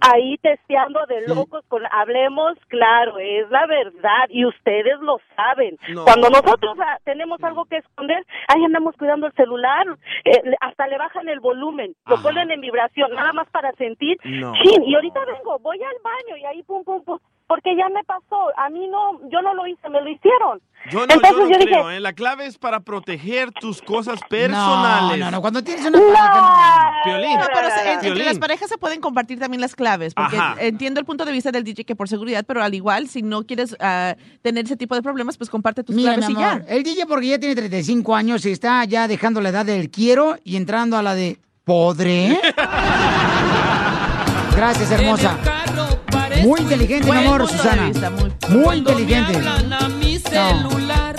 ahí 0.00 0.38
testeando 0.38 1.00
de 1.06 1.26
locos 1.28 1.64
con 1.68 1.82
hablemos 1.90 2.56
claro 2.68 3.18
es 3.18 3.48
la 3.50 3.66
verdad 3.66 4.26
y 4.30 4.44
ustedes 4.46 4.98
lo 5.00 5.18
saben 5.36 5.76
No. 5.90 6.04
cuando 6.04 6.30
nosotros 6.30 6.76
ah, 6.80 6.98
tenemos 7.04 7.42
algo 7.44 7.64
que 7.66 7.76
esconder 7.78 8.24
ahí 8.48 8.64
andamos 8.64 8.94
cuidando 8.96 9.26
el 9.26 9.32
celular 9.34 9.86
eh, 10.24 10.40
le- 10.44 10.56
hasta 10.60 10.86
le 10.86 10.96
bajan 10.98 11.28
el 11.28 11.40
volumen 11.40 11.94
lo 12.06 12.22
ponen 12.22 12.50
en 12.50 12.60
vibración 12.60 13.14
nada 13.14 13.32
más 13.32 13.48
para 13.50 13.72
sentir 13.72 14.16
No. 14.24 14.52
chin 14.62 14.82
y 14.84 14.94
ahorita 14.94 15.20
vengo 15.26 15.58
voy 15.58 15.78
al 15.82 15.96
baño 16.02 16.36
y 16.38 16.44
ahí 16.46 16.62
pum 16.62 16.82
pum 16.84 17.02
pum 17.04 17.18
porque 17.50 17.74
ya 17.76 17.88
me 17.88 18.04
pasó 18.04 18.36
a 18.56 18.70
mí 18.70 18.86
no 18.86 19.28
yo 19.28 19.42
no 19.42 19.54
lo 19.54 19.66
hice 19.66 19.88
me 19.90 20.00
lo 20.00 20.08
hicieron 20.08 20.60
Yo 20.88 21.04
no, 21.04 21.12
Entonces 21.14 21.30
yo 21.32 21.38
no 21.38 21.50
yo 21.50 21.58
creo, 21.58 21.84
dije- 21.88 21.96
¿eh? 21.96 22.00
La 22.00 22.12
clave 22.12 22.46
es 22.46 22.58
para 22.58 22.78
proteger 22.80 23.50
tus 23.50 23.82
cosas 23.82 24.20
personales. 24.30 25.18
No, 25.18 25.24
no, 25.26 25.30
no, 25.32 25.40
cuando 25.40 25.62
tienes 25.64 25.84
una 25.84 25.98
pareja, 25.98 26.92
Piolín. 27.04 27.38
No, 27.38 27.46
pero 27.52 27.70
se- 27.70 27.80
en- 27.82 27.88
entre 27.94 28.08
Piolín. 28.10 28.26
las 28.26 28.38
parejas 28.38 28.68
se 28.68 28.78
pueden 28.78 29.00
compartir 29.00 29.40
también 29.40 29.60
las 29.60 29.74
claves, 29.74 30.14
porque 30.14 30.36
Ajá. 30.38 30.54
entiendo 30.60 31.00
el 31.00 31.06
punto 31.06 31.24
de 31.24 31.32
vista 31.32 31.50
del 31.50 31.64
DJ 31.64 31.84
que 31.84 31.96
por 31.96 32.08
seguridad, 32.08 32.44
pero 32.46 32.62
al 32.62 32.72
igual, 32.72 33.08
si 33.08 33.22
no 33.22 33.42
quieres 33.42 33.76
ah, 33.80 34.14
tener 34.42 34.64
ese 34.66 34.76
tipo 34.76 34.94
de 34.94 35.02
problemas, 35.02 35.36
pues 35.36 35.50
comparte 35.50 35.82
tus 35.82 35.96
Mira, 35.96 36.14
claves 36.14 36.28
mi 36.28 36.34
y 36.36 36.38
ya. 36.38 36.52
amor, 36.52 36.64
el 36.68 36.82
DJ 36.84 37.06
porque 37.06 37.26
ya 37.26 37.38
tiene 37.40 37.56
35 37.56 38.14
años 38.14 38.46
y 38.46 38.52
está 38.52 38.84
ya 38.84 39.08
dejando 39.08 39.40
la 39.40 39.48
edad 39.50 39.66
del 39.66 39.90
quiero 39.90 40.36
y 40.44 40.54
entrando 40.56 40.96
a 40.96 41.02
la 41.02 41.14
de 41.16 41.36
podré. 41.64 42.40
Gracias, 44.56 44.90
hermosa. 44.92 45.36
Muy 46.42 46.60
inteligente, 46.60 47.10
mi 47.10 47.16
amor, 47.18 47.48
Susana. 47.48 47.86
vista, 47.86 48.10
muy, 48.10 48.30
Cuando 48.62 48.94
me 48.94 49.00
inteligente. 49.02 49.36
hablan 49.48 49.72
a 49.72 49.88
mi 49.88 50.18
celular, 50.18 51.16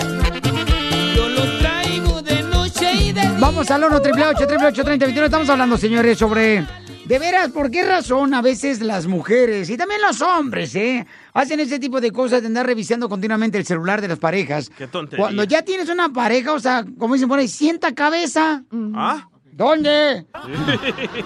yo 1.16 1.28
lo 1.28 1.58
traigo 1.58 2.22
de 2.22 2.42
noche 2.42 2.92
y 2.92 3.12
de 3.12 3.20
día. 3.20 3.36
Vamos 3.38 3.70
al 3.70 3.84
1 3.84 3.96
888 3.96 4.84
3021 4.84 5.24
Estamos 5.26 5.48
hablando, 5.48 5.76
señores, 5.76 6.18
sobre. 6.18 6.66
De 7.04 7.18
veras, 7.18 7.50
¿por 7.50 7.70
qué 7.70 7.84
razón 7.84 8.32
a 8.32 8.40
veces 8.42 8.80
las 8.80 9.06
mujeres 9.06 9.68
y 9.70 9.76
también 9.76 10.00
los 10.00 10.22
hombres, 10.22 10.74
eh, 10.76 11.04
hacen 11.34 11.58
ese 11.58 11.78
tipo 11.80 12.00
de 12.00 12.12
cosas 12.12 12.42
de 12.42 12.46
andar 12.46 12.64
revisando 12.64 13.08
continuamente 13.08 13.58
el 13.58 13.66
celular 13.66 14.00
de 14.00 14.08
las 14.08 14.18
parejas? 14.20 14.70
Qué 14.70 14.86
tontería. 14.86 15.22
Cuando 15.24 15.42
ya 15.44 15.62
tienes 15.62 15.88
una 15.88 16.08
pareja, 16.10 16.52
o 16.52 16.60
sea, 16.60 16.84
como 16.98 17.14
dicen 17.14 17.28
por 17.28 17.40
ahí, 17.40 17.48
sienta 17.48 17.92
cabeza. 17.92 18.62
¿Ah? 18.94 19.28
¿Dónde? 19.50 20.26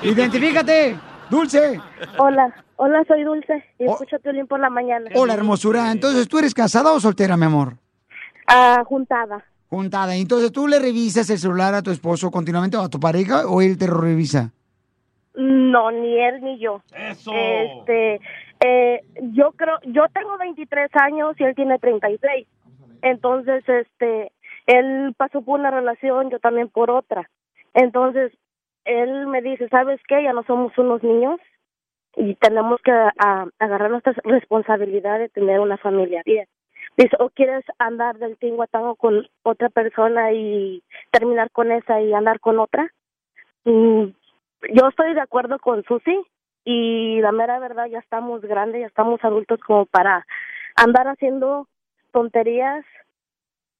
Identifícate, 0.02 0.97
Dulce. 1.31 1.78
Hola, 2.18 2.64
hola, 2.77 3.05
soy 3.07 3.24
Dulce 3.24 3.65
y 3.78 3.86
Oh. 3.86 3.93
escucho 3.93 4.19
Piolín 4.20 4.47
por 4.47 4.61
la 4.61 4.70
mañana. 4.70 5.11
Hola, 5.15 5.35
hermosura. 5.35 5.90
Entonces, 5.93 6.28
¿tú 6.28 6.39
eres 6.39 6.55
casada 6.55 6.93
o 6.93 7.01
soltera, 7.01 7.36
mi 7.36 7.44
amor? 7.47 7.74
Ah, 8.47 8.82
juntada. 8.86 9.44
Juntada. 9.69 10.15
Entonces, 10.15 10.53
¿tú 10.53 10.69
le 10.69 10.78
revisas 10.78 11.28
el 11.31 11.39
celular 11.39 11.74
a 11.74 11.82
tu 11.82 11.90
esposo 11.90 12.31
continuamente 12.31 12.77
o 12.77 12.82
a 12.82 12.89
tu 12.89 13.01
pareja 13.01 13.47
o 13.48 13.61
él 13.61 13.77
te 13.78 13.89
lo 13.89 13.98
revisa? 14.01 14.53
No, 15.35 15.90
ni 15.90 16.19
él 16.20 16.40
ni 16.43 16.59
yo. 16.59 16.81
Eso. 16.94 17.32
Este, 17.35 18.20
eh, 18.65 19.03
yo 19.35 19.53
creo, 19.53 19.78
yo 19.85 20.05
tengo 20.15 20.39
23 20.39 20.90
años 20.94 21.35
y 21.39 21.44
él 21.44 21.55
tiene 21.55 21.78
36. 21.78 22.47
Entonces, 23.03 23.62
este, 23.69 24.32
él 24.66 25.12
pasó 25.16 25.43
por 25.43 25.61
una 25.61 25.70
relación, 25.70 26.31
yo 26.31 26.39
también 26.39 26.69
por 26.69 26.90
otra. 26.90 27.28
Entonces, 27.74 28.32
él 28.85 29.27
me 29.27 29.43
dice, 29.43 29.69
¿sabes 29.69 30.01
qué? 30.09 30.23
Ya 30.23 30.32
no 30.32 30.43
somos 30.44 30.73
unos 30.78 31.03
niños 31.03 31.39
y 32.16 32.34
tenemos 32.36 32.80
que 32.82 32.93
agarrar 33.59 33.90
nuestra 33.90 34.14
responsabilidad 34.24 35.18
de 35.18 35.28
tener 35.28 35.60
una 35.60 35.76
familia 35.76 36.22
bien. 36.24 36.47
Dice, 36.97 37.14
¿o 37.18 37.28
quieres 37.28 37.62
andar 37.78 38.16
del 38.16 38.38
tingo 38.38 38.62
a 38.62 38.66
tango 38.66 38.97
con 38.97 39.28
otra 39.43 39.68
persona 39.68 40.32
y 40.32 40.82
terminar 41.10 41.51
con 41.51 41.70
esa 41.70 42.01
y 42.01 42.14
andar 42.14 42.40
con 42.40 42.59
otra? 42.59 42.90
Mm, 43.64 44.05
yo 44.72 44.88
estoy 44.88 45.12
de 45.12 45.20
acuerdo 45.20 45.59
con 45.59 45.84
Susi 45.84 46.18
y 46.64 47.20
la 47.20 47.32
mera 47.32 47.59
verdad 47.59 47.86
ya 47.86 47.98
estamos 47.98 48.40
grandes, 48.40 48.80
ya 48.80 48.86
estamos 48.86 49.22
adultos 49.22 49.60
como 49.60 49.84
para 49.84 50.26
andar 50.74 51.06
haciendo 51.09 51.68
tonterías, 52.12 52.84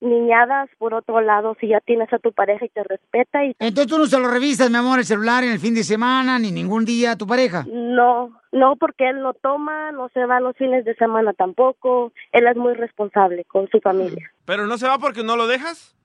niñadas 0.01 0.69
por 0.79 0.95
otro 0.95 1.21
lado, 1.21 1.57
si 1.61 1.69
ya 1.69 1.81
tienes 1.81 2.13
a 2.13 2.19
tu 2.19 2.33
pareja 2.33 2.65
y 2.65 2.69
te 2.69 2.83
respeta 2.83 3.45
y 3.45 3.55
Entonces, 3.59 3.87
¿tú 3.87 3.99
no 3.99 4.07
se 4.07 4.19
lo 4.19 4.29
revisas, 4.29 4.71
mi 4.71 4.77
amor, 4.77 4.99
el 4.99 5.05
celular 5.05 5.45
en 5.45 5.53
el 5.53 5.59
fin 5.59 5.75
de 5.75 5.85
semana 5.85 6.39
ni 6.39 6.53
ningún 6.53 6.85
día 6.85 7.13
a 7.13 7.17
tu 7.17 7.27
pareja? 7.27 7.65
no, 7.69 8.31
no 8.53 8.77
porque 8.77 9.09
él 9.09 9.23
no 9.23 9.35
toma, 9.35 9.93
no 9.93 10.09
se 10.11 10.25
va 10.25 10.41
los 10.41 10.57
fines 10.57 10.85
de 10.85 10.95
semana 10.95 11.33
tampoco, 11.33 12.13
él 12.33 12.47
es 12.47 12.57
muy 12.57 12.75
responsable 12.75 13.45
con 13.45 13.69
su 13.69 13.81
familia. 13.81 14.31
¿Pero 14.45 14.67
no 14.67 14.79
se 14.79 14.87
va 14.87 14.99
porque 14.99 15.23
no 15.23 15.37
lo 15.37 15.47
dejas? 15.47 15.97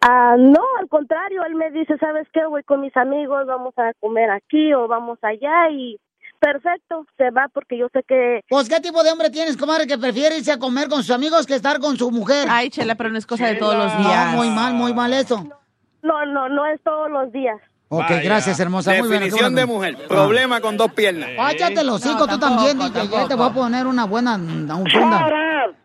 Ah, 0.00 0.36
no, 0.38 0.60
al 0.80 0.88
contrario, 0.88 1.44
él 1.44 1.54
me 1.54 1.70
dice, 1.70 1.96
¿sabes 1.98 2.26
qué? 2.32 2.44
Voy 2.46 2.62
con 2.64 2.80
mis 2.80 2.96
amigos, 2.96 3.46
vamos 3.46 3.72
a 3.78 3.92
comer 4.00 4.30
aquí 4.30 4.74
o 4.74 4.88
vamos 4.88 5.18
allá 5.22 5.70
y 5.70 5.98
perfecto, 6.44 7.06
se 7.16 7.30
va 7.30 7.48
porque 7.52 7.78
yo 7.78 7.88
sé 7.92 8.02
que... 8.06 8.40
Pues, 8.48 8.68
¿qué 8.68 8.80
tipo 8.80 9.02
de 9.02 9.10
hombre 9.10 9.30
tienes, 9.30 9.56
comadre, 9.56 9.86
que 9.86 9.96
prefiere 9.96 10.36
irse 10.36 10.52
a 10.52 10.58
comer 10.58 10.88
con 10.88 11.02
sus 11.02 11.14
amigos 11.14 11.46
que 11.46 11.54
estar 11.54 11.80
con 11.80 11.96
su 11.96 12.10
mujer? 12.10 12.48
Ay, 12.50 12.68
Chela, 12.68 12.94
pero 12.96 13.10
no 13.10 13.18
es 13.18 13.26
cosa 13.26 13.46
de 13.46 13.54
todos 13.54 13.76
los 13.76 13.96
días. 13.98 14.32
No, 14.32 14.36
muy 14.36 14.50
mal, 14.50 14.74
muy 14.74 14.92
mal 14.92 15.12
eso. 15.14 15.46
No, 16.02 16.26
no, 16.26 16.48
no 16.50 16.66
es 16.66 16.82
todos 16.82 17.10
los 17.10 17.32
días. 17.32 17.58
Ok, 17.88 18.10
gracias, 18.22 18.60
hermosa. 18.60 18.90
Muy 18.90 19.08
bien. 19.08 19.20
Definición 19.20 19.54
de 19.54 19.66
mujer. 19.66 19.96
Problema 20.08 20.60
con 20.60 20.76
dos 20.76 20.92
piernas. 20.92 21.30
Cállate 21.36 21.84
los 21.84 22.04
hocico, 22.04 22.26
tú 22.26 22.38
también, 22.38 22.78
DJ. 22.78 23.08
Ya 23.08 23.28
te 23.28 23.34
voy 23.34 23.48
a 23.48 23.52
poner 23.52 23.86
una 23.86 24.04
buena 24.04 24.34
un 24.34 24.86
funda. 24.90 25.26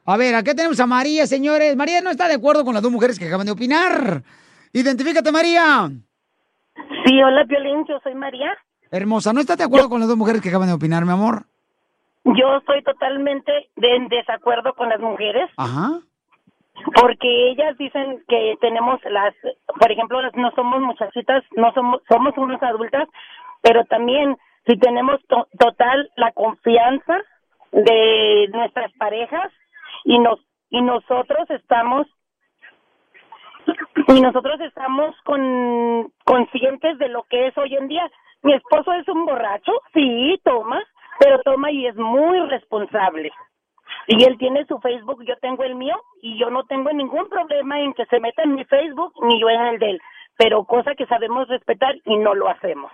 A 0.05 0.17
ver, 0.17 0.35
aquí 0.35 0.55
tenemos 0.55 0.79
a 0.79 0.87
María, 0.87 1.27
señores. 1.27 1.75
María 1.75 2.01
no 2.01 2.09
está 2.09 2.27
de 2.27 2.33
acuerdo 2.33 2.65
con 2.65 2.73
las 2.73 2.83
dos 2.83 2.91
mujeres 2.91 3.17
que 3.19 3.27
acaban 3.27 3.45
de 3.45 3.51
opinar. 3.51 4.23
Identifícate, 4.73 5.31
María. 5.31 5.89
Sí, 7.05 7.21
hola, 7.21 7.43
Violín, 7.45 7.85
yo 7.87 7.99
soy 8.03 8.15
María. 8.15 8.49
Hermosa, 8.91 9.33
¿no 9.33 9.39
estás 9.39 9.57
de 9.57 9.63
acuerdo 9.63 9.89
con 9.89 9.99
las 9.99 10.07
dos 10.09 10.17
mujeres 10.17 10.41
que 10.41 10.49
acaban 10.49 10.67
de 10.67 10.73
opinar, 10.73 11.05
mi 11.05 11.11
amor? 11.11 11.43
Yo 12.23 12.57
estoy 12.57 12.83
totalmente 12.83 13.51
de- 13.75 13.95
en 13.95 14.07
desacuerdo 14.09 14.73
con 14.73 14.89
las 14.89 14.99
mujeres 14.99 15.49
Ajá. 15.57 15.99
porque 16.95 17.49
ellas 17.51 17.77
dicen 17.77 18.23
que 18.27 18.55
tenemos 18.61 18.99
las, 19.05 19.33
por 19.79 19.91
ejemplo, 19.91 20.21
las- 20.21 20.35
no 20.35 20.51
somos 20.51 20.81
muchachitas, 20.81 21.43
no 21.55 21.71
somos, 21.73 22.01
somos 22.09 22.37
unas 22.37 22.61
adultas, 22.63 23.07
pero 23.61 23.85
también 23.85 24.37
si 24.65 24.77
tenemos 24.77 25.19
to- 25.27 25.47
total 25.57 26.09
la 26.15 26.31
confianza 26.31 27.19
de 27.71 28.47
nuestras 28.51 28.91
parejas 28.93 29.51
y 30.03 30.17
nos 30.19 30.39
y 30.71 30.81
nosotros 30.83 31.49
estamos 31.49 32.05
y 34.07 34.21
nosotros 34.21 34.59
estamos 34.61 35.15
con 35.23 36.11
conscientes 36.25 36.97
de 36.99 37.09
lo 37.09 37.23
que 37.23 37.47
es 37.47 37.57
hoy 37.57 37.75
en 37.75 37.87
día. 37.87 38.09
Mi 38.41 38.53
esposo 38.53 38.93
es 38.93 39.07
un 39.07 39.25
borracho, 39.25 39.71
sí, 39.93 40.39
toma, 40.43 40.81
pero 41.19 41.41
toma 41.43 41.71
y 41.71 41.87
es 41.87 41.95
muy 41.95 42.39
responsable. 42.47 43.31
Y 44.07 44.23
él 44.23 44.37
tiene 44.37 44.65
su 44.65 44.79
Facebook, 44.79 45.23
yo 45.25 45.35
tengo 45.41 45.63
el 45.63 45.75
mío, 45.75 45.95
y 46.21 46.39
yo 46.39 46.49
no 46.49 46.63
tengo 46.65 46.91
ningún 46.91 47.27
problema 47.29 47.79
en 47.79 47.93
que 47.93 48.05
se 48.05 48.19
meta 48.19 48.43
en 48.43 48.55
mi 48.55 48.65
Facebook 48.65 49.13
ni 49.21 49.39
yo 49.39 49.49
en 49.49 49.61
el 49.61 49.79
de 49.79 49.91
él. 49.91 50.01
Pero 50.37 50.63
cosa 50.63 50.95
que 50.95 51.05
sabemos 51.05 51.47
respetar 51.47 51.95
y 52.05 52.17
no 52.17 52.33
lo 52.33 52.49
hacemos. 52.49 52.91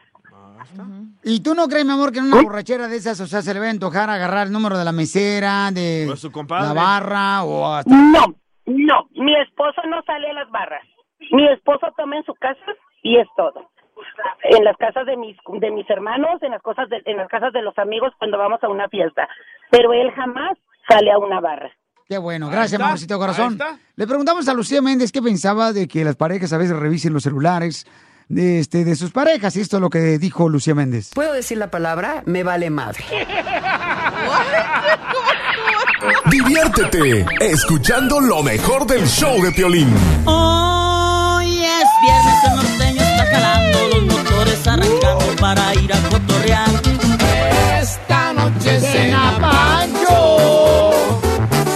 ¿Y 1.24 1.44
tú 1.44 1.54
no 1.54 1.68
crees, 1.68 1.86
mi 1.86 1.92
amor, 1.92 2.12
que 2.12 2.20
en 2.20 2.26
una 2.26 2.42
borrachera 2.42 2.88
de 2.88 2.98
esas, 2.98 3.20
o 3.22 3.28
sea, 3.28 3.42
se 3.42 3.54
le 3.54 3.60
va 3.60 3.68
a 3.68 3.70
antojar 3.70 4.10
agarrar 4.10 4.48
el 4.48 4.54
número 4.54 4.78
de 4.78 4.86
la 4.86 4.92
mesera, 4.92 5.70
de 5.72 6.08
la 6.50 6.74
barra 6.74 7.44
o 7.44 7.66
hasta... 7.74 7.94
No, 7.94 8.36
no, 8.66 9.08
mi 9.12 9.36
esposo 9.38 9.82
no 9.88 10.02
sale 10.04 10.30
a 10.32 10.34
las 10.34 10.50
barras. 10.50 10.84
Mi 11.32 11.48
esposo 11.50 11.88
toma 11.96 12.18
en 12.18 12.24
su 12.24 12.34
casa 12.34 12.74
y 13.04 13.18
es 13.18 13.28
todo. 13.38 13.70
En 14.44 14.64
las 14.64 14.78
casas 14.78 15.06
de 15.06 15.18
mis 15.18 15.38
de 15.60 15.72
mis 15.72 15.90
hermanos, 15.90 16.42
en 16.44 16.52
las 16.52 16.62
cosas 16.62 16.90
de, 16.90 17.02
en 17.06 17.18
las 17.18 17.28
casas 17.28 17.52
de 17.54 17.62
los 17.62 17.78
amigos 17.78 18.14
cuando 18.18 18.38
vamos 18.38 18.64
a 18.64 18.70
una 18.70 18.88
fiesta, 18.90 19.28
pero 19.72 19.94
él 19.94 20.12
jamás 20.12 20.58
sale 20.88 21.12
a 21.12 21.18
una 21.18 21.40
barra. 21.40 21.72
Qué 22.08 22.20
bueno, 22.20 22.50
gracias, 22.50 22.74
está, 22.74 22.86
amorcito 22.86 23.18
corazón. 23.18 23.58
Le 23.96 24.06
preguntamos 24.06 24.48
a 24.48 24.54
Lucía 24.54 24.82
Méndez 24.82 25.12
qué 25.12 25.24
pensaba 25.24 25.74
de 25.74 25.88
que 25.88 26.04
las 26.04 26.16
parejas 26.16 26.54
a 26.54 26.58
veces 26.58 26.78
revisen 26.78 27.14
los 27.14 27.24
celulares 27.24 27.88
de, 28.30 28.60
este, 28.60 28.86
de 28.86 28.96
sus 28.96 29.12
parejas. 29.12 29.56
Y 29.56 29.62
esto 29.62 29.78
es 29.78 29.82
lo 29.82 29.90
que 29.90 30.20
dijo 30.20 30.48
Lucía 30.48 30.76
Méndez. 30.76 31.10
¿Puedo 31.16 31.34
decir 31.34 31.58
la 31.58 31.72
palabra? 31.72 32.22
Me 32.26 32.44
vale 32.44 32.70
madre. 32.70 33.04
Diviértete 36.30 37.26
escuchando 37.40 38.20
lo 38.20 38.44
mejor 38.44 38.86
del 38.86 39.08
show 39.08 39.42
de 39.42 39.52
Piolín. 39.52 39.92
Hoy 40.26 40.55
está 43.16 43.30
calando, 43.32 43.88
los 43.88 44.04
motores 44.04 44.68
arrancando 44.68 45.36
para 45.40 45.74
ir 45.76 45.94
a 45.94 46.00
cotorrear. 46.10 46.70
Esta 47.82 48.34
noche 48.34 48.80
cena 48.80 49.38
Pancho, 49.40 50.92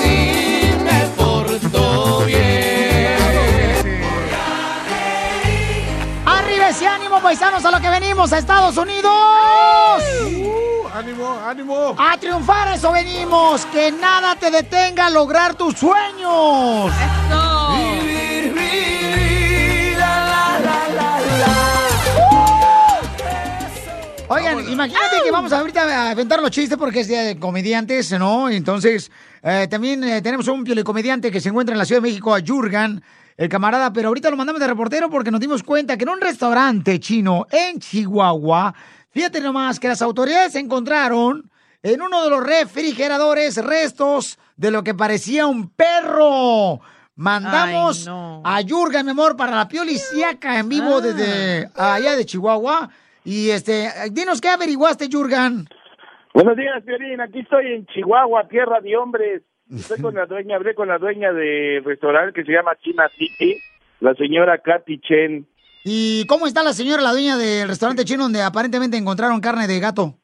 si 0.02 0.74
me 0.84 1.08
porto 1.16 2.26
bien. 2.26 3.18
¡Arriba 6.26 6.70
ese 6.70 6.88
ánimo, 6.88 7.22
paisanos, 7.22 7.64
a 7.64 7.72
lo 7.72 7.80
que 7.80 7.90
venimos, 7.90 8.34
a 8.34 8.38
Estados 8.38 8.78
Unidos! 8.78 10.04
¡Ánimo, 10.94 11.40
ánimo! 11.48 11.96
¡A 11.98 12.18
triunfar, 12.18 12.74
eso 12.74 12.92
venimos! 12.92 13.66
¡Que 13.68 13.92
nada 13.92 14.36
te 14.36 14.52
detenga 14.52 15.06
a 15.06 15.10
lograr 15.10 15.54
tus 15.56 15.78
sueños! 15.78 16.92
Vivir 16.92 17.49
imagínate 24.72 25.18
que 25.24 25.32
vamos 25.32 25.52
ahorita 25.54 25.82
a 25.84 26.12
aventar 26.12 26.42
los 26.42 26.52
chistes 26.52 26.78
porque 26.78 27.02
es 27.02 27.08
día 27.08 27.24
de 27.24 27.38
comediantes, 27.40 28.12
¿no? 28.20 28.50
Entonces, 28.50 29.12
eh, 29.44 29.68
también 29.70 30.04
eh, 30.04 30.22
tenemos 30.22 30.48
un 30.48 30.66
comediante 30.84 31.32
que 31.32 31.42
se 31.42 31.50
encuentra 31.50 31.74
en 31.74 31.80
la 31.80 31.86
Ciudad 31.86 32.02
de 32.02 32.08
México, 32.08 32.34
a 32.36 32.40
Jurgan, 32.46 33.04
el 33.38 33.50
camarada, 33.50 33.94
pero 33.94 34.10
ahorita 34.10 34.30
lo 34.30 34.38
mandamos 34.38 34.60
de 34.60 34.68
reportero 34.68 35.10
porque 35.10 35.32
nos 35.32 35.40
dimos 35.40 35.64
cuenta 35.64 35.98
que 35.98 36.04
en 36.04 36.10
un 36.10 36.22
restaurante 36.22 37.00
chino 37.00 37.48
en 37.52 37.80
Chihuahua, 37.80 38.74
fíjate 39.12 39.40
nomás 39.42 39.80
que 39.80 39.88
las 39.88 40.02
autoridades 40.02 40.56
encontraron 40.56 41.50
en 41.82 42.02
uno 42.02 42.24
de 42.24 42.30
los 42.30 42.44
refrigeradores 42.44 43.56
restos 43.58 44.38
de 44.58 44.72
lo 44.72 44.84
que 44.84 44.94
parecía 44.94 45.48
un 45.48 45.70
perro. 45.70 46.82
Mandamos 47.16 48.00
Ay, 48.00 48.06
no. 48.08 48.42
a 48.46 48.62
Jurgan, 48.68 49.06
mi 49.06 49.12
amor, 49.12 49.36
para 49.36 49.56
la 49.56 49.68
pioliciaca 49.68 50.58
en 50.60 50.70
vivo 50.70 50.98
Ah. 50.98 51.02
desde 51.02 51.70
allá 51.76 52.16
de 52.16 52.26
Chihuahua. 52.26 52.90
Y 53.24 53.50
este, 53.52 53.90
dinos 54.12 54.42
qué 54.42 54.50
averiguaste, 54.50 55.08
Jurgan. 55.12 55.68
Buenos 56.34 56.56
días, 56.56 56.84
Piolín. 56.86 57.22
Aquí 57.22 57.40
estoy 57.40 57.74
en 57.74 57.86
Chihuahua, 57.88 58.48
tierra 58.48 58.80
de 58.82 58.96
hombres. 58.96 59.42
Estoy 59.70 60.00
con 60.02 60.16
la 60.16 60.26
dueña, 60.26 60.56
hablé 60.56 60.74
con 60.76 60.88
la 60.88 60.98
dueña 60.98 61.32
del 61.34 61.84
restaurante 61.84 62.34
que 62.34 62.46
se 62.46 62.54
llama 62.54 62.72
China 62.82 63.10
City, 63.18 63.58
la 64.00 64.14
señora 64.16 64.58
Katy 64.60 65.00
Chen. 65.00 65.48
¿Y 65.84 66.26
cómo 66.28 66.46
está 66.46 66.64
la 66.64 66.74
señora, 66.74 67.02
la 67.02 67.12
dueña 67.12 67.38
del 67.38 67.68
restaurante 67.68 68.06
chino 68.06 68.24
donde 68.24 68.42
aparentemente 68.42 68.98
encontraron 68.98 69.40
carne 69.40 69.68
de 69.68 69.80
gato? 69.80 70.16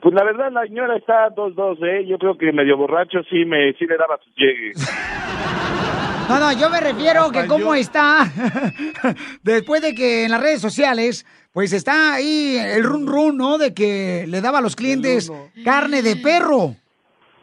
Pues 0.00 0.14
la 0.14 0.24
verdad, 0.24 0.52
la 0.52 0.62
señora 0.62 0.96
está 0.96 1.30
dos 1.30 1.54
dos, 1.54 1.78
¿eh? 1.82 2.04
Yo 2.06 2.18
creo 2.18 2.36
que 2.36 2.52
medio 2.52 2.76
borracho 2.76 3.22
sí 3.30 3.44
me 3.44 3.72
sí 3.74 3.86
le 3.86 3.96
daba 3.96 4.18
sus 4.22 4.34
llegues. 4.36 4.76
No, 6.28 6.40
no, 6.40 6.52
yo 6.52 6.68
me 6.70 6.80
refiero 6.80 7.30
que 7.30 7.46
cómo 7.46 7.66
yo. 7.66 7.74
está 7.74 8.24
después 9.42 9.80
de 9.80 9.94
que 9.94 10.24
en 10.24 10.32
las 10.32 10.40
redes 10.40 10.60
sociales, 10.60 11.24
pues 11.52 11.72
está 11.72 12.14
ahí 12.14 12.56
el 12.58 12.82
run 12.82 13.06
run, 13.06 13.36
¿no? 13.36 13.58
De 13.58 13.72
que 13.72 14.24
le 14.26 14.40
daba 14.40 14.58
a 14.58 14.60
los 14.60 14.74
clientes 14.74 15.32
carne 15.64 16.02
de 16.02 16.16
perro. 16.16 16.74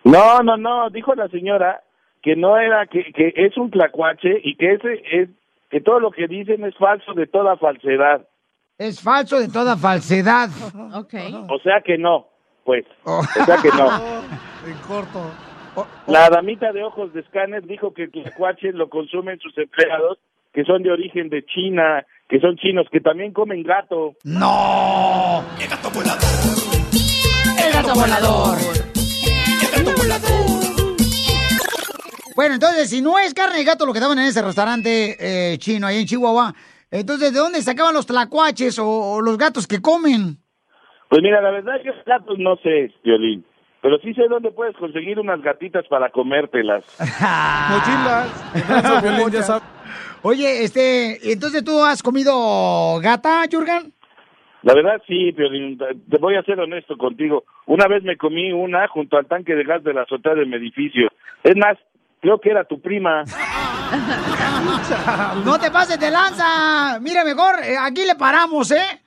No, 0.04 0.44
no, 0.44 0.58
no, 0.58 0.90
dijo 0.90 1.16
la 1.16 1.30
señora 1.30 1.82
que 2.22 2.36
no 2.36 2.58
era, 2.58 2.86
que, 2.88 3.12
que 3.14 3.34
es 3.36 3.58
un 3.58 3.72
tlacuache 3.72 4.42
y 4.44 4.56
que 4.56 4.74
ese 4.74 5.02
es, 5.12 5.30
que 5.70 5.82
todo 5.82 6.00
lo 6.00 6.12
que 6.12 6.28
dicen 6.28 6.64
es 6.66 6.76
falso 6.78 7.14
de 7.14 7.28
toda 7.28 7.56
falsedad. 7.58 8.28
Es 8.78 9.02
falso 9.02 9.40
de 9.40 9.48
toda 9.48 9.78
falsedad. 9.78 10.50
Ok. 10.94 11.14
O 11.50 11.60
sea 11.60 11.82
que 11.82 11.98
no, 11.98 12.28
pues. 12.66 12.86
O 13.04 13.24
sea 13.24 13.58
que 13.62 13.70
no. 13.70 13.90
En 14.66 14.78
corto. 14.88 15.53
La 16.08 16.30
damita 16.30 16.72
de 16.72 16.84
ojos 16.84 17.14
de 17.14 17.22
escáner 17.22 17.64
dijo 17.66 17.94
que 17.94 18.04
el 18.04 18.12
tlacuache 18.12 18.72
lo 18.74 18.90
consumen 18.90 19.40
sus 19.40 19.58
empleados, 19.58 20.20
que 20.54 20.64
son 20.64 20.84
de 20.84 20.92
origen 20.92 21.30
de 21.30 21.44
China, 21.46 22.06
que 22.30 22.40
son 22.40 22.56
chinos, 22.58 22.88
que 22.92 23.00
también 23.00 23.34
comen 23.34 23.64
gato. 23.64 24.14
¡No! 24.24 25.44
El 25.60 25.68
gato 25.68 25.90
volador. 25.90 26.20
El 27.66 27.74
gato 27.74 27.94
volador. 27.94 28.58
Bueno, 32.36 32.56
entonces, 32.56 32.90
si 32.90 33.02
no 33.02 33.20
es 33.20 33.34
carne 33.34 33.58
de 33.58 33.64
gato 33.64 33.86
lo 33.86 33.94
que 33.94 34.00
daban 34.00 34.18
en 34.18 34.26
ese 34.26 34.42
restaurante 34.42 35.18
eh, 35.20 35.58
chino 35.60 35.86
ahí 35.86 36.00
en 36.00 36.06
Chihuahua, 36.08 36.54
entonces, 36.90 37.34
¿de 37.34 37.40
dónde 37.40 37.62
sacaban 37.62 37.94
los 37.94 38.06
tlacuaches 38.06 38.80
o, 38.80 38.88
o 38.88 39.22
los 39.22 39.38
gatos 39.38 39.68
que 39.68 39.82
comen? 39.82 40.38
Pues 41.10 41.22
mira, 41.22 41.42
la 41.42 41.52
verdad 41.52 41.74
que 41.84 41.92
gatos 42.06 42.40
no 42.40 42.56
sé, 42.58 42.92
Violín, 43.04 43.46
pero 43.84 43.98
sí 44.00 44.14
sé 44.14 44.24
dónde 44.30 44.50
puedes 44.52 44.76
conseguir 44.78 45.20
unas 45.20 45.42
gatitas 45.42 45.86
para 45.90 46.10
comértelas. 46.10 46.86
Mochilas. 47.70 49.04
Violín, 49.04 49.30
ya 49.30 49.44
sabes. 49.44 49.64
Oye, 50.22 50.64
este, 50.64 51.34
entonces 51.34 51.66
tú 51.66 51.84
has 51.84 52.02
comido 52.02 52.98
gata, 53.02 53.44
Jurgen? 53.52 53.94
La 54.62 54.74
verdad 54.74 55.02
sí, 55.06 55.32
Violín, 55.32 55.78
te 55.78 56.18
voy 56.18 56.38
a 56.38 56.44
ser 56.44 56.62
honesto 56.62 56.98
contigo. 56.98 57.44
Una 57.66 57.90
vez 57.90 58.04
me 58.04 58.16
comí 58.16 58.54
una 58.54 58.88
junto 58.88 59.18
al 59.18 59.26
tanque 59.26 59.54
de 59.54 59.66
gas 59.66 59.84
de 59.84 59.94
la 59.94 60.04
azotea 60.04 60.34
de 60.34 60.46
mi 60.46 60.56
edificio. 60.56 61.10
Es 61.44 61.58
más, 61.58 61.78
creo 62.22 62.40
que 62.40 62.52
era 62.52 62.64
tu 62.64 62.80
prima. 62.82 63.24
No 65.46 65.60
te 65.60 65.70
pases 65.70 66.00
de 66.00 66.10
lanza. 66.10 66.98
Mira, 67.02 67.24
mejor 67.24 67.56
eh, 67.64 67.76
aquí 67.80 68.06
le 68.06 68.16
paramos, 68.16 68.72
¿eh? 68.72 69.02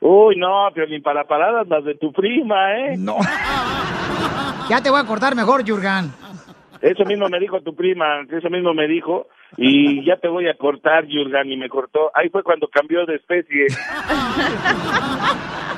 Uy, 0.00 0.36
no, 0.36 0.70
Violín, 0.72 1.02
para 1.02 1.24
paradas 1.24 1.68
las 1.68 1.84
de 1.84 1.94
tu 1.94 2.12
prima, 2.12 2.76
¿eh? 2.78 2.96
No. 2.96 3.18
Ya 4.68 4.80
te 4.80 4.90
voy 4.90 5.00
a 5.00 5.04
cortar 5.04 5.34
mejor, 5.34 5.68
Jurgen. 5.68 6.12
Eso 6.80 7.04
mismo 7.04 7.28
me 7.28 7.38
dijo 7.38 7.60
tu 7.62 7.74
prima, 7.74 8.22
eso 8.30 8.50
mismo 8.50 8.74
me 8.74 8.86
dijo, 8.86 9.28
y 9.56 10.04
ya 10.04 10.16
te 10.16 10.28
voy 10.28 10.48
a 10.48 10.54
cortar, 10.54 11.04
Jurgen, 11.04 11.50
y 11.50 11.56
me 11.56 11.68
cortó. 11.68 12.10
Ahí 12.14 12.28
fue 12.28 12.42
cuando 12.42 12.68
cambió 12.68 13.06
de 13.06 13.16
especie. 13.16 13.66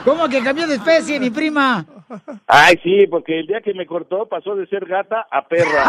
¿Cómo 0.04 0.28
que 0.28 0.42
cambió 0.42 0.66
de 0.66 0.74
especie, 0.74 1.20
mi 1.20 1.30
prima? 1.30 1.84
Ay, 2.46 2.78
sí, 2.82 3.06
porque 3.08 3.40
el 3.40 3.46
día 3.46 3.60
que 3.60 3.74
me 3.74 3.86
cortó 3.86 4.26
pasó 4.26 4.54
de 4.54 4.66
ser 4.66 4.84
gata 4.86 5.26
a 5.30 5.46
perra. 5.46 5.84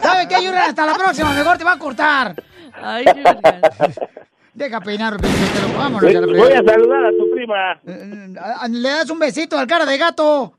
¿Sabe 0.00 0.28
qué, 0.28 0.36
Jurgen? 0.36 0.58
Hasta 0.58 0.86
la 0.86 0.94
próxima. 0.94 1.32
Mejor 1.32 1.58
te 1.58 1.64
va 1.64 1.72
a 1.72 1.78
cortar. 1.78 2.34
Ay, 2.82 3.04
Jurgen. 3.06 3.60
Deja 4.58 4.80
peinar, 4.80 5.16
pero 5.20 5.78
vámonos. 5.78 6.12
ya 6.12 6.20
la 6.20 6.26
Voy 6.26 6.52
a 6.52 6.62
saludar 6.64 7.04
a 7.06 7.10
tu 7.10 7.30
prima. 7.30 7.80
Ah, 8.60 8.66
Le 8.68 8.88
das 8.88 9.08
un 9.08 9.20
besito 9.20 9.56
al 9.56 9.68
cara 9.68 9.86
de 9.86 9.96
gato. 9.96 10.54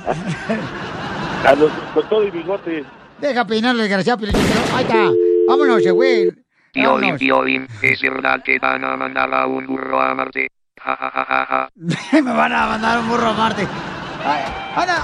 A 1.45 1.53
los, 1.55 1.71
con 1.93 2.07
todo 2.09 2.23
y 2.25 2.31
bigote. 2.31 2.83
Deja 3.19 3.45
peinarle, 3.45 3.83
desgraciado. 3.83 4.19
pero- 4.19 4.31
Ahí 4.75 4.83
está. 4.85 5.09
Vámonos, 5.47 5.85
eh, 5.85 5.91
güey. 5.91 6.31
Piolín. 6.71 7.17
Piolín, 7.17 7.67
es 7.81 8.01
verdad 8.01 8.41
que 8.43 8.57
van 8.59 8.83
a 8.85 8.95
mandar 8.95 9.33
a 9.33 9.45
un 9.47 9.65
burro 9.67 10.01
a 10.01 10.13
Marte. 10.15 10.47
Ja, 10.81 10.95
ja, 10.95 11.11
ja, 11.11 11.25
ja, 11.25 11.45
ja. 11.45 11.69
Me 12.21 12.31
van 12.33 12.53
a 12.53 12.67
mandar 12.67 12.99
un 12.99 13.09
burro 13.09 13.27
a 13.27 13.33
Marte. 13.33 13.67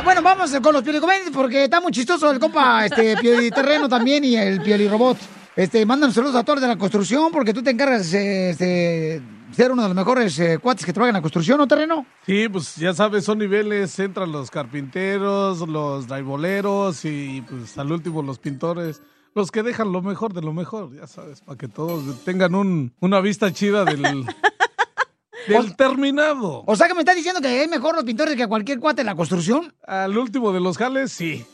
Bueno, 0.03 0.21
vamos 0.21 0.57
con 0.61 0.73
los 0.73 0.83
piolicomédios 0.83 1.31
porque 1.33 1.63
está 1.65 1.79
muy 1.81 1.91
chistoso 1.91 2.29
el 2.31 2.39
compa, 2.39 2.85
este, 2.85 3.15
Pioliterreno 3.21 3.87
también 3.89 4.23
y 4.23 4.35
el 4.37 4.61
Piolirobot. 4.61 5.17
Este, 5.55 5.85
mandan 5.85 6.11
saludos 6.11 6.35
a 6.35 6.43
todos 6.43 6.59
de 6.59 6.67
la 6.67 6.77
construcción 6.77 7.31
porque 7.31 7.53
tú 7.53 7.63
te 7.63 7.71
encargas, 7.71 8.13
eh, 8.13 8.49
este, 8.49 9.21
ser 9.53 9.71
uno 9.71 9.83
de 9.83 9.87
los 9.87 9.95
mejores 9.95 10.37
eh, 10.39 10.59
cuates 10.61 10.85
que 10.85 10.91
trabajan 10.91 11.11
en 11.11 11.19
la 11.19 11.21
construcción, 11.21 11.57
¿no, 11.57 11.65
Terreno? 11.65 12.05
Sí, 12.25 12.49
pues 12.49 12.75
ya 12.75 12.93
sabes, 12.93 13.23
son 13.23 13.37
niveles, 13.37 13.97
entran 13.99 14.33
los 14.33 14.51
carpinteros, 14.51 15.59
los 15.61 16.07
draiboleros 16.07 17.05
y 17.05 17.41
pues 17.47 17.77
al 17.77 17.89
último 17.89 18.21
los 18.21 18.37
pintores, 18.37 19.01
los 19.33 19.49
que 19.49 19.63
dejan 19.63 19.93
lo 19.93 20.01
mejor 20.01 20.33
de 20.33 20.41
lo 20.41 20.51
mejor, 20.51 20.93
ya 20.93 21.07
sabes, 21.07 21.39
para 21.39 21.57
que 21.57 21.69
todos 21.69 22.25
tengan 22.25 22.53
un, 22.53 22.93
una 22.99 23.21
vista 23.21 23.53
chida 23.53 23.85
del, 23.85 24.01
del 25.47 25.75
terminado. 25.77 26.63
O 26.65 26.75
sea 26.75 26.89
que 26.89 26.95
me 26.95 26.99
estás 26.99 27.15
diciendo 27.15 27.39
que 27.39 27.47
hay 27.47 27.67
mejor 27.69 27.95
los 27.95 28.03
pintores 28.03 28.35
que 28.35 28.45
cualquier 28.47 28.81
cuate 28.81 29.03
en 29.03 29.07
la 29.07 29.15
construcción. 29.15 29.73
Al 29.87 30.17
último 30.17 30.51
de 30.51 30.59
los 30.59 30.77
jales, 30.77 31.13
sí. 31.13 31.45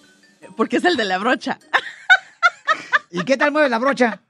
Porque 0.57 0.78
es 0.78 0.86
el 0.86 0.98
de 0.98 1.06
la 1.06 1.19
brocha. 1.19 1.60
¿Y 3.11 3.23
qué 3.25 3.38
tal 3.38 3.51
mueve 3.51 3.69
la 3.69 3.77
brocha? 3.77 4.21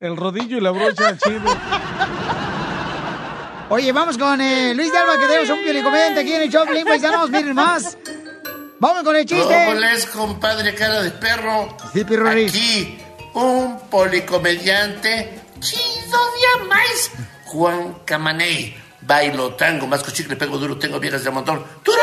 El 0.00 0.16
rodillo 0.16 0.58
y 0.58 0.60
la 0.60 0.70
brocha, 0.70 1.16
chido. 1.16 1.40
Oye, 3.70 3.92
vamos 3.92 4.18
con 4.18 4.40
eh, 4.40 4.74
Luis 4.74 4.92
de 4.92 4.98
Alba, 4.98 5.18
que 5.18 5.26
tenemos 5.26 5.50
un 5.50 5.62
piolicomédiante 5.62 6.20
aquí 6.20 6.32
en 6.34 6.42
el 6.42 6.50
show, 6.50 6.66
Pelín 6.66 6.84
Paisanos, 6.84 7.30
miren 7.30 7.54
más. 7.54 7.96
Vamos 8.78 9.02
con 9.04 9.16
el 9.16 9.24
chiste. 9.24 9.66
Hola, 9.68 9.90
compadre 10.12 10.74
cara 10.74 11.02
de 11.02 11.10
perro. 11.12 11.76
Sí, 11.92 12.04
Pirro 12.04 12.28
Aquí, 12.28 12.98
un 13.34 13.80
policomediante 13.88 15.40
chido 15.60 16.18
de 16.58 16.64
más. 16.66 17.10
Juan 17.46 17.98
Camaney. 18.04 18.76
Bailo 19.00 19.54
tango, 19.54 19.86
más 19.86 20.02
chicle, 20.12 20.34
pego 20.36 20.58
duro, 20.58 20.78
tengo 20.78 20.98
viejas 20.98 21.24
de 21.24 21.30
montón. 21.30 21.64
¡Tururú! 21.82 22.02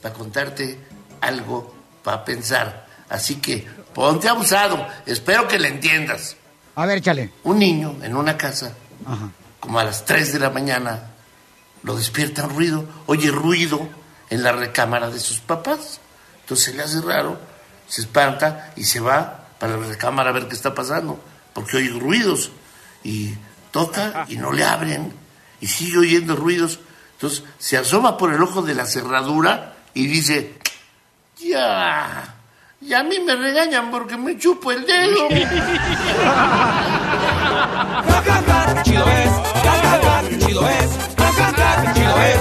Para 0.00 0.14
contarte 0.14 0.78
algo 1.20 1.74
para 2.02 2.24
pensar. 2.24 2.86
Así 3.08 3.40
que 3.40 3.66
ponte 3.94 4.28
abusado. 4.28 4.86
Espero 5.06 5.46
que 5.48 5.58
le 5.58 5.68
entiendas. 5.68 6.36
A 6.76 6.86
ver, 6.86 6.98
échale. 6.98 7.32
Un 7.44 7.58
niño 7.58 7.96
en 8.02 8.16
una 8.16 8.36
casa, 8.36 8.72
Ajá. 9.06 9.28
como 9.58 9.78
a 9.78 9.84
las 9.84 10.04
3 10.04 10.32
de 10.32 10.38
la 10.38 10.50
mañana, 10.50 11.10
lo 11.82 11.96
despierta 11.96 12.44
un 12.44 12.50
ruido, 12.56 12.84
oye 13.06 13.30
ruido 13.30 13.88
en 14.30 14.42
la 14.42 14.52
recámara 14.52 15.10
de 15.10 15.18
sus 15.20 15.40
papás. 15.40 16.00
Entonces 16.42 16.66
se 16.66 16.74
le 16.74 16.82
hace 16.82 17.00
raro, 17.00 17.38
se 17.88 18.02
espanta 18.02 18.72
y 18.76 18.84
se 18.84 19.00
va 19.00 19.48
para 19.58 19.76
la 19.76 19.86
recámara 19.86 20.30
a 20.30 20.32
ver 20.32 20.48
qué 20.48 20.54
está 20.54 20.74
pasando. 20.74 21.22
porque 21.52 21.76
oye 21.78 21.90
ruidos. 21.90 22.50
Y 23.02 23.34
toca 23.72 24.26
y 24.28 24.36
no 24.36 24.52
le 24.52 24.64
abren. 24.64 25.12
Y 25.60 25.66
sigue 25.66 25.98
oyendo 25.98 26.36
ruidos. 26.36 26.78
Entonces 27.14 27.42
se 27.58 27.76
asoma 27.76 28.16
por 28.16 28.32
el 28.32 28.42
ojo 28.42 28.62
de 28.62 28.74
la 28.74 28.86
cerradura 28.86 29.74
y 29.94 30.06
dice, 30.06 30.58
ya, 31.38 32.36
y 32.80 32.94
a 32.94 33.02
mí 33.02 33.20
me 33.20 33.36
regañan 33.36 33.90
porque 33.90 34.16
me 34.16 34.38
chupo 34.38 34.72
el 34.72 34.86
dedo. 34.86 35.28
chido 38.82 39.04
es, 39.06 39.30
chido 40.38 40.66
es, 40.66 40.90
es, 41.18 41.36
es. 42.24 42.40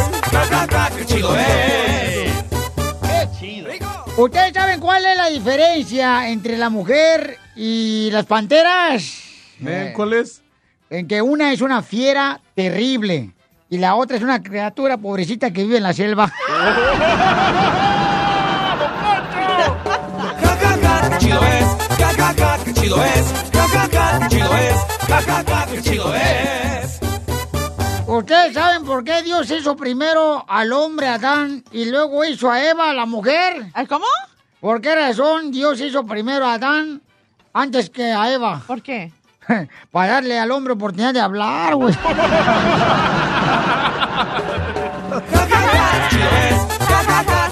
¿Ustedes 4.18 4.54
saben 4.54 4.80
cuál 4.80 5.06
es 5.06 5.18
la 5.18 5.28
diferencia 5.28 6.30
entre 6.30 6.58
la 6.58 6.70
mujer 6.70 7.38
y 7.56 8.10
las 8.12 8.26
panteras? 8.26 9.24
Eh, 9.66 9.94
¿Cuál 9.96 10.14
es? 10.14 10.42
En 10.90 11.08
que 11.08 11.22
una 11.22 11.54
es 11.54 11.62
una 11.62 11.82
fiera 11.82 12.42
terrible 12.56 13.32
y 13.70 13.78
la 13.78 13.96
otra 13.96 14.18
es 14.18 14.24
una 14.24 14.42
criatura 14.42 14.98
pobrecita 14.98 15.52
que 15.52 15.64
vive 15.64 15.78
en 15.78 15.84
la 15.84 15.94
selva. 15.94 16.34
chido 22.90 23.04
es, 23.04 23.34
ja, 23.54 23.68
ja, 23.68 23.88
ja, 23.92 24.20
qué 24.20 24.28
chido 24.30 24.58
es, 24.58 24.76
ja, 25.08 25.22
ja, 25.22 25.44
ja, 25.48 25.66
qué 25.68 25.82
chido 25.82 26.16
es. 26.16 27.00
¿Ustedes 28.08 28.54
saben 28.56 28.84
por 28.84 29.04
qué 29.04 29.22
Dios 29.22 29.52
hizo 29.52 29.76
primero 29.76 30.44
al 30.48 30.74
hombre 30.74 31.08
Adán 31.08 31.64
y 31.72 31.86
luego 31.86 32.26
hizo 32.26 32.50
a 32.50 32.64
Eva, 32.64 32.92
la 32.94 33.06
mujer? 33.06 33.68
¿Cómo? 33.88 34.08
¿Por 34.60 34.82
qué 34.82 34.96
razón 34.96 35.52
Dios 35.52 35.80
hizo 35.82 36.04
primero 36.04 36.48
a 36.48 36.56
Adán 36.56 37.04
antes 37.54 37.92
que 37.92 38.12
a 38.12 38.34
Eva? 38.34 38.64
¿Por 38.66 38.82
qué? 38.82 39.14
Para 39.92 40.14
darle 40.14 40.40
al 40.40 40.50
hombre 40.50 40.74
oportunidad 40.74 41.14
de 41.14 41.22
hablar, 41.22 41.76
güey. 41.76 41.94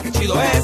Qué 0.03 0.11
chido 0.11 0.41
es, 0.41 0.63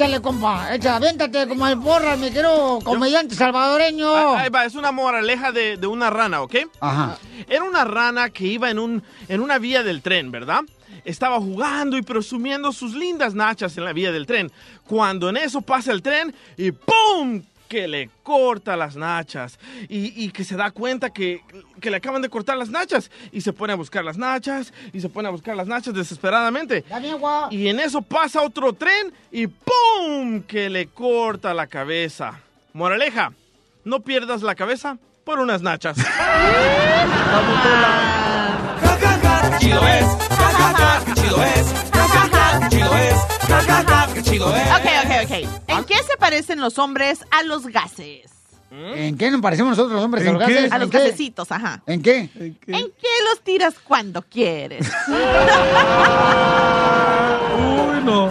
Échale, 0.00 0.22
compa, 0.22 0.74
échale, 0.74 0.96
aviéntate 0.96 1.46
como 1.46 1.68
el 1.68 1.78
porra, 1.78 2.16
mi 2.16 2.28
querido 2.30 2.78
comediante 2.82 3.34
salvadoreño. 3.34 4.08
Ah, 4.08 4.40
Ahí 4.40 4.48
va, 4.48 4.64
es 4.64 4.74
una 4.74 4.92
moraleja 4.92 5.52
de, 5.52 5.76
de 5.76 5.86
una 5.86 6.08
rana, 6.08 6.40
¿ok? 6.40 6.54
Ajá. 6.80 7.18
Era 7.46 7.64
una 7.64 7.84
rana 7.84 8.30
que 8.30 8.46
iba 8.46 8.70
en, 8.70 8.78
un, 8.78 9.02
en 9.28 9.42
una 9.42 9.58
vía 9.58 9.82
del 9.82 10.00
tren, 10.00 10.30
¿verdad? 10.30 10.62
Estaba 11.04 11.36
jugando 11.38 11.98
y 11.98 12.02
presumiendo 12.02 12.72
sus 12.72 12.94
lindas 12.94 13.34
nachas 13.34 13.76
en 13.76 13.84
la 13.84 13.92
vía 13.92 14.10
del 14.10 14.24
tren. 14.24 14.50
Cuando 14.86 15.28
en 15.28 15.36
eso 15.36 15.60
pasa 15.60 15.92
el 15.92 16.00
tren 16.00 16.34
y 16.56 16.72
¡pum! 16.72 17.42
Que 17.70 17.86
le 17.86 18.10
corta 18.24 18.76
las 18.76 18.96
nachas 18.96 19.60
y, 19.88 20.24
y 20.24 20.32
que 20.32 20.42
se 20.42 20.56
da 20.56 20.72
cuenta 20.72 21.10
que, 21.10 21.40
que 21.80 21.88
le 21.88 21.98
acaban 21.98 22.20
de 22.20 22.28
cortar 22.28 22.56
las 22.58 22.68
nachas 22.68 23.12
y 23.30 23.42
se 23.42 23.52
pone 23.52 23.72
a 23.72 23.76
buscar 23.76 24.04
las 24.04 24.18
nachas 24.18 24.72
y 24.92 25.00
se 25.00 25.08
pone 25.08 25.28
a 25.28 25.30
buscar 25.30 25.54
las 25.54 25.68
nachas 25.68 25.94
desesperadamente. 25.94 26.84
Y 27.52 27.68
en 27.68 27.78
eso 27.78 28.02
pasa 28.02 28.42
otro 28.42 28.72
tren 28.72 29.14
y 29.30 29.46
¡pum! 29.46 30.42
que 30.42 30.68
le 30.68 30.88
corta 30.88 31.54
la 31.54 31.68
cabeza. 31.68 32.40
Moraleja, 32.72 33.32
no 33.84 34.00
pierdas 34.00 34.42
la 34.42 34.56
cabeza 34.56 34.98
por 35.22 35.38
unas 35.38 35.62
nachas. 35.62 35.96
Chido 39.60 39.86
es, 39.86 40.06
ja, 40.30 40.48
ja, 40.58 40.74
ja, 40.74 41.04
qué 41.04 41.12
chido 41.20 41.44
es, 41.44 41.66
ja, 41.92 42.08
ja, 42.08 42.28
ja, 42.32 42.60
qué 42.60 42.76
chido 42.76 42.96
es, 42.96 43.14
ja, 43.46 43.60
ja, 43.60 43.84
ja, 43.86 44.14
qué 44.14 44.22
chido 44.22 44.56
es. 44.56 44.79
Ok, 45.10 45.16
ok. 45.24 45.32
¿En 45.66 45.84
qué 45.84 45.96
se 46.08 46.16
parecen 46.18 46.60
los 46.60 46.78
hombres 46.78 47.24
a 47.32 47.42
los 47.42 47.66
gases? 47.66 48.30
¿En 48.70 49.18
qué 49.18 49.32
nos 49.32 49.40
parecemos 49.40 49.70
nosotros 49.70 49.94
los 49.94 50.04
hombres 50.04 50.24
a 50.24 50.28
¿En 50.28 50.34
los 50.38 50.46
qué? 50.46 50.54
gases? 50.54 50.72
A 50.72 50.78
los 50.78 50.90
gasecitos, 50.90 51.50
ajá. 51.50 51.82
¿En 51.86 52.00
qué? 52.02 52.30
¿En 52.38 52.54
qué 52.56 53.08
los 53.28 53.40
tiras 53.42 53.74
cuando 53.82 54.22
quieres? 54.22 54.86
Uy, 55.08 55.16
no. 58.04 58.30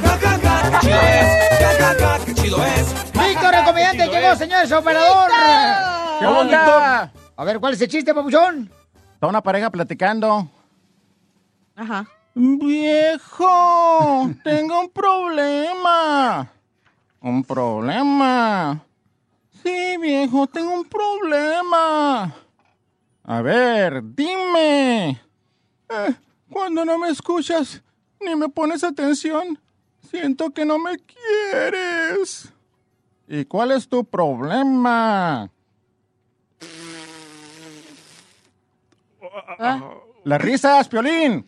Qué 2.26 2.34
chido 2.35 2.64
es. 2.64 2.93
Víctor, 3.11 3.53
el 3.53 3.65
comediante, 3.65 4.07
llegó, 4.07 4.35
señores, 4.38 4.72
operador. 4.72 5.30
¿Qué 6.19 6.26
onda? 6.26 7.11
A 7.35 7.43
ver, 7.43 7.60
¿cuál 7.60 7.73
es 7.73 7.81
el 7.81 7.89
chiste, 7.89 8.14
papuchón? 8.14 8.72
Está 9.15 9.27
una 9.27 9.41
pareja 9.41 9.69
platicando. 9.69 10.49
Ajá. 11.76 12.06
Viejo, 12.35 14.30
tengo 14.45 14.80
un 14.81 14.89
problema. 14.91 16.49
¿Un 17.22 17.44
problema? 17.44 18.86
Sí, 19.64 19.98
viejo, 19.98 20.48
tengo 20.48 20.74
un 20.74 20.86
problema. 20.86 22.34
A 23.24 23.41
ver, 23.41 24.02
dime. 24.16 25.10
Eh, 25.90 26.16
cuando 26.50 26.86
no 26.86 26.98
me 26.98 27.10
escuchas 27.10 27.84
ni 28.22 28.36
me 28.36 28.48
pones 28.50 28.84
atención, 28.84 29.60
siento 30.10 30.52
que 30.52 30.66
no 30.66 30.80
me 30.80 30.98
quieres. 30.98 32.54
¿Y 33.28 33.46
cuál 33.46 33.72
es 33.72 33.88
tu 33.88 34.04
problema? 34.04 35.52
Las 40.24 40.41
risas, 40.41 40.88
Piolín. 40.88 41.46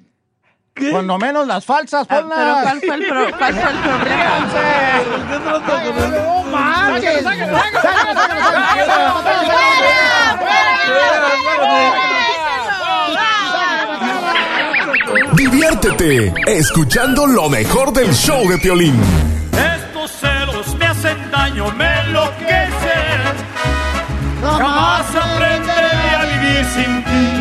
Cuando 0.91 1.18
menos 1.18 1.45
las 1.48 1.65
falsas, 1.65 2.07
Ah, 2.10 2.22
ponlas. 2.22 2.39
pero 2.39 2.61
¿cuál 2.64 2.80
fue 2.80 2.95
el, 2.95 3.06
pro- 3.07 3.38
cuál 3.38 3.53
fue 3.53 3.69
el 3.72 3.77
problema? 3.81 4.39
¡No 6.26 6.43
marches! 6.43 7.23
Sácalo, 7.23 7.57
¡Sácalo, 7.57 7.81
sácalo, 7.81 8.22
sácalo! 8.22 9.22
Diviértete 15.35 16.34
escuchando 16.48 17.26
lo 17.27 17.49
mejor 17.49 17.91
del 17.93 18.14
show 18.14 18.48
de 18.48 18.57
Piolín. 18.57 18.95
Estos 19.76 20.11
celos 20.11 20.76
me 20.76 20.85
hacen 20.85 21.31
daño, 21.31 21.72
me 21.72 21.99
enloquecen. 22.02 23.22
Jamás 24.41 25.06
aprenderé 25.15 26.15
a 26.15 26.26
vivir 26.26 26.65
sin 26.65 27.03
ti. 27.03 27.40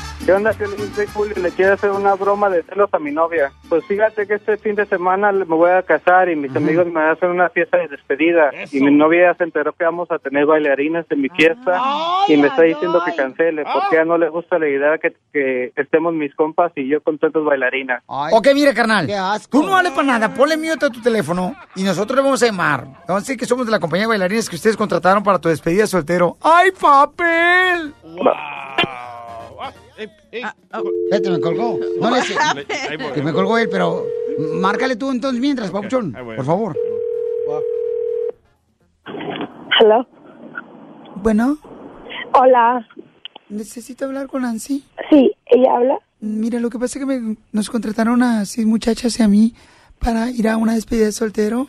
¿Qué 0.25 0.33
onda, 0.33 0.53
Piolín? 0.53 0.93
Soy 0.93 1.07
Julio. 1.07 1.33
Le 1.41 1.49
quiero 1.49 1.73
hacer 1.73 1.89
una 1.89 2.13
broma 2.13 2.47
de 2.49 2.61
celos 2.63 2.89
a 2.93 2.99
mi 2.99 3.11
novia. 3.11 3.51
Pues 3.67 3.83
fíjate 3.85 4.27
que 4.27 4.35
este 4.35 4.55
fin 4.57 4.75
de 4.75 4.85
semana 4.85 5.31
me 5.31 5.43
voy 5.45 5.71
a 5.71 5.81
casar 5.81 6.29
y 6.29 6.35
mis 6.35 6.55
amigos 6.55 6.85
me 6.85 6.93
van 6.93 7.09
a 7.09 7.11
hacer 7.13 7.27
una 7.29 7.49
fiesta 7.49 7.77
de 7.77 7.87
despedida. 7.87 8.51
Y 8.71 8.81
mi 8.81 8.91
novia 8.95 9.31
ya 9.31 9.37
se 9.37 9.45
enteró 9.45 9.73
que 9.73 9.83
vamos 9.83 10.11
a 10.11 10.19
tener 10.19 10.45
bailarines 10.45 11.07
en 11.09 11.21
mi 11.21 11.29
fiesta 11.29 11.81
y 12.27 12.37
me 12.37 12.47
está 12.49 12.61
diciendo 12.61 13.01
que 13.03 13.15
cancele 13.15 13.63
porque 13.63 13.97
a 13.97 14.01
ella 14.01 14.05
no 14.05 14.17
le 14.19 14.29
gusta 14.29 14.59
la 14.59 14.69
idea 14.69 14.99
que, 14.99 15.15
que 15.33 15.73
estemos 15.75 16.13
mis 16.13 16.35
compas 16.35 16.71
y 16.75 16.87
yo 16.87 17.01
con 17.01 17.17
tantos 17.17 17.43
bailarinas. 17.43 18.03
Ok, 18.05 18.49
mira, 18.53 18.75
carnal. 18.75 19.07
Tú 19.49 19.63
no 19.63 19.71
vales 19.71 19.91
para 19.91 20.07
nada. 20.07 20.33
Ponle 20.33 20.55
mute 20.55 20.85
a 20.85 20.89
tu 20.91 21.01
teléfono 21.01 21.55
y 21.75 21.81
nosotros 21.81 22.15
le 22.15 22.21
vamos 22.21 22.43
a 22.43 22.45
llamar. 22.45 22.85
Vamos 23.07 23.09
a 23.09 23.19
decir 23.21 23.37
que 23.37 23.47
somos 23.47 23.65
de 23.65 23.71
la 23.71 23.79
compañía 23.79 24.03
de 24.03 24.09
bailarines 24.09 24.47
que 24.49 24.55
ustedes 24.55 24.77
contrataron 24.77 25.23
para 25.23 25.39
tu 25.39 25.49
despedida 25.49 25.81
de 25.81 25.87
soltero. 25.87 26.37
¡Ay, 26.41 26.69
papel! 26.79 27.95
Espérate, 30.03 31.29
me 31.29 31.39
colgó. 31.39 31.79
No 32.01 32.11
le 32.11 32.21
sé. 32.21 32.35
Que 33.13 33.21
me 33.21 33.33
colgó 33.33 33.57
él, 33.57 33.67
pero 33.71 34.05
márcale 34.55 34.95
tú 34.95 35.11
entonces 35.11 35.39
mientras, 35.39 35.71
Papuchón. 35.71 36.15
ahí 36.15 36.23
voy. 36.23 36.35
Por 36.35 36.45
favor. 36.45 36.77
Hello. 39.79 40.07
Bueno, 41.15 41.57
Hola. 42.33 42.87
necesito 43.49 44.05
hablar 44.05 44.27
con 44.27 44.43
Nancy. 44.43 44.83
Sí, 45.09 45.31
ella 45.47 45.75
habla. 45.75 45.99
Mira, 46.19 46.59
lo 46.59 46.69
que 46.69 46.77
pasa 46.79 46.99
es 46.99 47.05
que 47.05 47.19
me- 47.19 47.37
nos 47.51 47.69
contrataron 47.69 48.21
a 48.23 48.45
seis 48.45 48.65
muchachas 48.67 49.19
y 49.19 49.23
a 49.23 49.27
mí 49.27 49.53
para 49.99 50.29
ir 50.29 50.47
a 50.47 50.57
una 50.57 50.75
despedida 50.75 51.05
de 51.05 51.11
soltero. 51.11 51.67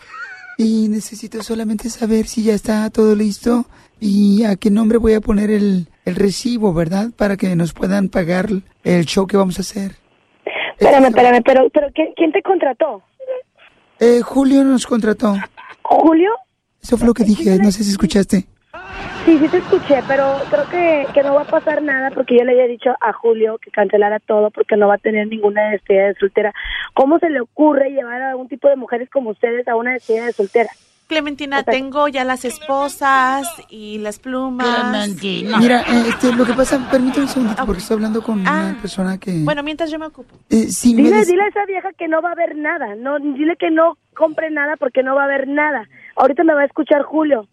Y 0.59 0.88
necesito 0.88 1.42
solamente 1.42 1.88
saber 1.88 2.26
si 2.26 2.42
ya 2.44 2.54
está 2.54 2.88
todo 2.90 3.14
listo 3.16 3.64
y 4.05 4.43
a 4.43 4.57
qué 4.57 4.69
nombre 4.69 4.99
voy 4.99 5.15
a 5.15 5.20
poner 5.20 5.49
el, 5.49 5.87
el 6.05 6.16
recibo, 6.16 6.74
¿verdad? 6.74 7.11
Para 7.16 7.37
que 7.37 7.55
nos 7.55 7.73
puedan 7.73 8.09
pagar 8.09 8.47
el 8.83 9.07
show 9.07 9.29
que 9.29 9.37
vamos 9.37 9.59
a 9.59 9.62
hacer. 9.62 9.93
Espérame, 10.77 11.07
espérame, 11.07 11.43
pero, 11.45 11.70
pero 11.70 11.87
¿quién, 11.95 12.12
quién 12.16 12.33
te 12.33 12.43
contrató? 12.43 13.01
Eh, 14.01 14.20
Julio 14.20 14.65
nos 14.65 14.87
contrató. 14.89 15.37
¿Julio? 15.83 16.33
Eso 16.83 16.97
fue 16.97 17.07
lo 17.07 17.15
que 17.15 17.23
dije, 17.23 17.57
no 17.59 17.70
sé 17.70 17.85
si 17.85 17.93
escuchaste. 17.93 18.45
Sí, 19.24 19.39
sí 19.39 19.49
te 19.49 19.59
escuché, 19.59 20.03
pero 20.09 20.35
creo 20.51 20.69
que, 20.69 21.07
que 21.15 21.23
no 21.23 21.35
va 21.35 21.43
a 21.43 21.47
pasar 21.47 21.81
nada 21.81 22.11
porque 22.11 22.37
yo 22.37 22.45
le 22.45 22.53
había 22.53 22.66
dicho 22.66 22.91
a 23.01 23.12
Julio 23.12 23.59
que 23.59 23.70
cancelara 23.70 24.19
todo 24.19 24.51
porque 24.51 24.77
no 24.77 24.89
va 24.89 24.95
a 24.95 24.99
tener 24.99 25.29
ninguna 25.29 25.70
despedida 25.70 26.09
de 26.09 26.15
soltera. 26.15 26.53
¿Cómo 26.95 27.20
se 27.20 27.31
le 27.31 27.41
ocurre 27.41 27.91
llevar 27.91 28.20
a 28.20 28.31
algún 28.31 28.49
tipo 28.49 28.69
de 28.69 28.74
mujeres 28.74 29.09
como 29.11 29.31
ustedes 29.31 29.69
a 29.69 29.77
una 29.77 29.93
despedida 29.93 30.27
de 30.27 30.33
soltera? 30.33 30.70
Clementina, 31.16 31.62
tengo 31.62 32.09
ya 32.09 32.24
las 32.24 32.44
esposas 32.47 33.47
y 33.68 33.98
las 33.98 34.18
plumas. 34.18 34.66
Clementina. 34.66 35.59
Mira, 35.59 35.82
eh, 35.82 36.05
este, 36.09 36.32
lo 36.34 36.47
que 36.47 36.55
pasa, 36.55 36.89
permítame 36.90 37.24
un 37.24 37.28
segundito 37.28 37.66
porque 37.66 37.80
estoy 37.82 37.97
hablando 37.97 38.22
con 38.22 38.47
Ah. 38.48 38.70
una 38.70 38.80
persona 38.80 39.18
que... 39.18 39.43
Bueno, 39.44 39.62
mientras 39.62 39.90
yo 39.90 39.98
me 39.98 40.06
ocupo. 40.06 40.34
Eh, 40.48 40.66
me 40.66 41.02
Dile, 41.02 41.10
des- 41.16 41.28
dile 41.28 41.43
a 41.43 41.48
esa 41.48 41.66
vieja 41.66 41.90
que 41.98 42.09
no 42.09 42.22
va 42.22 42.30
a 42.30 42.32
haber 42.32 42.56
nada. 42.56 42.94
No, 42.97 43.18
dile 43.18 43.56
que 43.59 43.70
no 43.70 43.98
compre 44.16 44.51
nada 44.51 44.76
porque 44.78 45.02
no 45.02 45.14
va 45.14 45.22
a 45.22 45.24
haber 45.26 45.48
nada. 45.48 45.86
Ahorita 46.16 46.44
me 46.44 46.55
va 46.55 46.62
a 46.62 46.64
escuchar 46.64 47.02
Julio. 47.02 47.47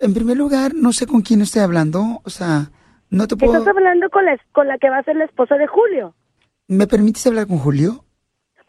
En 0.00 0.14
primer 0.14 0.36
lugar, 0.38 0.72
no 0.74 0.92
sé 0.94 1.06
con 1.06 1.20
quién 1.20 1.42
estoy 1.42 1.60
hablando, 1.62 2.20
o 2.24 2.30
sea, 2.30 2.70
no 3.10 3.26
te 3.28 3.36
puedo... 3.36 3.52
Estás 3.58 3.68
hablando 3.76 4.08
con 4.08 4.24
la, 4.24 4.38
con 4.52 4.66
la 4.66 4.78
que 4.78 4.88
va 4.88 4.98
a 4.98 5.02
ser 5.02 5.16
la 5.16 5.24
esposa 5.26 5.56
de 5.56 5.66
Julio. 5.66 6.14
¿Me 6.68 6.86
permites 6.86 7.26
hablar 7.26 7.46
con 7.46 7.58
Julio? 7.58 8.04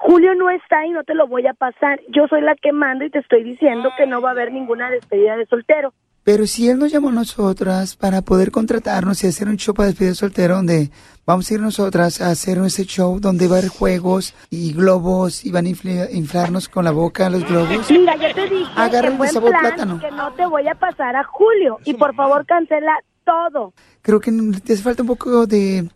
Julio 0.01 0.34
no 0.34 0.49
está 0.49 0.85
y 0.85 0.91
no 0.91 1.03
te 1.03 1.13
lo 1.13 1.27
voy 1.27 1.45
a 1.45 1.53
pasar. 1.53 1.99
Yo 2.09 2.26
soy 2.30 2.41
la 2.41 2.55
que 2.55 2.71
mando 2.71 3.03
y 3.03 3.09
te 3.09 3.19
estoy 3.19 3.43
diciendo 3.43 3.89
que 3.97 4.07
no 4.07 4.21
va 4.21 4.30
a 4.30 4.31
haber 4.31 4.51
ninguna 4.51 4.89
despedida 4.89 5.35
de 5.35 5.45
soltero. 5.45 5.93
Pero 6.23 6.45
si 6.47 6.69
él 6.69 6.80
nos 6.80 6.91
llamó 6.91 7.09
a 7.09 7.13
nosotras 7.13 7.95
para 7.97 8.21
poder 8.21 8.51
contratarnos 8.51 9.23
y 9.23 9.27
hacer 9.27 9.47
un 9.49 9.57
show 9.57 9.73
para 9.73 9.88
despedida 9.88 10.11
de 10.11 10.15
soltero 10.15 10.55
donde 10.55 10.89
vamos 11.26 11.49
a 11.49 11.53
ir 11.53 11.59
nosotras 11.59 12.21
a 12.21 12.30
hacer 12.30 12.57
ese 12.59 12.85
show 12.85 13.19
donde 13.19 13.47
va 13.47 13.55
a 13.55 13.59
haber 13.59 13.69
juegos 13.69 14.34
y 14.49 14.73
globos 14.73 15.45
y 15.45 15.51
van 15.51 15.65
a 15.65 15.69
inflarnos 15.69 16.69
con 16.69 16.85
la 16.85 16.91
boca 16.91 17.30
los 17.30 17.45
globos. 17.45 17.89
Mira, 17.91 18.15
yo 18.15 18.34
te 18.34 18.49
dije 18.49 18.71
Agarra 18.76 19.09
que 19.09 19.17
fue 19.17 19.26
el 19.26 19.30
en 19.30 19.34
sabor 19.34 19.49
plan 19.51 19.61
plátano. 19.61 19.99
que 19.99 20.11
no 20.11 20.31
te 20.34 20.45
voy 20.45 20.67
a 20.67 20.76
pasar 20.76 21.15
a 21.17 21.23
Julio. 21.26 21.77
Y 21.84 21.93
por 21.95 22.15
favor 22.15 22.45
cancela 22.45 22.93
todo. 23.26 23.73
Creo 24.01 24.19
que 24.19 24.31
te 24.65 24.73
hace 24.73 24.81
falta 24.84 25.03
un 25.03 25.07
poco 25.07 25.45
de 25.45 25.89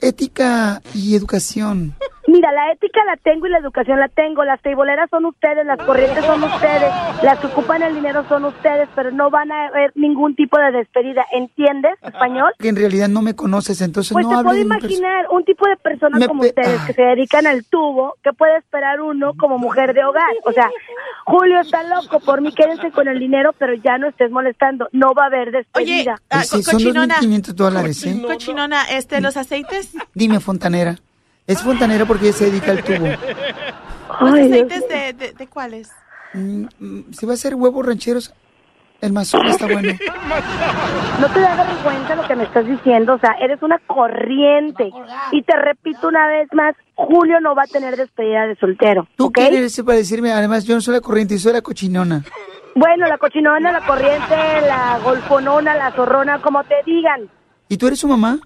ética 0.00 0.80
y 0.94 1.14
educación. 1.14 1.94
Mira, 2.26 2.52
la 2.52 2.70
ética 2.72 3.00
la 3.06 3.16
tengo 3.16 3.46
y 3.46 3.50
la 3.50 3.56
educación 3.56 3.98
la 3.98 4.08
tengo. 4.08 4.44
Las 4.44 4.60
teiboleras 4.60 5.08
son 5.08 5.24
ustedes, 5.24 5.64
las 5.64 5.78
corrientes 5.78 6.22
son 6.26 6.44
ustedes, 6.44 6.92
las 7.22 7.38
que 7.38 7.46
ocupan 7.46 7.80
el 7.82 7.94
dinero 7.94 8.22
son 8.28 8.44
ustedes, 8.44 8.86
pero 8.94 9.10
no 9.10 9.30
van 9.30 9.50
a 9.50 9.68
haber 9.68 9.92
ningún 9.94 10.34
tipo 10.36 10.58
de 10.58 10.70
despedida. 10.72 11.24
¿Entiendes 11.32 11.92
español? 12.02 12.52
Que 12.58 12.68
en 12.68 12.76
realidad 12.76 13.08
no 13.08 13.22
me 13.22 13.34
conoces, 13.34 13.80
entonces 13.80 14.12
Pues 14.12 14.26
no 14.26 14.36
te 14.38 14.44
puedo 14.44 14.58
imaginar 14.60 15.24
un 15.30 15.42
tipo 15.46 15.66
de 15.68 15.76
persona 15.78 16.18
Me 16.18 16.28
como 16.28 16.42
pe- 16.42 16.48
ustedes 16.48 16.78
que 16.82 16.92
se 16.92 17.00
dedican 17.02 17.46
al 17.46 17.64
tubo, 17.64 18.14
que 18.22 18.34
puede 18.34 18.58
esperar 18.58 19.00
uno 19.00 19.32
como 19.38 19.56
mujer 19.58 19.94
de 19.94 20.04
hogar. 20.04 20.28
O 20.44 20.52
sea, 20.52 20.68
Julio 21.24 21.60
está 21.60 21.82
loco, 21.84 22.20
por 22.20 22.42
mí 22.42 22.52
quédense 22.52 22.90
con 22.90 23.08
el 23.08 23.18
dinero, 23.18 23.54
pero 23.58 23.72
ya 23.72 23.96
no 23.96 24.06
estés 24.06 24.30
molestando. 24.30 24.86
No 24.92 25.14
va 25.14 25.24
a 25.24 25.26
haber 25.28 25.48
Oye, 25.48 25.56
despedida. 25.58 26.16
ah, 26.28 26.44
Sí, 26.44 26.56
co- 26.58 26.62
son 26.62 26.72
cochinona. 26.74 27.16
2.500 27.20 27.54
dólares, 27.54 28.04
¿eh? 28.04 28.22
Cochinona, 28.22 28.84
este, 28.90 29.22
los 29.22 29.38
aceites. 29.64 29.92
Dime, 30.14 30.40
fontanera. 30.40 30.96
Es 31.46 31.62
fontanera 31.62 32.04
porque 32.04 32.26
ella 32.28 32.36
se 32.36 32.50
dedica 32.50 32.72
al 32.72 32.84
tubo. 32.84 33.06
¿Los 33.06 34.34
Ay, 34.34 34.46
aceites 34.46 34.88
de, 34.88 35.12
de, 35.14 35.32
de 35.32 35.46
cuáles? 35.46 35.90
Mm, 36.34 36.64
mm, 36.78 37.04
Si 37.12 37.24
va 37.26 37.32
a 37.32 37.34
hacer 37.34 37.54
huevos 37.54 37.86
rancheros, 37.86 38.34
el 39.00 39.12
mazón 39.12 39.46
está 39.46 39.66
bueno. 39.66 39.92
No 41.20 41.28
te 41.28 41.40
da 41.40 41.64
vergüenza 41.64 42.16
lo 42.16 42.26
que 42.26 42.36
me 42.36 42.44
estás 42.44 42.66
diciendo, 42.66 43.14
o 43.14 43.18
sea, 43.18 43.32
eres 43.40 43.62
una 43.62 43.78
corriente. 43.86 44.90
Y 45.32 45.42
te 45.42 45.56
repito 45.56 46.08
una 46.08 46.26
vez 46.26 46.48
más, 46.52 46.74
Julio 46.94 47.40
no 47.40 47.54
va 47.54 47.62
a 47.62 47.66
tener 47.66 47.96
despedida 47.96 48.46
de 48.46 48.56
soltero. 48.56 49.06
¿Tú 49.16 49.26
¿ok? 49.26 49.34
quién 49.34 49.54
eres 49.54 49.80
para 49.82 49.96
decirme? 49.98 50.32
Además, 50.32 50.64
yo 50.64 50.74
no 50.74 50.80
soy 50.80 50.94
la 50.94 51.00
corriente, 51.00 51.34
yo 51.34 51.40
soy 51.40 51.52
la 51.52 51.62
cochinona. 51.62 52.24
Bueno, 52.74 53.06
la 53.06 53.18
cochinona, 53.18 53.72
la 53.72 53.86
corriente, 53.86 54.36
la 54.66 54.98
golfonona, 55.02 55.74
la 55.76 55.92
zorrona, 55.92 56.40
como 56.42 56.62
te 56.64 56.74
digan. 56.84 57.28
¿Y 57.68 57.76
tú 57.76 57.86
eres 57.86 58.00
su 58.00 58.08
mamá? 58.08 58.38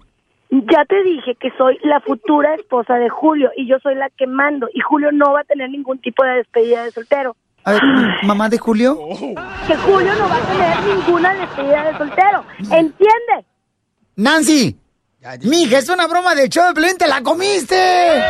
ya 0.53 0.85
te 0.85 1.03
dije 1.03 1.35
que 1.41 1.51
soy 1.57 1.79
la 1.83 2.01
futura 2.01 2.55
esposa 2.55 2.95
de 2.97 3.09
Julio 3.09 3.51
y 3.57 3.66
yo 3.66 3.79
soy 3.83 3.95
la 3.95 4.11
que 4.11 4.27
mando 4.27 4.69
y 4.74 4.81
Julio 4.81 5.11
no 5.11 5.33
va 5.33 5.41
a 5.41 5.45
tener 5.45 5.70
ningún 5.70 5.99
tipo 5.99 6.23
de 6.24 6.35
despedida 6.35 6.85
de 6.85 6.91
soltero. 6.91 7.35
A 7.65 7.73
ver, 7.73 7.83
¿mamá 8.24 8.51
de 8.51 8.59
Julio? 8.59 8.99
Oh. 8.99 9.35
Que 9.66 9.77
Julio 9.77 10.15
no 10.15 10.29
va 10.29 10.37
a 10.37 10.41
tener 10.41 10.97
ninguna 10.97 11.35
despedida 11.35 11.85
de 11.85 11.99
soltero, 11.99 12.45
Entiende. 12.59 13.47
Nancy, 14.16 14.77
mija, 15.43 15.79
es 15.79 15.89
una 15.89 16.07
broma 16.07 16.35
de 16.35 16.51
show 16.51 16.74
de 16.74 16.95
¡te 16.95 17.09
la 17.09 17.23
comiste! 17.23 17.77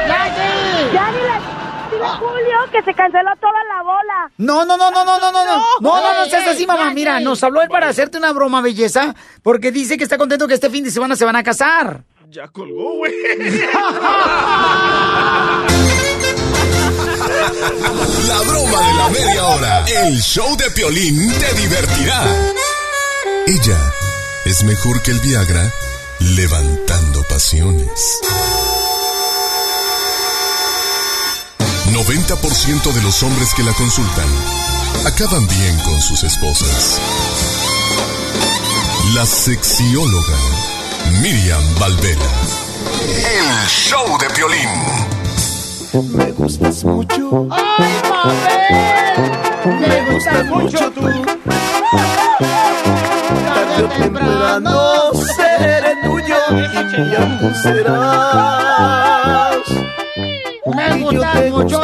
¡Nancy! 0.06 0.94
¡Ya 0.94 1.10
ni 1.10 1.22
la... 1.22 1.62
Ah. 2.04 2.18
Julio, 2.18 2.58
que 2.70 2.82
se 2.82 2.94
canceló 2.94 3.30
toda 3.40 3.64
la 3.64 3.82
bola. 3.82 4.30
No, 4.38 4.64
no, 4.64 4.76
no, 4.76 4.90
no, 4.90 5.04
no, 5.04 5.18
no, 5.18 5.32
no, 5.32 5.44
no. 5.44 5.58
No, 5.80 6.00
no, 6.00 6.14
no 6.20 6.24
seas 6.26 6.48
así, 6.48 6.66
mamá. 6.66 6.92
Mira, 6.92 7.20
nos 7.20 7.42
habló 7.42 7.62
él 7.62 7.68
para 7.68 7.88
hacerte 7.88 8.18
una 8.18 8.32
broma, 8.32 8.60
belleza, 8.60 9.14
porque 9.42 9.72
dice 9.72 9.98
que 9.98 10.04
está 10.04 10.18
contento 10.18 10.48
que 10.48 10.54
este 10.54 10.70
fin 10.70 10.84
de 10.84 10.90
semana 10.90 11.16
se 11.16 11.24
van 11.24 11.36
a 11.36 11.42
casar. 11.42 12.04
Ya 12.34 12.48
colgó, 12.48 12.96
güey. 12.96 13.12
La 18.26 18.40
broma 18.40 18.86
de 18.86 18.94
la 18.94 19.08
media 19.10 19.44
hora. 19.44 19.84
El 19.86 20.18
show 20.22 20.56
de 20.56 20.70
Piolín 20.70 21.30
te 21.38 21.52
divertirá. 21.60 22.24
Ella 23.46 23.78
es 24.46 24.64
mejor 24.64 25.02
que 25.02 25.10
el 25.10 25.20
Viagra 25.20 25.70
levantando 26.20 27.22
pasiones. 27.24 28.00
90% 31.90 32.92
de 32.94 33.02
los 33.02 33.22
hombres 33.24 33.52
que 33.54 33.62
la 33.62 33.74
consultan 33.74 34.28
acaban 35.04 35.46
bien 35.48 35.78
con 35.80 36.00
sus 36.00 36.22
esposas. 36.22 36.98
La 39.14 39.26
sexióloga 39.26 40.61
Miriam 41.20 41.62
Valvela. 41.78 42.30
El 43.08 43.68
show 43.68 44.18
de 44.18 44.28
Piolín. 44.34 44.68
Me 46.16 46.32
gustas 46.32 46.84
mucho. 46.84 47.46
¡Ay, 47.50 47.92
papel! 48.02 49.30
Me 49.80 50.12
gusta 50.12 50.44
mucho 50.44 50.90
tú. 50.92 51.02
Tarde 53.44 53.82
o 53.82 53.88
temprano 53.88 55.12
seré 55.36 55.96
tuyo 56.02 56.36
y 56.50 57.10
ya 57.10 57.38
tú 57.38 57.48
serás. 57.62 58.72
Me 60.74 60.84
Y 60.98 61.14
yo 61.68 61.80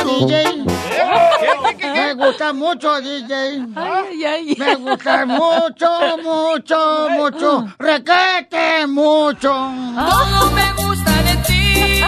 gusta 2.27 2.47
te 2.49 2.53
mucho, 2.53 2.91
gusto. 2.95 3.01
DJ. 3.01 3.59
Me 3.61 3.65
gusta 3.65 4.07
mucho, 4.07 4.49
DJ. 4.49 4.59
Me 4.59 4.75
gusta 4.77 5.27
mucho, 5.27 6.19
mucho, 6.23 7.09
mucho. 7.11 7.75
Requete 7.79 8.87
mucho. 8.87 9.49
Todo 9.49 10.51
me 10.51 10.73
gusta 10.73 11.23
de 11.23 11.37
ti. 11.47 12.03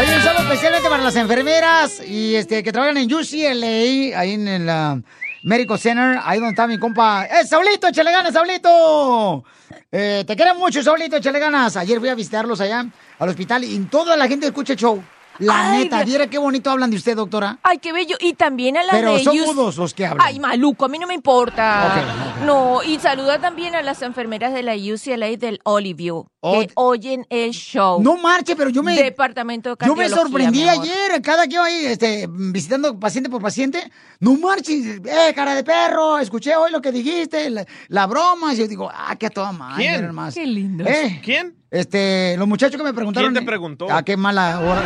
Oye, 0.00 0.16
un 0.16 0.22
saludo 0.22 0.42
especialmente 0.42 0.88
para 0.88 1.02
las 1.02 1.16
enfermeras 1.16 2.02
y 2.06 2.34
este 2.34 2.62
que 2.62 2.72
trabajan 2.72 2.96
en 2.96 3.12
UCLA, 3.12 4.18
ahí 4.18 4.32
en 4.32 4.48
el 4.48 5.02
Medical 5.44 5.78
Center, 5.78 6.20
ahí 6.24 6.38
donde 6.38 6.50
está 6.50 6.66
mi 6.66 6.78
compa. 6.78 7.26
¡Eh, 7.26 7.46
Saulito, 7.46 7.88
échale 7.88 8.10
ganas, 8.10 8.32
Saulito! 8.32 9.44
Eh, 9.90 10.24
te 10.26 10.36
queremos 10.36 10.58
mucho, 10.58 10.82
Saulito, 10.82 11.16
échale 11.16 11.38
ganas. 11.38 11.76
Ayer 11.76 11.98
fui 12.00 12.08
a 12.08 12.14
visitarlos 12.14 12.60
allá 12.60 12.86
al 13.18 13.28
hospital 13.28 13.64
y 13.64 13.78
toda 13.84 14.16
la 14.16 14.26
gente 14.26 14.46
escucha 14.46 14.72
el 14.72 14.78
show. 14.78 15.02
La 15.42 15.72
Ay, 15.72 15.84
neta, 15.84 16.04
viera 16.04 16.28
qué 16.28 16.38
bonito 16.38 16.70
hablan 16.70 16.90
de 16.90 16.96
usted, 16.96 17.16
doctora. 17.16 17.58
Ay, 17.62 17.78
qué 17.78 17.92
bello. 17.92 18.16
Y 18.20 18.34
también 18.34 18.76
a 18.76 18.82
la 18.82 18.92
Pero 18.92 19.14
de 19.14 19.24
son 19.24 19.34
ellos. 19.34 19.46
mudos 19.48 19.76
los 19.76 19.92
que 19.94 20.06
hablan. 20.06 20.26
Ay, 20.26 20.38
maluco, 20.38 20.84
a 20.84 20.88
mí 20.88 20.98
no 20.98 21.06
me 21.06 21.14
importa. 21.14 22.36
No, 22.44 22.82
y 22.82 22.98
saluda 22.98 23.40
también 23.40 23.74
a 23.74 23.82
las 23.82 24.02
enfermeras 24.02 24.52
de 24.54 24.62
la 24.62 24.74
UCLA 24.74 25.36
del 25.36 25.60
Oliveview 25.64 26.26
Oh. 26.44 26.58
que 26.58 26.70
oyen 26.74 27.24
el 27.30 27.52
show. 27.52 28.02
No 28.02 28.16
marche, 28.16 28.56
pero 28.56 28.68
yo 28.70 28.82
me... 28.82 28.96
Departamento 28.96 29.76
de 29.76 29.86
Yo 29.86 29.94
me 29.94 30.08
sorprendí 30.08 30.68
ayer, 30.68 31.22
cada 31.22 31.46
que 31.46 31.54
iba 31.54 31.64
ahí 31.64 31.86
este, 31.86 32.26
visitando 32.28 32.98
paciente 32.98 33.30
por 33.30 33.40
paciente. 33.40 33.88
No 34.18 34.34
marches, 34.36 35.00
eh, 35.04 35.32
cara 35.36 35.54
de 35.54 35.62
perro, 35.62 36.18
escuché 36.18 36.56
hoy 36.56 36.72
lo 36.72 36.80
que 36.80 36.90
dijiste, 36.90 37.48
la, 37.48 37.64
la 37.86 38.06
broma. 38.08 38.54
Y 38.54 38.56
yo 38.56 38.66
digo, 38.66 38.90
ah, 38.92 39.14
qué 39.16 39.26
a 39.26 39.30
toda 39.30 39.52
madre. 39.52 39.84
¿Quién? 39.84 40.12
más. 40.12 40.34
Qué 40.34 40.44
lindo. 40.46 40.84
Eh, 40.84 41.20
¿Quién? 41.24 41.61
Este, 41.72 42.36
los 42.36 42.46
muchachos 42.46 42.76
que 42.76 42.84
me 42.84 42.92
preguntaron. 42.92 43.32
¿Quién 43.32 43.42
te 43.42 43.46
preguntó? 43.46 43.86
Ah, 43.90 44.02
qué 44.02 44.14
mala 44.14 44.60
hora. 44.60 44.82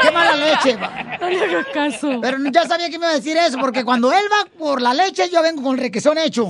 qué 0.00 0.10
mala 0.10 0.34
leche. 0.34 0.78
No 1.20 1.28
le 1.28 1.44
hagas 1.44 1.66
caso. 1.74 2.20
Pero 2.22 2.38
ya 2.50 2.66
sabía 2.66 2.88
que 2.88 2.98
me 2.98 3.04
iba 3.04 3.10
a 3.10 3.16
decir 3.16 3.36
eso, 3.36 3.58
porque 3.58 3.84
cuando 3.84 4.10
él 4.10 4.24
va 4.32 4.48
por 4.58 4.80
la 4.80 4.94
leche, 4.94 5.28
yo 5.30 5.42
vengo 5.42 5.62
con 5.62 5.74
el 5.74 5.82
requesón 5.82 6.16
hecho. 6.16 6.48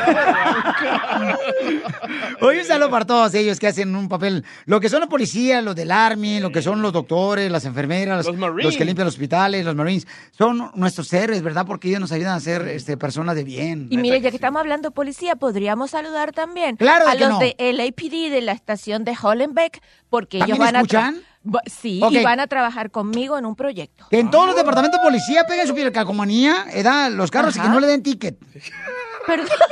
Oye, 2.42 2.60
un 2.60 2.64
saludo 2.66 2.90
para 2.90 3.04
todos 3.04 3.34
ellos 3.34 3.58
que 3.58 3.66
hacen 3.66 3.94
un 3.94 4.08
papel. 4.08 4.44
Lo 4.66 4.80
que 4.80 4.88
son 4.88 5.00
los 5.00 5.08
policías, 5.08 5.62
los 5.62 5.74
del 5.76 5.90
Army, 5.90 6.40
lo 6.40 6.50
que 6.50 6.62
son 6.62 6.82
los 6.82 6.92
doctores, 6.92 7.50
las 7.50 7.64
enfermeras, 7.64 8.26
Los 8.26 8.76
que 8.76 8.84
limpian 8.84 9.04
los 9.06 9.14
hospitales, 9.14 9.64
los 9.64 9.74
Marines. 9.74 10.06
Son 10.36 10.70
nuestros 10.74 11.12
héroes, 11.12 11.42
¿verdad? 11.42 11.66
Porque 11.66 11.88
ellos 11.88 12.00
nos 12.00 12.12
ayudan 12.12 12.34
a 12.34 12.40
ser 12.40 12.66
este, 12.68 12.96
personas 12.96 13.34
de 13.36 13.44
bien. 13.44 13.88
Y 13.90 13.96
mire, 13.98 14.20
ya 14.20 14.30
que 14.30 14.36
estamos 14.36 14.60
hablando 14.60 14.88
de 14.88 14.94
policía, 14.94 15.36
podríamos 15.36 15.90
saludar 15.90 16.32
también 16.32 16.76
Claro 16.76 17.08
a 17.08 17.12
que 17.12 17.18
los 17.20 17.28
no. 17.30 17.38
de 17.38 17.54
LAPD 17.58 18.30
de 18.30 18.40
la 18.40 18.52
estación 18.52 19.04
de 19.04 19.16
Hollenbeck, 19.20 19.80
porque 20.08 20.38
ellos 20.38 20.50
¿También 20.58 20.66
van 20.66 20.76
a 20.76 20.80
escuchan? 20.80 21.22
Va- 21.46 21.62
Sí, 21.66 22.00
y 22.10 22.22
van 22.22 22.40
a 22.40 22.46
trabajar 22.46 22.90
conmigo 22.90 23.38
en 23.38 23.46
un 23.46 23.56
proyecto. 23.56 24.06
Que 24.10 24.18
en 24.20 24.30
todos 24.30 24.46
los 24.46 24.56
departamentos 24.56 25.00
de 25.00 25.04
policía 25.06 25.44
peguen 25.46 25.66
su 25.66 25.74
calcomanía, 25.92 26.66
edad, 26.72 27.10
los 27.10 27.30
carros 27.30 27.56
y 27.56 27.60
que 27.60 27.68
no 27.68 27.80
le 27.80 27.86
den 27.86 28.02
ticket. 28.02 28.38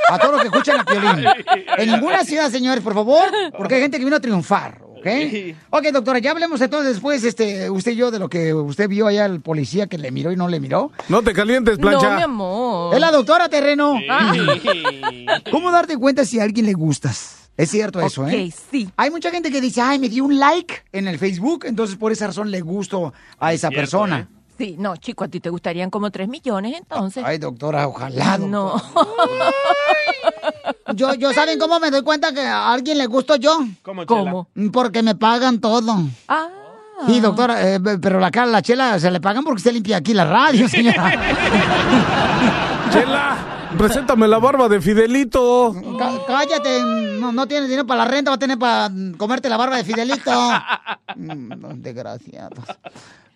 A 0.09 0.19
todos 0.19 0.33
los 0.33 0.41
que 0.41 0.47
escuchan 0.47 0.79
a 0.79 0.85
Piolín. 0.85 1.25
En 1.77 1.91
ninguna 1.91 2.23
ciudad, 2.23 2.49
señores, 2.49 2.83
por 2.83 2.93
favor, 2.93 3.23
porque 3.57 3.75
hay 3.75 3.81
gente 3.81 3.97
que 3.97 4.05
vino 4.05 4.17
a 4.17 4.19
triunfar, 4.19 4.81
¿ok? 4.81 5.07
Ok, 5.69 5.87
doctora, 5.93 6.19
ya 6.19 6.31
hablemos 6.31 6.59
entonces 6.61 6.93
después, 6.93 7.23
este, 7.23 7.69
usted 7.69 7.91
y 7.91 7.95
yo, 7.95 8.11
de 8.11 8.19
lo 8.19 8.29
que 8.29 8.53
usted 8.53 8.87
vio 8.89 9.07
allá 9.07 9.25
al 9.25 9.41
policía 9.41 9.87
que 9.87 9.97
le 9.97 10.11
miró 10.11 10.31
y 10.31 10.35
no 10.35 10.47
le 10.47 10.59
miró. 10.59 10.91
No 11.07 11.21
te 11.21 11.33
calientes, 11.33 11.77
plancha. 11.77 12.09
No, 12.09 12.15
mi 12.17 12.21
amor. 12.23 12.95
Es 12.95 12.99
la 13.01 13.11
doctora 13.11 13.49
Terreno. 13.49 13.99
¿Cómo 15.51 15.71
darte 15.71 15.97
cuenta 15.97 16.25
si 16.25 16.39
a 16.39 16.43
alguien 16.43 16.65
le 16.65 16.73
gustas? 16.73 17.49
Es 17.57 17.71
cierto 17.71 17.99
eso, 17.99 18.25
¿eh? 18.27 18.47
Ok, 18.47 18.55
sí. 18.71 18.89
Hay 18.95 19.11
mucha 19.11 19.31
gente 19.31 19.51
que 19.51 19.59
dice, 19.59 19.81
ay, 19.81 19.99
me 19.99 20.07
dio 20.07 20.23
un 20.23 20.39
like 20.39 20.75
en 20.93 21.09
el 21.09 21.19
Facebook, 21.19 21.65
entonces 21.65 21.97
por 21.97 22.11
esa 22.11 22.27
razón 22.27 22.51
le 22.51 22.61
gusto 22.61 23.13
a 23.37 23.53
esa 23.53 23.69
persona. 23.69 24.29
Sí, 24.59 24.75
no, 24.77 24.95
chico, 24.97 25.23
a 25.23 25.27
ti 25.29 25.39
te 25.39 25.49
gustarían 25.49 25.89
como 25.89 26.11
3 26.11 26.27
millones 26.27 26.75
entonces. 26.77 27.23
Ay, 27.25 27.37
doctora, 27.39 27.87
ojalá. 27.87 28.37
No. 28.37 28.75
Yo, 30.95 31.13
yo, 31.13 31.31
¿saben 31.33 31.59
cómo 31.59 31.79
me 31.79 31.91
doy 31.91 32.01
cuenta 32.01 32.33
que 32.33 32.41
a 32.41 32.71
alguien 32.73 32.97
le 32.97 33.05
gusto 33.05 33.35
yo? 33.35 33.59
¿Cómo, 33.83 34.05
¿Cómo? 34.07 34.47
Porque 34.73 35.03
me 35.03 35.13
pagan 35.15 35.59
todo. 35.61 35.95
Ah. 36.27 36.47
Sí, 37.05 37.19
doctora, 37.19 37.75
eh, 37.75 37.79
pero 38.01 38.19
la 38.19 38.31
cara, 38.31 38.47
la 38.47 38.61
chela, 38.63 38.99
se 38.99 39.09
le 39.11 39.21
pagan 39.21 39.43
porque 39.43 39.61
se 39.61 39.71
limpia 39.71 39.97
aquí 39.97 40.13
la 40.15 40.25
radio, 40.25 40.67
señora. 40.67 41.11
Chela, 42.91 43.37
preséntame 43.77 44.27
la 44.27 44.39
barba 44.39 44.67
de 44.67 44.81
Fidelito. 44.81 45.73
Cá- 45.97 46.25
cállate, 46.27 46.81
no, 47.19 47.31
no 47.31 47.45
tienes 47.47 47.69
dinero 47.69 47.85
para 47.87 48.03
la 48.05 48.11
renta, 48.11 48.31
va 48.31 48.35
a 48.35 48.39
tener 48.39 48.57
para 48.57 48.89
comerte 49.17 49.47
la 49.47 49.57
barba 49.57 49.77
de 49.77 49.83
Fidelito. 49.83 50.31
Mm, 51.15 51.81
Desgraciados. 51.81 52.63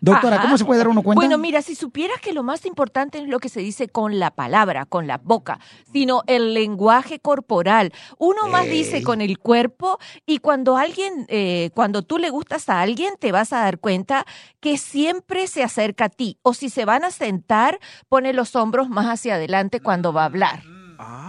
Doctora, 0.04 0.36
Ajá. 0.36 0.44
¿cómo 0.44 0.58
se 0.58 0.66
puede 0.66 0.80
dar 0.80 0.90
uno 0.90 1.02
cuenta? 1.02 1.18
Bueno, 1.18 1.38
mira, 1.38 1.62
si 1.62 1.76
supieras 1.76 2.20
que 2.20 2.34
lo 2.34 2.44
más 2.44 2.66
importante 2.66 3.20
no 3.20 3.24
es 3.24 3.30
lo 3.30 3.40
que 3.40 3.48
se 3.48 3.62
dice 3.62 3.88
con 3.88 4.20
la 4.20 4.32
palabra, 4.32 4.86
con 4.86 5.08
la 5.08 5.18
boca, 5.18 5.62
sino 5.94 6.24
el 6.28 6.54
lenguaje 6.54 7.20
corporal. 7.20 7.94
Uno 8.18 8.50
más 8.50 8.66
dice 8.66 9.02
con 9.02 9.22
el 9.22 9.40
cuerpo 9.40 10.00
y 10.26 10.40
cuando 10.40 10.76
alguien, 10.76 11.26
eh, 11.30 11.70
cuando 11.74 12.02
tú 12.02 12.18
le 12.18 12.30
gustas 12.32 12.68
a 12.68 12.82
alguien, 12.82 13.14
te 13.18 13.32
vas 13.32 13.54
a 13.54 13.60
dar 13.60 13.80
cuenta 13.80 14.26
que 14.60 14.78
siempre 14.78 15.48
se 15.48 15.64
acerca 15.64 16.06
a 16.06 16.10
ti. 16.10 16.38
O 16.42 16.54
si 16.54 16.70
se 16.70 16.84
van 16.84 17.06
a 17.06 17.12
sentar, 17.12 17.80
pone 18.10 18.34
los 18.34 18.58
hombros 18.58 18.90
más 18.90 19.06
hacia 19.06 19.36
adelante 19.36 19.80
cuando 19.80 20.12
va 20.12 20.24
a 20.24 20.26
hablar. 20.26 20.64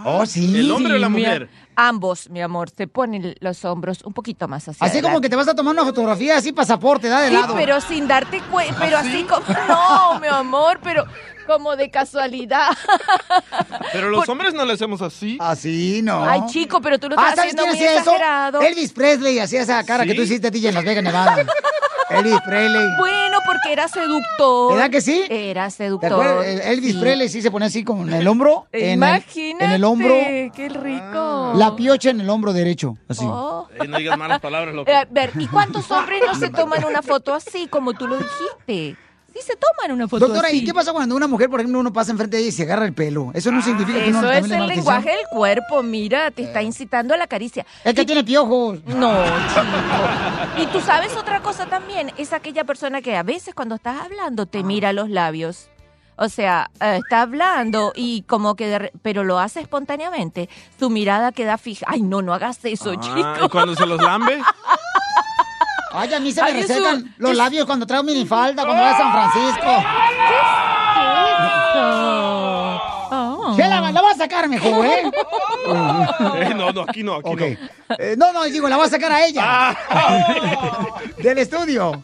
oh, 0.05 0.25
sí. 0.25 0.53
¿El 0.53 0.69
hombre 0.69 0.95
o 0.95 0.97
la 0.97 1.07
mujer? 1.07 1.49
Ambos, 1.75 2.29
mi 2.29 2.41
amor, 2.41 2.69
se 2.69 2.87
ponen 2.87 3.35
los 3.39 3.65
hombros 3.65 4.01
un 4.03 4.13
poquito 4.13 4.47
más 4.47 4.67
hacia 4.67 4.85
Así 4.87 5.01
como 5.01 5.19
que 5.19 5.29
te 5.29 5.35
vas 5.35 5.47
a 5.47 5.55
tomar 5.55 5.73
una 5.73 5.83
fotografía 5.83 6.37
así, 6.37 6.51
pasaporte, 6.53 7.09
da 7.09 7.21
de 7.21 7.29
Sí, 7.29 7.33
lado. 7.33 7.53
pero 7.55 7.81
sin 7.81 8.07
darte 8.07 8.41
cuenta, 8.51 8.75
pero 8.79 8.97
así 8.97 9.23
como, 9.23 9.45
no, 9.67 10.19
mi 10.19 10.27
amor, 10.27 10.79
pero 10.81 11.05
como 11.45 11.75
de 11.75 11.89
casualidad. 11.89 12.69
Pero 13.93 14.09
los 14.09 14.27
hombres 14.29 14.53
no 14.53 14.65
le 14.65 14.73
hacemos 14.73 15.01
así. 15.01 15.37
Así, 15.39 16.01
no. 16.03 16.23
Ay, 16.25 16.41
chico, 16.47 16.81
pero 16.81 16.99
tú 16.99 17.09
lo 17.09 17.15
Ah, 17.17 17.29
estás 17.29 17.35
¿sabes 17.45 17.53
haciendo 17.53 17.63
quién 17.63 17.75
muy 17.75 17.77
hacía 17.87 18.01
eso? 18.01 18.11
exagerado. 18.11 18.61
Elvis 18.61 18.93
Presley 18.93 19.39
hacía 19.39 19.61
esa 19.61 19.83
cara 19.85 20.05
que 20.05 20.13
tú 20.13 20.21
hiciste, 20.23 20.51
DJ, 20.51 20.69
en 20.69 20.75
Las 20.75 20.83
Vegas, 20.85 21.03
Nevada. 21.03 21.45
Elvis 22.09 22.39
Presley. 22.45 22.87
Bueno, 22.99 23.39
porque 23.45 23.73
era 23.73 23.87
seductor. 23.87 24.73
¿Verdad 24.73 24.89
que 24.91 25.01
sí? 25.01 25.23
Era 25.29 25.65
¿Te 25.65 25.71
seductor. 25.71 26.45
El- 26.45 26.61
Elvis 26.61 26.93
sí. 26.93 26.99
Presley 26.99 27.29
sí 27.29 27.41
se 27.41 27.49
ponía 27.51 27.67
así 27.67 27.83
con 27.83 28.11
el 28.13 28.27
hombro. 28.27 28.67
en 28.71 28.85
el- 28.85 28.93
Imagínate. 28.93 29.65
En 29.65 29.71
el, 29.71 29.83
hombro. 29.83 30.13
Qué 30.13 30.69
rico. 30.71 31.53
La 31.55 31.75
piocha 31.75 32.09
en 32.11 32.21
el 32.21 32.29
hombro 32.29 32.53
derecho. 32.53 32.97
Así. 33.07 33.25
Oh. 33.27 33.67
Eh, 33.81 33.87
no 33.87 33.97
digas 33.97 34.17
malas 34.17 34.39
palabras, 34.39 34.75
loco. 34.75 34.89
Eh, 34.91 34.95
A 34.95 35.05
ver, 35.09 35.31
¿y 35.39 35.47
cuántos 35.47 35.89
hombres 35.91 36.21
no 36.25 36.35
se 36.35 36.49
toman 36.49 36.83
una 36.85 37.01
foto 37.01 37.33
así, 37.33 37.67
como 37.67 37.93
tú 37.93 38.07
lo 38.07 38.17
dijiste? 38.17 38.97
Sí 39.35 39.41
se 39.45 39.53
toman 39.57 39.91
una 39.91 40.07
foto 40.07 40.27
Doctora, 40.27 40.47
así. 40.47 40.59
¿y 40.59 40.65
qué 40.65 40.73
pasa 40.73 40.93
cuando 40.93 41.13
una 41.13 41.27
mujer, 41.27 41.49
por 41.49 41.59
ejemplo, 41.59 41.77
uno 41.79 41.91
pasa 41.91 42.11
enfrente 42.11 42.37
de 42.37 42.43
ella 42.43 42.49
y 42.49 42.51
se 42.53 42.63
agarra 42.63 42.85
el 42.85 42.93
pelo? 42.93 43.31
Eso 43.33 43.51
no 43.51 43.61
significa 43.61 44.01
que 44.01 44.09
uno 44.11 44.19
Eso 44.19 44.31
es 44.31 44.49
el 44.51 44.65
lenguaje 44.67 45.09
del 45.09 45.27
cuerpo, 45.29 45.83
mira, 45.83 46.31
te 46.31 46.43
está 46.43 46.61
incitando 46.63 47.13
a 47.13 47.17
la 47.17 47.27
caricia. 47.27 47.65
Es 47.83 47.93
que 47.93 48.05
tiene 48.05 48.23
piojos. 48.23 48.79
No, 48.85 49.13
chico. 49.49 50.61
Y 50.63 50.65
tú 50.67 50.79
sabes 50.79 51.17
otra 51.17 51.41
cosa 51.41 51.65
también, 51.65 52.13
es 52.17 52.31
aquella 52.31 52.63
persona 52.63 53.01
que 53.01 53.17
a 53.17 53.23
veces 53.23 53.53
cuando 53.53 53.75
estás 53.75 53.99
hablando 54.01 54.45
te 54.45 54.63
mira 54.63 54.93
los 54.93 55.09
labios. 55.09 55.67
O 56.17 56.29
sea, 56.29 56.71
eh, 56.79 56.99
está 57.03 57.23
hablando 57.23 57.91
y 57.93 58.21
como 58.21 58.55
que, 58.55 58.67
de 58.67 58.79
re- 58.79 58.91
pero 59.01 59.25
lo 59.25 59.37
hace 59.37 59.59
espontáneamente. 59.59 60.47
Su 60.79 60.89
mirada 60.89 61.33
queda 61.33 61.57
fija. 61.57 61.85
Ay, 61.89 62.03
no, 62.03 62.21
no 62.21 62.33
hagas 62.33 62.63
eso, 62.63 62.91
Ah, 62.95 62.99
chico. 63.01 63.45
¿y 63.45 63.49
cuando 63.49 63.75
se 63.75 63.85
los 63.85 64.01
lambe? 64.01 64.39
Ay, 65.97 66.13
a 66.13 66.19
mí 66.19 66.31
se 66.31 66.41
me 66.43 66.51
resecan 66.51 66.95
un- 66.97 67.15
los 67.17 67.35
labios 67.35 67.65
cuando 67.65 67.85
traigo 67.87 68.03
minifalda, 68.03 68.63
cuando 68.65 68.83
voy 68.83 68.91
a 68.93 68.97
San 68.97 69.11
Francisco. 69.11 69.83
Chela, 73.55 73.79
la 73.91 74.01
voy 74.01 74.11
a 74.11 74.15
sacar 74.17 74.49
mejor, 74.49 74.85
¿eh? 74.85 75.03
Eh, 75.67 76.53
no, 76.55 76.71
no, 76.71 76.81
aquí 76.87 77.01
no, 77.03 77.15
aquí 77.15 77.35
no. 77.35 77.45
Eh, 77.97 78.15
no, 78.17 78.31
no, 78.33 78.43
digo, 78.43 78.67
la 78.67 78.75
voy 78.77 78.85
a 78.85 78.89
sacar 78.89 79.11
a 79.11 79.25
ella. 79.25 79.75
Del 81.17 81.37
estudio. 81.39 82.03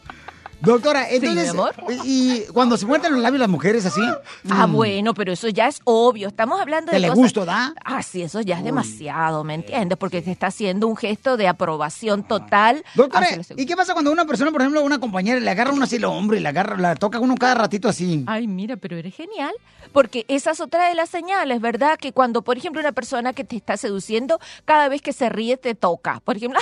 Doctora, 0.62 1.10
entonces, 1.10 1.44
mi 1.44 1.48
amor. 1.50 1.74
y 2.04 2.40
cuando 2.52 2.76
se 2.76 2.86
muerden 2.86 3.12
los 3.12 3.20
labios 3.20 3.40
las 3.40 3.48
mujeres 3.48 3.84
así. 3.84 4.00
Ah, 4.48 4.66
mm, 4.66 4.72
bueno, 4.72 5.14
pero 5.14 5.32
eso 5.32 5.48
ya 5.48 5.68
es 5.68 5.80
obvio. 5.84 6.28
Estamos 6.28 6.60
hablando 6.60 6.90
de 6.92 6.96
Que 6.96 7.00
le 7.00 7.10
gusto, 7.10 7.44
¿da? 7.44 7.74
Ah, 7.84 8.02
sí, 8.02 8.22
eso 8.22 8.40
ya 8.40 8.58
es 8.58 8.64
demasiado, 8.64 9.44
¿me 9.44 9.54
entiendes? 9.54 9.98
Porque 9.98 10.22
te 10.22 10.30
está 10.30 10.48
haciendo 10.48 10.86
un 10.86 10.96
gesto 10.96 11.36
de 11.36 11.48
aprobación 11.48 12.22
total. 12.22 12.84
Doctora, 12.94 13.26
¿y 13.56 13.66
qué 13.66 13.76
pasa 13.76 13.92
cuando 13.92 14.12
una 14.12 14.24
persona, 14.24 14.52
por 14.52 14.60
ejemplo, 14.60 14.82
una 14.82 15.00
compañera, 15.00 15.40
le 15.40 15.50
agarra 15.50 15.72
uno 15.72 15.84
así 15.84 15.96
el 15.96 16.04
hombro 16.04 16.36
y 16.36 16.40
le 16.40 16.48
agarra, 16.48 16.76
la 16.76 16.94
toca 16.94 17.18
uno 17.18 17.34
cada 17.34 17.54
ratito 17.54 17.88
así? 17.88 18.24
Ay, 18.26 18.46
mira, 18.46 18.76
pero 18.76 18.96
eres 18.96 19.14
genial. 19.14 19.52
Porque 19.92 20.24
esa 20.28 20.52
es 20.52 20.60
otra 20.60 20.88
de 20.88 20.94
las 20.94 21.10
señales, 21.10 21.60
¿verdad? 21.60 21.98
Que 21.98 22.12
cuando, 22.12 22.42
por 22.42 22.56
ejemplo, 22.56 22.80
una 22.80 22.92
persona 22.92 23.32
que 23.32 23.44
te 23.44 23.56
está 23.56 23.76
seduciendo, 23.76 24.38
cada 24.64 24.88
vez 24.88 25.02
que 25.02 25.12
se 25.12 25.28
ríe 25.28 25.56
te 25.56 25.74
toca. 25.74 26.20
Por 26.24 26.36
ejemplo, 26.36 26.60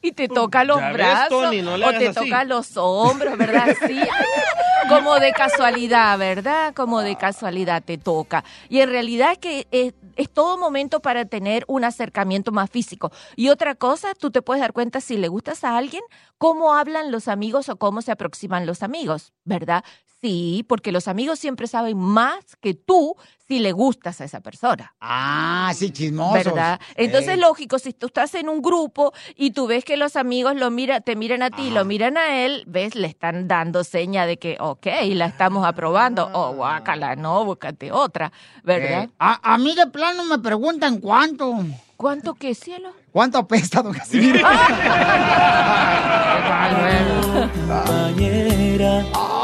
y 0.00 0.12
te 0.12 0.28
toca 0.28 0.64
los 0.64 0.78
Ya 0.78 0.88
ves, 0.88 0.94
brazos 0.94 1.28
Tony, 1.28 1.62
no 1.62 1.74
o 1.74 1.90
te 1.90 2.08
así. 2.08 2.14
toca 2.14 2.44
los 2.44 2.76
hombros, 2.76 3.36
¿verdad? 3.36 3.76
Sí. 3.86 4.00
Como 4.88 5.18
de 5.18 5.32
casualidad, 5.32 6.18
¿verdad? 6.18 6.72
Como 6.74 7.00
de 7.02 7.16
casualidad 7.16 7.82
te 7.82 7.98
toca. 7.98 8.44
Y 8.68 8.80
en 8.80 8.88
realidad 8.88 9.32
es 9.32 9.38
que 9.38 9.66
es, 9.70 9.92
es 10.16 10.30
todo 10.32 10.56
momento 10.56 11.00
para 11.00 11.26
tener 11.26 11.64
un 11.66 11.84
acercamiento 11.84 12.52
más 12.52 12.70
físico. 12.70 13.12
Y 13.36 13.48
otra 13.50 13.74
cosa, 13.74 14.14
tú 14.14 14.30
te 14.30 14.40
puedes 14.40 14.62
dar 14.62 14.72
cuenta 14.72 15.00
si 15.00 15.16
le 15.18 15.28
gustas 15.28 15.64
a 15.64 15.76
alguien, 15.76 16.02
cómo 16.38 16.74
hablan 16.74 17.10
los 17.10 17.28
amigos 17.28 17.68
o 17.68 17.76
cómo 17.76 18.00
se 18.00 18.12
aproximan 18.12 18.64
los 18.66 18.82
amigos, 18.82 19.32
¿verdad? 19.44 19.84
Sí, 20.20 20.64
porque 20.68 20.90
los 20.90 21.06
amigos 21.06 21.38
siempre 21.38 21.68
saben 21.68 21.96
más 21.96 22.56
que 22.60 22.74
tú 22.74 23.14
si 23.46 23.60
le 23.60 23.70
gustas 23.72 24.20
a 24.20 24.24
esa 24.24 24.40
persona. 24.40 24.94
Ah, 25.00 25.72
sí, 25.74 25.90
chismosos. 25.90 26.44
¿Verdad? 26.44 26.80
Entonces, 26.96 27.38
lógico, 27.38 27.78
si 27.78 27.92
tú 27.92 28.06
estás 28.06 28.34
en 28.34 28.48
un 28.48 28.60
grupo 28.60 29.12
y 29.36 29.52
tú 29.52 29.68
ves 29.68 29.84
que 29.84 29.96
los 29.96 30.16
amigos 30.16 30.56
lo 30.56 30.70
mira, 30.70 31.00
te 31.00 31.14
miran 31.14 31.42
a 31.42 31.50
ti, 31.50 31.70
lo 31.70 31.84
miran 31.84 32.18
a 32.18 32.44
él, 32.44 32.64
ves, 32.66 32.96
le 32.96 33.06
están 33.06 33.46
dando 33.46 33.84
seña 33.84 34.26
de 34.26 34.38
que, 34.38 34.56
ok, 34.60 34.86
la 35.14 35.26
estamos 35.26 35.64
aprobando. 35.64 36.28
Oh, 36.32 36.52
guácala, 36.52 37.14
no, 37.14 37.44
búscate 37.44 37.92
otra, 37.92 38.32
¿verdad? 38.64 39.04
Eh, 39.04 39.10
a, 39.18 39.54
a 39.54 39.56
mí 39.56 39.74
de 39.74 39.86
plano 39.86 40.24
me 40.24 40.38
preguntan 40.40 40.98
cuánto. 40.98 41.54
¿Cuánto 41.98 42.34
qué, 42.34 42.54
cielo? 42.54 42.90
¿Cuánto 43.10 43.38
apesta, 43.38 43.82
don 43.82 43.92
Casimiro? 43.92 44.38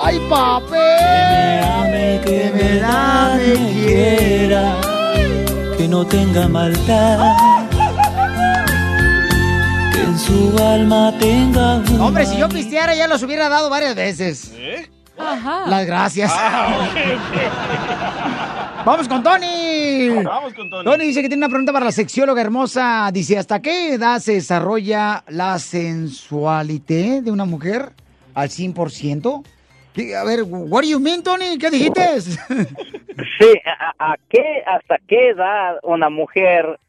¡Ay, 0.04 0.20
papel! 0.30 0.78
Que 0.78 1.32
me 1.32 1.64
ame, 1.64 2.20
que 2.24 2.52
me 2.54 2.78
da, 2.78 3.34
me 3.34 3.72
quiera. 3.72 4.80
Que 5.76 5.88
no 5.88 6.06
tenga 6.06 6.46
maldad. 6.46 7.34
Que 9.92 10.00
en 10.02 10.16
su 10.16 10.56
alma 10.62 11.12
tenga 11.18 11.78
un 11.78 12.00
Hombre, 12.00 12.24
si 12.24 12.36
yo 12.36 12.48
pisteara 12.48 12.94
ya 12.94 13.08
los 13.08 13.20
hubiera 13.24 13.48
dado 13.48 13.68
varias 13.68 13.96
veces. 13.96 14.52
Ajá. 15.18 15.64
Las 15.66 15.86
gracias. 15.86 16.30
Ah, 16.32 16.86
Vamos 18.84 19.08
con 19.08 19.22
Tony. 19.22 20.10
Vamos 20.22 20.52
con 20.52 20.68
Tony. 20.68 20.84
Tony 20.84 21.04
dice 21.06 21.22
que 21.22 21.28
tiene 21.28 21.40
una 21.40 21.48
pregunta 21.48 21.72
para 21.72 21.86
la 21.86 21.92
sexióloga 21.92 22.42
hermosa. 22.42 23.08
Dice, 23.12 23.38
¿hasta 23.38 23.62
qué 23.62 23.94
edad 23.94 24.18
se 24.18 24.34
desarrolla 24.34 25.24
la 25.28 25.58
sensualidad 25.58 27.22
de 27.22 27.30
una 27.30 27.46
mujer 27.46 27.92
al 28.34 28.50
100%? 28.50 29.42
Sí, 29.96 30.12
A 30.12 30.24
ver, 30.24 30.42
what 30.42 30.82
do 30.82 30.88
you 30.88 31.00
mean, 31.00 31.22
Tony? 31.22 31.56
¿Qué 31.58 31.70
dijiste? 31.70 32.02
Sí, 33.38 33.46
¿a, 33.64 33.92
a 34.12 34.16
qué, 34.28 34.64
¿hasta 34.66 34.98
qué 35.06 35.28
edad 35.28 35.78
una 35.84 36.10
mujer 36.10 36.80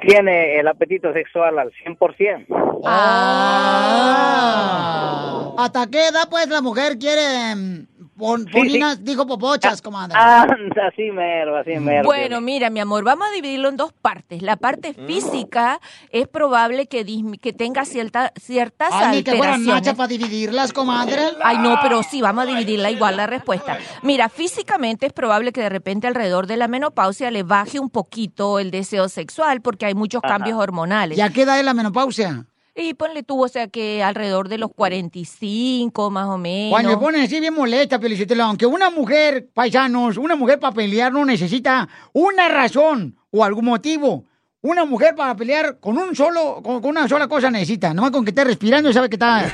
tiene 0.00 0.58
el 0.58 0.66
apetito 0.66 1.12
sexual 1.12 1.58
al 1.58 1.70
100%? 1.84 2.46
Ah. 2.86 4.32
¿Hasta 5.58 5.86
qué 5.88 6.08
edad, 6.08 6.26
pues, 6.30 6.48
la 6.48 6.62
mujer 6.62 6.96
quiere 6.98 7.54
mm, 7.54 7.86
pon- 8.16 8.44
poninas, 8.46 9.02
dijo 9.04 9.26
popochas, 9.26 9.80
comadre. 9.82 10.16
Ah, 10.18 10.46
así 10.88 11.10
mero, 11.10 11.56
así 11.56 11.72
mero. 11.78 12.04
Bueno, 12.04 12.40
mira, 12.40 12.70
mi 12.70 12.80
amor, 12.80 13.04
vamos 13.04 13.28
a 13.28 13.32
dividirlo 13.32 13.68
en 13.68 13.76
dos 13.76 13.92
partes. 13.92 14.42
La 14.42 14.56
parte 14.56 14.94
Mm. 14.96 15.06
física 15.06 15.80
es 16.10 16.28
probable 16.28 16.86
que, 16.86 17.04
que 17.40 17.52
tenga 17.52 17.84
cierta, 17.84 18.32
ciertas 18.40 18.90
Ay, 18.92 19.18
ni 19.18 19.22
que 19.22 19.32
fueran 19.32 19.54
alteraciones. 19.54 19.82
nachas 19.82 19.96
para 19.96 20.08
dividirlas, 20.08 20.72
comadre. 20.72 21.22
Ay, 21.42 21.58
no, 21.58 21.76
pero 21.82 22.02
sí, 22.02 22.20
vamos 22.22 22.44
a 22.44 22.46
dividirla 22.46 22.90
igual 22.90 23.16
la 23.16 23.26
respuesta. 23.26 23.78
Mira, 24.02 24.28
físicamente 24.28 25.06
es 25.06 25.12
probable 25.12 25.52
que 25.52 25.60
de 25.60 25.68
repente 25.68 26.06
alrededor 26.06 26.46
de 26.46 26.56
la 26.56 26.68
menopausia 26.68 27.30
le 27.30 27.42
baje 27.42 27.78
un 27.80 27.90
poquito 27.90 28.58
el 28.58 28.70
deseo 28.70 29.08
sexual 29.08 29.60
porque 29.62 29.86
hay 29.86 29.94
muchos 29.94 30.20
Ajá. 30.24 30.34
cambios 30.34 30.58
hormonales. 30.58 31.16
¿Ya 31.18 31.30
qué 31.30 31.42
edad 31.42 31.58
es 31.58 31.64
la 31.64 31.74
menopausia? 31.74 32.46
Y 32.74 32.94
ponle 32.94 33.22
tú, 33.22 33.44
o 33.44 33.48
sea, 33.48 33.68
que 33.68 34.02
alrededor 34.02 34.48
de 34.48 34.56
los 34.56 34.70
45 34.72 36.10
más 36.10 36.26
o 36.26 36.38
menos. 36.38 36.70
Cuando 36.70 36.90
me 36.90 36.96
ponen 36.96 37.22
así 37.22 37.38
bien 37.38 37.52
molesta, 37.52 37.98
Felicitela, 37.98 38.44
aunque 38.44 38.64
una 38.64 38.88
mujer, 38.88 39.50
paisanos, 39.52 40.16
una 40.16 40.36
mujer 40.36 40.58
para 40.58 40.72
pelear 40.74 41.12
no 41.12 41.24
necesita 41.24 41.86
una 42.14 42.48
razón 42.48 43.16
o 43.30 43.44
algún 43.44 43.66
motivo. 43.66 44.24
Una 44.62 44.84
mujer 44.84 45.14
para 45.14 45.36
pelear 45.36 45.80
con 45.80 45.98
un 45.98 46.14
solo, 46.14 46.60
con, 46.62 46.80
con 46.80 46.90
una 46.92 47.08
sola 47.08 47.26
cosa 47.28 47.50
necesita. 47.50 47.92
Nomás 47.92 48.12
con 48.12 48.24
que 48.24 48.30
esté 48.30 48.44
respirando 48.44 48.92
sabe 48.92 49.10
que 49.10 49.16
está 49.16 49.52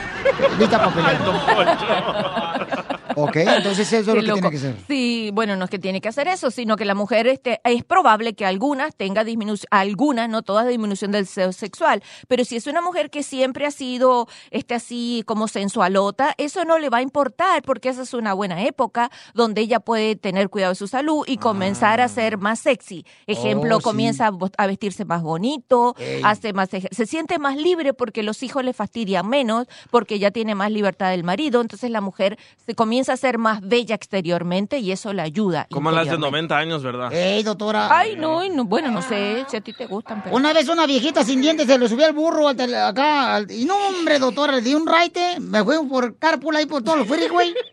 lista 0.58 0.78
para 0.78 0.94
pelear. 0.94 2.77
Ok, 3.20 3.36
entonces 3.36 3.92
eso 3.92 4.12
es 4.12 4.24
lo 4.24 4.34
que 4.34 4.40
tiene 4.40 4.50
que 4.50 4.58
ser. 4.58 4.76
Sí, 4.86 5.30
bueno, 5.32 5.56
no 5.56 5.64
es 5.64 5.70
que 5.70 5.78
tiene 5.78 6.00
que 6.00 6.08
hacer 6.08 6.28
eso, 6.28 6.50
sino 6.50 6.76
que 6.76 6.84
la 6.84 6.94
mujer 6.94 7.26
este, 7.26 7.60
es 7.64 7.84
probable 7.84 8.34
que 8.34 8.46
algunas 8.46 8.94
tenga 8.96 9.24
disminución, 9.24 9.66
algunas, 9.70 10.28
no 10.28 10.42
todas, 10.42 10.66
disminución 10.68 11.10
del 11.12 11.24
deseo 11.24 11.52
sexual, 11.52 12.02
pero 12.28 12.44
si 12.44 12.56
es 12.56 12.66
una 12.66 12.80
mujer 12.80 13.10
que 13.10 13.22
siempre 13.22 13.66
ha 13.66 13.70
sido 13.70 14.26
este, 14.50 14.74
así 14.74 15.22
como 15.26 15.48
sensualota, 15.48 16.34
eso 16.38 16.64
no 16.64 16.78
le 16.78 16.88
va 16.90 16.98
a 16.98 17.02
importar 17.02 17.62
porque 17.62 17.88
esa 17.88 18.02
es 18.02 18.14
una 18.14 18.34
buena 18.34 18.62
época 18.64 19.10
donde 19.34 19.60
ella 19.62 19.80
puede 19.80 20.16
tener 20.16 20.48
cuidado 20.48 20.72
de 20.72 20.76
su 20.76 20.88
salud 20.88 21.24
y 21.26 21.36
comenzar 21.38 22.00
a 22.00 22.08
ser 22.08 22.38
más 22.38 22.60
sexy. 22.60 23.04
Ejemplo, 23.26 23.76
Oh, 23.76 23.80
sí. 23.80 23.84
comienza 23.84 24.30
a 24.56 24.66
vestirse 24.66 25.04
más 25.04 25.22
bonito, 25.22 25.94
Ey. 25.98 26.20
hace 26.24 26.52
más 26.52 26.68
se 26.70 27.06
siente 27.06 27.38
más 27.38 27.56
libre 27.56 27.94
porque 27.94 28.22
los 28.22 28.42
hijos 28.42 28.64
le 28.64 28.72
fastidian 28.72 29.28
menos, 29.28 29.66
porque 29.90 30.18
ya 30.18 30.30
tiene 30.30 30.54
más 30.54 30.70
libertad 30.70 31.10
del 31.10 31.24
marido, 31.24 31.60
entonces 31.60 31.90
la 31.90 32.00
mujer 32.00 32.38
se 32.64 32.74
comienza 32.74 33.07
a 33.08 33.16
ser 33.16 33.38
más 33.38 33.60
bella 33.60 33.94
exteriormente 33.94 34.78
y 34.78 34.92
eso 34.92 35.12
le 35.12 35.22
ayuda. 35.22 35.66
Como 35.70 35.90
las 35.90 36.06
de 36.06 36.14
interiormente. 36.14 36.54
90 36.54 36.56
años, 36.58 36.82
¿verdad? 36.82 37.12
Ey, 37.12 37.42
doctora. 37.42 37.88
Ay, 37.96 38.16
no, 38.16 38.40
bueno, 38.64 38.90
no 38.90 39.02
sé 39.02 39.44
si 39.48 39.56
a 39.56 39.60
ti 39.60 39.72
te 39.72 39.86
gustan, 39.86 40.22
pero... 40.22 40.34
Una 40.36 40.52
vez 40.52 40.68
una 40.68 40.86
viejita 40.86 41.24
sin 41.24 41.40
dientes 41.40 41.66
se 41.66 41.78
lo 41.78 41.88
subió 41.88 42.06
al 42.06 42.12
burro 42.12 42.48
al 42.48 42.56
tele- 42.56 42.76
acá. 42.76 43.34
al- 43.36 43.50
y 43.50 43.64
no, 43.64 43.74
hombre, 43.88 44.18
doctora, 44.18 44.52
le 44.54 44.60
di 44.62 44.74
un 44.74 44.86
raite. 44.86 45.38
Me 45.40 45.62
fui 45.64 45.76
por 45.88 46.16
carpool 46.18 46.56
ahí 46.56 46.66
por 46.66 46.82
todos 46.82 46.98
los 46.98 47.08
güey. 47.30 47.54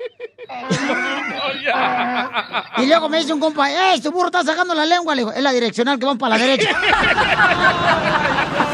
Y 2.77 2.85
luego 2.85 3.09
me 3.09 3.17
dice 3.19 3.33
un 3.33 3.39
compa, 3.39 3.71
¡eh, 3.71 3.99
su 4.01 4.11
burro 4.11 4.27
está 4.27 4.43
sacando 4.43 4.73
la 4.75 4.85
lengua! 4.85 5.15
Le 5.15 5.21
digo, 5.21 5.31
es 5.31 5.41
la 5.41 5.51
direccional 5.51 5.97
que 5.97 6.05
van 6.05 6.17
para 6.17 6.37
la 6.37 6.45
derecha. 6.45 6.69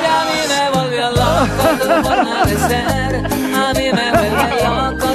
Y 0.01 0.05
a 0.05 0.25
mí 0.25 0.39
me 0.49 0.69
volvió 0.79 1.09
loco 1.11 1.63
tu. 1.81 1.91
A 3.57 3.73
mí 3.73 3.83
me 3.93 4.11
vuelve 4.11 4.63
loco 4.63 5.10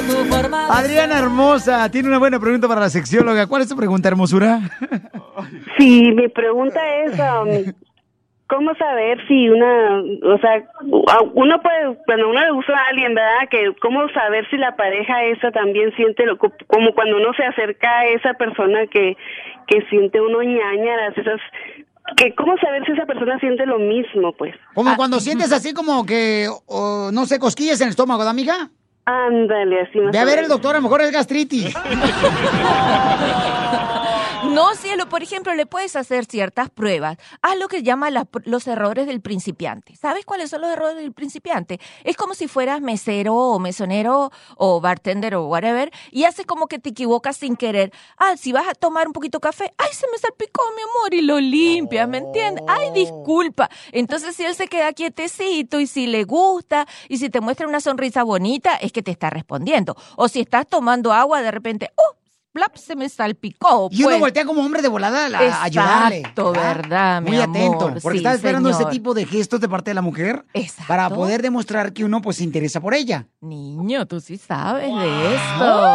Adriana 0.53 1.19
Hermosa, 1.19 1.89
tiene 1.91 2.07
una 2.09 2.19
buena 2.19 2.39
pregunta 2.39 2.67
para 2.67 2.81
la 2.81 2.89
sexióloga. 2.89 3.47
¿Cuál 3.47 3.61
es 3.61 3.69
tu 3.69 3.75
pregunta, 3.75 4.07
hermosura? 4.07 4.59
Sí, 5.77 6.11
mi 6.11 6.27
pregunta 6.27 6.79
es, 7.03 7.13
um, 7.19 7.73
¿cómo 8.47 8.73
saber 8.75 9.19
si 9.27 9.49
una, 9.49 10.01
o 10.23 10.37
sea, 10.39 10.63
uno 11.33 11.61
puede, 11.61 11.97
cuando 12.05 12.29
uno 12.29 12.41
le 12.41 12.51
gusta 12.51 12.73
a 12.73 12.89
alguien, 12.89 13.13
¿verdad? 13.13 13.49
Que, 13.49 13.73
¿cómo 13.81 14.07
saber 14.09 14.49
si 14.49 14.57
la 14.57 14.75
pareja 14.75 15.23
esa 15.25 15.51
también 15.51 15.93
siente, 15.95 16.25
lo, 16.25 16.37
como 16.37 16.93
cuando 16.93 17.17
uno 17.17 17.33
se 17.35 17.43
acerca 17.43 17.99
a 17.99 18.05
esa 18.07 18.33
persona 18.33 18.87
que, 18.87 19.17
que 19.67 19.81
siente 19.89 20.21
uno 20.21 20.41
ñañaras, 20.41 21.17
esas, 21.17 21.39
que, 22.15 22.33
¿cómo 22.35 22.57
saber 22.57 22.85
si 22.85 22.93
esa 22.93 23.05
persona 23.05 23.37
siente 23.39 23.65
lo 23.65 23.79
mismo, 23.79 24.31
pues? 24.33 24.55
Como 24.73 24.95
cuando 24.95 25.19
sientes 25.19 25.51
así 25.51 25.73
como 25.73 26.05
que, 26.05 26.47
o, 26.65 27.11
no 27.11 27.25
sé, 27.25 27.37
cosquillas 27.39 27.81
en 27.81 27.87
el 27.87 27.91
estómago, 27.91 28.23
¿da, 28.23 28.31
amiga? 28.31 28.69
Ándale, 29.07 29.83
así 29.83 30.01
más 30.01 30.11
Ve 30.11 30.19
a 30.19 30.25
ver 30.25 30.39
el 30.39 30.49
doctor, 30.49 30.75
a 30.75 30.79
lo 30.79 30.83
mejor 30.83 31.01
es 31.01 31.11
gastritis. 31.11 31.73
No, 34.45 34.75
cielo, 34.75 35.09
por 35.09 35.23
ejemplo, 35.23 35.53
le 35.55 35.65
puedes 35.65 35.95
hacer 35.95 36.25
ciertas 36.25 36.69
pruebas. 36.69 37.17
Haz 37.41 37.57
lo 37.57 37.67
que 37.67 37.83
llama 37.83 38.09
los 38.11 38.67
errores 38.67 39.07
del 39.07 39.19
principiante. 39.19 39.95
¿Sabes 39.95 40.25
cuáles 40.25 40.49
son 40.49 40.61
los 40.61 40.71
errores 40.71 40.95
del 40.95 41.11
principiante? 41.11 41.79
Es 42.03 42.15
como 42.15 42.33
si 42.33 42.47
fueras 42.47 42.81
mesero 42.81 43.35
o 43.35 43.59
mesonero 43.59 44.31
o 44.55 44.79
bartender 44.79 45.35
o 45.35 45.47
whatever 45.47 45.91
y 46.11 46.23
haces 46.23 46.45
como 46.45 46.67
que 46.67 46.79
te 46.79 46.89
equivocas 46.89 47.37
sin 47.37 47.55
querer. 47.55 47.91
Ah, 48.17 48.37
si 48.37 48.51
vas 48.51 48.67
a 48.67 48.73
tomar 48.73 49.07
un 49.07 49.13
poquito 49.13 49.39
de 49.39 49.41
café, 49.41 49.73
ay, 49.77 49.89
se 49.91 50.07
me 50.11 50.17
salpicó, 50.17 50.61
mi 50.75 50.81
amor, 50.81 51.13
y 51.13 51.21
lo 51.21 51.39
limpias, 51.39 52.07
¿me 52.07 52.19
entiendes? 52.19 52.63
Ay, 52.67 52.91
disculpa. 52.91 53.69
Entonces, 53.91 54.35
si 54.35 54.45
él 54.45 54.55
se 54.55 54.67
queda 54.67 54.93
quietecito 54.93 55.79
y 55.79 55.87
si 55.87 56.07
le 56.07 56.23
gusta 56.23 56.87
y 57.09 57.17
si 57.17 57.29
te 57.29 57.41
muestra 57.41 57.67
una 57.67 57.81
sonrisa 57.81 58.23
bonita, 58.23 58.75
es 58.75 58.91
que 58.91 59.03
te 59.03 59.11
está 59.11 59.29
respondiendo. 59.29 59.95
O 60.15 60.27
si 60.27 60.41
estás 60.41 60.67
tomando 60.67 61.11
agua, 61.11 61.41
de 61.41 61.51
repente, 61.51 61.91
¡oh! 61.95 62.15
Plap, 62.57 62.75
se 62.75 62.95
me 62.95 63.07
salpicó. 63.07 63.87
Y 63.91 63.99
uno 63.99 64.09
pues. 64.09 64.19
voltea 64.19 64.45
como 64.45 64.63
hombre 64.63 64.81
de 64.81 64.87
volada 64.87 65.27
a, 65.27 65.63
ayudarle. 65.63 66.19
Exacto, 66.19 66.51
¿verdad, 66.53 67.21
mi 67.21 67.29
Muy 67.31 67.39
atento, 67.39 67.93
porque 68.01 68.17
Sí, 68.17 68.17
está 68.17 68.33
esperando 68.33 68.69
ese 68.71 68.85
tipo 68.85 69.13
de 69.13 69.27
gestos 69.27 69.61
de 69.61 69.69
parte 69.69 69.91
de 69.91 69.93
la 69.93 70.01
mujer 70.01 70.43
para 70.87 71.07
poder 71.09 71.43
demostrar 71.43 71.93
que 71.93 72.03
uno 72.03 72.19
pues 72.19 72.37
se 72.37 72.43
interesa 72.43 72.81
por 72.81 72.95
ella. 72.95 73.27
Niño, 73.41 74.07
tú 74.07 74.19
sí 74.19 74.37
sabes 74.37 74.87
de 74.87 75.35
esto. 75.35 75.91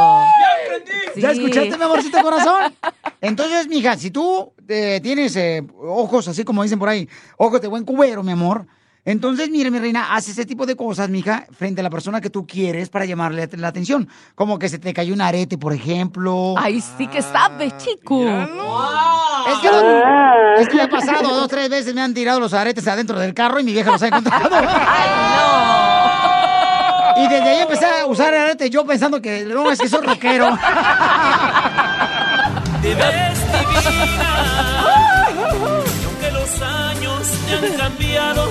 ¿Ya 1.16 1.34
Sí. 1.34 1.40
escuchaste, 1.40 1.76
mi 1.76 1.84
amorcito 1.84 2.22
corazón? 2.22 2.72
Entonces, 3.20 3.66
mija, 3.66 3.97
si 3.97 4.12
tú 4.12 4.52
eh, 4.68 5.01
tienes 5.02 5.34
eh, 5.34 5.66
ojos, 5.80 6.28
así 6.28 6.44
como 6.44 6.62
dicen 6.62 6.78
por 6.78 6.89
ahí, 6.89 7.09
ojos 7.39 7.60
de 7.60 7.66
buen 7.66 7.84
cubero, 7.84 8.22
mi 8.22 8.32
amor, 8.32 8.66
entonces, 9.05 9.51
mire, 9.51 9.70
mi 9.70 9.79
reina, 9.81 10.15
haz 10.15 10.29
ese 10.29 10.47
tipo 10.47 10.65
de 10.65 10.77
cosas, 10.77 11.09
mija, 11.09 11.47
frente 11.57 11.81
a 11.81 11.85
la 11.85 11.91
persona 11.91 12.20
que 12.20 12.31
tú 12.31 12.47
quieres 12.47 12.89
para 12.89 13.05
llamarle 13.05 13.49
la 13.57 13.69
atención. 13.69 14.09
Como 14.37 14.59
que 14.59 14.69
se 14.69 14.79
te 14.79 14.95
cayó 14.95 15.12
un 15.12 15.20
arete, 15.20 15.59
por 15.59 15.73
ejemplo. 15.73 16.55
Ay, 16.57 16.81
sí 16.81 17.07
que 17.09 17.20
sabes, 17.20 17.77
chico. 17.79 18.23
Es 18.29 19.59
que, 19.61 19.69
no- 19.70 20.55
es 20.59 20.69
que 20.69 20.74
me 20.77 20.83
ha 20.83 20.89
pasado 20.89 21.35
dos, 21.35 21.49
tres 21.49 21.69
veces, 21.69 21.95
me 21.95 22.01
han 22.01 22.15
tirado 22.15 22.39
los 22.39 22.55
aretes 22.55 22.87
adentro 22.87 23.19
del 23.19 23.35
carro 23.35 23.59
y 23.59 23.65
mi 23.65 23.73
vieja 23.73 23.91
los 23.91 24.03
ha 24.03 24.07
encontrado. 24.09 24.49
Y 27.15 27.29
desde 27.29 27.49
ahí 27.51 27.59
empecé 27.61 27.85
a 27.85 28.07
usar 28.07 28.33
aretes 28.35 28.70
yo 28.70 28.87
pensando 28.87 29.20
que 29.20 29.45
no, 29.45 29.70
es 29.70 29.79
que 29.79 29.89
soy 29.89 30.05
rockero. 30.05 30.57
Te 32.81 32.95
ves 32.95 33.39
divina. 33.53 34.29
Y 36.01 36.05
aunque 36.05 36.31
los 36.33 36.62
años 36.62 37.23
te 37.47 37.55
han 37.66 37.73
cambiado, 37.77 38.49